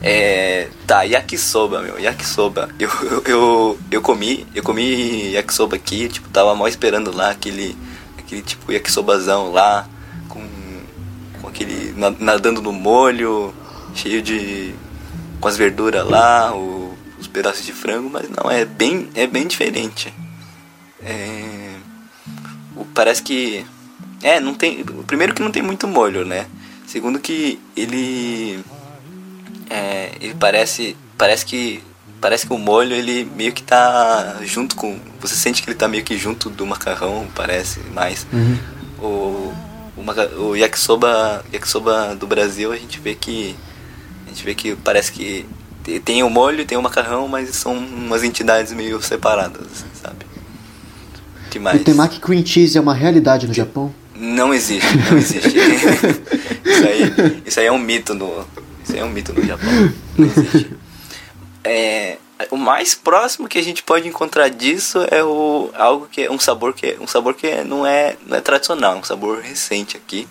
É, 0.07 0.69
tá, 0.87 1.03
yakisoba, 1.03 1.81
meu, 1.81 1.99
yakisoba. 1.99 2.69
Eu, 2.79 2.91
eu, 3.25 3.79
eu, 3.91 4.03
comi, 4.03 4.47
eu 4.55 4.63
comi 4.63 5.33
yakisoba 5.33 5.77
aqui, 5.77 6.11
tipo, 6.11 6.29
tava 6.29 6.55
mal 6.55 6.69
esperando 6.69 7.11
lá 7.11 7.31
aquele, 7.31 7.75
aquele 8.19 8.43
tipo 8.43 8.71
yakisobazão 8.71 9.51
lá, 9.51 9.89
com, 10.29 10.47
com 11.41 11.49
aquele, 11.49 11.95
na- 11.97 12.15
nadando 12.19 12.61
no 12.61 12.71
molho, 12.71 13.55
cheio 13.95 14.21
de, 14.21 14.75
com 15.41 15.49
as 15.49 15.57
verduras 15.57 16.07
lá, 16.07 16.55
o- 16.55 16.95
os 17.19 17.27
pedaços 17.27 17.65
de 17.65 17.73
frango, 17.73 18.11
mas 18.11 18.29
não, 18.29 18.51
é 18.51 18.67
bem, 18.67 19.09
é 19.15 19.27
bem 19.27 19.47
diferente. 19.47 20.13
É, 21.03 21.77
o- 22.77 22.85
parece 22.95 23.23
que, 23.23 23.65
é, 24.23 24.39
não 24.39 24.53
tem, 24.53 24.85
primeiro 25.07 25.33
que 25.35 25.41
não 25.41 25.51
tem 25.51 25.63
muito 25.63 25.89
molho, 25.89 26.27
né? 26.27 26.45
Segundo 26.87 27.19
que 27.19 27.59
ele 27.75 28.63
é, 29.71 30.13
ele 30.21 30.35
parece 30.35 30.97
parece 31.17 31.45
que 31.47 31.83
parece 32.21 32.47
que 32.47 32.53
o 32.53 32.59
molho 32.59 32.95
ele 32.95 33.29
meio 33.37 33.53
que 33.53 33.63
tá 33.63 34.37
junto 34.43 34.75
com 34.77 34.99
você 35.21 35.35
sente 35.35 35.63
que 35.63 35.69
ele 35.71 35.77
tá 35.77 35.87
meio 35.89 36.03
que 36.05 36.17
junto 36.17 36.49
do 36.51 36.65
macarrão 36.67 37.27
parece 37.35 37.81
mais 37.95 38.27
o 38.99 39.53
o, 39.97 40.03
maca- 40.03 40.31
o 40.37 40.57
yakisoba 40.57 41.45
yakisoba 41.53 42.15
do 42.17 42.27
Brasil 42.27 42.73
a 42.73 42.77
gente 42.77 42.99
vê 42.99 43.15
que 43.15 43.55
a 44.27 44.31
gente 44.31 44.45
vê 44.45 44.55
que 44.55 44.75
parece 44.77 45.13
que 45.13 45.47
te- 45.85 46.01
tem 46.01 46.23
o 46.23 46.31
molho 46.31 46.65
tem 46.65 46.77
o 46.79 46.83
macarrão 46.83 47.29
mas 47.29 47.51
são 47.55 47.77
umas 47.77 48.25
entidades 48.25 48.73
meio 48.73 49.01
separadas 49.03 49.63
assim, 49.73 49.87
sabe 50.03 50.27
que 51.51 51.59
mais 51.59 51.81
O 51.81 51.85
temaki 51.85 52.19
cream 52.21 52.45
cheese 52.45 52.77
é 52.77 52.81
uma 52.81 52.95
realidade 52.95 53.47
no 53.47 53.55
Japão? 53.55 53.95
não 54.17 54.55
existe, 54.55 54.97
não 55.11 55.19
existe. 55.19 55.49
isso, 56.65 56.85
aí, 56.87 57.43
isso 57.47 57.61
aí 57.61 57.67
é 57.67 57.73
um 57.73 57.79
mito 57.79 58.15
no. 58.15 58.47
Isso 58.85 58.97
é 58.97 59.05
um 59.05 59.11
mito 59.11 59.33
no 59.33 59.45
Japão. 59.45 59.69
Não 60.17 60.27
existe. 60.27 60.71
É, 61.65 62.19
o 62.51 62.57
mais 62.57 62.95
próximo 62.95 63.49
que 63.49 63.59
a 63.59 63.63
gente 63.63 63.83
pode 63.83 64.07
encontrar 64.07 64.49
disso 64.49 64.99
é 65.11 65.25
o 65.25 65.71
algo 65.75 66.07
que 66.07 66.23
é 66.23 66.31
um 66.31 66.39
sabor 66.39 66.75
que 66.75 66.97
um 67.01 67.07
sabor 67.07 67.35
que 67.35 67.65
não 67.65 67.87
é 67.87 68.17
não 68.27 68.37
é 68.37 68.41
tradicional, 68.41 68.97
é 68.97 68.99
um 68.99 69.03
sabor 69.03 69.41
recente 69.41 69.97
aqui, 69.97 70.29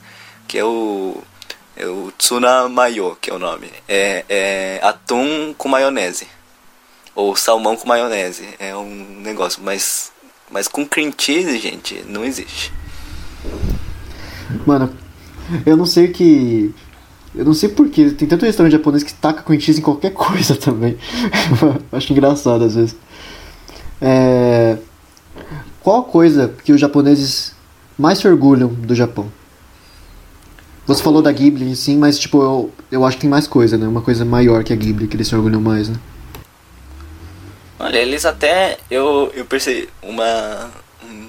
que 0.48 0.60
é 0.60 0.64
o 0.64 1.18
é 1.76 1.88
o 1.88 2.14
tsuna 2.16 2.70
mayo, 2.70 3.18
que 3.20 3.32
é 3.32 3.34
o 3.34 3.40
nome. 3.40 3.72
É, 3.88 4.24
é 4.30 4.80
atum 4.84 5.56
com 5.58 5.68
maionese 5.68 6.28
ou 7.16 7.36
salmão 7.36 7.76
com 7.76 7.88
maionese. 7.88 8.48
É 8.60 8.76
um 8.76 9.22
negócio, 9.22 9.62
mas 9.64 10.12
mas 10.52 10.68
com 10.68 10.86
cream 10.86 11.12
cheese, 11.18 11.58
gente, 11.58 12.04
não 12.08 12.24
existe. 12.24 12.72
Mano, 14.68 14.96
eu 15.66 15.76
não 15.76 15.86
sei 15.86 16.06
o 16.06 16.14
que. 16.14 16.74
Eu 17.36 17.46
não 17.46 17.54
sei 17.54 17.70
porquê, 17.70 18.12
tem 18.12 18.28
tanto 18.28 18.46
restaurante 18.46 18.74
japonês 18.74 19.04
que 19.04 19.14
taca 19.14 19.42
cream 19.42 19.60
cheese 19.60 19.80
em 19.80 19.84
qualquer 19.84 20.12
coisa 20.14 20.56
também. 20.56 20.98
Acho 21.92 22.14
engraçado 22.14 22.64
às 22.64 22.76
vezes. 22.76 22.96
É... 24.02 24.78
Qual 25.82 26.04
coisa 26.04 26.54
que 26.64 26.72
os 26.72 26.80
japoneses 26.80 27.54
mais 27.98 28.20
se 28.20 28.28
orgulham 28.28 28.70
do 28.70 28.96
Japão? 28.96 29.32
Você 30.86 31.02
falou 31.02 31.22
da 31.22 31.32
Ghibli, 31.32 31.76
sim, 31.76 31.98
mas 31.98 32.20
tipo, 32.20 32.42
eu, 32.42 32.72
eu 32.92 33.06
acho 33.06 33.16
que 33.18 33.22
tem 33.22 33.30
mais 33.30 33.48
coisa, 33.48 33.78
né? 33.78 33.88
Uma 33.88 34.02
coisa 34.02 34.26
maior 34.26 34.64
que 34.64 34.74
a 34.74 34.76
Ghibli, 34.76 35.08
que 35.08 35.16
eles 35.16 35.28
se 35.28 35.36
orgulham 35.36 35.62
mais, 35.62 35.88
né? 35.88 35.96
Olha, 37.80 37.98
eles 37.98 38.26
até. 38.26 38.78
Eu, 38.92 39.32
eu 39.34 39.46
percebi. 39.46 39.90
Uma, 40.02 40.72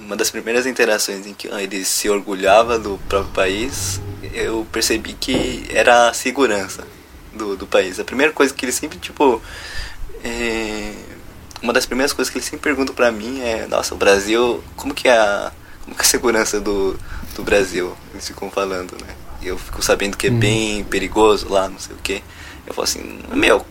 uma 0.05 0.17
das 0.17 0.31
primeiras 0.31 0.67
interações 0.67 1.27
em 1.27 1.35
que 1.35 1.49
eles 1.49 1.87
se 1.89 2.09
orgulhava 2.09 2.79
do 2.79 2.99
próprio 3.09 3.33
país, 3.33 4.01
eu 4.33 4.67
percebi 4.73 5.13
que 5.15 5.67
era 5.71 6.09
a 6.09 6.15
segurança 6.15 6.87
do, 7.33 7.57
do 7.57 7.67
país. 7.67 7.99
A 8.01 8.05
primeira 8.05 8.33
coisa 8.33 8.53
que 8.53 8.65
eles 8.65 8.75
sempre, 8.75 8.99
tipo. 8.99 9.43
É, 10.23 10.93
uma 11.63 11.73
das 11.73 11.87
primeiras 11.87 12.13
coisas 12.13 12.31
que 12.31 12.39
eles 12.39 12.47
sempre 12.47 12.63
perguntam 12.63 12.95
pra 12.95 13.11
mim 13.11 13.41
é: 13.41 13.67
Nossa, 13.67 13.95
o 13.95 13.99
Brasil. 13.99 14.63
Como 14.77 14.95
que 14.95 15.09
é 15.09 15.17
a, 15.17 15.53
como 15.85 15.97
que 15.97 16.03
é 16.03 16.05
a 16.05 16.09
segurança 16.09 16.61
do, 16.61 16.99
do 17.35 17.43
Brasil? 17.43 17.97
Eles 18.13 18.27
ficam 18.27 18.51
falando, 18.51 18.97
né? 19.05 19.15
eu 19.45 19.59
fico 19.59 19.83
sabendo 19.83 20.17
que 20.17 20.29
é 20.29 20.31
bem 20.31 20.85
perigoso 20.85 21.49
lá, 21.49 21.69
não 21.69 21.79
sei 21.79 21.95
o 21.95 21.99
que. 21.99 22.23
Eu 22.67 22.73
falo 22.73 22.85
assim, 22.85 23.19
meu, 23.35 23.65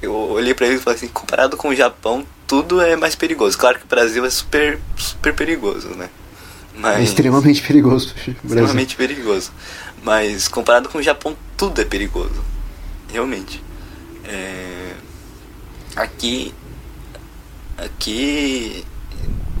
eu 0.00 0.12
olhei 0.12 0.52
pra 0.52 0.66
ele 0.66 0.76
e 0.76 0.78
falei 0.78 0.96
assim, 0.96 1.08
comparado 1.08 1.56
com 1.56 1.68
o 1.68 1.74
Japão, 1.74 2.26
tudo 2.46 2.80
é 2.80 2.96
mais 2.96 3.14
perigoso. 3.14 3.56
Claro 3.56 3.78
que 3.78 3.84
o 3.84 3.88
Brasil 3.88 4.24
é 4.24 4.30
super, 4.30 4.78
super 4.96 5.34
perigoso, 5.34 5.90
né? 5.90 6.10
Mas, 6.76 6.98
É 6.98 7.02
extremamente 7.02 7.62
perigoso. 7.62 8.14
Brasil. 8.16 8.36
extremamente 8.44 8.96
perigoso. 8.96 9.52
Mas 10.02 10.48
comparado 10.48 10.88
com 10.88 10.98
o 10.98 11.02
Japão, 11.02 11.36
tudo 11.56 11.80
é 11.80 11.84
perigoso. 11.84 12.42
Realmente. 13.12 13.62
É, 14.24 14.94
Aqui. 15.94 16.54
Aqui. 17.76 18.84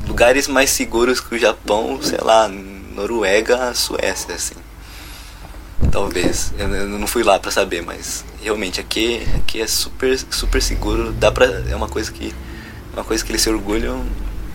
Lugares 0.06 0.48
mais 0.48 0.70
seguros 0.70 1.20
que 1.20 1.34
o 1.34 1.38
Japão, 1.38 2.00
sei 2.02 2.18
lá, 2.20 2.48
Noruega, 2.48 3.74
Suécia, 3.74 4.34
assim. 4.34 4.54
Talvez. 5.90 6.52
Eu, 6.58 6.74
eu 6.74 6.88
não 6.88 7.06
fui 7.06 7.22
lá 7.22 7.38
pra 7.38 7.50
saber, 7.50 7.82
mas 7.82 8.24
realmente 8.40 8.80
aqui, 8.80 9.26
aqui 9.36 9.60
é 9.60 9.66
super, 9.66 10.18
super 10.30 10.62
seguro. 10.62 11.12
Dá 11.12 11.30
pra, 11.30 11.46
é 11.68 11.76
uma 11.76 11.88
coisa 11.88 12.10
que. 12.10 12.34
Uma 12.92 13.04
coisa 13.04 13.24
que 13.24 13.32
eles 13.32 13.40
se 13.40 13.48
orgulham 13.48 14.04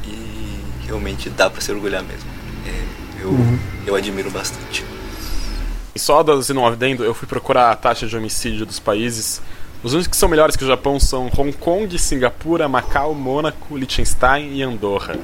e 0.06 0.86
realmente 0.86 1.30
dá 1.30 1.50
pra 1.50 1.60
se 1.60 1.72
orgulhar 1.72 2.04
mesmo. 2.04 2.30
É, 2.68 3.24
eu, 3.24 3.36
eu 3.86 3.96
admiro 3.96 4.30
bastante. 4.30 4.86
E 5.98 6.00
só 6.00 6.22
dando 6.22 6.44
um 6.60 6.68
adendo, 6.68 7.04
eu 7.04 7.12
fui 7.12 7.28
procurar 7.28 7.72
a 7.72 7.76
taxa 7.76 8.06
de 8.06 8.16
homicídio 8.16 8.68
dos 8.68 8.78
países. 8.78 9.42
Os 9.82 9.94
únicos 9.94 10.10
que 10.10 10.16
são 10.16 10.30
melhores 10.30 10.56
que 10.56 10.64
o 10.64 10.68
Japão 10.68 11.00
são 11.00 11.28
Hong 11.36 11.52
Kong, 11.54 11.98
Singapura, 11.98 12.70
Macau, 12.70 13.16
Mônaco, 13.16 13.76
Liechtenstein 13.76 14.54
e 14.54 14.62
Andorra. 14.62 15.16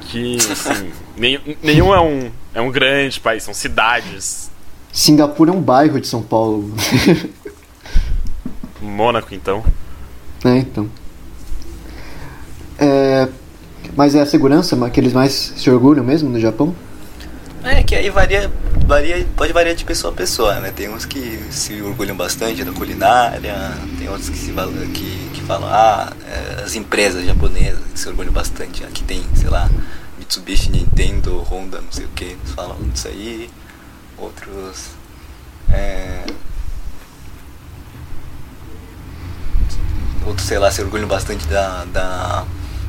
Que, 0.00 0.36
assim, 0.36 0.90
nenhum, 1.18 1.40
nenhum 1.62 1.94
é 1.94 2.00
um, 2.00 2.30
é 2.54 2.62
um 2.62 2.70
grande 2.70 3.20
país, 3.20 3.42
são 3.42 3.52
cidades. 3.52 4.50
Singapura 4.90 5.50
é 5.50 5.54
um 5.54 5.60
bairro 5.60 6.00
de 6.00 6.06
São 6.06 6.22
Paulo. 6.22 6.72
Mônaco, 8.80 9.34
então. 9.34 9.62
é, 10.46 10.56
então. 10.56 10.88
É, 12.78 13.28
mas 13.94 14.14
é 14.14 14.22
a 14.22 14.26
segurança 14.26 14.78
que 14.88 14.98
eles 14.98 15.12
mais 15.12 15.52
se 15.58 15.68
orgulham 15.68 16.02
mesmo 16.02 16.30
no 16.30 16.40
Japão? 16.40 16.74
É 17.68 17.82
que 17.82 17.96
aí 17.96 18.08
varia, 18.10 18.48
varia, 18.86 19.26
pode 19.36 19.52
variar 19.52 19.74
de 19.74 19.84
pessoa 19.84 20.12
a 20.12 20.16
pessoa, 20.16 20.60
né? 20.60 20.70
Tem 20.70 20.88
uns 20.88 21.04
que 21.04 21.40
se 21.50 21.82
orgulham 21.82 22.16
bastante 22.16 22.62
da 22.62 22.70
culinária, 22.70 23.54
tem 23.98 24.08
outros 24.08 24.28
que, 24.28 24.38
se, 24.38 24.52
que, 24.94 25.30
que 25.34 25.40
falam, 25.42 25.68
ah, 25.68 26.12
é, 26.28 26.62
as 26.62 26.76
empresas 26.76 27.26
japonesas 27.26 27.82
que 27.92 27.98
se 27.98 28.08
orgulham 28.08 28.32
bastante. 28.32 28.84
Aqui 28.84 29.02
tem, 29.02 29.24
sei 29.34 29.48
lá, 29.48 29.68
Mitsubishi, 30.16 30.70
Nintendo, 30.70 31.38
Honda, 31.38 31.80
não 31.80 31.90
sei 31.90 32.04
o 32.04 32.08
que, 32.10 32.36
falam 32.54 32.76
disso 32.88 33.08
aí. 33.08 33.50
Outros. 34.16 34.90
É, 35.68 36.24
outros, 40.24 40.46
sei 40.46 40.60
lá, 40.60 40.70
se 40.70 40.80
orgulham 40.82 41.08
bastante 41.08 41.44
da, 41.48 41.84
da, 41.86 42.44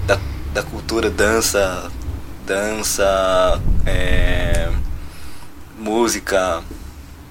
da, 0.06 0.20
da 0.54 0.62
cultura, 0.62 1.10
dança, 1.10 1.91
dança, 2.48 3.61
é, 3.86 4.72
música, 5.78 6.64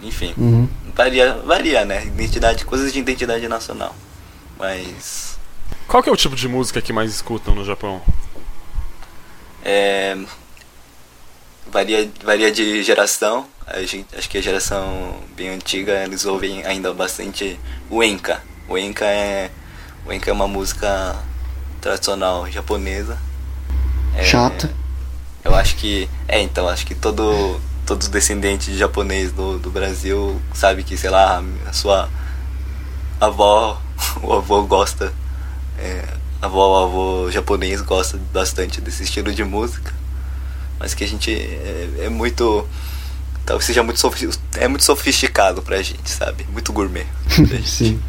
enfim. 0.03 0.35
Uhum. 0.37 0.69
Varia, 0.95 1.33
varia, 1.39 1.85
né? 1.85 2.05
Identidade, 2.05 2.65
coisas 2.67 2.93
de 2.93 2.99
identidade 2.99 3.49
nacional. 3.49 3.97
Mas. 4.59 5.39
Qual 5.89 6.03
que 6.03 6.11
é 6.11 6.13
o 6.13 6.17
tipo 6.17 6.37
de 6.37 6.47
música 6.47 6.83
que 6.83 6.93
mais 6.93 7.11
escutam 7.11 7.55
no 7.55 7.65
Japão? 7.65 8.03
É, 9.65 10.17
varia, 11.73 12.11
varia 12.23 12.53
de 12.53 12.83
geração. 12.83 13.47
A 13.67 13.83
gente, 13.83 14.07
acho 14.17 14.29
que 14.29 14.39
a 14.39 14.43
geração 14.43 15.19
bem 15.35 15.49
antiga 15.49 16.05
eles 16.05 16.25
ouvem 16.25 16.65
ainda 16.65 16.93
bastante 16.93 17.59
o 17.91 18.03
enka. 18.03 18.43
O 18.69 18.77
enka 18.77 19.07
é, 19.07 19.51
o 20.05 20.13
enka 20.13 20.31
é 20.31 20.33
uma 20.33 20.47
música 20.47 21.17
tradicional 21.81 22.51
japonesa. 22.51 23.19
É, 24.15 24.25
Chata. 24.25 24.86
Eu 25.47 25.55
acho 25.55 25.77
que. 25.77 26.09
É, 26.27 26.41
então, 26.41 26.69
acho 26.69 26.85
que 26.85 26.95
todo. 26.95 27.61
Todos 27.87 28.09
os 28.09 28.13
descendentes 28.13 28.67
de 28.67 28.77
japonês 28.77 29.31
do, 29.31 29.61
do 29.61 29.71
Brasil 29.71 30.41
sabe 30.53 30.83
que, 30.83 30.97
sei 30.97 31.09
lá, 31.09 31.41
a 31.65 31.73
sua 31.73 32.09
avó, 33.21 33.81
o 34.23 34.33
avô 34.33 34.63
gosta. 34.65 35.13
É, 35.79 36.05
a 36.43 36.47
avó, 36.47 36.69
o 36.69 36.85
avô 36.85 37.31
japonês 37.31 37.81
gosta 37.81 38.19
bastante 38.33 38.81
desse 38.81 39.05
estilo 39.05 39.33
de 39.33 39.45
música. 39.45 39.95
Mas 40.81 40.95
que 40.95 41.05
a 41.05 41.09
gente 41.09 41.33
é, 41.33 42.07
é 42.07 42.09
muito. 42.09 42.67
Talvez 43.45 43.65
seja 43.65 43.85
muito, 43.85 44.01
é 44.57 44.67
muito 44.67 44.83
sofisticado 44.83 45.63
pra 45.63 45.81
gente, 45.81 46.11
sabe? 46.11 46.45
Muito 46.51 46.73
gourmet. 46.73 47.07
gente. 47.31 47.69
Sim. 47.69 48.01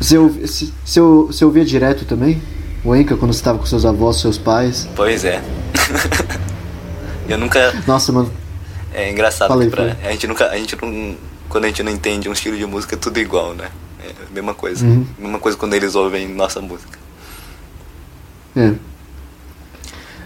Você, 0.00 0.18
você, 0.18 0.72
você 0.86 1.44
ouvia 1.44 1.64
direto 1.66 2.06
também? 2.06 2.40
O 2.84 2.96
Enka, 2.96 3.16
quando 3.16 3.32
você 3.32 3.40
estava 3.40 3.58
com 3.58 3.66
seus 3.66 3.84
avós, 3.84 4.20
seus 4.20 4.38
pais? 4.38 4.88
Pois 4.96 5.24
é. 5.24 5.42
Eu 7.28 7.38
nunca. 7.38 7.72
Nossa, 7.86 8.10
mano. 8.10 8.32
É 8.92 9.10
engraçado 9.10 9.48
Falei, 9.48 9.68
pra, 9.68 9.96
a 10.02 10.10
gente 10.12 10.26
nunca. 10.26 10.46
A 10.48 10.56
gente 10.56 10.76
não. 10.80 11.16
Quando 11.48 11.64
a 11.64 11.68
gente 11.68 11.82
não 11.82 11.92
entende 11.92 12.28
um 12.28 12.32
estilo 12.32 12.56
de 12.56 12.64
música 12.64 12.94
é 12.94 12.98
tudo 12.98 13.18
igual, 13.18 13.54
né? 13.54 13.70
É 14.04 14.10
a 14.28 14.32
mesma 14.32 14.54
coisa. 14.54 14.84
Uhum. 14.84 15.06
Mesma 15.18 15.38
coisa 15.38 15.58
quando 15.58 15.74
eles 15.74 15.94
ouvem 15.94 16.28
nossa 16.28 16.60
música. 16.60 16.98
É. 18.56 18.72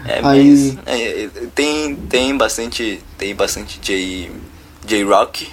É, 0.07 0.19
Aí- 0.19 0.21
mas 0.21 0.77
é, 0.85 1.23
é, 1.25 1.29
tem, 1.53 1.95
tem 1.95 2.35
bastante. 2.37 3.03
Tem 3.17 3.35
bastante 3.35 3.79
J. 3.81 4.31
J-Rock. 4.85 5.49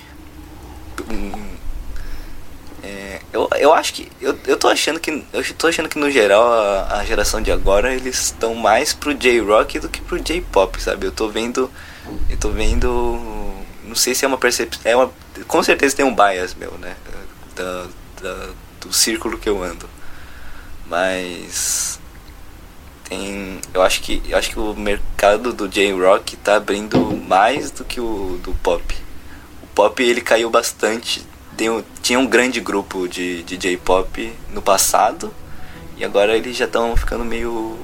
É, 2.83 3.21
eu, 3.33 3.49
eu 3.59 3.73
acho 3.73 3.95
que. 3.95 4.11
Eu, 4.21 4.37
eu 4.47 4.57
tô 4.57 4.69
achando 4.69 4.99
que. 4.99 5.25
Eu 5.33 5.55
tô 5.55 5.69
achando 5.69 5.89
que 5.89 5.99
no 5.99 6.11
geral 6.11 6.43
a, 6.53 6.99
a 6.99 7.05
geração 7.05 7.41
de 7.41 7.53
agora 7.53 7.95
eles 7.95 8.19
estão 8.21 8.55
mais 8.55 8.93
pro 8.93 9.15
J-Rock 9.15 9.79
do 9.79 9.89
que 9.89 10.01
pro 10.01 10.19
J-Pop, 10.21 10.81
sabe? 10.83 11.07
Eu 11.07 11.13
tô 11.13 11.29
vendo. 11.29 11.71
Eu 12.29 12.37
tô 12.39 12.51
vendo. 12.51 13.19
Não 13.85 13.95
sei 13.95 14.15
se 14.15 14.25
é 14.25 14.29
uma 14.29 14.39
percepção. 14.39 14.81
É 14.85 14.97
uma, 14.97 15.11
com 15.47 15.63
certeza 15.63 15.95
tem 15.97 16.05
um 16.05 16.15
bias 16.15 16.55
meu, 16.55 16.73
né? 16.79 16.97
Da, 17.55 17.87
da- 18.21 18.49
do 18.81 18.93
círculo 18.93 19.39
que 19.39 19.49
eu 19.49 19.63
ando. 19.63 19.89
Mas 20.87 22.01
tem 23.09 23.61
eu 23.73 23.83
acho 23.83 24.03
que 24.03 24.23
eu 24.29 24.37
acho 24.37 24.51
que 24.51 24.59
o 24.59 24.75
mercado 24.75 25.53
do 25.53 25.69
J-Rock 25.69 26.37
tá 26.37 26.57
abrindo 26.57 26.99
mais 27.29 27.71
do 27.71 27.85
que 27.85 28.01
o 28.01 28.41
do 28.43 28.53
pop. 28.55 28.83
O 29.63 29.67
pop 29.69 30.03
ele 30.03 30.21
caiu 30.21 30.51
bastante. 30.51 31.25
Tem, 31.57 31.85
tinha 32.03 32.19
um 32.19 32.27
grande 32.27 32.61
grupo 32.61 33.07
de, 33.09 33.43
de 33.43 33.57
J-pop 33.57 34.33
no 34.53 34.63
passado 34.63 35.33
e 35.97 36.05
agora 36.05 36.37
eles 36.37 36.57
já 36.57 36.65
estão 36.65 36.97
ficando 36.97 37.25
meio 37.25 37.79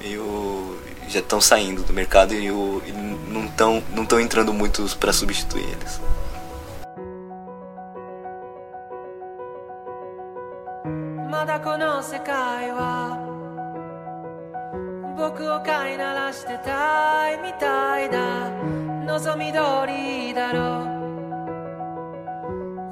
meio 0.00 0.78
já 1.08 1.20
estão 1.20 1.40
saindo 1.40 1.82
do 1.82 1.92
mercado 1.92 2.34
e, 2.34 2.50
o, 2.50 2.82
e 2.86 2.92
não 2.92 3.46
estão 3.46 3.82
não 3.94 4.02
estão 4.02 4.20
entrando 4.20 4.52
muitos 4.52 4.94
para 4.94 5.12
substituir 5.12 5.64
eles. 5.64 6.00
ま 20.58 20.97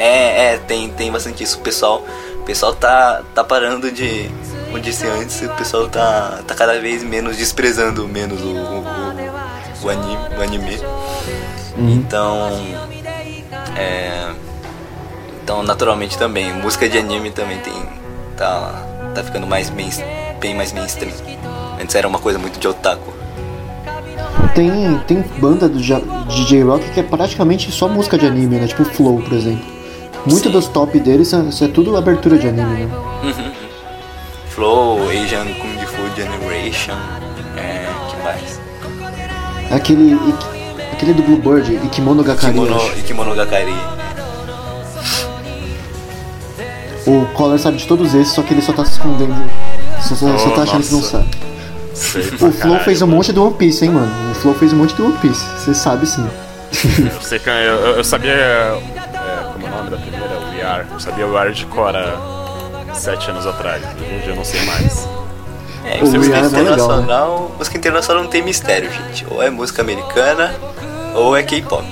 É, 0.00 0.54
é, 0.54 0.56
tem, 0.56 0.88
tem 0.88 1.12
bastante 1.12 1.44
isso. 1.44 1.58
O 1.58 1.60
pessoal, 1.60 2.02
o 2.36 2.42
pessoal 2.44 2.74
tá, 2.74 3.22
tá 3.34 3.44
parando 3.44 3.92
de. 3.92 4.30
Como 4.64 4.78
eu 4.78 4.80
disse 4.80 5.06
antes, 5.06 5.42
o 5.42 5.50
pessoal 5.50 5.88
tá, 5.88 6.40
tá 6.46 6.54
cada 6.54 6.80
vez 6.80 7.02
menos 7.02 7.36
desprezando 7.36 8.08
menos 8.08 8.40
o, 8.40 8.48
o, 8.48 8.84
o, 9.82 9.90
anime. 9.90 10.38
O 10.38 10.42
anime. 10.42 10.80
Então. 11.76 12.50
É, 13.76 14.30
então, 15.44 15.62
naturalmente 15.62 16.16
também. 16.16 16.50
Música 16.54 16.88
de 16.88 16.96
anime 16.96 17.30
também 17.30 17.58
tem. 17.58 17.74
Tá, 18.38 18.82
tá 19.14 19.22
ficando 19.22 19.46
mais 19.46 19.68
main, 19.68 19.90
bem 20.40 20.54
mais 20.54 20.72
mainstream. 20.72 21.12
Antes 21.78 21.94
era 21.94 22.08
uma 22.08 22.18
coisa 22.18 22.38
muito 22.38 22.58
de 22.58 22.66
otaku. 22.66 23.12
Tem, 24.54 24.98
tem 25.06 25.20
banda 25.38 25.68
do 25.68 25.78
de 25.78 26.44
J-Rock 26.46 26.90
que 26.90 27.00
é 27.00 27.02
praticamente 27.02 27.70
só 27.70 27.86
música 27.86 28.16
de 28.16 28.24
anime, 28.24 28.56
né? 28.56 28.66
Tipo 28.66 28.84
Flow, 28.84 29.20
por 29.20 29.34
exemplo. 29.34 29.79
Muito 30.26 30.44
Sim. 30.44 30.50
dos 30.50 30.66
top 30.68 30.98
deles 31.00 31.32
é, 31.32 31.38
isso 31.40 31.64
é 31.64 31.68
tudo 31.68 31.96
abertura 31.96 32.36
de 32.38 32.46
anime, 32.48 32.84
né? 32.84 32.90
Flow, 34.50 35.08
Asian 35.08 35.44
Kung 35.54 35.86
Fu 35.86 36.14
Generation. 36.16 36.94
É, 37.56 37.86
que 38.10 38.22
mais? 38.22 38.60
Aquele, 39.72 40.18
aquele 40.92 41.14
do 41.14 41.22
Bluebird, 41.22 41.74
Ikimono 41.86 42.22
Gakari, 42.22 42.56
eu 42.56 42.64
Kimono, 42.64 42.76
acho. 42.82 42.98
Ikemonogakari. 42.98 43.74
O 47.06 47.24
Collar 47.34 47.58
sabe 47.58 47.78
de 47.78 47.86
todos 47.86 48.12
esses, 48.14 48.32
só 48.34 48.42
que 48.42 48.52
ele 48.52 48.60
só 48.62 48.72
tá 48.72 48.84
se 48.84 48.92
escondendo. 48.92 49.34
Só, 50.02 50.14
só, 50.14 50.38
só 50.38 50.48
Oh, 50.48 50.50
tá 50.52 50.62
achando 50.62 50.82
que 50.84 50.92
não 50.92 51.00
nossa. 51.00 51.18
sabe. 51.18 51.28
Sei 51.94 52.22
O 52.22 52.38
Flow 52.38 52.52
caralho, 52.52 52.84
fez 52.84 53.02
um 53.02 53.06
mano. 53.06 53.16
monte 53.16 53.32
do 53.32 53.44
One 53.44 53.54
Piece, 53.54 53.84
hein, 53.84 53.90
mano? 53.92 54.12
O 54.30 54.34
Flow 54.34 54.54
fez 54.54 54.72
um 54.72 54.76
monte 54.76 54.94
do 54.94 55.04
One 55.06 55.16
Piece. 55.18 55.44
Você 55.58 55.74
sabe 55.74 56.06
sim. 56.06 56.26
Eu 57.14 57.20
sei 57.20 57.38
que 57.38 57.48
eu, 57.48 57.52
eu- 57.54 57.96
eu 57.96 58.04
sabia. 58.04 58.78
O 59.70 59.76
nome 59.76 59.90
da 59.90 59.96
primeira? 59.96 60.38
O 60.38 60.50
We 60.54 60.62
Are. 60.62 60.86
Eu 60.90 61.00
sabia 61.00 61.26
o 61.26 61.32
We 61.32 61.38
Are 61.38 61.52
de 61.52 61.66
Cora 61.66 62.18
sete 62.94 63.30
anos 63.30 63.46
atrás. 63.46 63.82
Hoje 63.84 64.14
em 64.14 64.18
dia 64.20 64.30
eu 64.30 64.36
não 64.36 64.44
sei 64.44 64.60
mais. 64.66 65.08
É, 65.84 65.98
O 66.02 66.10
música 66.10 66.36
Are 66.36 66.46
é 66.46 66.48
legal, 66.48 66.62
internacional. 66.62 67.52
Música 67.58 67.78
internacional 67.78 68.22
não 68.24 68.30
tem 68.30 68.42
mistério, 68.42 68.90
gente. 68.92 69.26
Ou 69.30 69.42
é 69.42 69.48
música 69.50 69.80
americana, 69.82 70.54
ou 71.14 71.36
é 71.36 71.42
K-pop. 71.42 71.84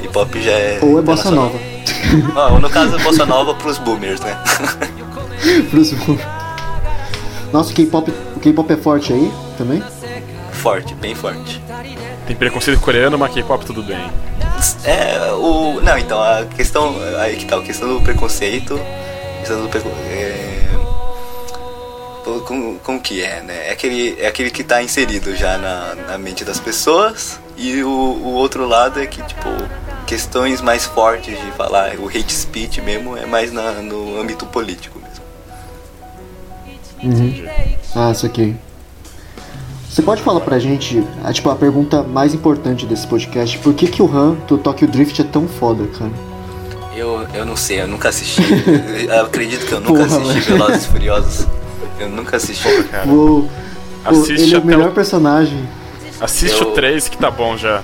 K-pop 0.00 0.42
já 0.42 0.52
é. 0.52 0.78
Ou 0.82 0.98
é 0.98 1.02
Bossa 1.02 1.28
internacional. 1.28 1.44
Nova. 1.52 1.74
Não, 2.34 2.60
no 2.60 2.70
caso, 2.70 2.98
Bossa 3.00 3.26
Nova 3.26 3.54
pros 3.54 3.76
boomers, 3.78 4.20
né? 4.20 4.38
Pros- 5.70 5.92
Nossa, 7.52 7.70
o 7.70 7.74
K-pop 7.74 8.10
o 8.36 8.40
K-pop 8.40 8.72
é 8.72 8.76
forte 8.76 9.12
aí 9.12 9.32
também? 9.58 9.82
forte, 10.52 10.94
bem 10.94 11.14
forte. 11.14 11.60
Tem 12.26 12.34
preconceito 12.34 12.80
coreano, 12.80 13.18
mas 13.18 13.32
K-pop 13.34 13.64
tudo 13.66 13.82
bem. 13.82 14.10
É, 14.84 15.30
o. 15.32 15.80
Não, 15.82 15.98
então, 15.98 16.22
a 16.22 16.44
questão. 16.46 16.96
Aí 17.20 17.36
que 17.36 17.44
tá, 17.44 17.56
a 17.56 17.62
questão 17.62 17.88
do 17.94 18.00
preconceito. 18.02 18.74
a 18.74 19.38
Questão 19.40 19.62
do 19.62 19.68
preco- 19.68 19.90
é, 20.08 20.64
como, 22.46 22.78
como 22.78 23.00
que 23.00 23.22
é, 23.22 23.42
né? 23.42 23.68
É 23.68 23.72
aquele, 23.72 24.16
é 24.18 24.26
aquele 24.26 24.50
que 24.50 24.64
tá 24.64 24.82
inserido 24.82 25.36
já 25.36 25.58
na, 25.58 25.94
na 26.12 26.18
mente 26.18 26.44
das 26.44 26.58
pessoas. 26.58 27.38
E 27.56 27.82
o, 27.82 27.88
o 27.90 28.32
outro 28.32 28.66
lado 28.66 29.00
é 29.00 29.06
que, 29.06 29.22
tipo, 29.22 29.48
questões 30.06 30.60
mais 30.62 30.84
fortes 30.86 31.38
de 31.38 31.50
falar, 31.52 31.94
o 31.98 32.08
hate 32.08 32.32
speech 32.32 32.80
mesmo 32.80 33.16
é 33.16 33.26
mais 33.26 33.52
na, 33.52 33.72
no 33.72 34.18
âmbito 34.18 34.46
político 34.46 34.98
mesmo. 34.98 35.24
Ah, 37.94 38.10
isso 38.12 38.24
aqui. 38.26 38.56
Você 39.94 40.02
pode 40.02 40.22
falar 40.22 40.40
pra 40.40 40.58
gente, 40.58 41.04
a, 41.22 41.32
tipo, 41.32 41.48
a 41.50 41.54
pergunta 41.54 42.02
mais 42.02 42.34
importante 42.34 42.84
desse 42.84 43.06
podcast, 43.06 43.56
por 43.58 43.72
que 43.74 43.86
que 43.86 44.02
o 44.02 44.06
Han 44.12 44.32
do 44.48 44.58
Tokyo 44.58 44.88
Drift 44.88 45.20
é 45.20 45.24
tão 45.24 45.46
foda, 45.46 45.86
cara? 45.96 46.10
Eu, 46.96 47.24
eu 47.32 47.46
não 47.46 47.54
sei, 47.56 47.80
eu 47.80 47.86
nunca 47.86 48.08
assisti. 48.08 48.42
eu 49.08 49.22
acredito 49.24 49.64
que 49.64 49.70
eu 49.72 49.78
nunca 49.80 50.04
Porra, 50.04 50.20
assisti 50.20 50.40
velho. 50.50 50.58
Velozes 50.58 50.84
e 50.84 50.88
Furiosos. 50.90 51.46
Eu 52.00 52.08
nunca 52.08 52.36
assisti. 52.38 52.82
Cara, 52.90 53.06
Vou... 53.06 53.42
Pô, 54.02 54.10
Assiste 54.10 54.42
ele 54.42 54.54
é 54.56 54.58
o 54.58 54.64
melhor 54.64 54.88
o- 54.88 54.92
personagem. 54.94 55.68
assiste 56.20 56.60
Eu- 56.60 56.70
o 56.70 56.72
3 56.72 57.08
que 57.08 57.16
tá 57.16 57.30
bom 57.30 57.56
já. 57.56 57.80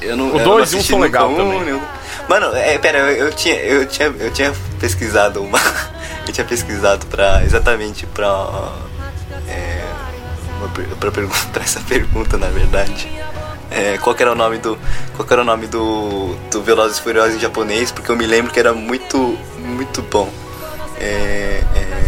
Eu 0.00 0.16
não, 0.16 0.26
O 0.36 0.38
eu 0.38 0.44
dois 0.44 0.46
não 0.46 0.52
e 0.54 0.60
um 0.60 0.62
assisti 0.62 0.90
são 0.90 1.00
nunca 1.00 1.24
legal 1.26 1.32
um, 1.32 1.36
também. 1.36 1.72
o- 1.74 1.80
Mano, 2.28 2.54
é, 2.54 2.78
pera, 2.78 2.98
eu, 2.98 3.26
eu 3.26 3.32
tinha, 3.32 3.56
eu, 3.56 3.86
tinha, 3.86 4.06
eu 4.20 4.30
tinha 4.30 4.52
pesquisado 4.78 5.42
uma. 5.42 5.58
eu 6.28 6.32
tinha 6.32 6.44
pesquisado 6.46 7.04
pra. 7.06 7.42
Exatamente 7.44 8.06
pra. 8.06 8.70
É, 10.64 10.66
uma, 10.66 10.68
per- 10.74 10.96
pra, 10.96 11.10
pergun- 11.12 11.34
pra 11.52 11.62
essa 11.62 11.80
pergunta, 11.80 12.36
na 12.38 12.48
verdade. 12.48 13.08
É, 13.70 13.98
qual 13.98 14.14
era 14.18 14.32
o 14.32 14.34
nome 14.34 14.58
do. 14.58 14.78
Qual 15.16 15.26
era 15.30 15.42
o 15.42 15.44
nome 15.44 15.66
do. 15.66 16.34
Do 16.50 16.62
Velozes 16.62 16.98
e 16.98 17.02
Furiosos 17.02 17.34
em 17.34 17.40
japonês, 17.40 17.90
porque 17.90 18.10
eu 18.10 18.16
me 18.16 18.26
lembro 18.26 18.52
que 18.52 18.58
era 18.60 18.72
muito. 18.72 19.36
Muito 19.58 20.02
bom. 20.02 20.30
É. 21.00 21.62
é 21.74 22.04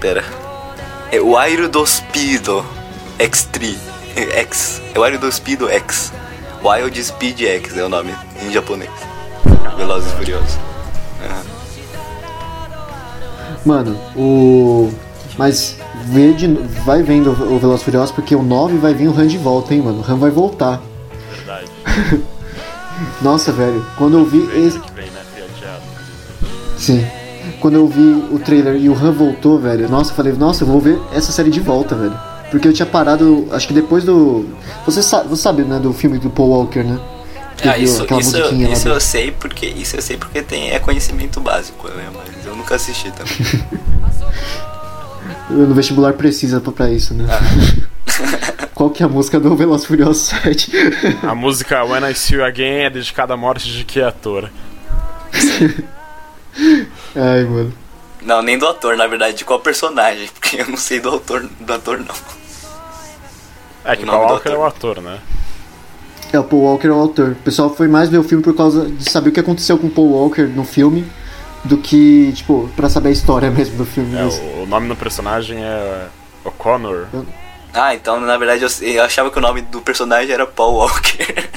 pera. 0.00 0.24
É 1.10 1.20
o 1.20 1.36
Airo 1.38 1.68
do 1.68 1.86
Speedo 1.86 2.64
X3. 3.18 3.76
É, 4.16 4.40
X. 4.42 4.82
É 4.94 4.98
o 4.98 5.02
Airo 5.04 5.18
do 5.18 5.30
Speedo 5.32 5.68
X. 5.70 6.12
Wild 6.62 7.02
Speed 7.04 7.40
X 7.42 7.76
é 7.76 7.84
o 7.84 7.88
nome 7.88 8.14
em 8.42 8.50
japonês. 8.52 8.90
Velozes 9.76 10.12
e 10.12 10.16
Furiosos. 10.16 10.58
Aham. 11.24 11.44
Mano, 13.64 13.92
o... 14.16 14.92
Mas 15.36 15.76
vê 16.06 16.32
de... 16.32 16.46
vai 16.84 17.02
vendo 17.02 17.30
o 17.30 17.58
Veloz 17.58 17.82
Furiosos, 17.82 18.10
porque 18.10 18.34
o 18.34 18.42
9 18.42 18.78
vai 18.78 18.94
vir 18.94 19.08
o 19.08 19.18
Han 19.18 19.26
de 19.26 19.38
volta, 19.38 19.74
hein, 19.74 19.82
mano? 19.82 20.02
O 20.06 20.10
Han 20.10 20.16
vai 20.16 20.30
voltar. 20.30 20.80
Verdade. 21.36 21.66
Nossa, 23.20 23.52
velho, 23.52 23.84
quando 23.96 24.16
eu 24.16 24.24
vi 24.24 24.42
esse... 24.50 24.78
Esse 24.78 24.80
que 24.80 24.92
vem, 24.92 25.10
né? 25.10 25.20
Sim. 26.76 27.06
Quando 27.60 27.74
eu 27.74 27.88
vi 27.88 28.26
o 28.30 28.38
trailer 28.38 28.76
e 28.76 28.88
o 28.88 28.94
Han 28.94 29.12
voltou, 29.12 29.58
velho, 29.58 29.88
nossa, 29.88 30.10
eu 30.10 30.14
falei, 30.14 30.32
nossa, 30.32 30.62
eu 30.62 30.68
vou 30.68 30.80
ver 30.80 31.00
essa 31.12 31.32
série 31.32 31.50
de 31.50 31.60
volta, 31.60 31.94
velho. 31.94 32.18
Porque 32.50 32.68
eu 32.68 32.72
tinha 32.72 32.86
parado, 32.86 33.48
acho 33.50 33.66
que 33.66 33.74
depois 33.74 34.04
do. 34.04 34.46
Você 34.84 35.02
sabe, 35.02 35.28
você 35.28 35.42
sabe 35.42 35.62
né, 35.62 35.78
do 35.78 35.92
filme 35.92 36.18
do 36.18 36.30
Paul 36.30 36.50
Walker, 36.50 36.84
né? 36.84 36.98
Que 37.56 37.68
Ah, 37.68 37.72
viu 37.72 37.84
isso, 37.84 38.02
aquela 38.02 38.20
isso, 38.20 38.36
isso 38.54 38.88
eu 38.88 39.00
sei 39.00 39.32
porque 39.32 39.66
isso 39.66 39.96
eu 39.96 40.02
sei 40.02 40.16
porque 40.16 40.42
tem 40.42 40.70
é 40.70 40.78
conhecimento 40.78 41.40
básico, 41.40 41.88
né? 41.88 42.08
Mas 42.14 42.46
eu 42.46 42.54
nunca 42.54 42.76
assisti 42.76 43.10
também. 43.10 43.34
No 45.50 45.74
vestibular 45.74 46.12
precisa 46.14 46.60
pra- 46.60 46.90
isso, 46.90 47.14
né? 47.14 47.26
Ah. 47.30 48.66
Qual 48.74 48.90
que 48.90 49.02
é 49.02 49.06
a 49.06 49.08
música 49.08 49.40
do 49.40 49.54
Veloz 49.56 49.84
Furioso 49.86 50.20
7? 50.42 50.70
A 51.22 51.34
música 51.34 51.82
When 51.84 52.08
I 52.10 52.14
See 52.14 52.34
You 52.36 52.44
Again 52.44 52.84
é 52.84 52.90
dedicada 52.90 53.32
à 53.32 53.36
morte 53.36 53.70
de 53.70 53.84
que 53.84 54.00
ator? 54.02 54.50
Ai, 57.14 57.44
mano. 57.44 57.72
Não, 58.22 58.42
nem 58.42 58.58
do 58.58 58.66
ator, 58.66 58.96
na 58.96 59.06
verdade, 59.06 59.36
de 59.38 59.44
qual 59.44 59.60
personagem, 59.60 60.28
porque 60.34 60.60
eu 60.60 60.68
não 60.68 60.76
sei 60.76 61.00
do 61.00 61.08
autor 61.08 61.48
do 61.60 61.72
ator 61.72 61.98
não. 61.98 62.14
É 63.84 63.94
que 63.96 64.02
O 64.02 64.06
Paul 64.06 64.22
Walker 64.26 64.48
é 64.48 64.52
ator. 64.52 64.58
o 64.58 64.66
ator, 64.66 65.00
né? 65.02 65.18
É, 66.32 66.38
o 66.40 66.44
Paul 66.44 66.62
Walker 66.62 66.88
é 66.88 66.90
o 66.90 66.94
autor. 66.98 67.30
O 67.32 67.34
pessoal 67.36 67.72
foi 67.74 67.86
mais 67.86 68.08
ver 68.08 68.18
o 68.18 68.24
filme 68.24 68.42
por 68.42 68.54
causa 68.54 68.86
de 68.90 69.08
saber 69.10 69.30
o 69.30 69.32
que 69.32 69.40
aconteceu 69.40 69.78
com 69.78 69.86
o 69.86 69.90
Paul 69.90 70.10
Walker 70.10 70.42
no 70.42 70.64
filme 70.64 71.06
do 71.66 71.76
que, 71.78 72.32
tipo, 72.32 72.68
pra 72.76 72.88
saber 72.88 73.10
a 73.10 73.12
história 73.12 73.50
mesmo 73.50 73.76
do 73.76 73.84
filme. 73.84 74.16
É, 74.16 74.24
o, 74.24 74.62
o 74.62 74.66
nome 74.66 74.88
do 74.88 74.96
personagem 74.96 75.62
é 75.62 76.06
O'Connor. 76.44 77.06
Ah, 77.74 77.94
então 77.94 78.20
na 78.20 78.38
verdade 78.38 78.62
eu, 78.62 78.88
eu 78.88 79.04
achava 79.04 79.30
que 79.30 79.38
o 79.38 79.40
nome 79.40 79.60
do 79.60 79.80
personagem 79.80 80.32
era 80.32 80.46
Paul 80.46 80.76
Walker. 80.76 81.48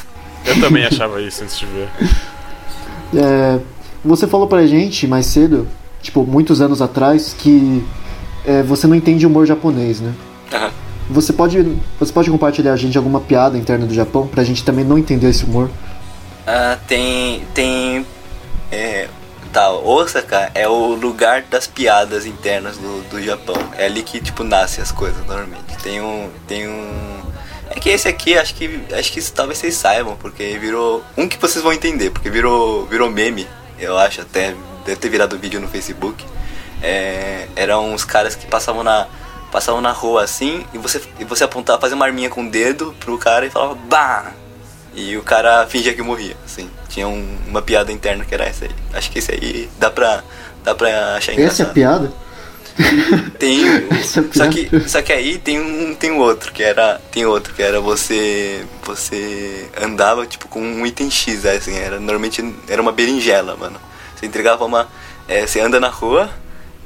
Eu 0.46 0.60
também 0.60 0.86
achava 0.86 1.22
isso 1.22 1.44
antes 1.44 1.58
de 1.58 1.66
ver. 1.66 1.90
É, 3.12 3.60
você 4.06 4.28
falou 4.28 4.46
pra 4.46 4.68
gente 4.68 5.08
mais 5.08 5.26
cedo, 5.26 5.68
tipo, 6.00 6.24
muitos 6.24 6.62
anos 6.62 6.80
atrás, 6.80 7.36
que 7.36 7.84
é, 8.46 8.62
você 8.62 8.86
não 8.86 8.96
entende 8.96 9.26
humor 9.26 9.48
japonês, 9.48 10.00
né? 10.00 10.14
Aham. 10.54 10.72
Você 11.10 11.34
pode, 11.34 11.76
você 12.00 12.14
pode 12.14 12.30
compartilhar 12.30 12.74
a 12.74 12.76
gente 12.76 12.96
alguma 12.96 13.20
piada 13.20 13.58
interna 13.58 13.88
do 13.88 13.94
Japão 13.96 14.28
pra 14.28 14.44
gente 14.44 14.64
também 14.64 14.86
não 14.86 14.96
entender 14.96 15.30
esse 15.30 15.44
humor? 15.44 15.72
Ah, 16.46 16.78
tem. 16.88 17.42
Tem. 17.54 18.06
É, 18.72 19.08
Tá, 19.52 19.72
Osaka 19.72 20.52
é 20.54 20.68
o 20.68 20.94
lugar 20.94 21.42
das 21.42 21.66
piadas 21.66 22.28
internas 22.28 22.78
do, 22.78 23.02
do 23.10 23.22
Japão. 23.22 23.58
É 23.76 23.86
ali 23.86 24.04
que, 24.04 24.22
tipo, 24.22 24.44
nasce 24.44 24.80
as 24.80 24.92
coisas, 24.92 25.26
normalmente. 25.26 25.76
Tem 25.82 26.00
um. 26.00 26.30
Tem 26.48 26.68
um. 26.68 27.20
É 27.72 27.80
que 27.80 27.90
esse 27.90 28.08
aqui, 28.08 28.38
acho 28.38 28.54
que. 28.54 28.80
Acho 28.94 29.12
que 29.12 29.32
talvez 29.32 29.58
vocês 29.58 29.74
saibam, 29.74 30.16
porque 30.18 30.58
virou. 30.60 31.04
Um 31.18 31.28
que 31.28 31.38
vocês 31.38 31.64
vão 31.64 31.74
entender, 31.74 32.12
porque 32.12 32.30
virou, 32.30 32.86
virou 32.86 33.10
meme, 33.10 33.48
eu 33.80 33.98
acho 33.98 34.22
até. 34.22 34.56
Deve 34.86 34.98
ter 34.98 35.10
virado 35.10 35.38
vídeo 35.38 35.60
no 35.60 35.68
Facebook. 35.68 36.24
É, 36.82 37.48
eram 37.56 37.92
uns 37.92 38.06
caras 38.06 38.36
que 38.36 38.46
passavam 38.46 38.84
na. 38.84 39.08
Passavam 39.52 39.82
na 39.82 39.92
rua 39.92 40.24
assim 40.24 40.64
e 40.76 40.78
você, 40.78 41.02
e 41.18 41.26
você 41.26 41.44
apontava, 41.44 41.82
fazia 41.82 41.96
uma 41.96 42.06
arminha 42.06 42.30
com 42.30 42.46
o 42.46 42.52
dedo 42.52 42.96
pro 43.00 43.18
cara 43.18 43.48
e 43.48 43.50
falava 43.50 43.74
BAM! 43.74 44.39
E 45.00 45.18
o 45.18 45.24
cara 45.24 45.66
fingia 45.68 45.94
que 45.94 46.02
morria, 46.02 46.36
assim. 46.46 46.70
Tinha 46.90 47.08
um- 47.08 47.38
uma 47.48 47.62
piada 47.62 47.92
interna 47.92 48.26
que 48.26 48.34
era 48.34 48.44
essa 48.46 48.66
aí. 48.66 48.72
Acho 48.94 49.10
que 49.12 49.20
esse 49.20 49.32
aí 49.32 49.70
dá 49.80 49.90
pra, 49.90 50.24
dá 50.64 50.76
pra 50.76 51.16
achar 51.16 51.32
Essa 51.32 51.32
é 51.32 51.32
a 51.32 51.36
engraçado. 51.36 51.74
piada? 51.74 52.12
Tem. 53.38 53.62
Essa 53.92 54.20
é 54.20 54.24
só, 54.24 54.30
piada. 54.50 54.50
que, 54.50 54.90
só 54.90 55.02
que 55.02 55.14
aí 55.14 55.38
tem 55.38 55.60
um 55.60 55.94
tem 55.96 56.12
outro, 56.12 56.52
que 56.52 56.64
era. 56.64 57.00
Tem 57.12 57.26
outro, 57.26 57.54
que 57.54 57.62
era 57.62 57.80
você. 57.82 58.66
Você 58.84 59.70
andava 59.82 60.26
tipo 60.26 60.48
com 60.48 60.62
um 60.62 60.86
item 60.86 61.10
X, 61.10 61.46
assim, 61.46 61.78
era. 61.78 61.98
Normalmente 62.00 62.44
era 62.68 62.82
uma 62.82 62.92
berinjela, 62.92 63.56
mano. 63.56 63.80
Você 64.16 64.26
entregava 64.26 64.66
uma. 64.66 64.88
é, 65.28 65.46
você 65.48 65.60
anda 65.60 65.80
na 65.80 65.90
rua 65.90 66.30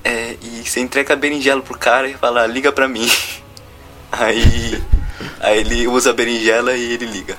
é, 0.04 0.36
e 0.42 0.64
você 0.68 0.80
entrega 0.80 1.14
a 1.14 1.18
berinjela 1.18 1.62
pro 1.62 1.78
cara 1.78 2.08
e 2.08 2.14
fala, 2.14 2.46
liga 2.46 2.72
pra 2.72 2.88
mim. 2.88 3.10
Aí. 4.12 4.82
Aí 5.40 5.60
ele 5.60 5.88
usa 5.88 6.10
a 6.10 6.14
berinjela 6.14 6.74
e 6.76 6.94
ele 6.94 7.06
liga. 7.06 7.38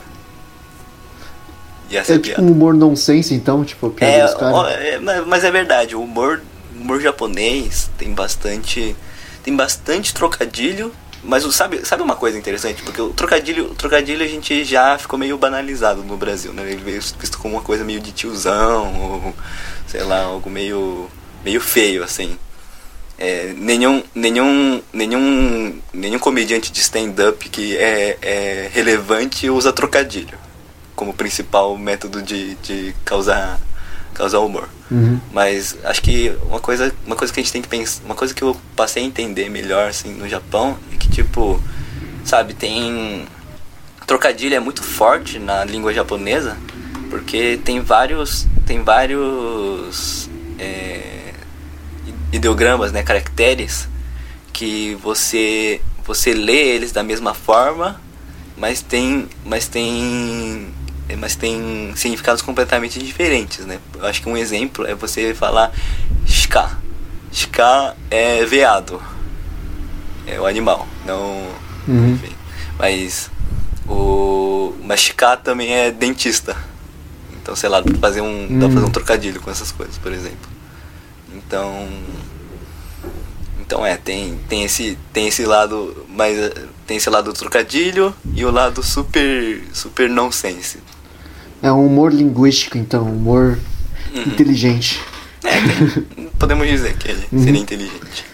E 1.95 1.97
essa 1.97 2.13
é, 2.13 2.17
É 2.17 2.19
tipo 2.19 2.43
um 2.43 2.51
humor 2.51 2.75
nonsense, 2.75 3.33
então, 3.33 3.65
tipo, 3.65 3.89
piada 3.91 4.13
É, 4.13 4.45
ó, 4.53 4.69
é, 4.69 4.99
mas 5.27 5.45
é 5.45 5.51
verdade, 5.51 5.95
o 5.95 6.03
humor, 6.03 6.43
humor 6.77 7.01
japonês 7.01 7.89
tem 7.97 8.13
bastante 8.13 8.97
tem 9.45 9.55
bastante 9.55 10.13
trocadilho, 10.15 10.91
mas 11.23 11.45
o- 11.45 11.53
sabe, 11.53 11.87
sabe 11.87 12.03
uma 12.03 12.17
coisa 12.17 12.37
interessante? 12.39 12.83
Porque 12.83 13.01
o 13.01 13.11
trocadilho, 13.11 13.67
o 13.67 13.75
trocadilho 13.75 14.25
a 14.25 14.29
gente 14.29 14.65
já 14.65 14.97
ficou 14.99 15.19
meio 15.19 15.37
banalizado 15.37 16.03
no 16.03 16.17
Brasil, 16.17 16.53
né? 16.55 16.63
Ele 16.63 16.83
veio 16.83 17.01
visto 17.21 17.39
como 17.39 17.55
uma 17.55 17.63
coisa 17.63 17.85
meio 17.85 18.01
de 18.01 18.11
tiozão, 18.11 19.01
ou 19.01 19.35
sei 19.87 20.03
lá, 20.03 20.23
algo 20.23 20.49
meio 20.51 21.09
meio 21.45 21.61
feio 21.61 22.03
assim. 22.03 22.37
É, 23.19 23.55
nenhum, 23.57 24.03
nenhum, 24.15 24.83
nenhum, 24.93 25.79
nenhum 25.93 26.19
comediante 26.19 26.73
de 26.73 26.81
stand-up 26.81 27.49
que 27.49 27.77
é, 27.77 28.19
é 28.21 28.71
relevante 28.73 29.49
usa 29.49 29.73
trocadilho 29.73 30.37
como 30.95 31.13
principal 31.13 31.77
método 31.77 32.23
de, 32.23 32.55
de 32.57 32.95
causar, 33.05 33.61
causar 34.15 34.41
humor. 34.41 34.69
Uhum. 34.91 35.21
Mas 35.33 35.77
acho 35.85 36.03
que 36.03 36.37
uma 36.45 36.61
coisa, 36.61 36.93
uma 37.07 37.17
coisa 37.17 37.33
que 37.33 37.41
a 37.41 37.43
gente 37.43 37.53
tem 37.53 37.63
que 37.63 37.69
pensar, 37.69 38.03
uma 38.05 38.15
coisa 38.15 38.35
que 38.35 38.43
eu 38.43 38.57
passei 38.77 39.03
a 39.03 39.07
entender 39.07 39.49
melhor 39.49 39.89
assim 39.89 40.13
no 40.13 40.29
Japão 40.29 40.77
é 40.93 40.97
que 40.97 41.09
tipo, 41.09 41.63
sabe, 42.25 42.55
tem 42.55 43.27
trocadilho 44.07 44.55
é 44.55 44.61
muito 44.61 44.83
forte 44.83 45.39
na 45.39 45.65
língua 45.65 45.93
japonesa, 45.93 46.57
porque 47.11 47.59
tem 47.65 47.81
vários, 47.81 48.47
tem 48.67 48.83
vários 48.83 50.29
é, 50.59 51.33
ideogramas, 52.33 52.93
né, 52.93 53.03
caracteres 53.03 53.89
que 54.53 54.95
você 54.97 55.81
você 56.07 56.35
lê 56.35 56.75
eles 56.75 56.93
da 56.93 57.03
mesma 57.03 57.33
forma, 57.33 58.01
mas 58.57 58.83
tem 58.83 59.27
mas 59.45 59.67
tem 59.67 60.69
mas 61.19 61.35
tem 61.37 61.93
significados 61.97 62.41
completamente 62.43 62.99
diferentes, 62.99 63.65
né? 63.67 63.79
Eu 63.99 64.07
acho 64.07 64.23
que 64.23 64.29
um 64.29 64.37
exemplo 64.37 64.87
é 64.87 64.95
você 64.95 65.35
falar 65.35 65.73
shika. 66.27 66.79
Shika 67.31 67.95
é 68.11 68.45
veado. 68.45 69.01
É 70.27 70.41
o 70.41 70.47
animal, 70.47 70.87
não 71.05 71.47
Uhum. 71.87 72.13
enfim. 72.15 72.33
Mas 72.79 73.31
o 73.87 74.75
mas 74.83 75.01
shika 75.01 75.37
também 75.37 75.73
é 75.75 75.91
dentista. 75.91 76.57
Então, 77.35 77.55
sei 77.55 77.69
lá, 77.69 77.81
dá 77.81 77.91
pra 77.91 77.99
fazer 78.01 78.21
um, 78.23 78.59
dá 78.59 78.67
pra 78.67 78.75
fazer 78.75 78.87
um 78.87 78.89
Hum. 78.89 78.93
trocadilho 78.93 79.41
com 79.41 79.51
essas 79.51 79.71
coisas, 79.71 79.99
por 79.99 80.13
exemplo. 80.13 80.49
Então, 81.35 81.89
então 83.61 83.85
é, 83.85 83.97
tem, 83.97 84.39
tem 84.49 84.65
esse 84.65 84.97
tem 85.13 85.27
esse 85.29 85.45
lado, 85.45 86.07
mas 86.09 86.37
tem 86.87 86.97
esse 86.97 87.11
lado 87.11 87.33
do 87.33 87.39
trocadilho 87.39 88.15
e 88.35 88.45
o 88.45 88.51
lado 88.51 88.83
super 88.83 89.63
super 89.73 90.09
nonsense. 90.09 90.79
É 91.65 91.73
um 91.73 91.87
humor 91.87 92.13
linguístico, 92.13 92.77
então, 92.77 93.05
um 93.07 93.17
humor 93.17 93.59
Uhum. 94.15 94.23
inteligente. 94.23 95.01
É, 95.43 95.51
podemos 96.39 96.67
dizer 96.69 96.95
que 96.97 97.09
ele 97.11 97.27
Uhum. 97.33 97.43
seria 97.43 97.61
inteligente. 97.61 98.25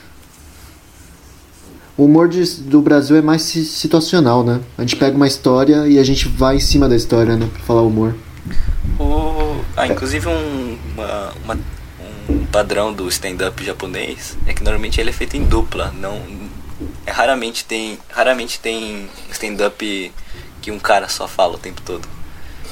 O 1.97 2.07
humor 2.07 2.28
de- 2.28 2.62
do 2.62 2.81
Brasil 2.81 3.16
é 3.16 3.23
mais 3.23 3.43
si- 3.43 3.65
situacional, 3.65 4.43
né? 4.43 4.61
A 4.77 4.81
gente 4.82 4.97
pega 4.97 5.15
uma 5.16 5.27
história 5.28 5.86
e 5.86 5.98
a 5.98 6.02
gente 6.02 6.27
vai 6.28 6.57
em 6.57 6.61
cima 6.61 6.89
da 6.89 6.97
história, 6.97 7.36
né? 7.36 7.48
Pra 7.52 7.62
falar 7.62 7.82
humor. 7.82 8.16
O, 8.98 9.61
ah, 9.77 9.86
inclusive 9.86 10.27
um, 10.27 10.78
uma, 10.94 11.32
uma- 11.44 11.59
um 12.28 12.47
padrão 12.47 12.93
do 12.93 13.07
stand-up 13.09 13.62
japonês 13.65 14.36
é 14.47 14.52
que 14.55 14.62
normalmente 14.65 15.01
ele 15.01 15.11
é 15.11 15.12
feito 15.12 15.36
em 15.36 15.44
dupla, 15.44 15.93
não 16.01 16.20
é 17.07 17.11
raramente 17.12 17.65
tem 17.65 17.98
raramente 18.11 18.59
tem 18.59 19.09
stand-up 19.31 20.12
que 20.62 20.70
um 20.70 20.78
cara 20.78 21.09
só 21.09 21.28
fala 21.28 21.55
o 21.55 21.59
tempo 21.59 21.81
todo. 21.85 22.09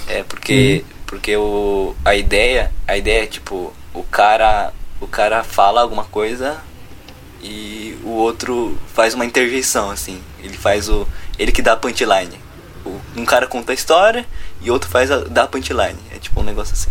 É 0.08 0.22
porque 0.22 0.84
porque 1.06 1.36
o 1.36 1.94
a 2.04 2.14
ideia 2.14 2.70
a 2.86 2.96
ideia 2.96 3.24
é 3.24 3.26
tipo 3.26 3.72
o 3.94 4.02
cara 4.04 4.72
o 5.00 5.06
cara 5.06 5.42
fala 5.44 5.80
alguma 5.80 6.04
coisa 6.04 6.58
e 7.42 7.96
o 8.02 8.10
outro 8.10 8.76
faz 8.94 9.14
uma 9.14 9.24
interjeição 9.24 9.90
assim. 9.90 10.20
Ele 10.42 10.56
faz 10.56 10.88
o 10.88 11.06
ele 11.38 11.52
que 11.52 11.62
dá 11.62 11.72
a 11.72 11.76
punchline. 11.76 12.38
O- 12.84 12.98
Um 13.16 13.24
cara 13.24 13.46
conta 13.46 13.72
a 13.72 13.74
história 13.74 14.26
e 14.60 14.70
outro 14.70 14.88
faz 14.90 15.10
a, 15.10 15.18
dá 15.24 15.44
a 15.44 15.46
punchline. 15.46 15.98
É 16.14 16.18
tipo 16.18 16.40
um 16.40 16.44
negócio 16.44 16.72
assim. 16.74 16.90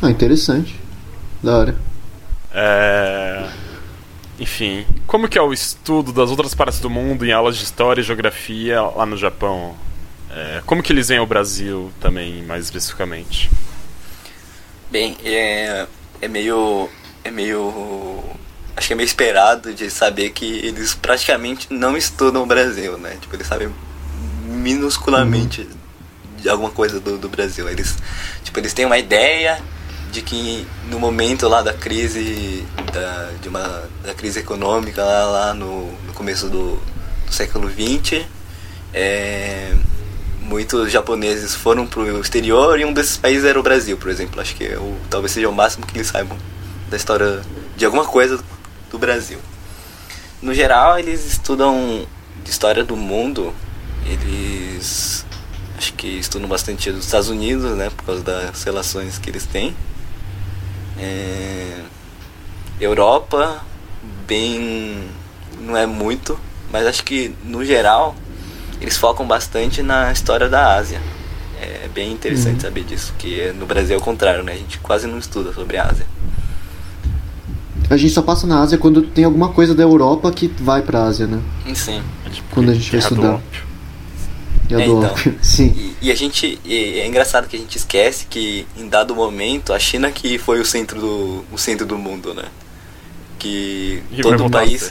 Ah, 0.00 0.10
interessante. 0.10 0.80
Da 1.42 1.56
hora. 1.58 1.76
É... 2.54 3.48
Enfim, 4.38 4.84
como 5.06 5.28
que 5.28 5.38
é 5.38 5.42
o 5.42 5.52
estudo 5.52 6.12
das 6.12 6.30
outras 6.30 6.54
partes 6.54 6.80
do 6.80 6.90
mundo 6.90 7.24
em 7.24 7.32
aulas 7.32 7.56
de 7.56 7.64
história 7.64 8.00
e 8.00 8.04
geografia 8.04 8.80
lá 8.80 9.04
no 9.06 9.16
Japão? 9.16 9.74
É, 10.34 10.62
como 10.64 10.82
que 10.82 10.92
eles 10.92 11.08
veem 11.08 11.20
o 11.20 11.26
Brasil 11.26 11.92
também, 12.00 12.42
mais 12.42 12.64
especificamente? 12.64 13.50
Bem, 14.90 15.16
é, 15.24 15.86
é 16.20 16.28
meio. 16.28 16.88
É 17.22 17.30
meio. 17.30 18.22
Acho 18.74 18.86
que 18.86 18.92
é 18.94 18.96
meio 18.96 19.06
esperado 19.06 19.74
de 19.74 19.90
saber 19.90 20.30
que 20.30 20.46
eles 20.66 20.94
praticamente 20.94 21.66
não 21.70 21.96
estudam 21.96 22.42
o 22.42 22.46
Brasil, 22.46 22.96
né? 22.96 23.18
Tipo, 23.20 23.36
eles 23.36 23.46
sabem 23.46 23.70
minusculamente 24.46 25.68
de 26.38 26.48
alguma 26.48 26.70
coisa 26.70 26.98
do, 26.98 27.18
do 27.18 27.28
Brasil. 27.28 27.68
Eles, 27.68 27.98
tipo, 28.42 28.58
eles 28.58 28.72
têm 28.72 28.86
uma 28.86 28.98
ideia 28.98 29.60
de 30.10 30.22
que 30.22 30.66
no 30.88 30.98
momento 30.98 31.48
lá 31.48 31.62
da 31.62 31.74
crise 31.74 32.66
da, 32.92 33.30
de 33.40 33.48
uma, 33.48 33.84
da 34.02 34.14
crise 34.14 34.40
econômica 34.40 35.02
lá, 35.04 35.24
lá 35.24 35.54
no, 35.54 35.92
no 36.06 36.12
começo 36.12 36.48
do, 36.48 36.76
do 37.26 37.32
século 37.32 37.70
XX 37.70 38.26
é, 38.92 39.74
muitos 40.42 40.90
japoneses 40.90 41.54
foram 41.54 41.86
pro 41.86 42.20
exterior 42.20 42.78
e 42.78 42.84
um 42.84 42.92
desses 42.92 43.16
países 43.16 43.44
era 43.44 43.58
o 43.58 43.62
Brasil, 43.62 43.96
por 43.96 44.10
exemplo. 44.10 44.40
Acho 44.40 44.54
que 44.54 44.64
o, 44.74 44.96
talvez 45.08 45.32
seja 45.32 45.48
o 45.48 45.52
máximo 45.52 45.86
que 45.86 45.96
eles 45.96 46.08
saibam 46.08 46.36
da 46.90 46.96
história 46.96 47.42
de 47.76 47.84
alguma 47.84 48.04
coisa 48.04 48.42
do 48.90 48.98
Brasil. 48.98 49.38
No 50.40 50.52
geral, 50.52 50.98
eles 50.98 51.24
estudam 51.24 52.06
história 52.44 52.84
do 52.84 52.96
mundo. 52.96 53.54
Eles 54.04 55.24
acho 55.78 55.94
que 55.94 56.06
estudam 56.06 56.48
bastante 56.48 56.90
os 56.90 57.04
Estados 57.04 57.28
Unidos, 57.28 57.76
né, 57.76 57.90
por 57.90 58.04
causa 58.04 58.22
das 58.22 58.62
relações 58.62 59.18
que 59.18 59.30
eles 59.30 59.46
têm. 59.46 59.74
É, 60.98 61.80
Europa, 62.80 63.64
bem, 64.26 65.08
não 65.60 65.76
é 65.76 65.86
muito, 65.86 66.38
mas 66.70 66.86
acho 66.86 67.02
que 67.02 67.34
no 67.44 67.64
geral 67.64 68.14
eles 68.82 68.96
focam 68.98 69.26
bastante 69.26 69.82
na 69.82 70.12
história 70.12 70.48
da 70.48 70.74
Ásia. 70.76 71.00
É 71.60 71.88
bem 71.94 72.12
interessante 72.12 72.54
Uhum. 72.56 72.60
saber 72.60 72.84
disso, 72.84 73.14
que 73.18 73.52
no 73.52 73.64
Brasil 73.66 73.94
é 73.94 73.98
o 73.98 74.02
contrário, 74.02 74.42
né? 74.42 74.52
A 74.52 74.56
gente 74.56 74.78
quase 74.78 75.06
não 75.06 75.18
estuda 75.18 75.52
sobre 75.52 75.76
a 75.78 75.84
Ásia. 75.84 76.06
A 77.88 77.96
gente 77.96 78.12
só 78.12 78.22
passa 78.22 78.46
na 78.46 78.60
Ásia 78.60 78.78
quando 78.78 79.02
tem 79.02 79.24
alguma 79.24 79.50
coisa 79.50 79.74
da 79.74 79.82
Europa 79.82 80.30
que 80.32 80.48
vai 80.48 80.82
pra 80.82 81.04
Ásia, 81.04 81.26
né? 81.26 81.40
Sim. 81.74 82.02
Quando 82.50 82.70
a 82.70 82.74
gente 82.74 82.90
vai 82.90 83.00
do 83.00 83.02
estudar. 83.04 83.34
Ópio. 83.34 83.62
E 84.70 84.74
a 84.74 84.80
É, 84.80 84.84
do 84.86 84.96
então. 84.98 85.10
ópio. 85.10 85.34
Sim. 85.42 85.72
E, 85.76 86.06
e 86.08 86.10
a 86.10 86.14
gente. 86.14 86.58
e 86.64 86.98
é 87.00 87.06
engraçado 87.06 87.46
que 87.48 87.56
a 87.56 87.58
gente 87.58 87.76
esquece 87.76 88.26
que 88.28 88.66
em 88.76 88.88
dado 88.88 89.14
momento 89.14 89.72
a 89.72 89.78
China 89.78 90.10
que 90.10 90.38
foi 90.38 90.60
o 90.60 90.64
centro 90.64 90.98
do, 91.00 91.44
o 91.52 91.58
centro 91.58 91.86
do 91.86 91.98
mundo, 91.98 92.32
né? 92.34 92.44
Que 93.38 94.02
E 94.10 94.22
todo 94.22 94.48
país. 94.50 94.90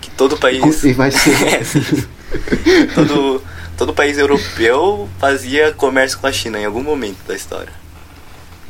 Que 0.00 0.10
todo 0.10 0.36
país. 0.36 0.82
E 0.84 0.92
vai 0.92 1.10
ser. 1.10 1.34
É. 2.10 2.13
todo, 2.94 3.42
todo 3.76 3.94
país 3.94 4.18
europeu 4.18 5.08
fazia 5.18 5.72
comércio 5.72 6.18
com 6.18 6.26
a 6.26 6.32
China 6.32 6.58
em 6.58 6.64
algum 6.64 6.82
momento 6.82 7.18
da 7.26 7.34
história. 7.34 7.72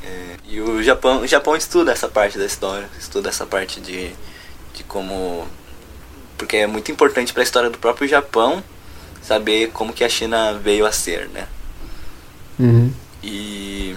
É, 0.05 0.37
e 0.49 0.61
o 0.61 0.83
Japão, 0.83 1.23
o 1.23 1.27
Japão 1.27 1.57
estuda 1.57 1.93
essa 1.93 2.09
parte 2.09 2.39
da 2.39 2.47
história, 2.47 2.89
estuda 2.99 3.29
essa 3.29 3.47
parte 3.47 3.81
de, 3.81 4.11
de 4.75 4.83
como. 4.85 5.47
Porque 6.37 6.59
é 6.59 6.67
muito 6.67 6.91
importante 6.91 7.33
para 7.33 7.43
a 7.43 7.45
história 7.45 7.71
do 7.71 7.79
próprio 7.79 8.09
Japão 8.09 8.63
saber 9.23 9.71
como 9.71 9.93
que 9.93 10.05
a 10.05 10.09
China 10.09 10.53
veio 10.55 10.85
a 10.85 10.93
ser, 10.93 11.29
né? 11.29 11.47
Uhum. 12.59 12.93
E. 13.23 13.97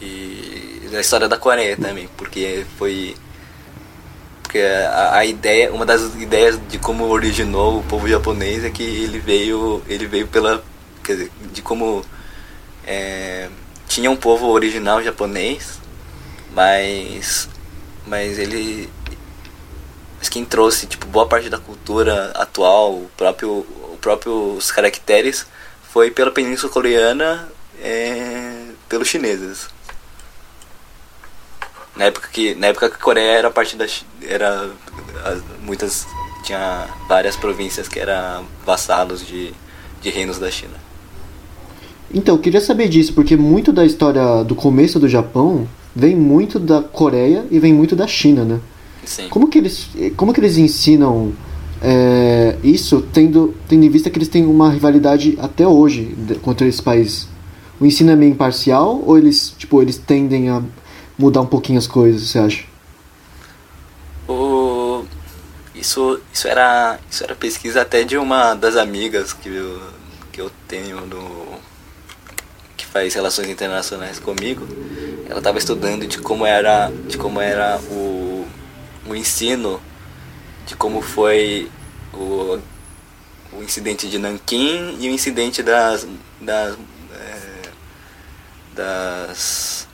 E 0.00 0.90
a 0.94 1.00
história 1.00 1.28
da 1.28 1.36
Coreia 1.36 1.76
também, 1.76 2.08
porque 2.16 2.64
foi. 2.78 3.16
Porque 4.48 4.60
a, 4.60 5.16
a 5.18 5.26
ideia, 5.26 5.70
uma 5.70 5.84
das 5.84 6.14
ideias 6.14 6.58
de 6.70 6.78
como 6.78 7.04
originou 7.04 7.80
o 7.80 7.82
povo 7.82 8.08
japonês 8.08 8.64
é 8.64 8.70
que 8.70 8.82
ele 8.82 9.18
veio, 9.18 9.82
ele 9.86 10.06
veio 10.06 10.26
pela, 10.26 10.64
quer 11.04 11.12
dizer, 11.12 11.32
de 11.52 11.60
como 11.60 12.02
é, 12.86 13.50
tinha 13.86 14.10
um 14.10 14.16
povo 14.16 14.46
original 14.46 15.02
japonês, 15.02 15.78
mas, 16.54 17.46
mas 18.06 18.38
ele, 18.38 18.88
mas 20.18 20.30
quem 20.30 20.46
trouxe 20.46 20.86
tipo 20.86 21.04
boa 21.08 21.28
parte 21.28 21.50
da 21.50 21.58
cultura 21.58 22.30
atual, 22.34 22.94
o 22.94 23.10
próprio, 23.18 23.50
o 23.50 23.98
próprio 24.00 24.54
os 24.54 24.70
caracteres 24.70 25.46
foi 25.92 26.10
pela 26.10 26.30
Península 26.30 26.72
Coreana, 26.72 27.46
é, 27.82 28.68
pelos 28.88 29.08
chineses. 29.08 29.68
Na 31.98 32.06
época 32.06 32.28
que 32.32 32.54
na 32.54 32.68
época 32.68 32.88
que 32.88 32.96
a 32.96 32.98
Coreia 32.98 33.32
era 33.32 33.50
parte 33.50 33.76
da 33.76 33.86
era 34.22 34.70
as- 35.24 35.42
muitas 35.64 36.06
tinha 36.44 36.86
várias 37.08 37.36
províncias 37.36 37.88
que 37.88 37.98
eram 37.98 38.44
vassalos 38.64 39.26
de, 39.26 39.52
de 40.00 40.08
reinos 40.10 40.38
da 40.38 40.50
China. 40.50 40.74
Então, 42.14 42.36
eu 42.36 42.40
queria 42.40 42.60
saber 42.60 42.88
disso, 42.88 43.12
porque 43.12 43.36
muito 43.36 43.70
da 43.72 43.84
história 43.84 44.42
do 44.42 44.54
começo 44.54 44.98
do 44.98 45.06
Japão 45.08 45.68
vem 45.94 46.16
muito 46.16 46.58
da 46.58 46.80
Coreia 46.80 47.44
e 47.50 47.58
vem 47.58 47.74
muito 47.74 47.94
da 47.94 48.06
China, 48.06 48.44
né? 48.44 48.60
Sim. 49.04 49.28
Como 49.28 49.48
que 49.48 49.58
eles, 49.58 49.90
como 50.16 50.32
que 50.32 50.40
eles 50.40 50.56
ensinam 50.56 51.32
é, 51.82 52.56
isso, 52.62 53.02
tendo, 53.12 53.54
tendo 53.68 53.84
em 53.84 53.90
vista 53.90 54.08
que 54.08 54.16
eles 54.16 54.28
têm 54.28 54.46
uma 54.46 54.70
rivalidade 54.70 55.36
até 55.38 55.66
hoje 55.66 56.16
contra 56.40 56.66
esse 56.66 56.80
país? 56.82 57.28
O 57.78 57.84
ensino 57.84 58.10
é 58.10 58.16
meio 58.16 58.32
imparcial 58.32 59.02
ou 59.04 59.18
eles, 59.18 59.54
tipo, 59.58 59.82
eles 59.82 59.98
tendem 59.98 60.48
a 60.48 60.62
mudar 61.18 61.40
um 61.40 61.46
pouquinho 61.46 61.78
as 61.78 61.86
coisas, 61.86 62.30
você 62.30 62.38
acha? 62.38 62.64
O, 64.28 65.04
isso, 65.74 66.20
isso, 66.32 66.46
era, 66.46 66.98
isso 67.10 67.24
era 67.24 67.34
pesquisa 67.34 67.82
até 67.82 68.04
de 68.04 68.16
uma 68.16 68.54
das 68.54 68.76
amigas 68.76 69.32
que 69.32 69.48
eu, 69.48 69.82
que 70.30 70.40
eu 70.40 70.50
tenho 70.68 71.00
no, 71.02 71.58
que 72.76 72.86
faz 72.86 73.14
relações 73.14 73.48
internacionais 73.48 74.20
comigo. 74.20 74.66
Ela 75.28 75.38
estava 75.38 75.58
estudando 75.58 76.06
de 76.06 76.18
como 76.18 76.46
era, 76.46 76.90
de 77.08 77.18
como 77.18 77.40
era 77.40 77.78
o, 77.90 78.46
o 79.06 79.14
ensino, 79.14 79.80
de 80.66 80.76
como 80.76 81.02
foi 81.02 81.68
o, 82.14 82.58
o 83.52 83.62
incidente 83.62 84.08
de 84.08 84.18
Nanquim 84.18 84.96
e 85.00 85.08
o 85.08 85.12
incidente 85.12 85.62
das, 85.62 86.06
das, 86.40 86.76
é, 87.12 87.68
das, 88.74 89.87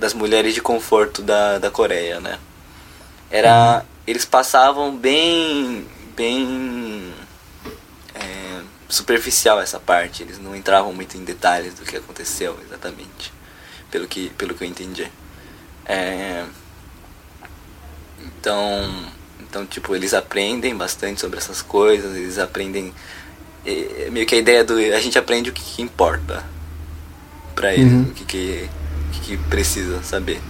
das 0.00 0.14
mulheres 0.14 0.54
de 0.54 0.60
conforto 0.62 1.22
da, 1.22 1.58
da 1.58 1.70
Coreia, 1.70 2.18
né? 2.20 2.38
era 3.30 3.84
eles 4.06 4.24
passavam 4.24 4.96
bem 4.96 5.86
bem 6.16 7.14
é, 8.14 8.60
superficial 8.88 9.60
essa 9.60 9.78
parte 9.78 10.22
eles 10.24 10.38
não 10.38 10.56
entravam 10.56 10.92
muito 10.92 11.16
em 11.16 11.24
detalhes 11.24 11.74
do 11.74 11.84
que 11.84 11.96
aconteceu 11.96 12.58
exatamente 12.66 13.32
pelo 13.90 14.08
que 14.08 14.30
pelo 14.30 14.54
que 14.54 14.64
eu 14.64 14.68
entendi 14.68 15.06
É, 15.86 16.44
então 18.26 19.06
então 19.40 19.64
tipo 19.64 19.94
eles 19.94 20.12
aprendem 20.12 20.76
bastante 20.76 21.20
sobre 21.20 21.38
essas 21.38 21.62
coisas 21.62 22.16
eles 22.16 22.38
aprendem 22.38 22.92
é, 23.64 24.08
meio 24.10 24.26
que 24.26 24.34
a 24.34 24.38
ideia 24.38 24.64
do 24.64 24.74
a 24.74 25.00
gente 25.00 25.18
aprende 25.18 25.50
o 25.50 25.52
que, 25.52 25.62
que 25.62 25.82
importa 25.82 26.44
para 27.54 27.72
eles 27.74 27.92
Uhum. 27.92 28.02
o 28.02 28.12
que 28.12 28.24
que, 28.24 28.70
que 29.10 29.20
que 29.20 29.36
precisa 29.36 30.02
saber 30.02 30.40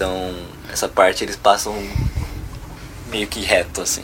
então, 0.00 0.32
essa 0.72 0.88
parte 0.88 1.22
eles 1.22 1.36
passam 1.36 1.74
meio 3.10 3.26
que 3.26 3.40
reto, 3.40 3.82
assim. 3.82 4.00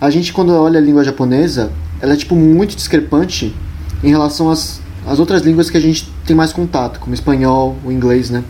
A 0.00 0.10
gente, 0.10 0.32
quando 0.32 0.54
olha 0.54 0.78
a 0.78 0.80
língua 0.80 1.02
japonesa, 1.02 1.72
ela 2.00 2.12
é, 2.12 2.16
tipo, 2.16 2.36
muito 2.36 2.76
discrepante 2.76 3.52
em 4.00 4.10
relação 4.10 4.48
às, 4.48 4.80
às 5.04 5.18
outras 5.18 5.42
línguas 5.42 5.68
que 5.70 5.76
a 5.76 5.80
gente 5.80 6.08
tem 6.24 6.36
mais 6.36 6.52
contato, 6.52 7.00
como 7.00 7.10
o 7.10 7.14
espanhol, 7.14 7.76
o 7.84 7.90
inglês, 7.90 8.30
né? 8.30 8.44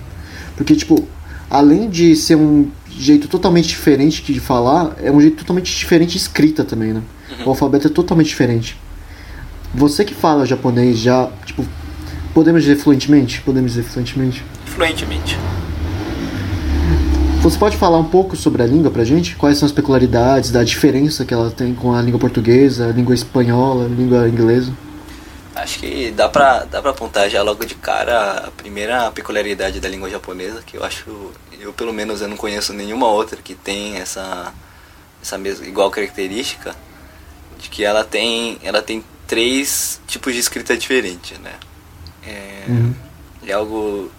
Porque, 0.58 0.76
tipo, 0.76 1.08
além 1.48 1.88
de 1.88 2.14
ser 2.16 2.36
um 2.36 2.70
jeito 2.90 3.26
totalmente 3.26 3.68
diferente 3.68 4.30
de 4.30 4.40
falar, 4.40 4.94
é 5.02 5.10
um 5.10 5.22
jeito 5.22 5.38
totalmente 5.38 5.74
diferente 5.74 6.12
de 6.12 6.18
escrita 6.18 6.64
também, 6.64 6.92
né? 6.92 7.02
O 7.46 7.48
alfabeto 7.48 7.86
é 7.86 7.90
totalmente 7.90 8.28
diferente. 8.28 8.78
Você 9.74 10.04
que 10.04 10.12
fala 10.12 10.44
japonês 10.44 10.98
já, 10.98 11.30
tipo, 11.46 11.64
podemos 12.32 12.62
dizer 12.62 12.76
fluentemente? 12.76 13.40
Podemos 13.42 13.72
dizer 13.72 13.84
fluentemente? 13.84 14.44
Fluentemente. 14.66 15.38
Você 17.42 17.58
pode 17.58 17.76
falar 17.76 17.98
um 17.98 18.08
pouco 18.08 18.36
sobre 18.36 18.62
a 18.62 18.66
língua 18.66 18.90
pra 18.90 19.04
gente? 19.04 19.34
Quais 19.34 19.58
são 19.58 19.66
as 19.66 19.72
peculiaridades, 19.72 20.52
da 20.52 20.62
diferença 20.62 21.24
que 21.24 21.34
ela 21.34 21.50
tem 21.50 21.74
com 21.74 21.92
a 21.92 22.00
língua 22.00 22.20
portuguesa, 22.20 22.88
a 22.88 22.92
língua 22.92 23.14
espanhola, 23.14 23.86
a 23.86 23.88
língua 23.88 24.28
inglesa? 24.28 24.72
Acho 25.54 25.80
que 25.80 26.12
dá 26.12 26.28
pra, 26.28 26.64
dá 26.64 26.80
pra 26.80 26.92
apontar 26.92 27.28
já 27.28 27.42
logo 27.42 27.64
de 27.64 27.74
cara 27.74 28.46
a 28.46 28.50
primeira 28.52 29.10
peculiaridade 29.10 29.80
da 29.80 29.88
língua 29.88 30.08
japonesa, 30.08 30.62
que 30.64 30.76
eu 30.76 30.84
acho, 30.84 31.32
eu 31.60 31.72
pelo 31.72 31.92
menos 31.92 32.20
eu 32.22 32.28
não 32.28 32.36
conheço 32.36 32.72
nenhuma 32.72 33.08
outra 33.08 33.36
que 33.42 33.54
tem 33.54 33.96
essa, 33.96 34.54
essa 35.20 35.36
mesma, 35.36 35.66
igual 35.66 35.90
característica, 35.90 36.74
de 37.58 37.68
que 37.68 37.84
ela 37.84 38.04
tem, 38.04 38.58
ela 38.62 38.80
tem 38.80 39.04
três 39.26 40.00
tipos 40.06 40.32
de 40.32 40.38
escrita 40.38 40.76
diferente, 40.76 41.34
né? 41.42 41.52
É, 42.26 42.64
Uhum. 42.68 42.94
é 43.46 43.52
algo 43.52 44.10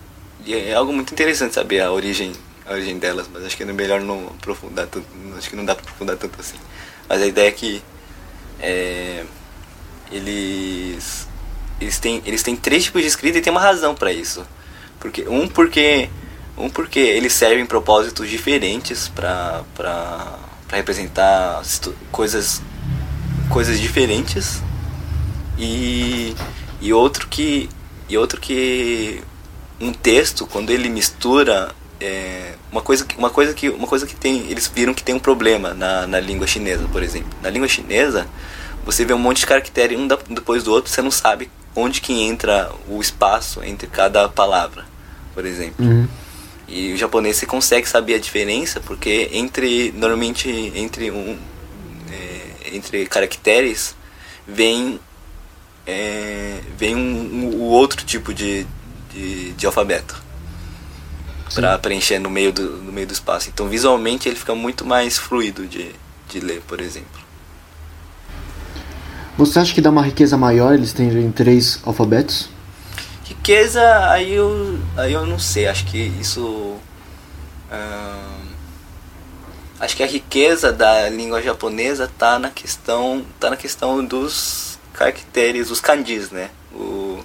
e 0.45 0.53
é 0.53 0.73
algo 0.73 0.91
muito 0.91 1.13
interessante 1.13 1.53
saber 1.53 1.79
a 1.79 1.91
origem 1.91 2.33
a 2.65 2.73
origem 2.73 2.99
delas 2.99 3.29
mas 3.31 3.45
acho 3.45 3.55
que 3.55 3.63
é 3.63 3.65
melhor 3.65 4.01
não 4.01 4.27
aprofundar 4.27 4.87
tanto 4.87 5.07
acho 5.37 5.49
que 5.49 5.55
não 5.55 5.63
dá 5.63 5.73
para 5.73 5.83
aprofundar 5.83 6.17
tanto 6.17 6.37
assim 6.39 6.57
mas 7.07 7.21
a 7.21 7.25
ideia 7.25 7.47
é 7.47 7.51
que 7.51 7.81
é, 8.59 9.23
eles 10.11 11.27
eles 11.79 11.99
têm 11.99 12.21
eles 12.25 12.43
têm 12.43 12.55
três 12.55 12.83
tipos 12.83 13.01
de 13.01 13.07
escrita 13.07 13.37
e 13.37 13.41
tem 13.41 13.51
uma 13.51 13.61
razão 13.61 13.95
para 13.95 14.11
isso 14.11 14.45
porque 14.99 15.25
um 15.27 15.47
porque 15.47 16.09
um 16.57 16.69
porque 16.69 16.99
eles 16.99 17.31
servem 17.33 17.65
propósitos 17.65 18.29
diferentes 18.29 19.07
para 19.07 19.63
para 19.75 20.37
representar 20.71 21.61
coisas 22.11 22.61
coisas 23.49 23.79
diferentes 23.79 24.61
e, 25.57 26.35
e 26.81 26.91
outro 26.93 27.27
que 27.27 27.69
e 28.13 28.17
outro 28.17 28.39
que 28.39 29.21
um 29.81 29.91
texto 29.91 30.45
quando 30.45 30.69
ele 30.69 30.87
mistura 30.87 31.73
é, 31.99 32.53
uma 32.71 32.81
coisa 32.81 33.05
que 33.05 33.17
uma 33.17 33.29
coisa 33.29 33.53
que 33.53 33.69
uma 33.69 33.87
coisa 33.87 34.05
que 34.05 34.15
tem 34.15 34.49
eles 34.49 34.67
viram 34.73 34.93
que 34.93 35.03
tem 35.03 35.15
um 35.15 35.19
problema 35.19 35.73
na, 35.73 36.05
na 36.05 36.19
língua 36.19 36.45
chinesa 36.45 36.87
por 36.87 37.01
exemplo 37.01 37.29
na 37.41 37.49
língua 37.49 37.67
chinesa 37.67 38.27
você 38.85 39.03
vê 39.03 39.13
um 39.13 39.19
monte 39.19 39.39
de 39.39 39.47
caractere 39.47 39.95
um 39.95 40.07
depois 40.29 40.63
do 40.63 40.71
outro 40.71 40.91
você 40.91 41.01
não 41.01 41.11
sabe 41.11 41.49
onde 41.75 42.01
que 42.01 42.13
entra 42.13 42.71
o 42.87 43.01
espaço 43.01 43.63
entre 43.63 43.87
cada 43.87 44.29
palavra 44.29 44.85
por 45.33 45.45
exemplo 45.45 45.83
Uhum. 45.83 46.07
e 46.67 46.93
o 46.93 46.97
japonês 46.97 47.37
você 47.37 47.47
consegue 47.47 47.89
saber 47.89 48.15
a 48.15 48.19
diferença 48.19 48.79
porque 48.79 49.29
entre 49.33 49.91
normalmente 49.95 50.49
entre 50.75 51.09
um 51.09 51.37
é, 52.11 52.75
entre 52.75 53.07
caracteres 53.07 53.95
vem 54.47 54.99
é, 55.85 56.61
vem 56.77 56.95
um, 56.95 56.99
um- 57.01 57.55
o 57.55 57.61
outro 57.63 58.03
tipo 58.05 58.33
de, 58.33 58.65
de, 59.11 59.53
de 59.53 59.65
alfabeto 59.65 60.21
para 61.53 61.77
preencher 61.79 62.19
no 62.19 62.29
meio 62.29 62.51
do 62.51 62.77
no 62.81 62.91
meio 62.91 63.07
do 63.07 63.13
espaço 63.13 63.49
então 63.49 63.67
visualmente 63.69 64.27
ele 64.27 64.35
fica 64.35 64.55
muito 64.55 64.85
mais 64.85 65.17
fluido 65.17 65.67
de, 65.67 65.95
de 66.27 66.39
ler 66.39 66.61
por 66.63 66.81
exemplo 66.81 67.21
Você 69.37 69.59
acha 69.59 69.73
que 69.73 69.81
dá 69.81 69.89
uma 69.91 70.01
riqueza 70.03 70.37
maior 70.37 70.73
eles 70.73 70.93
terem 70.93 71.31
três 71.31 71.79
alfabetos? 71.83 72.49
Riqueza, 73.23 73.81
aí 74.11 74.33
eu, 74.33 74.87
aí 74.97 75.13
eu 75.13 75.25
não 75.25 75.39
sei, 75.39 75.67
acho 75.67 75.85
que 75.85 75.97
isso. 75.97 76.83
ahn, 77.69 78.55
acho 79.79 79.95
que 79.95 80.03
a 80.03 80.07
riqueza 80.07 80.71
da 80.71 81.09
língua 81.09 81.41
japonesa 81.41 82.07
tá 82.07 82.39
na 82.39 82.49
questão, 82.51 83.25
tá 83.39 83.49
na 83.49 83.57
questão 83.57 84.03
dos 84.05 84.72
caracteres, 84.93 85.69
os 85.71 85.81
kanjis, 85.81 86.29
né? 86.31 86.49
O, 86.73 87.23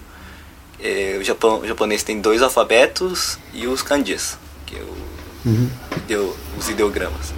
é, 0.81 1.17
o, 1.21 1.25
Japão, 1.25 1.61
o 1.61 1.67
japonês 1.67 2.03
tem 2.03 2.21
dois 2.21 2.43
alfabetos 2.43 3.39
e 3.53 3.67
os 3.67 3.83
kanjis, 3.83 4.37
que 4.67 4.77
é 4.77 4.81
o, 4.83 5.09
Uhum. 5.45 5.71
ideo- 5.99 6.37
os 6.59 6.69
ideogramas. 6.69 7.33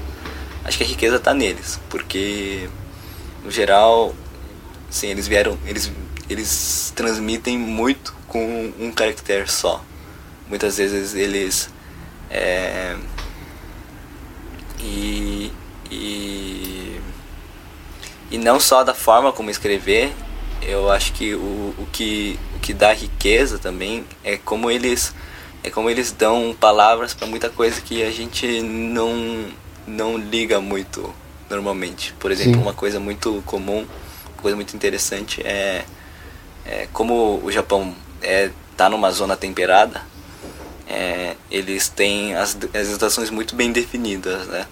Acho 0.64 0.78
que 0.78 0.84
a 0.84 0.86
riqueza 0.86 1.18
tá 1.18 1.34
neles, 1.34 1.78
porque 1.90 2.68
no 3.44 3.50
geral, 3.50 4.14
sim, 4.90 5.08
eles 5.08 5.26
vieram, 5.28 5.58
eles 5.66 5.90
eles 6.28 6.92
transmitem 6.94 7.58
muito 7.58 8.14
com 8.28 8.72
um 8.78 8.92
caractere 8.92 9.50
só. 9.50 9.84
Muitas 10.48 10.76
vezes 10.76 11.14
eles 11.14 11.68
é, 12.30 12.96
e, 14.78 15.52
e 15.90 16.89
e 18.30 18.38
não 18.38 18.60
só 18.60 18.84
da 18.84 18.94
forma 18.94 19.32
como 19.32 19.50
escrever, 19.50 20.12
eu 20.62 20.90
acho 20.90 21.12
que 21.12 21.34
o, 21.34 21.74
o 21.78 21.88
que 21.92 22.38
o 22.56 22.60
que 22.60 22.72
dá 22.72 22.92
riqueza 22.92 23.58
também 23.58 24.04
é 24.22 24.36
como 24.36 24.70
eles 24.70 25.14
é 25.62 25.70
como 25.70 25.90
eles 25.90 26.12
dão 26.12 26.56
palavras 26.58 27.14
para 27.14 27.26
muita 27.26 27.50
coisa 27.50 27.80
que 27.80 28.02
a 28.02 28.10
gente 28.10 28.62
não 28.62 29.46
não 29.86 30.16
liga 30.16 30.60
muito 30.60 31.12
normalmente. 31.48 32.14
Por 32.18 32.30
exemplo, 32.30 32.54
Sim. 32.54 32.60
uma 32.62 32.74
coisa 32.74 33.00
muito 33.00 33.42
comum, 33.44 33.80
uma 33.80 34.42
coisa 34.42 34.56
muito 34.56 34.74
interessante 34.76 35.42
é, 35.42 35.84
é 36.64 36.88
como 36.92 37.40
o 37.42 37.50
Japão 37.50 37.94
é 38.22 38.50
tá 38.76 38.88
numa 38.88 39.10
zona 39.10 39.36
temperada, 39.36 40.00
é, 40.88 41.36
eles 41.50 41.88
têm 41.88 42.34
as, 42.34 42.56
as 42.72 42.88
estações 42.88 43.28
muito 43.28 43.54
bem 43.54 43.72
definidas, 43.72 44.46
né? 44.46 44.66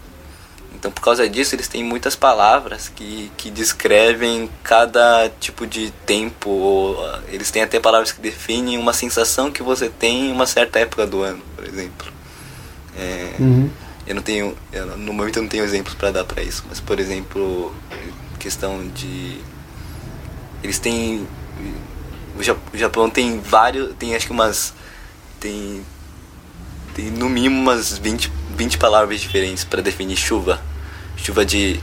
Então, 0.79 0.93
por 0.93 1.01
causa 1.03 1.29
disso, 1.29 1.57
eles 1.57 1.67
têm 1.67 1.83
muitas 1.83 2.15
palavras 2.15 2.89
que, 2.89 3.33
que 3.37 3.51
descrevem 3.51 4.49
cada 4.63 5.29
tipo 5.41 5.67
de 5.67 5.91
tempo. 6.07 6.49
ou, 6.51 7.05
ah, 7.05 7.21
Eles 7.29 7.51
têm 7.51 7.63
até 7.63 7.81
palavras 7.81 8.13
que 8.13 8.21
definem 8.21 8.79
uma 8.79 8.93
sensação 8.93 9.51
que 9.51 9.61
você 9.61 9.89
tem 9.89 10.29
em 10.29 10.33
uma 10.33 10.47
certa 10.47 10.79
época 10.79 11.05
do 11.05 11.23
ano, 11.23 11.43
por 11.57 11.65
exemplo. 11.65 12.13
É, 12.97 13.35
Uhum. 13.41 13.69
eu 14.07 14.15
não 14.15 14.23
tenho, 14.23 14.57
eu, 14.73 14.87
no 14.97 15.13
momento 15.13 15.37
eu 15.39 15.43
não 15.43 15.49
tenho 15.49 15.65
exemplos 15.65 15.95
para 15.97 16.13
dar 16.13 16.25
para 16.25 16.43
isso, 16.45 16.65
mas 16.69 16.79
por 16.81 16.99
exemplo, 17.01 17.75
questão 18.39 18.87
de 18.89 19.41
eles 20.63 20.79
têm 20.79 21.27
o 22.39 22.43
Ja- 22.43 22.57
o 22.73 22.77
Japão 22.79 23.09
tem 23.11 23.41
vários, 23.41 23.95
tem 23.97 24.15
acho 24.15 24.27
que 24.27 24.33
umas 24.33 24.73
tem 25.41 25.85
tem 26.95 27.07
no 27.11 27.29
mínimo 27.29 27.61
umas 27.61 27.97
20, 27.99 28.33
20 28.59 28.77
palavras 28.77 29.21
diferentes 29.21 29.65
para 29.65 29.81
definir 29.81 30.17
chuva. 30.17 30.61
Chuva 31.17 31.45
de 31.47 31.81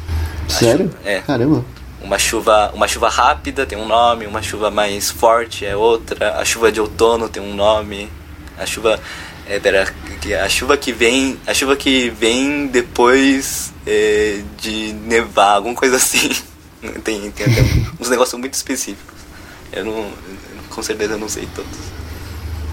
Sério? 0.47 0.89
chu- 0.91 0.97
é. 1.07 1.22
Caramba. 1.22 1.65
Uma 2.02 2.19
chuva, 2.19 2.72
uma 2.76 2.88
chuva 2.88 3.10
rápida 3.10 3.65
tem 3.65 3.77
um 3.77 3.88
nome, 3.88 4.27
uma 4.27 4.41
chuva 4.43 4.69
mais 4.69 5.10
forte 5.10 5.65
é 5.65 5.76
outra, 5.76 6.35
a 6.39 6.45
chuva 6.45 6.72
de 6.72 6.80
outono 6.80 7.27
tem 7.27 7.41
um 7.41 7.56
nome, 7.56 8.11
a 8.60 8.65
chuva 8.65 8.99
é, 9.47 9.60
pera, 9.60 9.91
que- 10.22 10.34
a 10.35 10.47
chuva 10.47 10.77
que 10.77 10.91
vem, 10.91 11.39
a 11.47 11.53
chuva 11.53 11.76
que 11.76 12.10
vem 12.11 12.68
depois 12.68 13.73
é, 13.88 14.41
de 14.61 14.93
nevar, 14.93 15.56
alguma 15.56 15.73
coisa 15.76 15.95
assim. 15.95 16.30
Tem, 17.03 17.31
tem 17.31 17.47
até 17.47 17.61
uns 17.99 18.10
negócios 18.10 18.39
muito 18.39 18.53
específicos. 18.53 19.15
Eu 19.73 19.85
não, 19.85 19.91
eu 20.02 20.11
com 20.69 20.84
certeza 20.84 21.18
não 21.18 21.27
sei 21.27 21.47
todos. 21.56 21.72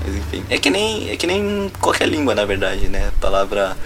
Mas 0.04 0.14
enfim, 0.16 0.44
é 0.50 0.58
que 0.58 0.70
nem 0.70 1.10
é 1.10 1.16
que 1.16 1.26
nem 1.26 1.70
qualquer 1.80 2.08
língua 2.08 2.34
na 2.34 2.44
verdade, 2.44 2.88
né? 2.88 3.08
A 3.08 3.20
palavra 3.20 3.76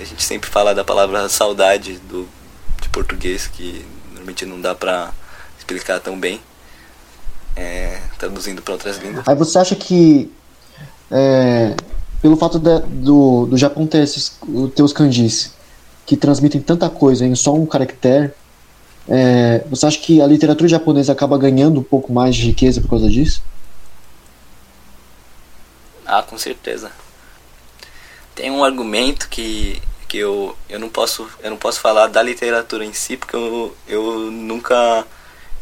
a 0.00 0.04
gente 0.04 0.22
sempre 0.22 0.48
fala 0.50 0.74
da 0.74 0.84
palavra 0.84 1.28
saudade 1.28 1.98
do 2.08 2.28
de 2.80 2.88
português 2.90 3.46
que 3.46 3.84
normalmente 4.10 4.44
não 4.46 4.60
dá 4.60 4.74
pra 4.74 5.12
explicar 5.58 6.00
tão 6.00 6.18
bem. 6.18 6.40
É, 7.56 7.98
traduzindo 8.18 8.62
para 8.62 8.74
outras 8.74 8.98
línguas. 8.98 9.26
Aí 9.26 9.34
você 9.34 9.58
acha 9.58 9.74
que 9.74 10.30
é, 11.10 11.74
pelo 12.22 12.36
fato 12.36 12.56
de- 12.58 12.80
do, 12.80 13.46
do 13.46 13.56
Japão 13.56 13.84
ter, 13.84 13.98
esses, 14.02 14.38
os 14.80 14.92
kanjis 14.92 15.52
que 16.06 16.16
transmitem 16.16 16.60
tanta 16.60 16.88
coisa 16.88 17.26
em 17.26 17.34
só 17.34 17.52
um 17.52 17.66
caractere, 17.66 18.30
é, 19.08 19.64
você 19.68 19.86
acha 19.86 19.98
que 19.98 20.22
a 20.22 20.26
literatura 20.26 20.68
japonesa 20.68 21.10
acaba 21.12 21.36
ganhando 21.36 21.80
um 21.80 21.82
pouco 21.82 22.12
mais 22.12 22.36
de 22.36 22.46
riqueza 22.46 22.80
por 22.80 22.90
causa 22.90 23.08
disso? 23.10 23.42
Ah, 26.08 26.22
com 26.22 26.38
certeza. 26.38 26.90
Tem 28.34 28.50
um 28.50 28.64
argumento 28.64 29.28
que, 29.28 29.82
que 30.08 30.16
eu, 30.16 30.56
eu 30.66 30.80
não 30.80 30.88
posso 30.88 31.28
eu 31.42 31.50
não 31.50 31.58
posso 31.58 31.80
falar 31.80 32.06
da 32.06 32.22
literatura 32.22 32.82
em 32.82 32.94
si 32.94 33.18
porque 33.18 33.36
eu, 33.36 33.76
eu 33.86 34.30
nunca 34.30 35.06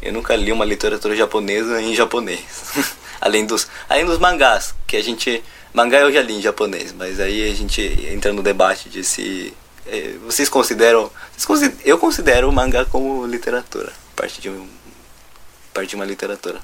eu 0.01 0.13
nunca 0.13 0.37
li 0.37 0.53
uma 0.53 0.63
literatura 0.63 1.17
japonesa 1.17 1.81
em 1.81 1.93
japonês. 1.93 2.39
além 3.19 3.45
dos 3.45 3.67
além 3.89 4.05
dos 4.05 4.19
mangás, 4.19 4.73
que 4.87 4.95
a 4.95 5.03
gente 5.03 5.43
mangá 5.73 5.99
eu 5.99 6.13
já 6.13 6.21
li 6.21 6.35
em 6.35 6.41
japonês, 6.41 6.93
mas 6.93 7.19
aí 7.19 7.51
a 7.51 7.53
gente 7.53 7.81
entra 8.09 8.31
no 8.31 8.41
debate 8.41 8.87
de 8.87 9.03
se 9.03 9.53
eh, 9.85 10.15
vocês 10.21 10.47
consideram 10.47 11.11
vocês 11.37 11.73
eu 11.83 11.97
considero 11.97 12.47
o 12.47 12.53
mangá 12.53 12.85
como 12.85 13.25
literatura, 13.25 13.91
parte 14.15 14.39
de 14.39 14.49
um 14.49 14.65
parte 15.73 15.89
de 15.89 15.95
uma 15.97 16.05
literatura. 16.05 16.61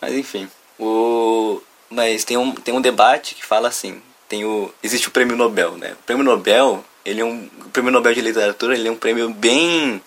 Mas 0.00 0.14
enfim, 0.14 0.48
o 0.78 1.60
mas 1.92 2.24
tem 2.24 2.36
um 2.36 2.52
tem 2.52 2.74
um 2.74 2.80
debate 2.80 3.34
que 3.34 3.44
fala 3.44 3.68
assim, 3.68 4.00
tem 4.28 4.44
o 4.44 4.72
existe 4.82 5.08
o 5.08 5.10
prêmio 5.10 5.36
Nobel, 5.36 5.76
né? 5.76 5.92
O 5.92 6.02
prêmio 6.04 6.24
Nobel, 6.24 6.84
ele 7.04 7.20
é 7.20 7.24
um 7.24 7.48
o 7.64 7.68
prêmio 7.70 7.92
Nobel 7.92 8.14
de 8.14 8.20
literatura, 8.20 8.74
ele 8.74 8.88
é 8.88 8.90
um 8.90 8.96
prêmio 8.96 9.28
bem 9.32 10.02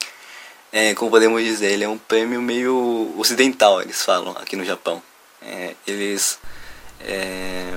é, 0.72 0.94
como 0.94 1.10
podemos 1.10 1.41
dizer, 1.44 1.72
ele 1.72 1.84
é 1.86 1.90
um 1.90 1.98
prêmio 1.98 2.41
meio 2.41 3.14
ocidental, 3.18 3.82
eles 3.82 4.03
falam 4.03 4.34
aqui 4.38 4.56
no 4.57 4.66
Japão. 4.66 5.02
É, 5.41 5.74
eles 5.88 6.38
é, 6.99 7.74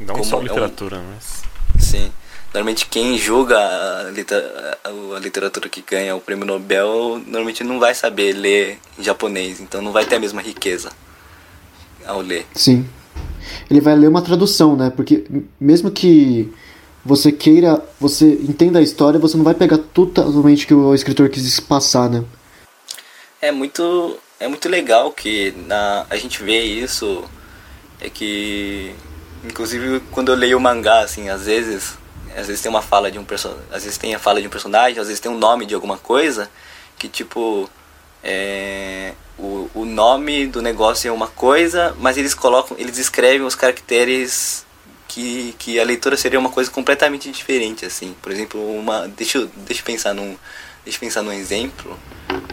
Não 0.00 0.14
Como 0.14 0.24
só 0.24 0.36
é 0.38 0.40
um- 0.40 0.42
literatura, 0.42 1.00
mas. 1.00 1.42
Sim. 1.80 2.12
Normalmente 2.52 2.86
quem 2.86 3.16
julga 3.16 3.56
a, 3.58 4.10
liter- 4.10 4.42
a- 4.84 5.16
a 5.16 5.18
literatura 5.20 5.68
que 5.68 5.80
ganha 5.80 6.14
o 6.16 6.20
prêmio 6.20 6.44
Nobel 6.44 7.22
normalmente 7.26 7.62
não 7.64 7.78
vai 7.78 7.94
saber 7.94 8.32
ler 8.32 8.78
em 8.98 9.02
japonês, 9.02 9.60
então 9.60 9.80
não 9.80 9.92
vai 9.92 10.04
ter 10.04 10.16
a 10.16 10.20
mesma 10.20 10.42
riqueza 10.42 10.90
ao 12.06 12.20
ler. 12.20 12.46
Sim. 12.54 12.88
Ele 13.72 13.80
vai 13.80 13.96
ler 13.96 14.06
uma 14.06 14.20
tradução, 14.20 14.76
né? 14.76 14.92
Porque 14.94 15.24
mesmo 15.58 15.90
que 15.90 16.52
você 17.02 17.32
queira, 17.32 17.82
você 17.98 18.34
entenda 18.34 18.78
a 18.78 18.82
história, 18.82 19.18
você 19.18 19.34
não 19.34 19.44
vai 19.44 19.54
pegar 19.54 19.78
totalmente 19.78 20.64
o 20.64 20.68
que 20.68 20.74
o 20.74 20.94
escritor 20.94 21.30
quis 21.30 21.58
passar, 21.58 22.10
né? 22.10 22.22
É 23.40 23.50
muito 23.50 24.18
é 24.38 24.46
muito 24.46 24.68
legal 24.68 25.10
que 25.10 25.54
na 25.66 26.04
a 26.10 26.16
gente 26.16 26.42
vê 26.42 26.62
isso 26.62 27.24
é 27.98 28.10
que 28.10 28.94
inclusive 29.42 30.00
quando 30.10 30.30
eu 30.30 30.36
leio 30.36 30.58
o 30.58 30.60
mangá 30.60 31.00
assim, 31.00 31.30
às 31.30 31.46
vezes 31.46 31.96
às 32.36 32.48
vezes 32.48 32.60
tem 32.60 32.68
uma 32.68 32.82
fala 32.82 33.10
de 33.10 33.18
um 33.18 33.24
personagem, 33.24 33.64
às 33.72 33.84
vezes 33.84 33.96
tem 33.96 34.14
a 34.14 34.18
fala 34.18 34.38
de 34.38 34.46
um 34.46 34.50
personagem, 34.50 35.00
às 35.00 35.06
vezes 35.06 35.18
tem 35.18 35.32
um 35.32 35.38
nome 35.38 35.64
de 35.64 35.74
alguma 35.74 35.96
coisa 35.96 36.50
que 36.98 37.08
tipo 37.08 37.70
é, 38.22 39.14
o, 39.38 39.70
o 39.74 39.84
nome 39.84 40.46
do 40.46 40.60
negócio 40.60 41.08
é 41.08 41.12
uma 41.12 41.28
coisa, 41.28 41.94
mas 41.98 42.16
eles 42.16 42.34
colocam, 42.34 42.76
eles 42.78 42.98
escrevem 42.98 43.46
os 43.46 43.54
caracteres 43.54 44.64
que, 45.08 45.54
que 45.58 45.78
a 45.78 45.84
leitura 45.84 46.16
seria 46.16 46.38
uma 46.38 46.50
coisa 46.50 46.70
completamente 46.70 47.30
diferente 47.30 47.84
assim. 47.84 48.14
Por 48.22 48.32
exemplo, 48.32 48.60
uma 48.78 49.08
deixa 49.08 49.38
eu, 49.38 49.50
deixa 49.56 49.82
eu 49.82 49.86
pensar 49.86 50.14
num 50.14 50.36
deixa 50.84 50.96
eu 50.96 51.00
pensar 51.00 51.22
num 51.22 51.32
exemplo. 51.32 51.98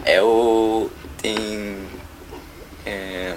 É 0.04 0.22
o 0.22 0.90
tem 1.20 1.76
é, 2.84 3.36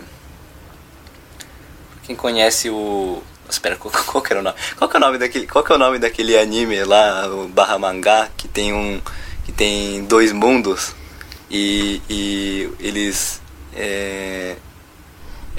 quem 2.03 2.15
conhece 2.15 2.69
o 2.69 3.21
espera 3.49 3.75
qual, 3.75 3.93
qual 4.05 4.21
que 4.21 4.33
era 4.33 4.39
o 4.39 4.43
nome 4.43 4.55
qual 4.77 4.89
que 4.89 4.95
é 4.95 4.99
o 4.99 5.01
nome 5.01 5.17
daquele 5.17 5.47
qual 5.47 5.63
que 5.63 5.71
é 5.71 5.75
o 5.75 5.79
nome 5.79 5.99
daquele 5.99 6.37
anime 6.37 6.83
lá 6.83 7.27
o 7.27 7.47
barra 7.47 7.77
mangá 7.77 8.29
que 8.37 8.47
tem 8.47 8.73
um 8.73 9.01
que 9.45 9.51
tem 9.51 10.05
dois 10.05 10.31
mundos 10.31 10.95
e, 11.49 12.01
e 12.09 12.69
eles 12.79 13.41
é, 13.75 14.55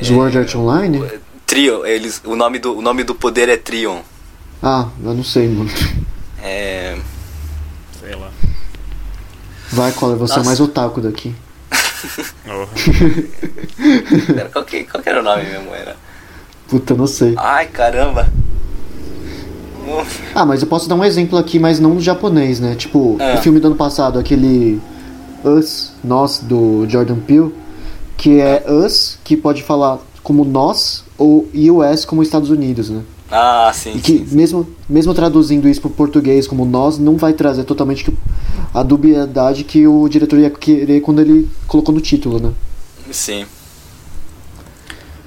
Sword 0.02 0.38
Art 0.38 0.54
Online? 0.54 1.02
Trio, 1.46 1.84
eles, 1.86 2.20
o 2.24 2.34
nome 2.36 2.58
do 2.58 2.78
o 2.78 2.82
nome 2.82 3.04
do 3.04 3.14
poder 3.14 3.48
é 3.48 3.56
Trion. 3.56 4.00
Ah, 4.62 4.88
eu 5.02 5.14
não 5.14 5.24
sei, 5.24 5.48
mano. 5.48 5.70
É, 6.42 6.96
Sei 8.00 8.14
lá. 8.14 8.30
Vai, 9.70 9.92
Cola, 9.92 10.14
você 10.16 10.38
é 10.38 10.42
mais 10.42 10.60
otaku 10.60 11.00
daqui. 11.00 11.34
Oh. 12.46 12.66
pera, 14.34 14.48
qual, 14.52 14.64
que, 14.64 14.84
qual 14.84 15.02
que 15.02 15.08
era 15.08 15.20
o 15.20 15.22
nome 15.22 15.42
mesmo? 15.44 15.74
Era? 15.74 15.96
Puta, 16.68 16.94
não 16.94 17.06
sei. 17.06 17.34
Ai, 17.36 17.66
caramba. 17.68 18.28
Ah, 20.34 20.44
mas 20.46 20.62
eu 20.62 20.68
posso 20.68 20.88
dar 20.88 20.94
um 20.94 21.04
exemplo 21.04 21.38
aqui, 21.38 21.58
mas 21.58 21.78
não 21.80 21.94
no 21.94 22.00
japonês, 22.00 22.60
né? 22.60 22.74
Tipo, 22.74 23.16
É. 23.20 23.34
o 23.34 23.42
filme 23.42 23.60
do 23.60 23.68
ano 23.68 23.76
passado, 23.76 24.18
aquele 24.18 24.80
Us, 25.44 25.92
Nós, 26.02 26.38
do 26.38 26.86
Jordan 26.88 27.18
Peele, 27.20 27.54
que 28.16 28.40
é 28.40 28.64
Us, 28.70 29.18
que 29.24 29.36
pode 29.36 29.62
falar 29.62 29.98
como 30.22 30.44
nós, 30.44 31.04
ou 31.18 31.48
US 31.54 32.04
como 32.04 32.22
Estados 32.22 32.50
Unidos, 32.50 32.88
né? 32.90 33.02
Ah, 33.30 33.70
sim. 33.74 33.94
E 33.96 34.00
que 34.00 34.24
mesmo, 34.30 34.66
mesmo 34.88 35.12
traduzindo 35.14 35.68
isso 35.68 35.80
pro 35.80 35.90
português 35.90 36.46
como 36.46 36.64
nós, 36.64 36.98
não 36.98 37.16
vai 37.16 37.32
trazer 37.32 37.64
totalmente 37.64 38.10
a 38.72 38.82
dubiedade 38.82 39.64
que 39.64 39.86
o 39.86 40.08
diretor 40.08 40.38
ia 40.38 40.50
querer 40.50 41.00
quando 41.00 41.20
ele 41.20 41.48
colocou 41.66 41.94
no 41.94 42.00
título, 42.00 42.38
né? 42.38 42.52
Sim. 43.10 43.44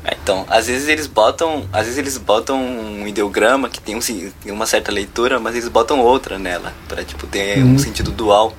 É, 0.03 0.15
Então, 0.22 0.45
às 0.49 0.68
vezes 0.68 0.88
eles 0.88 1.07
botam, 1.07 1.64
às 1.72 1.84
vezes 1.84 1.98
eles 1.98 2.18
botam 2.18 2.60
um 2.61 3.07
ideograma 3.07 3.69
que 3.69 3.80
tem, 3.81 3.95
um, 3.95 3.99
tem 3.99 4.52
uma 4.52 4.65
certa 4.65 4.91
leitura, 4.91 5.39
mas 5.39 5.56
eles 5.56 5.68
botam 5.68 5.99
outra 5.99 6.38
nela, 6.39 6.73
pra 6.88 7.03
tipo 7.03 7.27
ter 7.27 7.64
um 7.64 7.72
Uhum. 7.72 7.77
sentido 7.77 8.11
dual. 8.11 8.53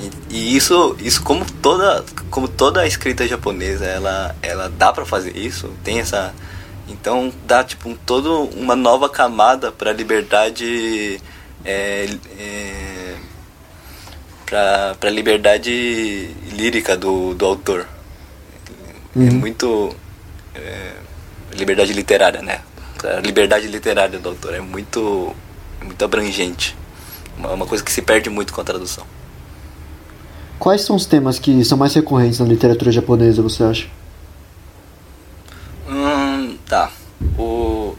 E, 0.00 0.34
e 0.34 0.56
isso, 0.56 0.96
isso 1.00 1.22
como 1.22 1.44
toda, 1.62 2.04
como 2.30 2.48
toda 2.48 2.80
a 2.80 2.86
escrita 2.86 3.26
japonesa, 3.26 3.84
ela, 3.84 4.34
ela 4.42 4.68
dá 4.68 4.92
pra 4.92 5.04
fazer 5.04 5.36
isso, 5.36 5.68
tem 5.84 6.00
essa, 6.00 6.34
então 6.88 7.32
dá 7.46 7.62
tipo 7.62 7.88
um, 7.88 7.94
todo 7.94 8.44
uma 8.56 8.74
nova 8.74 9.08
camada 9.08 9.70
para 9.70 9.92
liberdade, 9.92 11.20
é, 11.64 12.08
é, 12.38 13.16
para 14.46 14.94
para 14.98 15.10
liberdade 15.10 16.34
lírica 16.52 16.96
do, 16.96 17.34
do 17.34 17.44
autor. 17.46 17.86
É 19.16 19.18
Uhum. 19.18 19.32
muito 19.32 19.94
é, 20.54 20.92
liberdade 21.52 21.92
literária, 21.92 22.40
né? 22.42 22.60
A 23.02 23.18
liberdade 23.20 23.66
literária 23.66 24.18
do 24.20 24.28
autor 24.28 24.54
é 24.54 24.60
muito, 24.60 25.34
é 25.80 25.84
muito 25.84 26.04
abrangente. 26.04 26.76
Uma, 27.36 27.50
uma 27.54 27.66
coisa 27.66 27.82
que 27.82 27.90
se 27.90 28.02
perde 28.02 28.30
muito 28.30 28.52
com 28.52 28.60
a 28.60 28.64
tradução. 28.64 29.04
Quais 30.60 30.82
são 30.82 30.94
os 30.94 31.06
temas 31.06 31.38
que 31.38 31.64
são 31.64 31.76
mais 31.76 31.94
recorrentes 31.94 32.38
na 32.38 32.46
literatura 32.46 32.92
japonesa, 32.92 33.40
você 33.42 33.64
acha? 33.64 33.88
Hum, 35.88 36.56
tá. 36.68 36.90
O. 37.38 37.96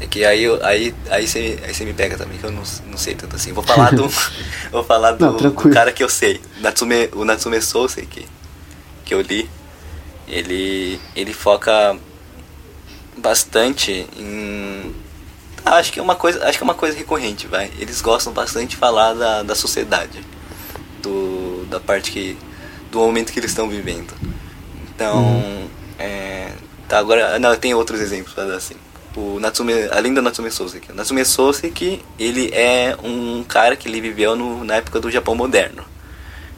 É 0.00 0.06
que 0.06 0.24
aí 0.24 0.42
eu- 0.42 0.64
aí 0.64 0.92
aí 1.10 1.28
você 1.28 1.60
aí 1.64 1.72
você 1.72 1.84
me 1.84 1.92
pega 1.92 2.16
também, 2.16 2.38
que 2.38 2.44
eu 2.44 2.50
não, 2.50 2.62
não 2.86 2.96
sei 2.96 3.14
tanto 3.14 3.36
assim. 3.36 3.52
Vou 3.52 3.62
falar 3.62 3.94
do. 3.94 4.08
vou 4.72 4.82
falar 4.82 5.12
do, 5.12 5.24
Não, 5.24 5.36
do 5.36 5.52
cara 5.70 5.92
que 5.92 6.02
eu 6.02 6.08
sei. 6.08 6.40
Natsume, 6.60 7.10
o 7.12 7.24
Natsume 7.24 7.60
Sousei 7.62 8.06
que, 8.06 8.26
que 9.04 9.14
eu 9.14 9.20
li. 9.20 9.48
Ele. 10.26 10.98
ele 11.14 11.32
foca 11.34 11.96
bastante 13.18 14.06
em. 14.16 14.94
Ah, 15.64 15.76
acho 15.76 15.92
que 15.92 16.00
é 16.00 16.02
uma 16.02 16.16
coisa. 16.16 16.44
Acho 16.48 16.58
que 16.58 16.64
é 16.64 16.66
uma 16.66 16.74
coisa 16.74 16.96
recorrente, 16.96 17.46
vai. 17.46 17.70
Eles 17.78 18.00
gostam 18.00 18.32
bastante 18.32 18.70
de 18.70 18.76
falar 18.76 19.12
da, 19.14 19.42
da 19.42 19.54
sociedade. 19.54 20.20
Do. 21.02 21.51
Da 21.72 21.80
parte 21.80 22.12
que. 22.12 22.36
do 22.90 22.98
momento 22.98 23.32
que 23.32 23.40
eles 23.40 23.50
estão 23.50 23.68
vivendo. 23.68 24.12
Então. 24.88 25.42
É, 25.98 26.52
tá, 26.88 26.98
agora. 26.98 27.38
Não, 27.38 27.56
tem 27.56 27.74
outros 27.74 28.00
exemplos 28.00 28.34
dar 28.34 28.52
assim. 28.54 28.76
O 29.16 29.38
Natsume, 29.38 29.72
além 29.90 30.14
do 30.14 30.22
Natsume 30.22 30.50
Soseki. 30.50 30.92
O 30.92 30.94
Natsume 30.94 31.24
Soseki, 31.24 32.02
ele 32.18 32.50
é 32.54 32.96
um 33.02 33.44
cara 33.44 33.76
que 33.76 33.86
ele 33.86 34.00
viveu 34.00 34.34
no, 34.34 34.64
na 34.64 34.76
época 34.76 35.00
do 35.00 35.10
Japão 35.10 35.34
moderno. 35.34 35.84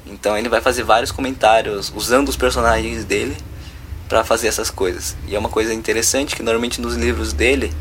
Então 0.07 0.37
ele 0.37 0.49
vai 0.49 0.61
fazer 0.61 0.83
vários 0.83 1.11
comentários 1.11 1.93
usando 1.95 2.29
os 2.29 2.37
personagens 2.37 3.05
dele 3.05 3.37
para 4.09 4.23
fazer 4.23 4.49
essas 4.49 4.71
coisas. 4.71 5.17
E 5.27 5.35
é 5.35 5.39
uma 5.39 5.49
coisa 5.49 5.73
interessante 5.73 6.37
que 6.37 6.43
normalmente 6.43 6.81
nos 6.81 6.95
livros 6.95 7.33
dele 7.33 7.73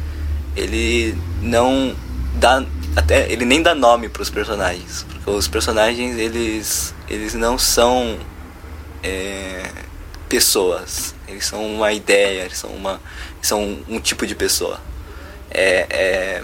ele 0.56 1.16
não 1.42 1.96
dá 2.36 2.64
até 2.96 3.32
ele 3.32 3.46
nem 3.46 3.62
dá 3.62 3.74
nome 3.74 4.08
para 4.08 4.22
os 4.22 4.30
personagens, 4.30 5.06
porque 5.10 5.30
os 5.30 5.48
personagens 5.48 6.18
eles 6.18 6.94
eles 7.14 7.34
não 7.34 7.58
são 7.58 8.18
é, 9.04 9.70
pessoas, 10.28 11.14
eles 11.28 11.46
são 11.46 11.66
uma 11.76 11.94
ideia, 11.94 12.46
eles 12.46 12.58
são 12.58 12.72
uma 12.72 13.00
são 13.42 13.78
um, 13.88 14.00
tipo 14.00 14.26
de 14.26 14.36
pessoa. 14.36 14.80
É, 15.52 15.86
é, 15.90 16.44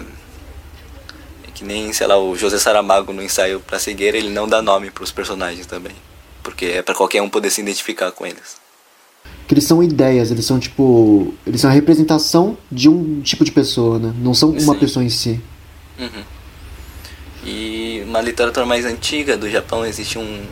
é 1.46 1.50
que 1.54 1.64
nem, 1.64 1.92
sei 1.92 2.06
lá, 2.06 2.18
o 2.18 2.36
José 2.36 2.58
Saramago 2.58 3.12
no 3.12 3.22
ensaio 3.22 3.60
pra 3.60 3.78
cegueira, 3.78 4.16
ele 4.16 4.30
não 4.30 4.46
dá 4.46 4.62
nome 4.62 4.90
pros 4.90 5.10
personagens 5.10 5.66
também. 5.66 5.94
Porque 6.42 6.66
é 6.66 6.82
pra 6.82 6.94
qualquer 6.94 7.22
um 7.22 7.28
poder 7.28 7.50
se 7.50 7.60
identificar 7.60 8.12
com 8.12 8.26
eles. 8.26 8.60
Que 9.46 9.54
eles 9.54 9.64
são 9.64 9.82
ideias, 9.82 10.30
eles 10.30 10.44
são 10.44 10.58
tipo. 10.58 11.34
Eles 11.46 11.60
são 11.60 11.70
a 11.70 11.72
representação 11.72 12.56
de 12.70 12.88
um 12.88 13.20
tipo 13.20 13.44
de 13.44 13.50
pessoa, 13.50 13.98
né? 13.98 14.14
Não 14.18 14.32
são 14.32 14.50
uma 14.50 14.74
Sim. 14.74 14.78
pessoa 14.78 15.04
em 15.04 15.10
si. 15.10 15.40
Uhum. 15.98 16.24
E 17.44 18.02
uma 18.06 18.20
literatura 18.20 18.64
mais 18.64 18.84
antiga 18.84 19.36
do 19.36 19.50
Japão 19.50 19.84
existe 19.84 20.18
um 20.18 20.46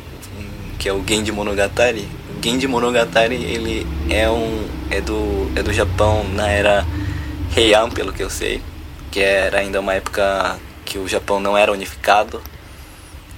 que 0.78 0.88
é 0.88 0.92
o 0.92 1.04
Genji 1.06 1.32
Monogatari. 1.32 2.08
O 2.36 2.42
Genji 2.42 2.66
Monogatari 2.66 3.34
ele 3.36 3.86
é 4.08 4.30
um 4.30 4.66
é 4.90 5.00
do 5.00 5.50
é 5.56 5.62
do 5.62 5.72
Japão 5.72 6.24
na 6.32 6.48
era 6.48 6.86
Heian, 7.56 7.90
pelo 7.90 8.12
que 8.12 8.22
eu 8.22 8.30
sei, 8.30 8.62
que 9.10 9.20
era 9.20 9.58
ainda 9.58 9.80
uma 9.80 9.94
época 9.94 10.58
que 10.84 10.98
o 10.98 11.08
Japão 11.08 11.40
não 11.40 11.56
era 11.56 11.72
unificado. 11.72 12.40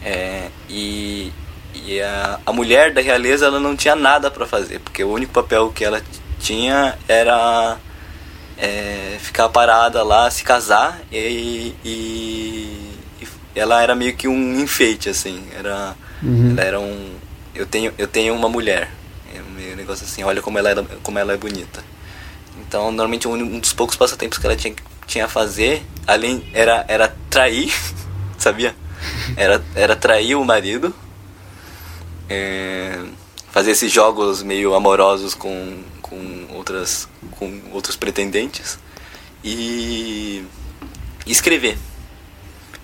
É, 0.02 0.48
e 0.68 1.32
e 1.74 2.00
a, 2.00 2.40
a 2.44 2.52
mulher 2.52 2.92
da 2.92 3.00
realeza 3.00 3.46
ela 3.46 3.60
não 3.60 3.76
tinha 3.76 3.94
nada 3.94 4.30
para 4.30 4.46
fazer, 4.46 4.80
porque 4.80 5.02
o 5.04 5.10
único 5.12 5.32
papel 5.32 5.70
que 5.70 5.84
ela 5.84 6.02
tinha 6.38 6.98
era 7.08 7.78
é, 8.58 9.16
ficar 9.20 9.48
parada 9.48 10.02
lá, 10.02 10.30
se 10.30 10.42
casar 10.42 11.00
e, 11.12 11.74
e, 11.84 12.92
e 13.22 13.28
ela 13.54 13.82
era 13.82 13.94
meio 13.94 14.14
que 14.14 14.26
um 14.26 14.60
enfeite 14.60 15.08
assim, 15.08 15.44
era 15.56 15.94
Uhum. 16.22 16.50
ela 16.50 16.62
era 16.62 16.80
um 16.80 17.14
eu 17.60 17.66
tenho 17.66 17.92
eu 17.98 18.06
tenho 18.06 18.34
uma 18.34 18.48
mulher, 18.48 18.90
é 19.34 19.40
meio 19.54 19.76
negócio 19.76 20.04
assim, 20.04 20.24
olha 20.24 20.40
como 20.40 20.58
ela 20.58 20.70
era, 20.70 20.82
como 21.02 21.18
ela 21.18 21.34
é 21.34 21.36
bonita. 21.36 21.84
Então, 22.58 22.84
normalmente 22.84 23.28
um, 23.28 23.58
dos 23.58 23.72
poucos 23.72 23.96
passatempos 23.96 24.38
que 24.38 24.46
ela 24.46 24.56
tinha 24.56 24.74
tinha 25.06 25.26
a 25.26 25.28
fazer, 25.28 25.82
além 26.06 26.48
era 26.54 26.84
era 26.88 27.14
trair, 27.28 27.72
sabia? 28.38 28.74
Era 29.36 29.62
era 29.74 29.94
trair 29.94 30.36
o 30.36 30.44
marido. 30.44 30.94
É, 32.28 32.98
fazer 33.50 33.72
esses 33.72 33.92
jogos 33.92 34.42
meio 34.42 34.74
amorosos 34.74 35.34
com, 35.34 35.82
com 36.00 36.46
outras 36.54 37.08
com 37.32 37.60
outros 37.72 37.96
pretendentes 37.96 38.78
e 39.44 40.44
escrever. 41.26 41.76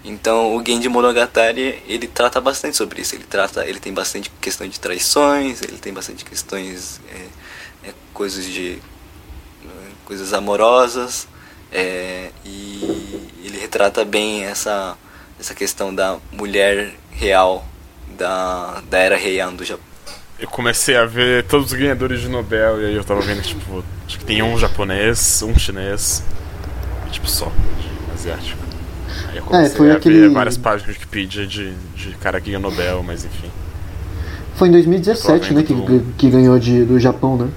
Então 0.07 0.55
o 0.57 0.65
Genji 0.65 0.89
Monogatari 0.89 1.83
ele 1.89 2.07
trata 2.07 2.41
bastante 2.41 2.77
sobre 2.77 3.03
isso. 3.03 3.17
Ele 3.17 3.25
trata, 3.25 3.67
ele 3.67 3.81
tem 3.81 3.93
bastante 3.93 4.31
questão 4.41 4.67
de 4.69 4.79
traições, 4.79 5.61
ele 5.63 5.79
tem 5.79 5.93
bastante 5.93 6.25
questões, 6.25 7.01
é, 7.11 7.89
é, 7.89 7.95
coisas 8.15 8.45
de 8.45 8.79
é, 9.65 9.69
coisas 10.05 10.33
amorosas 10.33 11.27
é, 11.73 12.31
e 12.45 13.29
ele 13.45 13.59
retrata 13.59 14.05
bem 14.05 14.45
essa 14.45 14.97
essa 15.39 15.55
questão 15.55 15.95
da 15.95 16.19
mulher 16.33 16.95
real 17.11 17.67
da, 18.17 18.81
da 18.89 18.99
era 18.99 19.21
Heian 19.21 19.53
do 19.53 19.65
Japão. 19.65 19.85
Eu 20.39 20.49
comecei 20.49 20.97
a 20.97 21.05
ver 21.05 21.45
todos 21.45 21.73
os 21.73 21.79
ganhadores 21.79 22.21
de 22.21 22.29
Nobel 22.29 22.81
e 22.81 22.87
aí 22.87 22.95
eu 22.95 23.05
tava 23.05 23.21
vendo 23.23 23.43
tipo, 23.43 23.85
acho 24.07 24.19
que 24.19 24.25
tem 24.25 24.43
um 24.43 24.57
japonês, 24.57 25.43
um 25.43 25.59
chinês 25.59 26.23
e, 27.09 27.11
tipo, 27.11 27.29
só, 27.29 27.51
asiático. 28.15 28.66
Aí 29.31 29.37
eu 29.39 29.43
comecei 29.43 29.77
foi 29.77 29.91
a 29.91 29.97
aquele- 29.97 30.21
ver 30.21 30.31
várias 30.31 30.57
páginas 30.57 30.85
de 30.95 31.01
Wikipedia 31.01 31.47
de, 31.47 31.73
de 31.97 32.09
cara 32.21 32.41
que 32.41 32.47
ganhou 32.51 32.61
Nobel, 32.63 33.03
mas 33.03 33.25
enfim. 33.25 33.51
Foi 34.55 34.69
em 34.69 34.73
2017, 34.73 35.53
né, 35.53 35.63
que, 35.63 35.75
que 36.17 36.31
ganhou 36.31 36.59
de, 36.59 36.85
do 36.85 36.99
Japão, 36.99 37.37
né? 37.37 37.49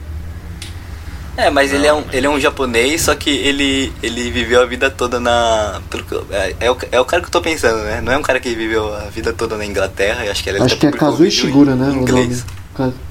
É, 1.37 1.49
mas 1.49 1.71
ele 1.71 1.87
é 1.87 1.93
um, 1.93 2.03
ele 2.11 2.27
é 2.27 2.29
um 2.29 2.37
japonês, 2.37 3.03
só 3.03 3.15
que 3.15 3.29
ele, 3.29 3.93
ele 4.03 4.29
viveu 4.29 4.61
a 4.61 4.65
vida 4.65 4.89
toda 4.91 5.21
na. 5.21 5.79
pelo 5.89 6.03
que 6.03 6.11
eu- 6.11 6.25
é, 6.31 6.53
é, 6.59 6.69
o, 6.71 6.77
é 6.91 6.99
o 6.99 7.05
cara 7.05 7.21
que 7.21 7.27
eu 7.29 7.31
tô 7.31 7.39
pensando, 7.41 7.77
né? 7.83 8.01
Não 8.01 8.11
é 8.11 8.17
um 8.17 8.21
cara 8.21 8.41
que 8.41 8.53
viveu 8.53 8.93
a 8.93 9.05
vida 9.05 9.31
toda 9.31 9.55
na 9.57 9.65
Inglaterra, 9.65 10.25
e 10.25 10.29
acho 10.29 10.43
que 10.43 10.49
ele 10.49 10.61
Acho 10.61 10.75
que 10.75 10.85
é 10.87 10.91
Kazuo 10.91 11.25
Ishiguro, 11.25 11.75
né? 11.75 11.91
Inglês. 11.93 12.45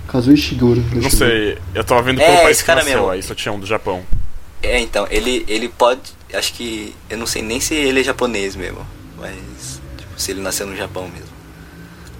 Kazuo 0.08 0.34
Ishiguro. 0.34 0.82
Não 0.92 0.96
eu 0.96 1.08
ver. 1.08 1.10
sei, 1.10 1.58
eu 1.74 1.82
tava 1.84 2.02
vendo 2.02 2.20
É, 2.20 2.26
pelo 2.26 2.36
país 2.38 2.50
esse 2.50 2.60
que 2.62 2.66
cara 2.66 2.80
nasceu, 2.80 2.98
mesmo. 2.98 3.10
aí 3.12 3.22
só 3.22 3.34
tinha 3.34 3.50
um 3.52 3.58
do 3.58 3.66
Japão. 3.66 4.02
É, 4.62 4.78
então, 4.78 5.06
ele, 5.10 5.46
ele 5.48 5.68
pode. 5.70 6.00
Acho 6.34 6.52
que. 6.54 6.94
Eu 7.08 7.18
não 7.18 7.26
sei 7.26 7.42
nem 7.42 7.60
se 7.60 7.74
ele 7.74 8.00
é 8.00 8.04
japonês 8.04 8.54
mesmo. 8.56 8.86
Mas. 9.18 9.80
Tipo, 9.96 10.20
se 10.20 10.30
ele 10.32 10.40
nasceu 10.40 10.66
no 10.66 10.76
Japão 10.76 11.04
mesmo. 11.08 11.36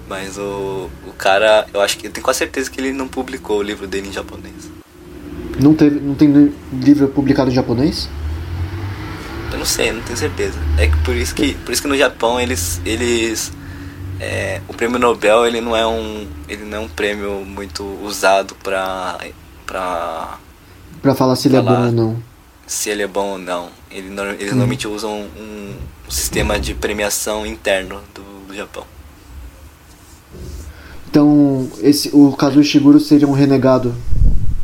Mas 0.07 0.37
o, 0.37 0.89
o 1.07 1.13
cara. 1.17 1.67
Eu 1.73 1.81
acho 1.81 1.97
que. 1.97 2.07
Eu 2.07 2.11
tenho 2.11 2.23
quase 2.23 2.39
certeza 2.39 2.69
que 2.69 2.79
ele 2.81 2.91
não 2.93 3.07
publicou 3.07 3.59
o 3.59 3.63
livro 3.63 3.87
dele 3.87 4.09
em 4.09 4.13
japonês. 4.13 4.69
Não, 5.61 5.73
teve, 5.73 5.99
não 5.99 6.15
tem 6.15 6.31
li- 6.31 6.55
livro 6.71 7.07
publicado 7.09 7.51
em 7.51 7.53
japonês? 7.53 8.09
Eu 9.51 9.57
não 9.59 9.65
sei, 9.65 9.91
não 9.91 10.01
tenho 10.01 10.17
certeza. 10.17 10.57
É 10.77 10.87
que 10.87 10.97
por 11.03 11.15
isso 11.15 11.35
que, 11.35 11.53
por 11.55 11.71
isso 11.73 11.81
que 11.81 11.87
no 11.87 11.97
Japão 11.97 12.39
eles, 12.39 12.79
eles 12.85 13.51
é, 14.19 14.61
o 14.69 14.73
prêmio 14.73 14.97
Nobel 14.99 15.45
ele 15.45 15.59
não 15.59 15.75
é 15.75 15.85
um, 15.85 16.27
ele 16.47 16.63
não 16.63 16.77
é 16.77 16.79
um 16.81 16.87
prêmio 16.87 17.43
muito 17.45 17.83
usado 18.03 18.55
pra, 18.63 19.17
pra 19.65 20.37
Pra 21.01 21.13
falar 21.15 21.35
se 21.35 21.47
ele 21.49 21.57
é 21.57 21.61
bom 21.61 21.85
ou 21.87 21.91
não. 21.91 22.23
se 22.67 22.89
ele 22.89 23.01
é 23.03 23.07
bom 23.07 23.31
ou 23.31 23.37
não. 23.37 23.69
Ele, 23.91 24.07
eles 24.39 24.51
normalmente 24.51 24.87
usam 24.87 25.11
um, 25.11 25.73
um 26.07 26.11
sistema 26.11 26.59
de 26.59 26.73
premiação 26.73 27.45
interno 27.45 28.01
do, 28.13 28.47
do 28.47 28.55
Japão. 28.55 28.85
Então, 31.09 31.67
esse, 31.81 32.11
o 32.13 32.31
Kazuo 32.33 32.61
Ishiguro 32.61 32.99
seria 32.99 33.27
um 33.27 33.31
renegado 33.31 33.95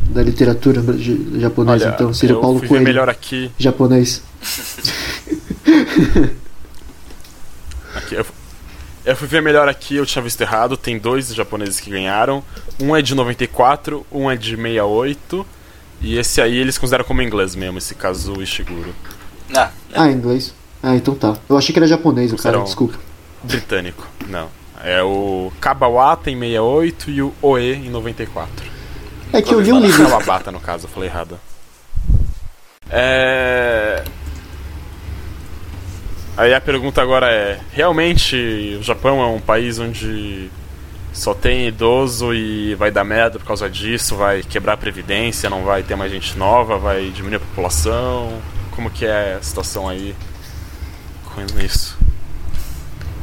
da 0.10 0.22
literatura 0.22 0.84
japonesa, 1.40 1.86
Olha, 1.86 1.94
então 1.94 2.14
seria 2.14 2.36
Paulo 2.36 2.60
fui 2.60 2.68
ver 2.68 2.70
Coelho 2.70 2.86
melhor 2.86 3.10
aqui. 3.10 3.52
japonês. 3.58 4.22
aqui 7.96 8.16
eu, 8.16 8.26
eu 9.06 9.16
fui 9.16 9.28
ver 9.28 9.42
melhor 9.42 9.68
aqui, 9.68 9.96
eu 9.96 10.06
tinha 10.06 10.22
visto 10.22 10.40
errado. 10.42 10.78
Tem 10.78 11.00
dois 11.00 11.34
japoneses 11.34 11.80
que 11.80 11.90
ganharam. 11.90 12.44
Um 12.80 12.96
é 12.96 13.02
de 13.02 13.16
94, 13.16 14.06
um 14.12 14.30
é 14.30 14.38
de 14.38 14.56
68. 14.56 15.46
E 16.02 16.18
esse 16.18 16.40
aí 16.40 16.56
eles 16.56 16.78
consideram 16.78 17.04
como 17.04 17.24
inglês 17.24 17.56
mesmo, 17.56 17.80
esse 17.80 17.96
Kazuo 17.96 18.42
Ishiguro. 18.42 18.94
Ah, 19.54 19.70
Ah, 19.94 20.08
inglês. 20.10 20.54
Ah, 20.82 20.96
então 20.96 21.16
tá. 21.16 21.36
Eu 21.50 21.58
achei 21.58 21.74
que 21.74 21.80
era 21.80 21.88
japonês 21.88 22.32
o 22.32 22.38
cara, 22.38 22.50
Serão- 22.52 22.64
desculpa. 22.64 22.98
Britânico. 23.44 24.08
Não. 24.28 24.48
É 24.84 25.02
o 25.04 25.52
Kabawata 25.60 26.30
em 26.30 26.38
68 26.40 27.10
e 27.10 27.22
o 27.22 27.34
Oe 27.42 27.74
em 27.74 27.90
94. 27.90 28.66
É 29.34 29.42
que 29.42 29.54
eu 29.54 29.60
li 29.60 29.72
um 29.72 29.80
livro. 29.80 30.04
Kawabata, 30.08 30.52
no 30.52 30.60
caso, 30.60 30.86
eu 30.86 30.90
falei 30.90 31.10
errado. 31.10 31.40
É. 32.90 34.04
Aí 36.38 36.54
a 36.54 36.62
pergunta 36.62 37.02
agora 37.02 37.32
é: 37.32 37.60
realmente 37.72 38.78
o 38.80 38.84
Japão 38.84 39.22
é 39.22 39.26
um 39.28 39.40
país 39.40 39.80
onde 39.80 40.50
só 41.14 41.34
tem 41.34 41.68
idoso 41.68 42.34
e 42.34 42.76
vai 42.76 42.92
dar 42.92 43.04
merda 43.06 43.40
por 43.40 43.46
causa 43.46 43.70
disso, 43.70 44.16
vai 44.16 44.44
quebrar 44.44 44.74
a 44.74 44.78
previdência, 44.78 45.50
não 45.50 45.64
vai 45.64 45.82
ter 45.82 45.96
mais 45.96 46.12
gente 46.12 46.38
nova, 46.38 46.78
vai 46.78 47.10
diminuir 47.10 47.38
a 47.38 47.40
população? 47.40 48.40
Como 48.76 48.90
que 48.90 49.06
é 49.06 49.36
a 49.36 49.42
situação 49.42 49.88
aí 49.88 50.16
com 51.24 51.42
isso? 51.62 51.98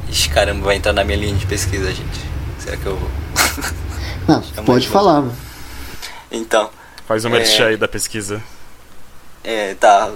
Ixi, 0.09 0.29
caramba, 0.31 0.65
vai 0.67 0.77
entrar 0.77 0.93
na 0.93 1.05
minha 1.05 1.17
linha 1.19 1.35
de 1.37 1.47
pesquisa, 1.47 1.93
gente. 1.93 2.21
Será 2.59 2.77
que 2.77 2.87
eu 2.87 2.97
vou? 2.97 3.11
Não, 4.29 4.43
É 4.57 4.63
pode 4.63 4.89
falar, 4.89 5.21
mano. 5.21 5.37
Então, 6.31 6.71
Faz 7.07 7.25
o 7.25 7.29
É. 7.29 7.31
merchan 7.31 7.67
aí 7.67 7.77
da 7.77 7.89
pesquisa. 7.89 8.43
é, 9.45 9.75
tá. 9.75 10.11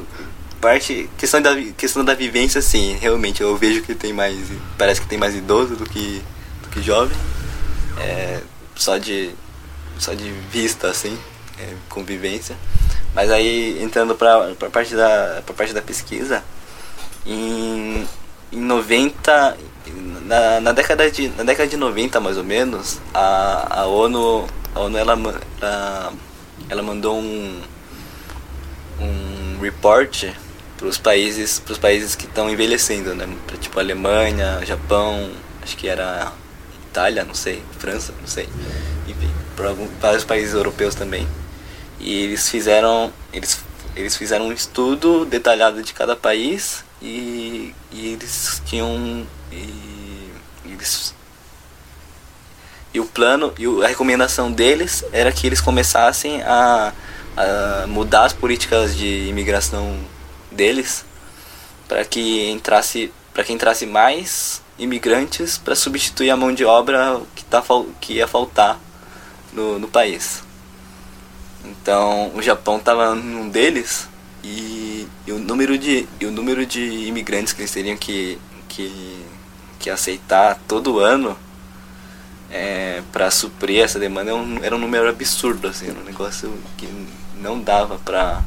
Parte. 0.60 1.10
Questão 1.18 1.42
da, 1.42 1.54
questão 1.76 2.02
da 2.04 2.14
vivência, 2.14 2.62
sim. 2.62 2.96
Realmente, 2.98 3.42
eu 3.42 3.54
vejo 3.56 3.82
que 3.82 3.94
tem 3.94 4.12
mais. 4.12 4.36
Parece 4.78 5.00
que 5.00 5.06
tem 5.06 5.18
mais 5.18 5.34
idoso 5.34 5.76
do 5.76 5.84
que, 5.84 6.22
do 6.62 6.68
que 6.70 6.80
jovem. 6.82 7.16
É, 7.98 8.40
só 8.74 8.96
de. 8.96 9.34
Só 9.98 10.14
de 10.14 10.30
vista, 10.50 10.88
assim. 10.88 11.18
É, 11.58 11.74
convivência. 11.90 12.56
Mas 13.16 13.30
aí, 13.30 13.82
entrando 13.82 14.14
pra, 14.14 14.52
pra, 14.58 14.68
parte 14.68 14.94
da, 14.94 15.42
parte 15.56 15.72
da 15.72 15.80
pesquisa, 15.80 16.44
em, 17.24 18.06
em 18.52 18.60
90. 18.60 19.56
Na, 20.26 20.60
na, 20.60 20.72
década 20.72 21.10
de, 21.10 21.28
na 21.28 21.42
década 21.42 21.66
de 21.66 21.78
90, 21.78 22.20
mais 22.20 22.36
ou 22.36 22.44
menos, 22.44 23.00
a, 23.14 23.80
a 23.80 23.86
ONU, 23.86 24.46
a 24.74 24.80
ONU 24.80 24.98
ela, 24.98 25.12
ela, 25.62 26.12
ela 26.68 26.82
mandou 26.82 27.16
um, 27.16 27.62
um 29.00 29.60
report 29.62 30.26
para 30.76 30.86
os 30.86 30.98
países 30.98 31.62
países 31.80 32.14
que 32.14 32.26
estão 32.26 32.50
envelhecendo, 32.50 33.14
né? 33.14 33.26
Pra, 33.46 33.56
tipo 33.56 33.80
Alemanha, 33.80 34.60
Japão, 34.66 35.30
acho 35.62 35.74
que 35.74 35.88
era 35.88 36.32
Itália, 36.90 37.24
não 37.24 37.34
sei, 37.34 37.62
França, 37.78 38.12
não 38.20 38.26
sei. 38.28 38.46
Enfim, 39.08 39.30
para 39.54 39.72
vários 40.02 40.24
países 40.24 40.52
europeus 40.52 40.94
também. 40.94 41.26
E 42.06 42.22
eles 42.22 42.48
fizeram 42.48 43.12
eles 43.32 43.60
eles 43.96 44.16
fizeram 44.16 44.46
um 44.48 44.52
estudo 44.52 45.24
detalhado 45.24 45.82
de 45.82 45.92
cada 45.92 46.14
país 46.14 46.84
e, 47.02 47.74
e 47.90 48.12
eles 48.12 48.62
tinham 48.64 49.26
e, 49.50 50.30
eles 50.66 51.14
e 52.94 53.00
o 53.00 53.06
plano 53.06 53.52
e 53.58 53.66
a 53.84 53.88
recomendação 53.88 54.52
deles 54.52 55.04
era 55.12 55.32
que 55.32 55.46
eles 55.46 55.60
começassem 55.60 56.42
a, 56.42 56.92
a 57.36 57.86
mudar 57.86 58.26
as 58.26 58.32
políticas 58.32 58.96
de 58.96 59.28
imigração 59.28 59.98
deles 60.50 61.04
para 61.88 62.04
que 62.04 62.48
entrasse 62.50 63.12
para 63.34 63.42
que 63.44 63.52
entrasse 63.52 63.84
mais 63.84 64.62
imigrantes 64.78 65.58
para 65.58 65.74
substituir 65.74 66.30
a 66.30 66.36
mão 66.36 66.54
de 66.54 66.64
obra 66.64 67.20
que 67.34 67.44
tá 67.44 67.62
que 68.00 68.14
ia 68.14 68.28
faltar 68.28 68.78
no, 69.52 69.78
no 69.78 69.88
país. 69.88 70.45
Então 71.70 72.32
o 72.34 72.42
Japão 72.42 72.76
estava 72.76 73.14
num 73.14 73.48
deles 73.48 74.08
e, 74.42 75.06
e 75.26 75.32
o 75.32 75.38
número 75.38 75.78
de 75.78 76.08
o 76.22 76.30
número 76.30 76.64
de 76.64 76.80
imigrantes 77.06 77.52
que 77.52 77.62
eles 77.62 77.72
teriam 77.72 77.96
que 77.96 78.38
que, 78.68 79.24
que 79.78 79.88
aceitar 79.90 80.60
todo 80.68 80.98
ano 80.98 81.36
é, 82.50 83.02
para 83.12 83.30
suprir 83.30 83.82
essa 83.82 83.98
demanda 83.98 84.30
era 84.30 84.38
um, 84.38 84.64
era 84.64 84.76
um 84.76 84.78
número 84.78 85.08
absurdo 85.08 85.68
assim, 85.68 85.90
um 85.90 86.04
negócio 86.04 86.52
que 86.76 86.88
não 87.40 87.60
dava 87.60 87.98
para 87.98 88.42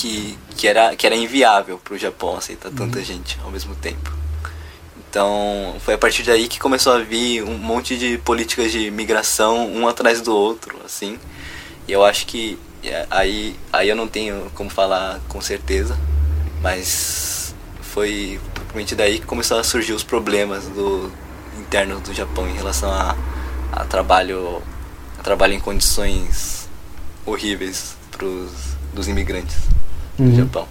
que, 0.00 0.38
que, 0.56 0.66
era, 0.66 0.96
que 0.96 1.06
era 1.06 1.14
inviável 1.14 1.78
para 1.78 1.92
o 1.92 1.98
Japão 1.98 2.36
aceitar 2.36 2.70
tanta 2.70 3.02
gente 3.02 3.38
ao 3.44 3.50
mesmo 3.50 3.74
tempo. 3.74 4.19
Então 5.10 5.74
foi 5.80 5.94
a 5.94 5.98
partir 5.98 6.22
daí 6.22 6.46
que 6.46 6.60
começou 6.60 6.92
a 6.92 7.00
vir 7.00 7.42
um 7.42 7.58
monte 7.58 7.98
de 7.98 8.16
políticas 8.18 8.70
de 8.70 8.90
migração 8.92 9.66
um 9.68 9.88
atrás 9.88 10.20
do 10.20 10.32
outro, 10.34 10.76
assim. 10.84 11.18
E 11.88 11.92
eu 11.92 12.04
acho 12.04 12.26
que 12.26 12.56
é, 12.84 13.06
aí, 13.10 13.56
aí 13.72 13.88
eu 13.88 13.96
não 13.96 14.06
tenho 14.06 14.48
como 14.54 14.70
falar 14.70 15.20
com 15.28 15.40
certeza, 15.40 15.98
mas 16.62 17.52
foi 17.82 18.40
provavelmente 18.54 18.94
daí 18.94 19.18
que 19.18 19.26
começou 19.26 19.58
a 19.58 19.64
surgir 19.64 19.92
os 19.94 20.04
problemas 20.04 20.64
do 20.66 21.10
internos 21.58 22.00
do 22.02 22.14
Japão 22.14 22.48
em 22.48 22.54
relação 22.54 22.90
a, 22.92 23.16
a 23.72 23.84
trabalho 23.84 24.62
a 25.18 25.22
trabalho 25.22 25.54
em 25.54 25.60
condições 25.60 26.68
horríveis 27.26 27.96
pros, 28.12 28.50
dos 28.94 29.08
imigrantes 29.08 29.56
do 30.16 30.22
Uhum. 30.24 30.36
Japão. 30.36 30.68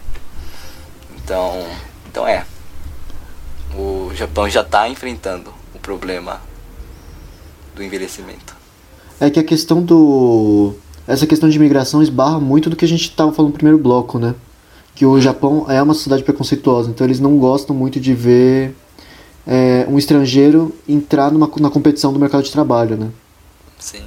Então, 1.18 1.68
então 2.08 2.26
é. 2.28 2.46
O 3.78 4.12
Japão 4.14 4.50
já 4.50 4.62
está 4.62 4.90
enfrentando 4.90 5.54
o 5.74 5.80
problema 5.80 6.42
do 7.76 7.84
envelhecimento. 7.84 8.56
É 9.20 9.30
que 9.30 9.40
a 9.40 9.44
questão 9.44 9.82
do. 9.82 10.76
Essa 11.08 11.26
questão 11.26 11.50
de 11.50 11.56
imigração 11.56 12.04
esbarra 12.04 12.40
muito 12.40 12.70
do 12.70 12.76
que 12.76 12.86
a 12.86 12.88
gente 12.88 13.04
estava 13.04 13.32
falando 13.32 13.52
no 13.52 13.58
primeiro 13.58 13.78
bloco, 13.78 14.20
né? 14.20 14.36
Que 14.94 15.06
o 15.06 15.20
Japão 15.20 15.66
é 15.70 15.82
uma 15.82 15.94
sociedade 15.94 16.24
preconceituosa, 16.24 16.90
então 16.90 17.06
eles 17.06 17.20
não 17.20 17.38
gostam 17.38 17.76
muito 17.76 18.00
de 18.00 18.14
ver 18.14 18.76
é, 19.48 19.86
um 19.90 19.98
estrangeiro 19.98 20.76
entrar 20.88 21.32
numa, 21.32 21.50
na 21.60 21.70
competição 21.70 22.14
do 22.14 22.20
mercado 22.20 22.44
de 22.44 22.52
trabalho, 22.52 22.96
né? 22.96 23.10
Sim. 23.80 24.04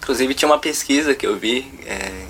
Inclusive 0.00 0.34
tinha 0.34 0.48
uma 0.48 0.58
pesquisa 0.58 1.14
que 1.14 1.26
eu 1.26 1.36
vi 1.38 1.70
é, 1.84 2.24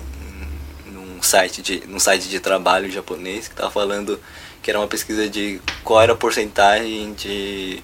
num 0.91 1.21
site 1.21 1.61
de 1.61 1.83
num 1.87 1.99
site 1.99 2.27
de 2.27 2.39
trabalho 2.39 2.91
japonês 2.91 3.47
que 3.47 3.53
estava 3.53 3.71
falando 3.71 4.19
que 4.63 4.71
era 4.71 4.79
uma 4.79 4.87
pesquisa 4.87 5.29
de 5.29 5.61
qual 5.83 6.01
era 6.01 6.13
a 6.13 6.15
porcentagem 6.15 7.13
de 7.13 7.83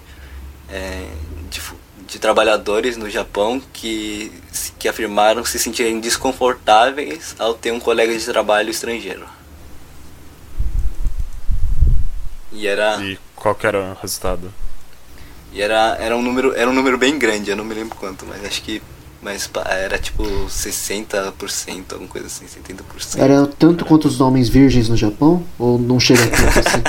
é, 0.69 1.07
de, 1.51 1.61
de 2.07 2.19
trabalhadores 2.19 2.97
no 2.97 3.09
Japão 3.09 3.61
que 3.73 4.31
que 4.79 4.87
afirmaram 4.87 5.43
se 5.45 5.59
sentirem 5.59 5.99
desconfortáveis 5.99 7.35
ao 7.37 7.53
ter 7.53 7.71
um 7.71 7.79
colega 7.79 8.17
de 8.17 8.25
trabalho 8.25 8.69
estrangeiro. 8.71 9.27
E 12.51 12.67
era 12.67 13.03
E 13.03 13.17
qual 13.35 13.55
que 13.55 13.65
era 13.67 13.79
o 13.79 13.93
resultado? 14.01 14.53
e 15.51 15.61
era, 15.61 15.97
era 15.99 16.15
um 16.15 16.21
número 16.21 16.53
era 16.55 16.69
um 16.69 16.73
número 16.73 16.97
bem 16.97 17.17
grande, 17.17 17.49
eu 17.49 17.57
não 17.57 17.65
me 17.65 17.73
lembro 17.73 17.95
quanto, 17.97 18.25
mas 18.25 18.43
acho 18.45 18.61
que 18.61 18.81
mas 19.21 19.49
era 19.65 19.97
tipo 19.97 20.23
60%, 20.23 21.93
alguma 21.93 22.09
coisa 22.09 22.27
assim, 22.27 22.45
70%. 22.45 23.19
Era 23.19 23.45
tanto 23.47 23.85
quanto 23.85 24.07
os 24.07 24.21
homens 24.21 24.47
virgens 24.47 24.87
no 24.87 24.95
Japão? 24.95 25.43
Ou 25.57 25.77
não 25.77 25.99
chega 25.99 26.21
tanto 26.27 26.59
assim? 26.59 26.83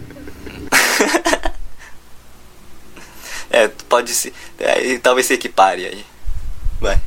É, 3.52 3.68
pode 3.88 4.12
ser. 4.12 4.32
É, 4.58 4.96
talvez 4.98 5.26
se 5.26 5.34
equipare 5.34 5.84
aí. 5.84 6.04
Vai. 6.80 7.00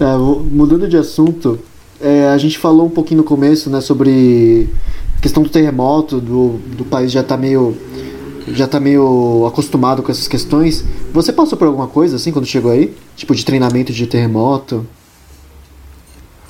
É, 0.00 0.16
mudando 0.16 0.88
de 0.88 0.96
assunto, 0.96 1.60
é, 2.00 2.26
a 2.26 2.38
gente 2.38 2.58
falou 2.58 2.86
um 2.86 2.90
pouquinho 2.90 3.18
no 3.18 3.24
começo, 3.24 3.70
né, 3.70 3.80
sobre 3.80 4.68
questão 5.22 5.42
do 5.42 5.48
terremoto, 5.48 6.20
do, 6.20 6.58
do 6.76 6.84
país 6.84 7.10
já 7.12 7.22
tá 7.22 7.36
meio 7.36 7.76
já 8.48 8.66
tá 8.66 8.78
meio 8.78 9.46
acostumado 9.46 10.02
com 10.02 10.10
essas 10.10 10.28
questões. 10.28 10.84
Você 11.12 11.32
passou 11.32 11.58
por 11.58 11.66
alguma 11.66 11.88
coisa 11.88 12.16
assim 12.16 12.32
quando 12.32 12.46
chegou 12.46 12.70
aí? 12.70 12.96
Tipo 13.16 13.34
de 13.34 13.44
treinamento 13.44 13.92
de 13.92 14.06
terremoto? 14.06 14.86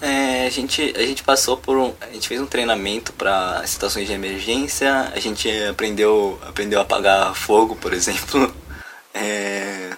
É, 0.00 0.46
a 0.46 0.50
gente, 0.50 0.94
a 0.96 1.06
gente 1.06 1.22
passou 1.22 1.56
por 1.56 1.76
um. 1.76 1.92
A 2.00 2.12
gente 2.12 2.28
fez 2.28 2.40
um 2.40 2.46
treinamento 2.46 3.12
para 3.12 3.66
situações 3.66 4.06
de 4.06 4.12
emergência. 4.12 5.10
A 5.14 5.18
gente 5.18 5.48
aprendeu, 5.64 6.38
aprendeu 6.46 6.78
a 6.78 6.82
apagar 6.82 7.34
fogo, 7.34 7.76
por 7.76 7.92
exemplo. 7.92 8.52
É, 9.18 9.96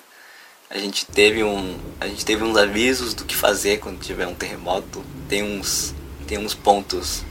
a 0.70 0.78
gente 0.78 1.04
teve 1.04 1.42
um. 1.42 1.76
A 2.00 2.06
gente 2.06 2.24
teve 2.24 2.44
uns 2.44 2.56
avisos 2.56 3.14
do 3.14 3.24
que 3.24 3.34
fazer 3.34 3.80
quando 3.80 3.98
tiver 3.98 4.28
um 4.28 4.34
terremoto. 4.34 5.02
Tem 5.28 5.42
uns. 5.42 5.92
Tem 6.24 6.38
uns 6.38 6.54
pontos. 6.54 7.24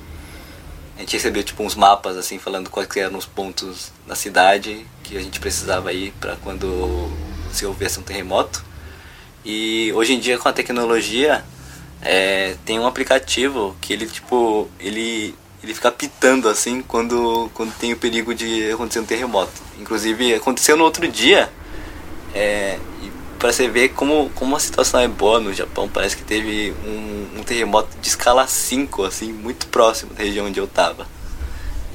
A 0.98 1.02
gente 1.02 1.14
recebeu 1.14 1.44
tipo 1.44 1.61
uns 1.64 1.76
mapas 1.76 2.18
assim 2.18 2.40
falando 2.40 2.72
quais 2.72 2.90
eram 2.98 3.19
os 3.19 3.26
pontos 3.28 3.91
da 4.07 4.15
cidade 4.15 4.84
que 5.03 5.15
a 5.15 5.22
gente 5.22 5.40
precisava 5.40 5.94
ir 5.94 6.11
para 6.19 6.36
quando 6.38 7.07
se 7.53 7.68
houvesse 7.68 7.99
um 7.99 8.03
terremoto. 8.03 8.65
E 9.45 9.94
hoje 9.94 10.14
em 10.14 10.19
dia 10.19 10.40
com 10.40 10.49
a 10.49 10.53
tecnologia 10.53 11.45
é, 12.02 12.56
tem 12.65 12.80
um 12.80 12.88
aplicativo 12.88 13.76
que 13.80 13.94
ele 13.94 14.07
tipo 14.07 14.68
ele 14.80 15.36
ele 15.61 15.74
fica 15.74 15.91
pitando 15.91 16.49
assim 16.49 16.82
quando 16.82 17.49
quando 17.53 17.78
tem 17.78 17.94
o 17.94 17.98
perigo 17.98 18.34
de 18.34 18.72
acontecer 18.72 18.99
um 18.99 19.06
terremoto. 19.06 19.61
Inclusive 19.80 20.34
aconteceu 20.34 20.76
no 20.76 20.84
outro 20.84 21.07
dia. 21.07 21.48
É, 22.34 22.80
para 23.38 23.51
você 23.51 23.68
ver 23.68 23.89
como, 23.89 24.30
como 24.35 24.55
a 24.55 24.59
situação 24.59 24.99
é 24.99 25.07
boa 25.07 25.39
no 25.39 25.53
Japão, 25.53 25.88
parece 25.88 26.18
que 26.18 26.23
teve 26.23 26.73
um, 26.85 27.39
um 27.39 27.43
terremoto 27.43 27.89
de 28.01 28.07
escala 28.07 28.47
5, 28.47 29.03
assim, 29.03 29.31
muito 29.31 29.68
próximo 29.68 30.14
da 30.14 30.23
região 30.23 30.47
onde 30.47 30.59
eu 30.59 30.68
tava. 30.68 31.07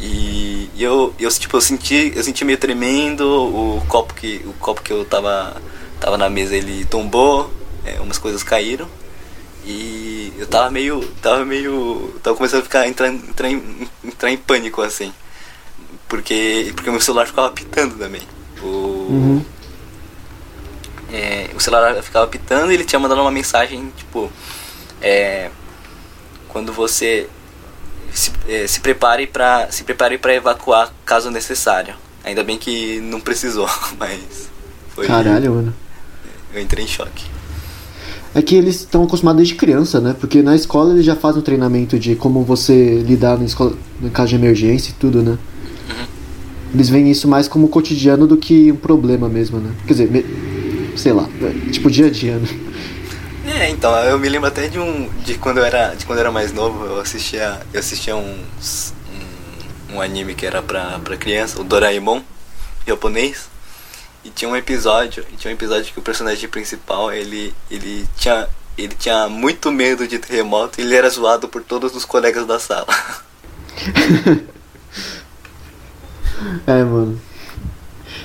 E, 0.00 0.70
e 0.74 0.82
eu, 0.82 1.14
eu, 1.18 1.30
tipo, 1.30 1.56
eu 1.56 1.60
senti, 1.60 2.12
eu 2.14 2.22
senti 2.22 2.44
meio 2.44 2.58
tremendo, 2.58 3.24
o 3.24 3.82
copo 3.88 4.14
que, 4.14 4.42
o 4.44 4.52
copo 4.54 4.82
que 4.82 4.92
eu 4.92 5.04
tava, 5.04 5.60
tava 6.00 6.16
na 6.18 6.28
mesa 6.28 6.56
ele 6.56 6.84
tombou, 6.84 7.52
é, 7.84 8.00
umas 8.00 8.18
coisas 8.18 8.42
caíram. 8.42 8.88
E 9.64 10.32
eu 10.38 10.46
tava 10.46 10.70
meio. 10.70 11.06
tava 11.22 11.44
meio. 11.44 12.14
tava 12.20 12.36
começando 12.36 12.60
a 12.60 12.64
ficar 12.64 12.88
entrar, 12.88 13.08
entrar, 13.08 13.48
em, 13.48 13.88
entrar 14.04 14.30
em 14.30 14.36
pânico 14.36 14.82
assim. 14.82 15.12
Porque. 16.08 16.72
Porque 16.74 16.90
meu 16.90 17.00
celular 17.00 17.26
ficava 17.28 17.50
pitando 17.52 17.96
também. 17.96 18.22
O, 18.60 18.66
Uhum. 19.12 19.44
É, 21.12 21.50
o 21.54 21.60
celular 21.60 22.02
ficava 22.02 22.26
pitando 22.26 22.72
e 22.72 22.74
ele 22.74 22.84
tinha 22.84 22.98
mandado 22.98 23.20
uma 23.20 23.30
mensagem, 23.30 23.92
tipo. 23.96 24.30
É, 25.00 25.50
quando 26.48 26.72
você 26.72 27.28
se, 28.12 28.30
é, 28.46 28.66
se 28.66 28.80
prepare 28.80 29.26
para 29.26 29.70
se 29.70 29.84
prepare 29.84 30.18
para 30.18 30.34
evacuar 30.34 30.92
caso 31.04 31.30
necessário. 31.30 31.94
Ainda 32.24 32.44
bem 32.44 32.56
que 32.56 33.00
não 33.00 33.20
precisou, 33.20 33.68
mas 33.98 34.48
foi 34.94 35.06
Caralho, 35.06 35.54
mano. 35.54 35.74
eu 36.54 36.62
entrei 36.62 36.84
em 36.84 36.88
choque. 36.88 37.24
É 38.34 38.40
que 38.40 38.54
eles 38.54 38.76
estão 38.76 39.04
acostumados 39.04 39.38
desde 39.38 39.54
criança, 39.54 40.00
né? 40.00 40.16
Porque 40.18 40.42
na 40.42 40.54
escola 40.54 40.94
eles 40.94 41.04
já 41.04 41.14
fazem 41.14 41.40
um 41.40 41.44
treinamento 41.44 41.98
de 41.98 42.14
como 42.14 42.42
você 42.42 42.98
lidar 43.00 43.36
na 43.36 43.44
escola, 43.44 43.74
no 44.00 44.10
caso 44.10 44.30
de 44.30 44.36
emergência 44.36 44.90
e 44.90 44.94
tudo, 44.94 45.22
né? 45.22 45.36
Eles 46.72 46.88
veem 46.88 47.10
isso 47.10 47.28
mais 47.28 47.46
como 47.46 47.68
cotidiano 47.68 48.26
do 48.26 48.38
que 48.38 48.72
um 48.72 48.76
problema 48.76 49.28
mesmo, 49.28 49.58
né? 49.58 49.70
Quer 49.86 49.92
dizer, 49.92 50.26
sei 50.96 51.12
lá, 51.12 51.28
tipo 51.70 51.90
dia 51.90 52.06
a 52.06 52.10
dia, 52.10 52.36
né? 52.36 52.48
É, 53.44 53.68
então, 53.70 53.92
eu 54.04 54.18
me 54.18 54.28
lembro 54.28 54.48
até 54.48 54.68
de 54.68 54.78
um 54.78 55.08
de 55.24 55.34
quando 55.34 55.58
eu 55.58 55.64
era 55.64 55.94
de 55.94 56.06
quando 56.06 56.18
eu 56.18 56.22
era 56.22 56.30
mais 56.30 56.52
novo, 56.52 56.84
eu 56.84 57.00
assistia 57.00 57.60
eu 57.72 57.80
assistia 57.80 58.14
uns 58.14 58.94
um, 59.90 59.96
um 59.96 60.00
anime 60.00 60.34
que 60.34 60.46
era 60.46 60.62
pra, 60.62 60.98
pra 61.00 61.16
criança, 61.16 61.60
o 61.60 61.64
Doraemon, 61.64 62.22
japonês. 62.86 63.50
E 64.24 64.30
tinha 64.30 64.48
um 64.48 64.54
episódio, 64.54 65.26
e 65.32 65.36
tinha 65.36 65.50
um 65.50 65.54
episódio 65.54 65.92
que 65.92 65.98
o 65.98 66.02
personagem 66.02 66.48
principal, 66.48 67.12
ele 67.12 67.52
ele 67.70 68.06
tinha 68.16 68.48
ele 68.78 68.94
tinha 68.94 69.28
muito 69.28 69.70
medo 69.70 70.06
de 70.06 70.18
terremoto 70.18 70.80
e 70.80 70.84
ele 70.84 70.94
era 70.94 71.10
zoado 71.10 71.48
por 71.48 71.62
todos 71.62 71.94
os 71.94 72.04
colegas 72.04 72.46
da 72.46 72.58
sala. 72.58 72.86
É, 76.66 76.82
mano. 76.82 77.20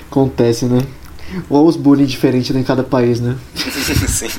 Acontece, 0.10 0.66
né? 0.66 0.80
Ou 1.50 1.68
os 1.68 1.76
bullying 1.76 2.06
diferentes 2.06 2.56
em 2.56 2.64
cada 2.64 2.84
país, 2.84 3.20
né? 3.20 3.36
Sim. 4.08 4.30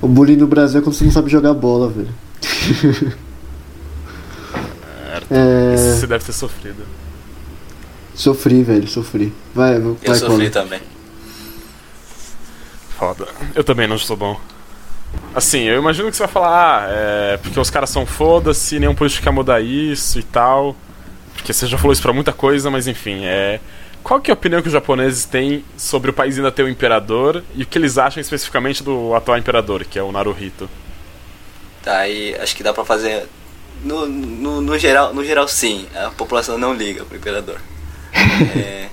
O 0.00 0.08
bullying 0.08 0.36
no 0.36 0.46
Brasil 0.46 0.80
é 0.80 0.82
quando 0.82 0.94
você 0.94 1.04
não 1.04 1.12
sabe 1.12 1.30
jogar 1.30 1.54
bola, 1.54 1.88
velho. 1.88 2.08
É, 5.30 5.76
Você 5.76 6.06
deve 6.06 6.24
ter 6.24 6.32
sofrido. 6.32 6.84
sofri, 8.14 8.62
velho, 8.62 8.86
sofri. 8.88 9.32
Vai, 9.54 9.78
vai, 9.78 9.96
Eu 10.02 10.14
sofri 10.14 10.50
também. 10.50 10.80
Foda. 12.98 13.26
Eu 13.54 13.64
também 13.64 13.86
não 13.86 13.98
sou 13.98 14.16
bom. 14.16 14.38
Assim, 15.34 15.60
eu 15.60 15.78
imagino 15.78 16.10
que 16.10 16.16
você 16.16 16.24
vai 16.24 16.32
falar, 16.32 16.82
ah, 16.82 16.86
é 16.90 17.36
porque 17.36 17.58
os 17.58 17.70
caras 17.70 17.90
são 17.90 18.04
foda-se, 18.04 18.78
nenhum 18.78 18.94
político 18.94 19.22
quer 19.22 19.30
mudar 19.30 19.60
isso 19.60 20.18
e 20.18 20.22
tal. 20.22 20.76
Porque 21.34 21.52
você 21.52 21.66
já 21.66 21.76
falou 21.78 21.92
isso 21.92 22.02
pra 22.02 22.12
muita 22.12 22.32
coisa, 22.32 22.70
mas 22.70 22.86
enfim, 22.86 23.24
é. 23.24 23.60
Qual 24.04 24.20
que 24.20 24.30
é 24.30 24.32
a 24.32 24.36
opinião 24.36 24.60
que 24.60 24.68
os 24.68 24.72
japoneses 24.74 25.24
têm 25.24 25.64
sobre 25.78 26.10
o 26.10 26.12
país 26.12 26.36
ainda 26.36 26.52
ter 26.52 26.62
um 26.62 26.68
imperador 26.68 27.42
e 27.54 27.62
o 27.62 27.66
que 27.66 27.78
eles 27.78 27.96
acham 27.96 28.20
especificamente 28.20 28.82
do 28.82 29.14
atual 29.14 29.38
imperador, 29.38 29.82
que 29.82 29.98
é 29.98 30.02
o 30.02 30.12
Naruhito? 30.12 30.68
Tá, 31.82 32.00
aí 32.00 32.36
acho 32.38 32.54
que 32.54 32.62
dá 32.62 32.74
pra 32.74 32.84
fazer. 32.84 33.26
No, 33.82 34.06
no, 34.06 34.60
no, 34.60 34.78
geral, 34.78 35.14
no 35.14 35.24
geral, 35.24 35.48
sim, 35.48 35.86
a 35.94 36.10
população 36.10 36.58
não 36.58 36.74
liga 36.74 37.04
pro 37.04 37.16
imperador. 37.16 37.58
É, 38.56 38.88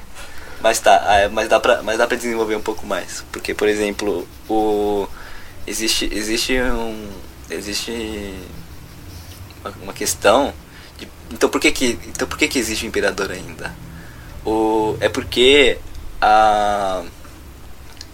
mas 0.61 0.79
tá, 0.79 0.95
ah, 0.95 1.29
mas 1.29 1.49
dá, 1.49 1.59
pra, 1.59 1.81
mas 1.81 1.97
dá 1.97 2.05
pra 2.05 2.15
desenvolver 2.15 2.55
um 2.55 2.61
pouco 2.61 2.85
mais. 2.85 3.25
Porque, 3.31 3.53
por 3.53 3.67
exemplo, 3.67 4.27
o. 4.47 5.07
Existe. 5.65 6.09
Existe 6.11 6.53
um. 6.59 7.09
Existe 7.49 8.35
uma, 9.63 9.73
uma 9.83 9.93
questão. 9.93 10.53
De, 10.97 11.07
então 11.31 11.49
por 11.49 11.59
que 11.59 11.71
que. 11.71 11.99
Então 12.07 12.27
por 12.27 12.37
que 12.37 12.47
que 12.47 12.59
existe 12.59 12.85
o 12.85 12.87
imperador 12.87 13.31
ainda? 13.31 13.73
O, 14.45 14.97
é 14.99 15.09
porque 15.09 15.77
a. 16.19 17.03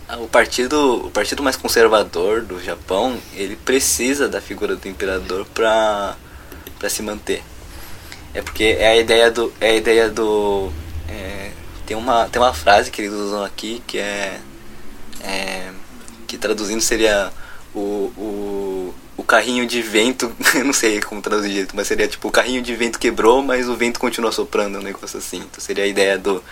Ah, 0.09 0.17
O 0.19 0.27
partido, 0.27 1.07
o 1.07 1.11
partido 1.11 1.43
mais 1.43 1.57
conservador 1.57 2.41
do 2.41 2.63
Japão, 2.63 3.17
ele 3.33 3.57
precisa 3.57 4.29
da 4.29 4.39
figura 4.39 4.73
do 4.75 4.87
imperador 4.87 5.45
para 5.53 6.15
se 6.89 7.01
manter. 7.03 7.43
É 8.33 8.41
porque 8.41 8.77
é 8.79 8.87
a 8.87 8.95
ideia 8.97 9.29
do 9.31 9.51
é 9.59 9.71
a 9.71 9.75
ideia 9.75 10.09
do 10.09 10.71
é, 11.09 11.51
tem 11.85 11.97
uma 11.97 12.29
tem 12.29 12.41
uma 12.41 12.53
frase 12.53 12.91
que 12.91 13.01
eles 13.01 13.11
usam 13.13 13.43
aqui 13.43 13.81
que 13.87 13.97
é, 13.97 14.39
é 15.21 15.71
que 16.27 16.37
traduzindo 16.37 16.81
seria 16.81 17.31
o, 17.73 18.11
o, 18.17 18.93
o 19.17 19.23
carrinho 19.23 19.65
de 19.65 19.81
vento, 19.81 20.31
não 20.63 20.71
sei 20.71 21.01
como 21.01 21.21
traduzir 21.21 21.49
direito, 21.49 21.75
mas 21.75 21.87
seria 21.87 22.07
tipo 22.07 22.27
o 22.27 22.31
carrinho 22.31 22.61
de 22.61 22.75
vento 22.75 22.99
quebrou, 22.99 23.41
mas 23.41 23.67
o 23.67 23.75
vento 23.75 23.99
continua 23.99 24.31
soprando, 24.31 24.77
um 24.77 24.83
negócio 24.83 25.17
assim. 25.17 25.37
Então 25.37 25.59
seria 25.59 25.83
a 25.83 25.87
ideia 25.87 26.17
do 26.17 26.43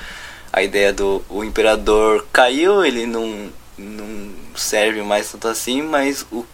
a 0.52 0.64
ideia 0.64 0.92
do 0.92 1.24
o 1.30 1.44
imperador 1.44 2.26
caiu, 2.34 2.84
ele 2.84 3.06
não, 3.06 3.52
não 3.78 4.32
serve 4.56 5.02
mais 5.04 5.30
tanto 5.30 5.48
assim, 5.48 5.82
mas 5.82 6.26
o, 6.32 6.46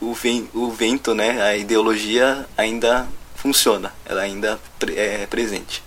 o, 0.00 0.12
ven, 0.12 0.48
o 0.52 0.70
vento, 0.70 1.14
né, 1.14 1.40
a 1.40 1.56
ideologia 1.56 2.44
ainda 2.56 3.06
funciona, 3.36 3.94
ela 4.04 4.22
ainda 4.22 4.60
é 4.96 5.24
presente. 5.26 5.82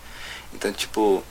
Então, 0.54 0.72
tipo, 0.72 1.22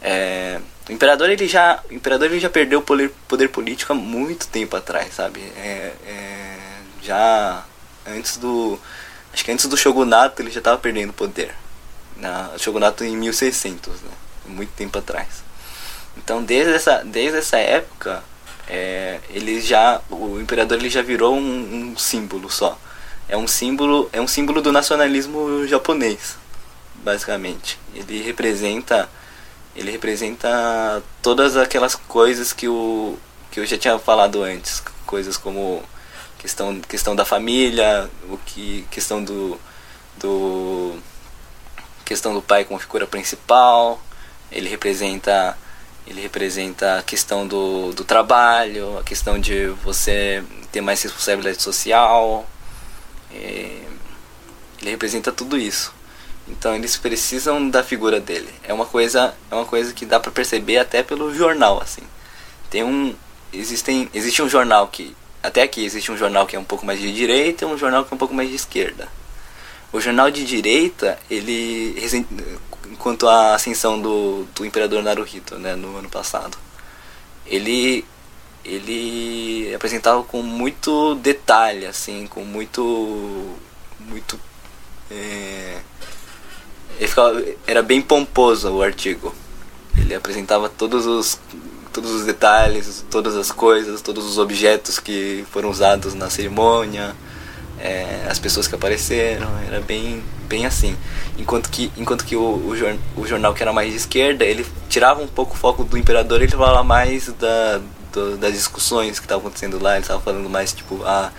é, 0.00 0.60
o 0.88 0.92
imperador 0.92 1.28
ele 1.28 1.48
já, 1.48 1.82
o 1.90 1.94
imperador 1.94 2.30
ele 2.30 2.40
já 2.40 2.48
perdeu 2.48 2.78
o 2.78 2.82
poder, 2.82 3.10
poder 3.26 3.48
político 3.48 3.92
há 3.92 3.96
muito 3.96 4.46
tempo 4.46 4.76
atrás, 4.76 5.14
sabe? 5.14 5.40
É, 5.56 5.92
é, 6.06 6.58
já 7.02 7.64
antes 8.06 8.36
do, 8.36 8.78
acho 9.32 9.44
que 9.44 9.50
antes 9.50 9.66
do 9.66 9.76
shogunato 9.76 10.40
ele 10.40 10.50
já 10.50 10.58
estava 10.58 10.78
perdendo 10.78 11.12
poder. 11.12 11.54
Na 12.16 12.50
shogunato 12.58 13.04
em 13.04 13.16
1600, 13.16 14.00
né? 14.02 14.10
Muito 14.46 14.70
tempo 14.70 14.98
atrás. 14.98 15.42
Então, 16.16 16.42
desde 16.42 16.72
essa, 16.72 17.02
desde 17.04 17.38
essa 17.38 17.56
época, 17.56 18.22
é, 18.68 19.18
ele 19.30 19.60
já, 19.60 20.00
o 20.10 20.40
imperador 20.40 20.78
ele 20.78 20.90
já 20.90 21.02
virou 21.02 21.36
um, 21.36 21.92
um 21.92 21.98
símbolo 21.98 22.50
só. 22.50 22.78
É 23.28 23.36
um 23.36 23.46
símbolo, 23.46 24.10
é 24.12 24.20
um 24.20 24.28
símbolo 24.28 24.60
do 24.60 24.70
nacionalismo 24.70 25.66
japonês, 25.66 26.36
basicamente. 26.96 27.78
Ele 27.94 28.22
representa, 28.22 29.08
ele 29.74 29.90
representa 29.90 31.02
todas 31.22 31.56
aquelas 31.56 31.94
coisas 31.94 32.52
que 32.52 32.68
o 32.68 33.16
que 33.50 33.60
eu 33.60 33.66
já 33.66 33.76
tinha 33.76 33.98
falado 33.98 34.42
antes, 34.42 34.82
coisas 35.06 35.36
como 35.36 35.82
questão, 36.42 36.80
questão 36.80 37.16
da 37.16 37.24
família, 37.24 38.10
o 38.28 38.36
que 38.36 38.84
questão 38.90 39.22
do 39.22 39.58
do 40.18 40.98
questão 42.04 42.34
do 42.34 42.42
pai 42.42 42.64
como 42.64 42.78
figura 42.78 43.06
principal, 43.06 44.02
ele 44.50 44.68
representa 44.68 45.56
ele 46.06 46.20
representa 46.20 46.98
a 46.98 47.02
questão 47.02 47.46
do, 47.46 47.92
do 47.92 48.04
trabalho, 48.04 48.98
a 48.98 49.04
questão 49.04 49.38
de 49.38 49.68
você 49.84 50.42
ter 50.72 50.80
mais 50.80 51.00
responsabilidade 51.00 51.62
social. 51.62 52.44
é, 53.32 53.82
ele 54.80 54.90
representa 54.90 55.30
tudo 55.30 55.56
isso. 55.56 55.94
Então 56.48 56.74
eles 56.74 56.96
precisam 56.96 57.70
da 57.70 57.84
figura 57.84 58.20
dele. 58.20 58.52
É 58.64 58.72
uma 58.74 58.84
coisa, 58.84 59.32
é 59.48 59.54
uma 59.54 59.64
coisa 59.64 59.92
que 59.94 60.04
dá 60.04 60.18
para 60.18 60.32
perceber 60.32 60.78
até 60.78 61.02
pelo 61.04 61.32
jornal 61.32 61.80
assim. 61.80 62.02
Tem 62.68 62.82
um 62.82 63.14
existem 63.52 64.10
existe 64.12 64.42
um 64.42 64.48
jornal 64.48 64.88
que 64.88 65.14
até 65.42 65.62
aqui 65.62 65.84
existe 65.84 66.10
um 66.12 66.16
jornal 66.16 66.46
que 66.46 66.56
é 66.56 66.58
um 66.58 66.64
pouco 66.64 66.86
mais 66.86 67.00
de 67.00 67.12
direita 67.12 67.64
e 67.64 67.68
um 67.68 67.76
jornal 67.76 68.04
que 68.04 68.12
é 68.12 68.14
um 68.14 68.18
pouco 68.18 68.34
mais 68.34 68.48
de 68.48 68.56
esquerda. 68.56 69.08
O 69.92 70.00
jornal 70.00 70.30
de 70.30 70.44
direita, 70.44 71.18
ele 71.30 71.96
enquanto 72.90 73.28
a 73.28 73.54
ascensão 73.54 74.00
do, 74.00 74.44
do 74.54 74.64
imperador 74.64 75.02
Naruhito, 75.02 75.56
né, 75.58 75.74
no 75.74 75.96
ano 75.96 76.08
passado, 76.08 76.56
ele 77.46 78.04
ele 78.64 79.74
apresentava 79.74 80.22
com 80.22 80.40
muito 80.40 81.16
detalhe, 81.16 81.84
assim, 81.86 82.26
com 82.28 82.44
muito 82.44 83.56
muito 84.00 84.38
é, 85.10 85.80
ele 86.98 87.08
ficava, 87.08 87.42
era 87.66 87.82
bem 87.82 88.00
pomposo 88.00 88.70
o 88.70 88.82
artigo. 88.82 89.34
Ele 89.98 90.14
apresentava 90.14 90.68
todos 90.68 91.06
os 91.06 91.38
todos 91.92 92.10
os 92.12 92.24
detalhes, 92.24 93.04
todas 93.10 93.36
as 93.36 93.50
coisas, 93.52 94.00
todos 94.00 94.24
os 94.24 94.38
objetos 94.38 94.98
que 94.98 95.44
foram 95.50 95.70
usados 95.70 96.14
na 96.14 96.30
cerimônia, 96.30 97.14
é, 97.78 98.26
as 98.28 98.38
pessoas 98.38 98.66
que 98.68 98.74
apareceram, 98.74 99.48
era 99.66 99.80
bem, 99.80 100.22
bem 100.48 100.64
assim. 100.66 100.96
Enquanto 101.38 101.68
que, 101.70 101.90
enquanto 101.96 102.24
que 102.24 102.36
o, 102.36 102.42
o, 102.68 102.76
jor- 102.76 102.96
o 103.16 103.26
jornal 103.26 103.52
que 103.54 103.62
era 103.62 103.72
mais 103.72 103.90
de 103.90 103.96
esquerda, 103.96 104.44
ele 104.44 104.64
tirava 104.88 105.20
um 105.22 105.26
pouco 105.28 105.54
o 105.54 105.56
foco 105.56 105.82
do 105.84 105.98
imperador 105.98 106.40
ele 106.42 106.52
falava 106.52 106.82
mais 106.84 107.28
da, 107.38 107.80
do- 108.12 108.36
das 108.36 108.52
discussões 108.52 109.18
que 109.18 109.24
estavam 109.26 109.46
acontecendo 109.46 109.82
lá, 109.82 109.92
ele 109.94 110.02
estava 110.02 110.20
falando 110.20 110.48
mais 110.48 110.72
tipo, 110.72 111.02
ah, 111.04 111.30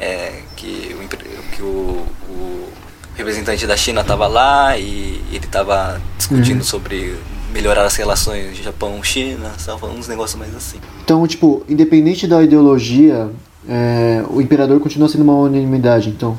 é, 0.00 0.42
que, 0.56 0.96
o, 0.98 1.08
que 1.56 1.62
o, 1.62 2.06
o, 2.28 2.68
representante 3.16 3.64
da 3.64 3.76
China 3.76 4.00
estava 4.00 4.26
lá 4.26 4.76
e 4.76 5.22
ele 5.30 5.44
estava 5.46 6.00
discutindo 6.18 6.58
Uhum. 6.58 6.64
sobre 6.64 7.16
melhorar 7.54 7.84
as 7.84 7.94
relações 7.94 8.56
Japão-China, 8.56 9.52
uns 9.96 10.08
negócios 10.08 10.36
mais 10.36 10.54
assim. 10.56 10.78
Então, 11.04 11.24
tipo, 11.28 11.64
independente 11.68 12.26
da 12.26 12.42
ideologia, 12.42 13.30
é, 13.68 14.24
o 14.28 14.40
imperador 14.40 14.80
continua 14.80 15.08
sendo 15.08 15.22
uma 15.22 15.34
unanimidade. 15.34 16.10
Então, 16.10 16.36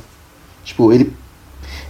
tipo, 0.63 0.91
ele. 0.91 1.13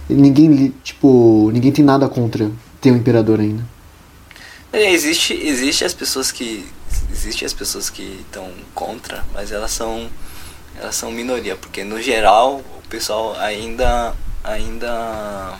Ninguém, 0.08 0.72
tipo, 0.84 1.50
ninguém 1.52 1.72
tem 1.72 1.84
nada 1.84 2.08
contra 2.08 2.48
ter 2.80 2.92
um 2.92 2.96
imperador 2.96 3.40
ainda. 3.40 3.64
É, 4.72 4.92
existe, 4.92 5.34
existe 5.34 5.84
as 5.84 5.92
pessoas 5.92 6.30
que 6.30 6.64
existe 7.10 7.44
as 7.44 7.52
pessoas 7.52 7.90
que 7.90 8.20
estão 8.20 8.48
contra, 8.72 9.24
mas 9.34 9.50
elas 9.50 9.72
são 9.72 10.08
elas 10.78 10.94
são 10.94 11.10
minoria, 11.10 11.56
porque 11.56 11.82
no 11.82 12.00
geral 12.00 12.60
o 12.78 12.88
pessoal 12.88 13.34
ainda 13.40 14.14
ainda 14.44 15.58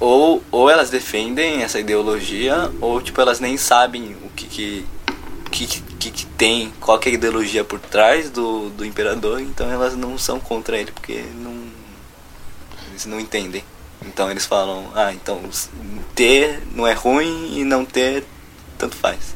ou, 0.00 0.42
ou 0.50 0.70
elas 0.70 0.90
defendem 0.90 1.62
essa 1.62 1.78
ideologia 1.78 2.72
ou 2.80 3.00
tipo 3.00 3.20
elas 3.20 3.38
nem 3.38 3.56
sabem 3.56 4.16
o 4.24 4.30
que 4.30 4.46
que 4.46 4.86
que, 5.50 5.66
que, 5.66 6.10
que 6.10 6.26
tem, 6.26 6.72
qual 6.80 6.98
que 6.98 7.08
é 7.08 7.12
a 7.12 7.14
ideologia 7.16 7.64
por 7.64 7.80
trás 7.80 8.30
do, 8.30 8.70
do 8.70 8.84
imperador, 8.84 9.40
então 9.40 9.68
elas 9.68 9.96
não 9.96 10.16
são 10.16 10.38
contra 10.38 10.78
ele 10.78 10.92
porque 10.92 11.24
não 11.42 11.52
eles 12.90 13.06
não 13.06 13.20
entendem. 13.20 13.64
Então 14.06 14.30
eles 14.30 14.46
falam, 14.46 14.86
ah, 14.94 15.12
então 15.12 15.40
ter 16.14 16.62
não 16.74 16.86
é 16.86 16.92
ruim 16.92 17.58
e 17.58 17.64
não 17.64 17.84
ter 17.84 18.24
tanto 18.78 18.96
faz. 18.96 19.34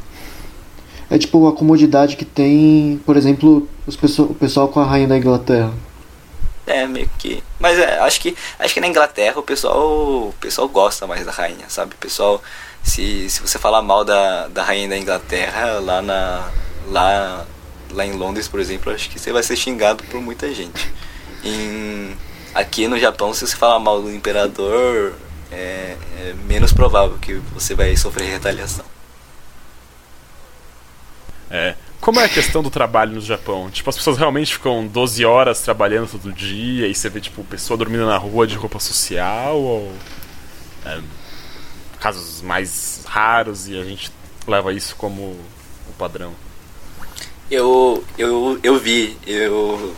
É 1.10 1.18
tipo 1.18 1.46
a 1.46 1.52
comodidade 1.52 2.16
que 2.16 2.24
tem, 2.24 3.00
por 3.04 3.16
exemplo, 3.16 3.68
os 3.86 3.96
pessoal, 3.96 4.28
o 4.28 4.34
pessoal 4.34 4.68
com 4.68 4.80
a 4.80 4.84
rainha 4.84 5.08
da 5.08 5.18
Inglaterra. 5.18 5.72
É, 6.66 6.86
meio 6.86 7.08
que. 7.18 7.42
Mas 7.60 7.78
é, 7.78 7.98
acho 8.00 8.20
que 8.20 8.36
acho 8.58 8.72
que 8.72 8.80
na 8.80 8.86
Inglaterra 8.86 9.38
o 9.38 9.42
pessoal 9.42 10.28
o 10.28 10.34
pessoal 10.40 10.68
gosta 10.68 11.06
mais 11.06 11.24
da 11.26 11.32
rainha, 11.32 11.68
sabe? 11.68 11.94
O 11.94 11.98
pessoal 11.98 12.42
se, 12.82 13.28
se 13.28 13.40
você 13.40 13.58
falar 13.58 13.82
mal 13.82 14.04
da, 14.04 14.48
da 14.48 14.62
rainha 14.62 14.88
da 14.88 14.96
Inglaterra 14.96 15.78
lá 15.80 16.00
na 16.00 16.50
lá 16.86 17.46
lá 17.90 18.04
em 18.06 18.12
Londres, 18.12 18.48
por 18.48 18.60
exemplo, 18.60 18.92
acho 18.92 19.08
que 19.10 19.18
você 19.18 19.32
vai 19.32 19.42
ser 19.42 19.56
xingado 19.56 20.02
por 20.04 20.20
muita 20.20 20.52
gente. 20.54 20.92
Em 21.44 22.16
aqui 22.54 22.88
no 22.88 22.98
Japão, 22.98 23.34
se 23.34 23.46
você 23.46 23.56
falar 23.56 23.78
mal 23.78 24.00
do 24.00 24.10
imperador, 24.12 25.14
é, 25.50 25.96
é 26.18 26.34
menos 26.46 26.72
provável 26.72 27.18
que 27.18 27.34
você 27.52 27.74
vai 27.74 27.96
sofrer 27.96 28.30
retaliação. 28.30 28.84
É. 31.50 31.74
Como 32.04 32.20
é 32.20 32.24
a 32.26 32.28
questão 32.28 32.62
do 32.62 32.68
trabalho 32.68 33.14
no 33.14 33.20
Japão? 33.22 33.70
Tipo, 33.70 33.88
as 33.88 33.96
pessoas 33.96 34.18
realmente 34.18 34.52
ficam 34.52 34.86
12 34.86 35.24
horas 35.24 35.62
trabalhando 35.62 36.06
todo 36.06 36.30
dia 36.34 36.86
e 36.86 36.94
você 36.94 37.08
vê, 37.08 37.18
tipo, 37.18 37.42
pessoa 37.44 37.78
dormindo 37.78 38.04
na 38.04 38.18
rua 38.18 38.46
de 38.46 38.56
roupa 38.56 38.78
social 38.78 39.58
ou. 39.58 39.90
é, 40.84 41.00
casos 41.98 42.42
mais 42.42 43.00
raros 43.06 43.68
e 43.68 43.80
a 43.80 43.84
gente 43.84 44.12
leva 44.46 44.74
isso 44.74 44.94
como 44.96 45.22
o 45.22 45.92
padrão. 45.96 46.34
Eu, 47.50 48.04
eu, 48.18 48.60
eu 48.62 48.78
vi, 48.78 49.16
eu. 49.26 49.96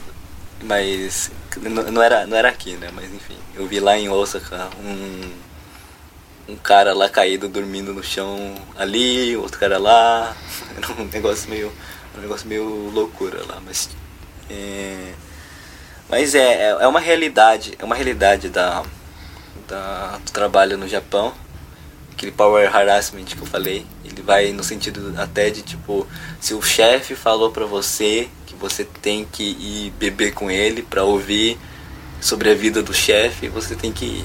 Mas. 0.62 1.32
Não 1.60 2.00
era, 2.00 2.24
não 2.24 2.36
era 2.36 2.50
aqui, 2.50 2.74
né? 2.74 2.88
Mas 2.94 3.12
enfim. 3.12 3.36
Eu 3.52 3.66
vi 3.66 3.80
lá 3.80 3.98
em 3.98 4.08
Osaka 4.08 4.68
um. 4.80 5.32
Um 6.48 6.54
cara 6.54 6.94
lá 6.94 7.08
caído 7.08 7.48
dormindo 7.48 7.92
no 7.92 8.04
chão 8.04 8.54
ali, 8.78 9.36
outro 9.36 9.58
cara 9.58 9.76
lá. 9.78 10.36
Era 10.78 11.02
um 11.02 11.06
negócio 11.06 11.50
meio. 11.50 11.72
Um 12.16 12.20
negócio 12.20 12.48
meio 12.48 12.90
loucura 12.90 13.44
lá, 13.46 13.60
mas. 13.64 13.90
É, 14.48 15.12
mas 16.08 16.34
é, 16.34 16.70
é 16.80 16.86
uma 16.86 17.00
realidade. 17.00 17.74
É 17.78 17.84
uma 17.84 17.94
realidade 17.94 18.48
da, 18.48 18.82
da, 19.68 20.18
do 20.24 20.30
trabalho 20.32 20.78
no 20.78 20.88
Japão 20.88 21.34
aquele 22.16 22.32
power 22.32 22.74
harassment 22.74 23.26
que 23.26 23.38
eu 23.38 23.46
falei, 23.46 23.84
ele 24.02 24.22
vai 24.22 24.50
no 24.50 24.64
sentido 24.64 25.14
até 25.18 25.50
de 25.50 25.60
tipo, 25.60 26.06
se 26.40 26.54
o 26.54 26.62
chefe 26.62 27.14
falou 27.14 27.50
pra 27.50 27.66
você 27.66 28.28
que 28.46 28.54
você 28.54 28.84
tem 28.84 29.26
que 29.30 29.42
ir 29.42 29.90
beber 29.98 30.32
com 30.32 30.50
ele 30.50 30.82
pra 30.82 31.04
ouvir 31.04 31.58
sobre 32.18 32.50
a 32.50 32.54
vida 32.54 32.82
do 32.82 32.94
chefe, 32.94 33.48
você 33.48 33.74
tem 33.74 33.92
que 33.92 34.06
ir. 34.06 34.24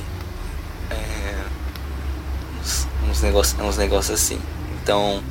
É, 0.89 1.43
uns, 2.61 2.87
uns 3.09 3.21
negócios 3.21 3.59
uns 3.59 3.77
negócios 3.77 4.21
assim. 4.21 4.41
Então, 4.81 5.21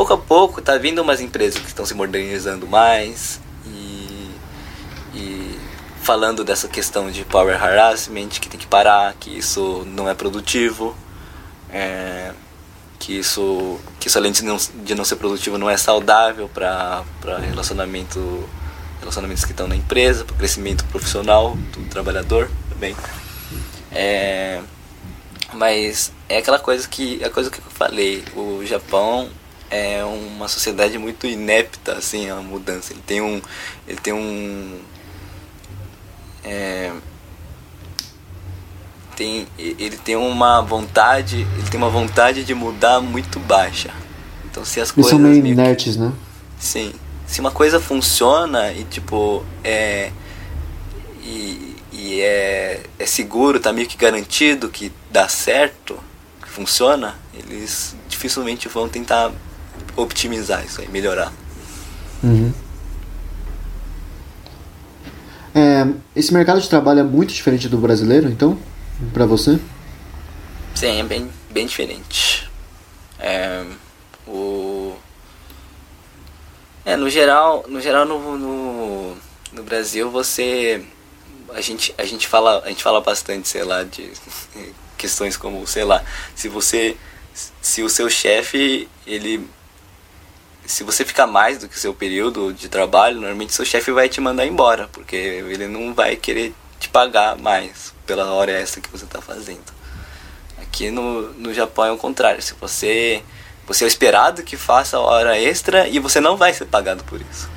pouco 0.00 0.14
a 0.14 0.16
pouco 0.16 0.62
tá 0.62 0.78
vindo 0.78 1.02
umas 1.02 1.20
empresas 1.20 1.60
que 1.60 1.68
estão 1.68 1.84
se 1.84 1.92
modernizando 1.92 2.66
mais 2.66 3.38
e, 3.66 4.30
e 5.14 5.58
falando 6.00 6.42
dessa 6.42 6.68
questão 6.68 7.10
de 7.10 7.22
power 7.22 7.62
harassment, 7.62 8.28
que 8.28 8.48
tem 8.48 8.58
que 8.58 8.66
parar, 8.66 9.12
que 9.20 9.36
isso 9.36 9.84
não 9.86 10.08
é 10.08 10.14
produtivo 10.14 10.96
é, 11.70 12.32
que 12.98 13.18
isso 13.18 13.78
que 13.98 14.08
isso 14.08 14.16
além 14.16 14.32
de 14.32 14.42
não, 14.42 14.56
de 14.56 14.94
não 14.94 15.04
ser 15.04 15.16
produtivo 15.16 15.58
não 15.58 15.68
é 15.68 15.76
saudável 15.76 16.48
para 16.48 17.04
relacionamento 17.42 18.48
relacionamentos 19.00 19.44
que 19.44 19.50
estão 19.50 19.68
na 19.68 19.76
empresa 19.76 20.24
para 20.24 20.34
crescimento 20.34 20.82
profissional 20.86 21.54
do 21.74 21.86
trabalhador 21.90 22.50
também. 22.70 22.96
É, 23.92 24.62
mas 25.52 26.10
é 26.26 26.38
aquela 26.38 26.58
coisa 26.58 26.88
que 26.88 27.22
a 27.22 27.28
coisa 27.28 27.50
que 27.50 27.58
eu 27.58 27.64
falei 27.70 28.24
o 28.34 28.64
Japão 28.64 29.28
é 29.70 30.04
uma 30.04 30.48
sociedade 30.48 30.98
muito 30.98 31.26
inepta 31.26 31.92
assim 31.92 32.28
a 32.28 32.36
mudança 32.36 32.92
ele 32.92 33.02
tem 33.06 33.20
um 33.20 33.40
ele 33.86 33.98
tem 34.00 34.12
um 34.12 34.80
é, 36.44 36.92
tem, 39.16 39.46
ele 39.58 39.96
tem 39.98 40.16
uma 40.16 40.62
vontade, 40.62 41.46
ele 41.58 41.70
tem 41.70 41.76
uma 41.78 41.90
vontade 41.90 42.42
de 42.44 42.54
mudar 42.54 43.00
muito 43.02 43.38
baixa. 43.38 43.90
Então 44.50 44.64
se 44.64 44.80
as 44.80 44.88
Eles 44.88 44.92
coisas 44.92 45.10
são 45.10 45.18
meio 45.18 45.32
meio 45.42 45.44
que- 45.44 45.50
inertes, 45.60 45.96
né? 45.96 46.12
sim, 46.58 46.92
se 47.26 47.40
uma 47.40 47.50
coisa 47.50 47.78
funciona 47.78 48.72
e 48.72 48.84
tipo 48.84 49.44
é 49.62 50.10
e, 51.22 51.76
e 51.92 52.20
é, 52.22 52.82
é 52.98 53.06
seguro, 53.06 53.60
tá 53.60 53.72
meio 53.72 53.86
que 53.86 53.96
garantido 53.96 54.68
que 54.70 54.90
dá 55.10 55.28
certo, 55.28 55.98
que 56.42 56.48
funciona, 56.48 57.14
eles 57.34 57.94
dificilmente 58.08 58.66
vão 58.68 58.88
tentar 58.88 59.30
optimizar 60.02 60.64
isso 60.64 60.80
aí, 60.80 60.88
melhorar. 60.88 61.32
Uhum. 62.22 62.52
É, 65.54 65.86
esse 66.14 66.32
mercado 66.32 66.60
de 66.60 66.68
trabalho 66.68 67.00
é 67.00 67.04
muito 67.04 67.32
diferente 67.32 67.68
do 67.68 67.78
brasileiro, 67.78 68.28
então, 68.28 68.58
pra 69.12 69.26
você? 69.26 69.58
Sim, 70.74 71.00
é 71.00 71.02
bem, 71.02 71.28
bem 71.50 71.66
diferente. 71.66 72.48
É, 73.18 73.64
o, 74.26 74.94
é, 76.84 76.96
no 76.96 77.10
geral, 77.10 77.64
no, 77.68 77.80
geral 77.80 78.04
no, 78.06 78.38
no, 78.38 79.16
no 79.52 79.62
Brasil 79.62 80.10
você. 80.10 80.84
A 81.52 81.60
gente, 81.60 81.94
a, 81.98 82.04
gente 82.04 82.26
fala, 82.26 82.62
a 82.64 82.68
gente 82.68 82.82
fala 82.82 83.00
bastante, 83.00 83.48
sei 83.48 83.64
lá, 83.64 83.82
de 83.82 84.10
questões 84.96 85.36
como, 85.36 85.66
sei 85.66 85.84
lá, 85.84 86.02
se 86.34 86.48
você. 86.48 86.96
Se 87.60 87.82
o 87.82 87.88
seu 87.88 88.08
chefe, 88.08 88.88
ele. 89.06 89.46
Se 90.70 90.84
você 90.84 91.04
ficar 91.04 91.26
mais 91.26 91.58
do 91.58 91.68
que 91.68 91.76
o 91.76 91.78
seu 91.80 91.92
período 91.92 92.52
de 92.52 92.68
trabalho, 92.68 93.16
normalmente 93.16 93.52
seu 93.52 93.64
chefe 93.64 93.90
vai 93.90 94.08
te 94.08 94.20
mandar 94.20 94.46
embora, 94.46 94.88
porque 94.92 95.16
ele 95.16 95.66
não 95.66 95.92
vai 95.92 96.14
querer 96.16 96.54
te 96.78 96.88
pagar 96.88 97.36
mais 97.36 97.92
pela 98.06 98.26
hora 98.32 98.52
extra 98.52 98.80
que 98.80 98.88
você 98.88 99.04
está 99.04 99.20
fazendo. 99.20 99.64
Aqui 100.62 100.90
no, 100.90 101.32
no 101.32 101.52
Japão 101.52 101.84
é 101.86 101.92
o 101.92 101.96
contrário. 101.96 102.40
Se 102.40 102.54
você 102.54 103.22
você 103.66 103.84
é 103.84 103.88
esperado 103.88 104.42
que 104.42 104.56
faça 104.56 104.96
a 104.96 105.00
hora 105.00 105.38
extra 105.38 105.88
e 105.88 105.98
você 105.98 106.20
não 106.20 106.36
vai 106.36 106.52
ser 106.54 106.64
pagado 106.66 107.02
por 107.04 107.20
isso. 107.20 107.48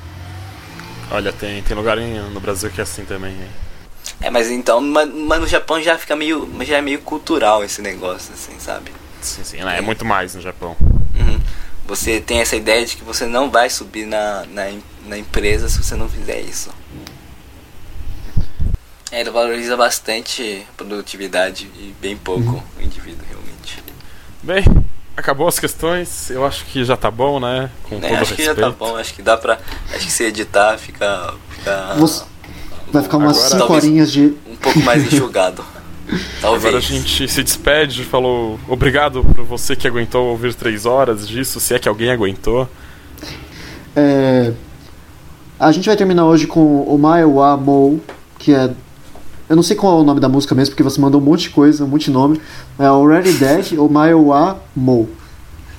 Olha, 1.10 1.32
tem, 1.32 1.62
tem 1.62 1.76
lugar 1.76 1.98
em- 1.98 2.20
no 2.30 2.40
Brasil 2.40 2.70
que 2.70 2.80
é 2.80 2.84
assim 2.84 3.04
também. 3.04 3.32
hein? 3.32 3.50
É, 4.20 4.30
mas 4.30 4.50
então, 4.50 4.80
mas, 4.80 5.08
mas 5.12 5.40
no 5.40 5.46
Japão 5.46 5.80
já 5.80 5.96
fica 5.98 6.14
meio, 6.16 6.48
já 6.62 6.78
é 6.78 6.80
meio 6.80 7.00
cultural 7.00 7.62
esse 7.64 7.80
negócio, 7.80 8.32
assim, 8.34 8.58
sabe? 8.58 8.92
Sim, 9.20 9.44
sim, 9.44 9.56
né? 9.58 9.78
é 9.78 9.80
muito 9.80 10.04
mais 10.04 10.34
no 10.34 10.40
Japão. 10.40 10.76
Uhum. 10.80 11.40
Você 11.86 12.20
tem 12.20 12.40
essa 12.40 12.56
ideia 12.56 12.84
de 12.86 12.96
que 12.96 13.04
você 13.04 13.26
não 13.26 13.50
vai 13.50 13.68
subir 13.68 14.06
na, 14.06 14.44
na, 14.46 14.72
na 15.06 15.18
empresa 15.18 15.68
se 15.68 15.82
você 15.82 15.94
não 15.94 16.08
fizer 16.08 16.40
isso. 16.40 16.70
É, 19.10 19.20
ele 19.20 19.30
valoriza 19.30 19.76
bastante 19.76 20.66
a 20.70 20.72
produtividade 20.76 21.70
e 21.76 21.94
bem 22.00 22.16
pouco 22.16 22.62
o 22.78 22.82
indivíduo, 22.82 23.24
realmente. 23.28 23.82
Bem, 24.42 24.64
acabou 25.16 25.46
as 25.46 25.58
questões, 25.58 26.30
eu 26.30 26.44
acho 26.44 26.64
que 26.64 26.84
já 26.84 26.96
tá 26.96 27.10
bom, 27.10 27.38
né? 27.38 27.70
Com 27.84 27.98
Né, 27.98 28.08
todo 28.08 28.18
acho 28.22 28.34
que 28.34 28.44
já 28.44 28.54
tá 28.54 28.70
bom, 28.70 28.96
acho 28.96 29.14
que 29.14 29.22
dá 29.22 29.36
pra. 29.36 29.58
Acho 29.94 30.06
que 30.06 30.12
se 30.12 30.24
editar 30.24 30.76
fica. 30.78 31.34
fica 31.50 31.94
Vai 32.92 33.02
ficar 33.02 33.16
umas 33.18 33.36
Agora- 33.36 33.50
5 33.50 33.58
Talvez- 33.58 33.84
horinhas 33.84 34.12
de. 34.12 34.34
um 34.46 34.56
pouco 34.56 34.78
mais 34.80 35.04
enxugado. 35.12 35.64
Talvez. 36.40 36.64
Agora 36.64 36.78
a 36.78 36.80
gente 36.80 37.26
se 37.28 37.42
despede, 37.42 38.04
falou 38.04 38.58
obrigado 38.68 39.24
por 39.24 39.44
você 39.44 39.74
que 39.74 39.88
aguentou 39.88 40.26
ouvir 40.26 40.54
três 40.54 40.84
horas 40.86 41.26
disso, 41.26 41.58
se 41.60 41.74
é 41.74 41.78
que 41.78 41.88
alguém 41.88 42.10
aguentou. 42.10 42.68
É, 43.96 44.52
a 45.58 45.72
gente 45.72 45.86
vai 45.86 45.96
terminar 45.96 46.26
hoje 46.26 46.46
com 46.46 46.82
o 46.82 46.98
Maewa 46.98 47.56
Mou, 47.56 48.00
que 48.38 48.52
é 48.52 48.70
Eu 49.48 49.56
não 49.56 49.62
sei 49.62 49.76
qual 49.76 49.98
é 49.98 50.02
o 50.02 50.04
nome 50.04 50.20
da 50.20 50.28
música 50.28 50.54
mesmo, 50.54 50.72
porque 50.72 50.82
você 50.82 51.00
mandou 51.00 51.20
um 51.20 51.24
monte 51.24 51.42
de 51.42 51.50
coisa, 51.50 51.84
um 51.84 51.88
monte 51.88 52.06
de 52.06 52.10
nome. 52.10 52.40
É 52.78 52.86
Already 52.86 53.32
Dead 53.34 53.74
ou 53.78 53.88
Maiwa 53.88 54.60
Mo. 54.74 55.08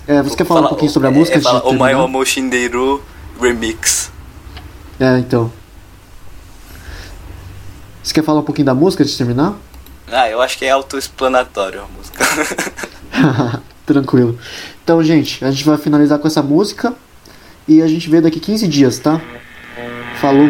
É, 0.07 0.22
você 0.22 0.35
quer 0.35 0.45
falar 0.45 0.61
um 0.61 0.68
pouquinho 0.69 0.91
sobre 0.91 1.07
a 1.07 1.11
música 1.11 1.38
É, 1.38 1.39
de 1.39 1.43
fala 1.43 1.65
Omae 1.65 1.89
terminar? 1.89 2.03
Omo 2.06 2.26
Shinderu 2.26 3.02
Remix. 3.41 4.11
É, 4.99 5.18
então. 5.18 5.52
Você 8.03 8.14
quer 8.14 8.23
falar 8.23 8.41
um 8.41 8.43
pouquinho 8.43 8.68
da 8.68 8.76
música 8.76 9.02
antes 9.02 9.14
de 9.14 9.18
terminar? 9.18 9.56
Ah, 10.11 10.30
eu 10.30 10.41
acho 10.41 10.57
que 10.57 10.65
é 10.65 10.69
autoexplanatório 10.69 11.82
a 11.82 11.88
música. 11.88 12.23
Tranquilo. 13.86 14.38
Então, 14.84 15.03
gente, 15.03 15.44
a 15.44 15.52
gente 15.52 15.64
vai 15.64 15.77
finalizar 15.77 16.19
com 16.19 16.27
essa 16.27 16.41
música 16.41 16.94
e 17.68 17.82
a 17.82 17.88
gente 17.88 18.10
vê 18.10 18.22
daqui 18.22 18.40
15 18.40 18.68
dias, 18.68 18.99
tá? 18.99 19.19
Falou! 20.19 20.49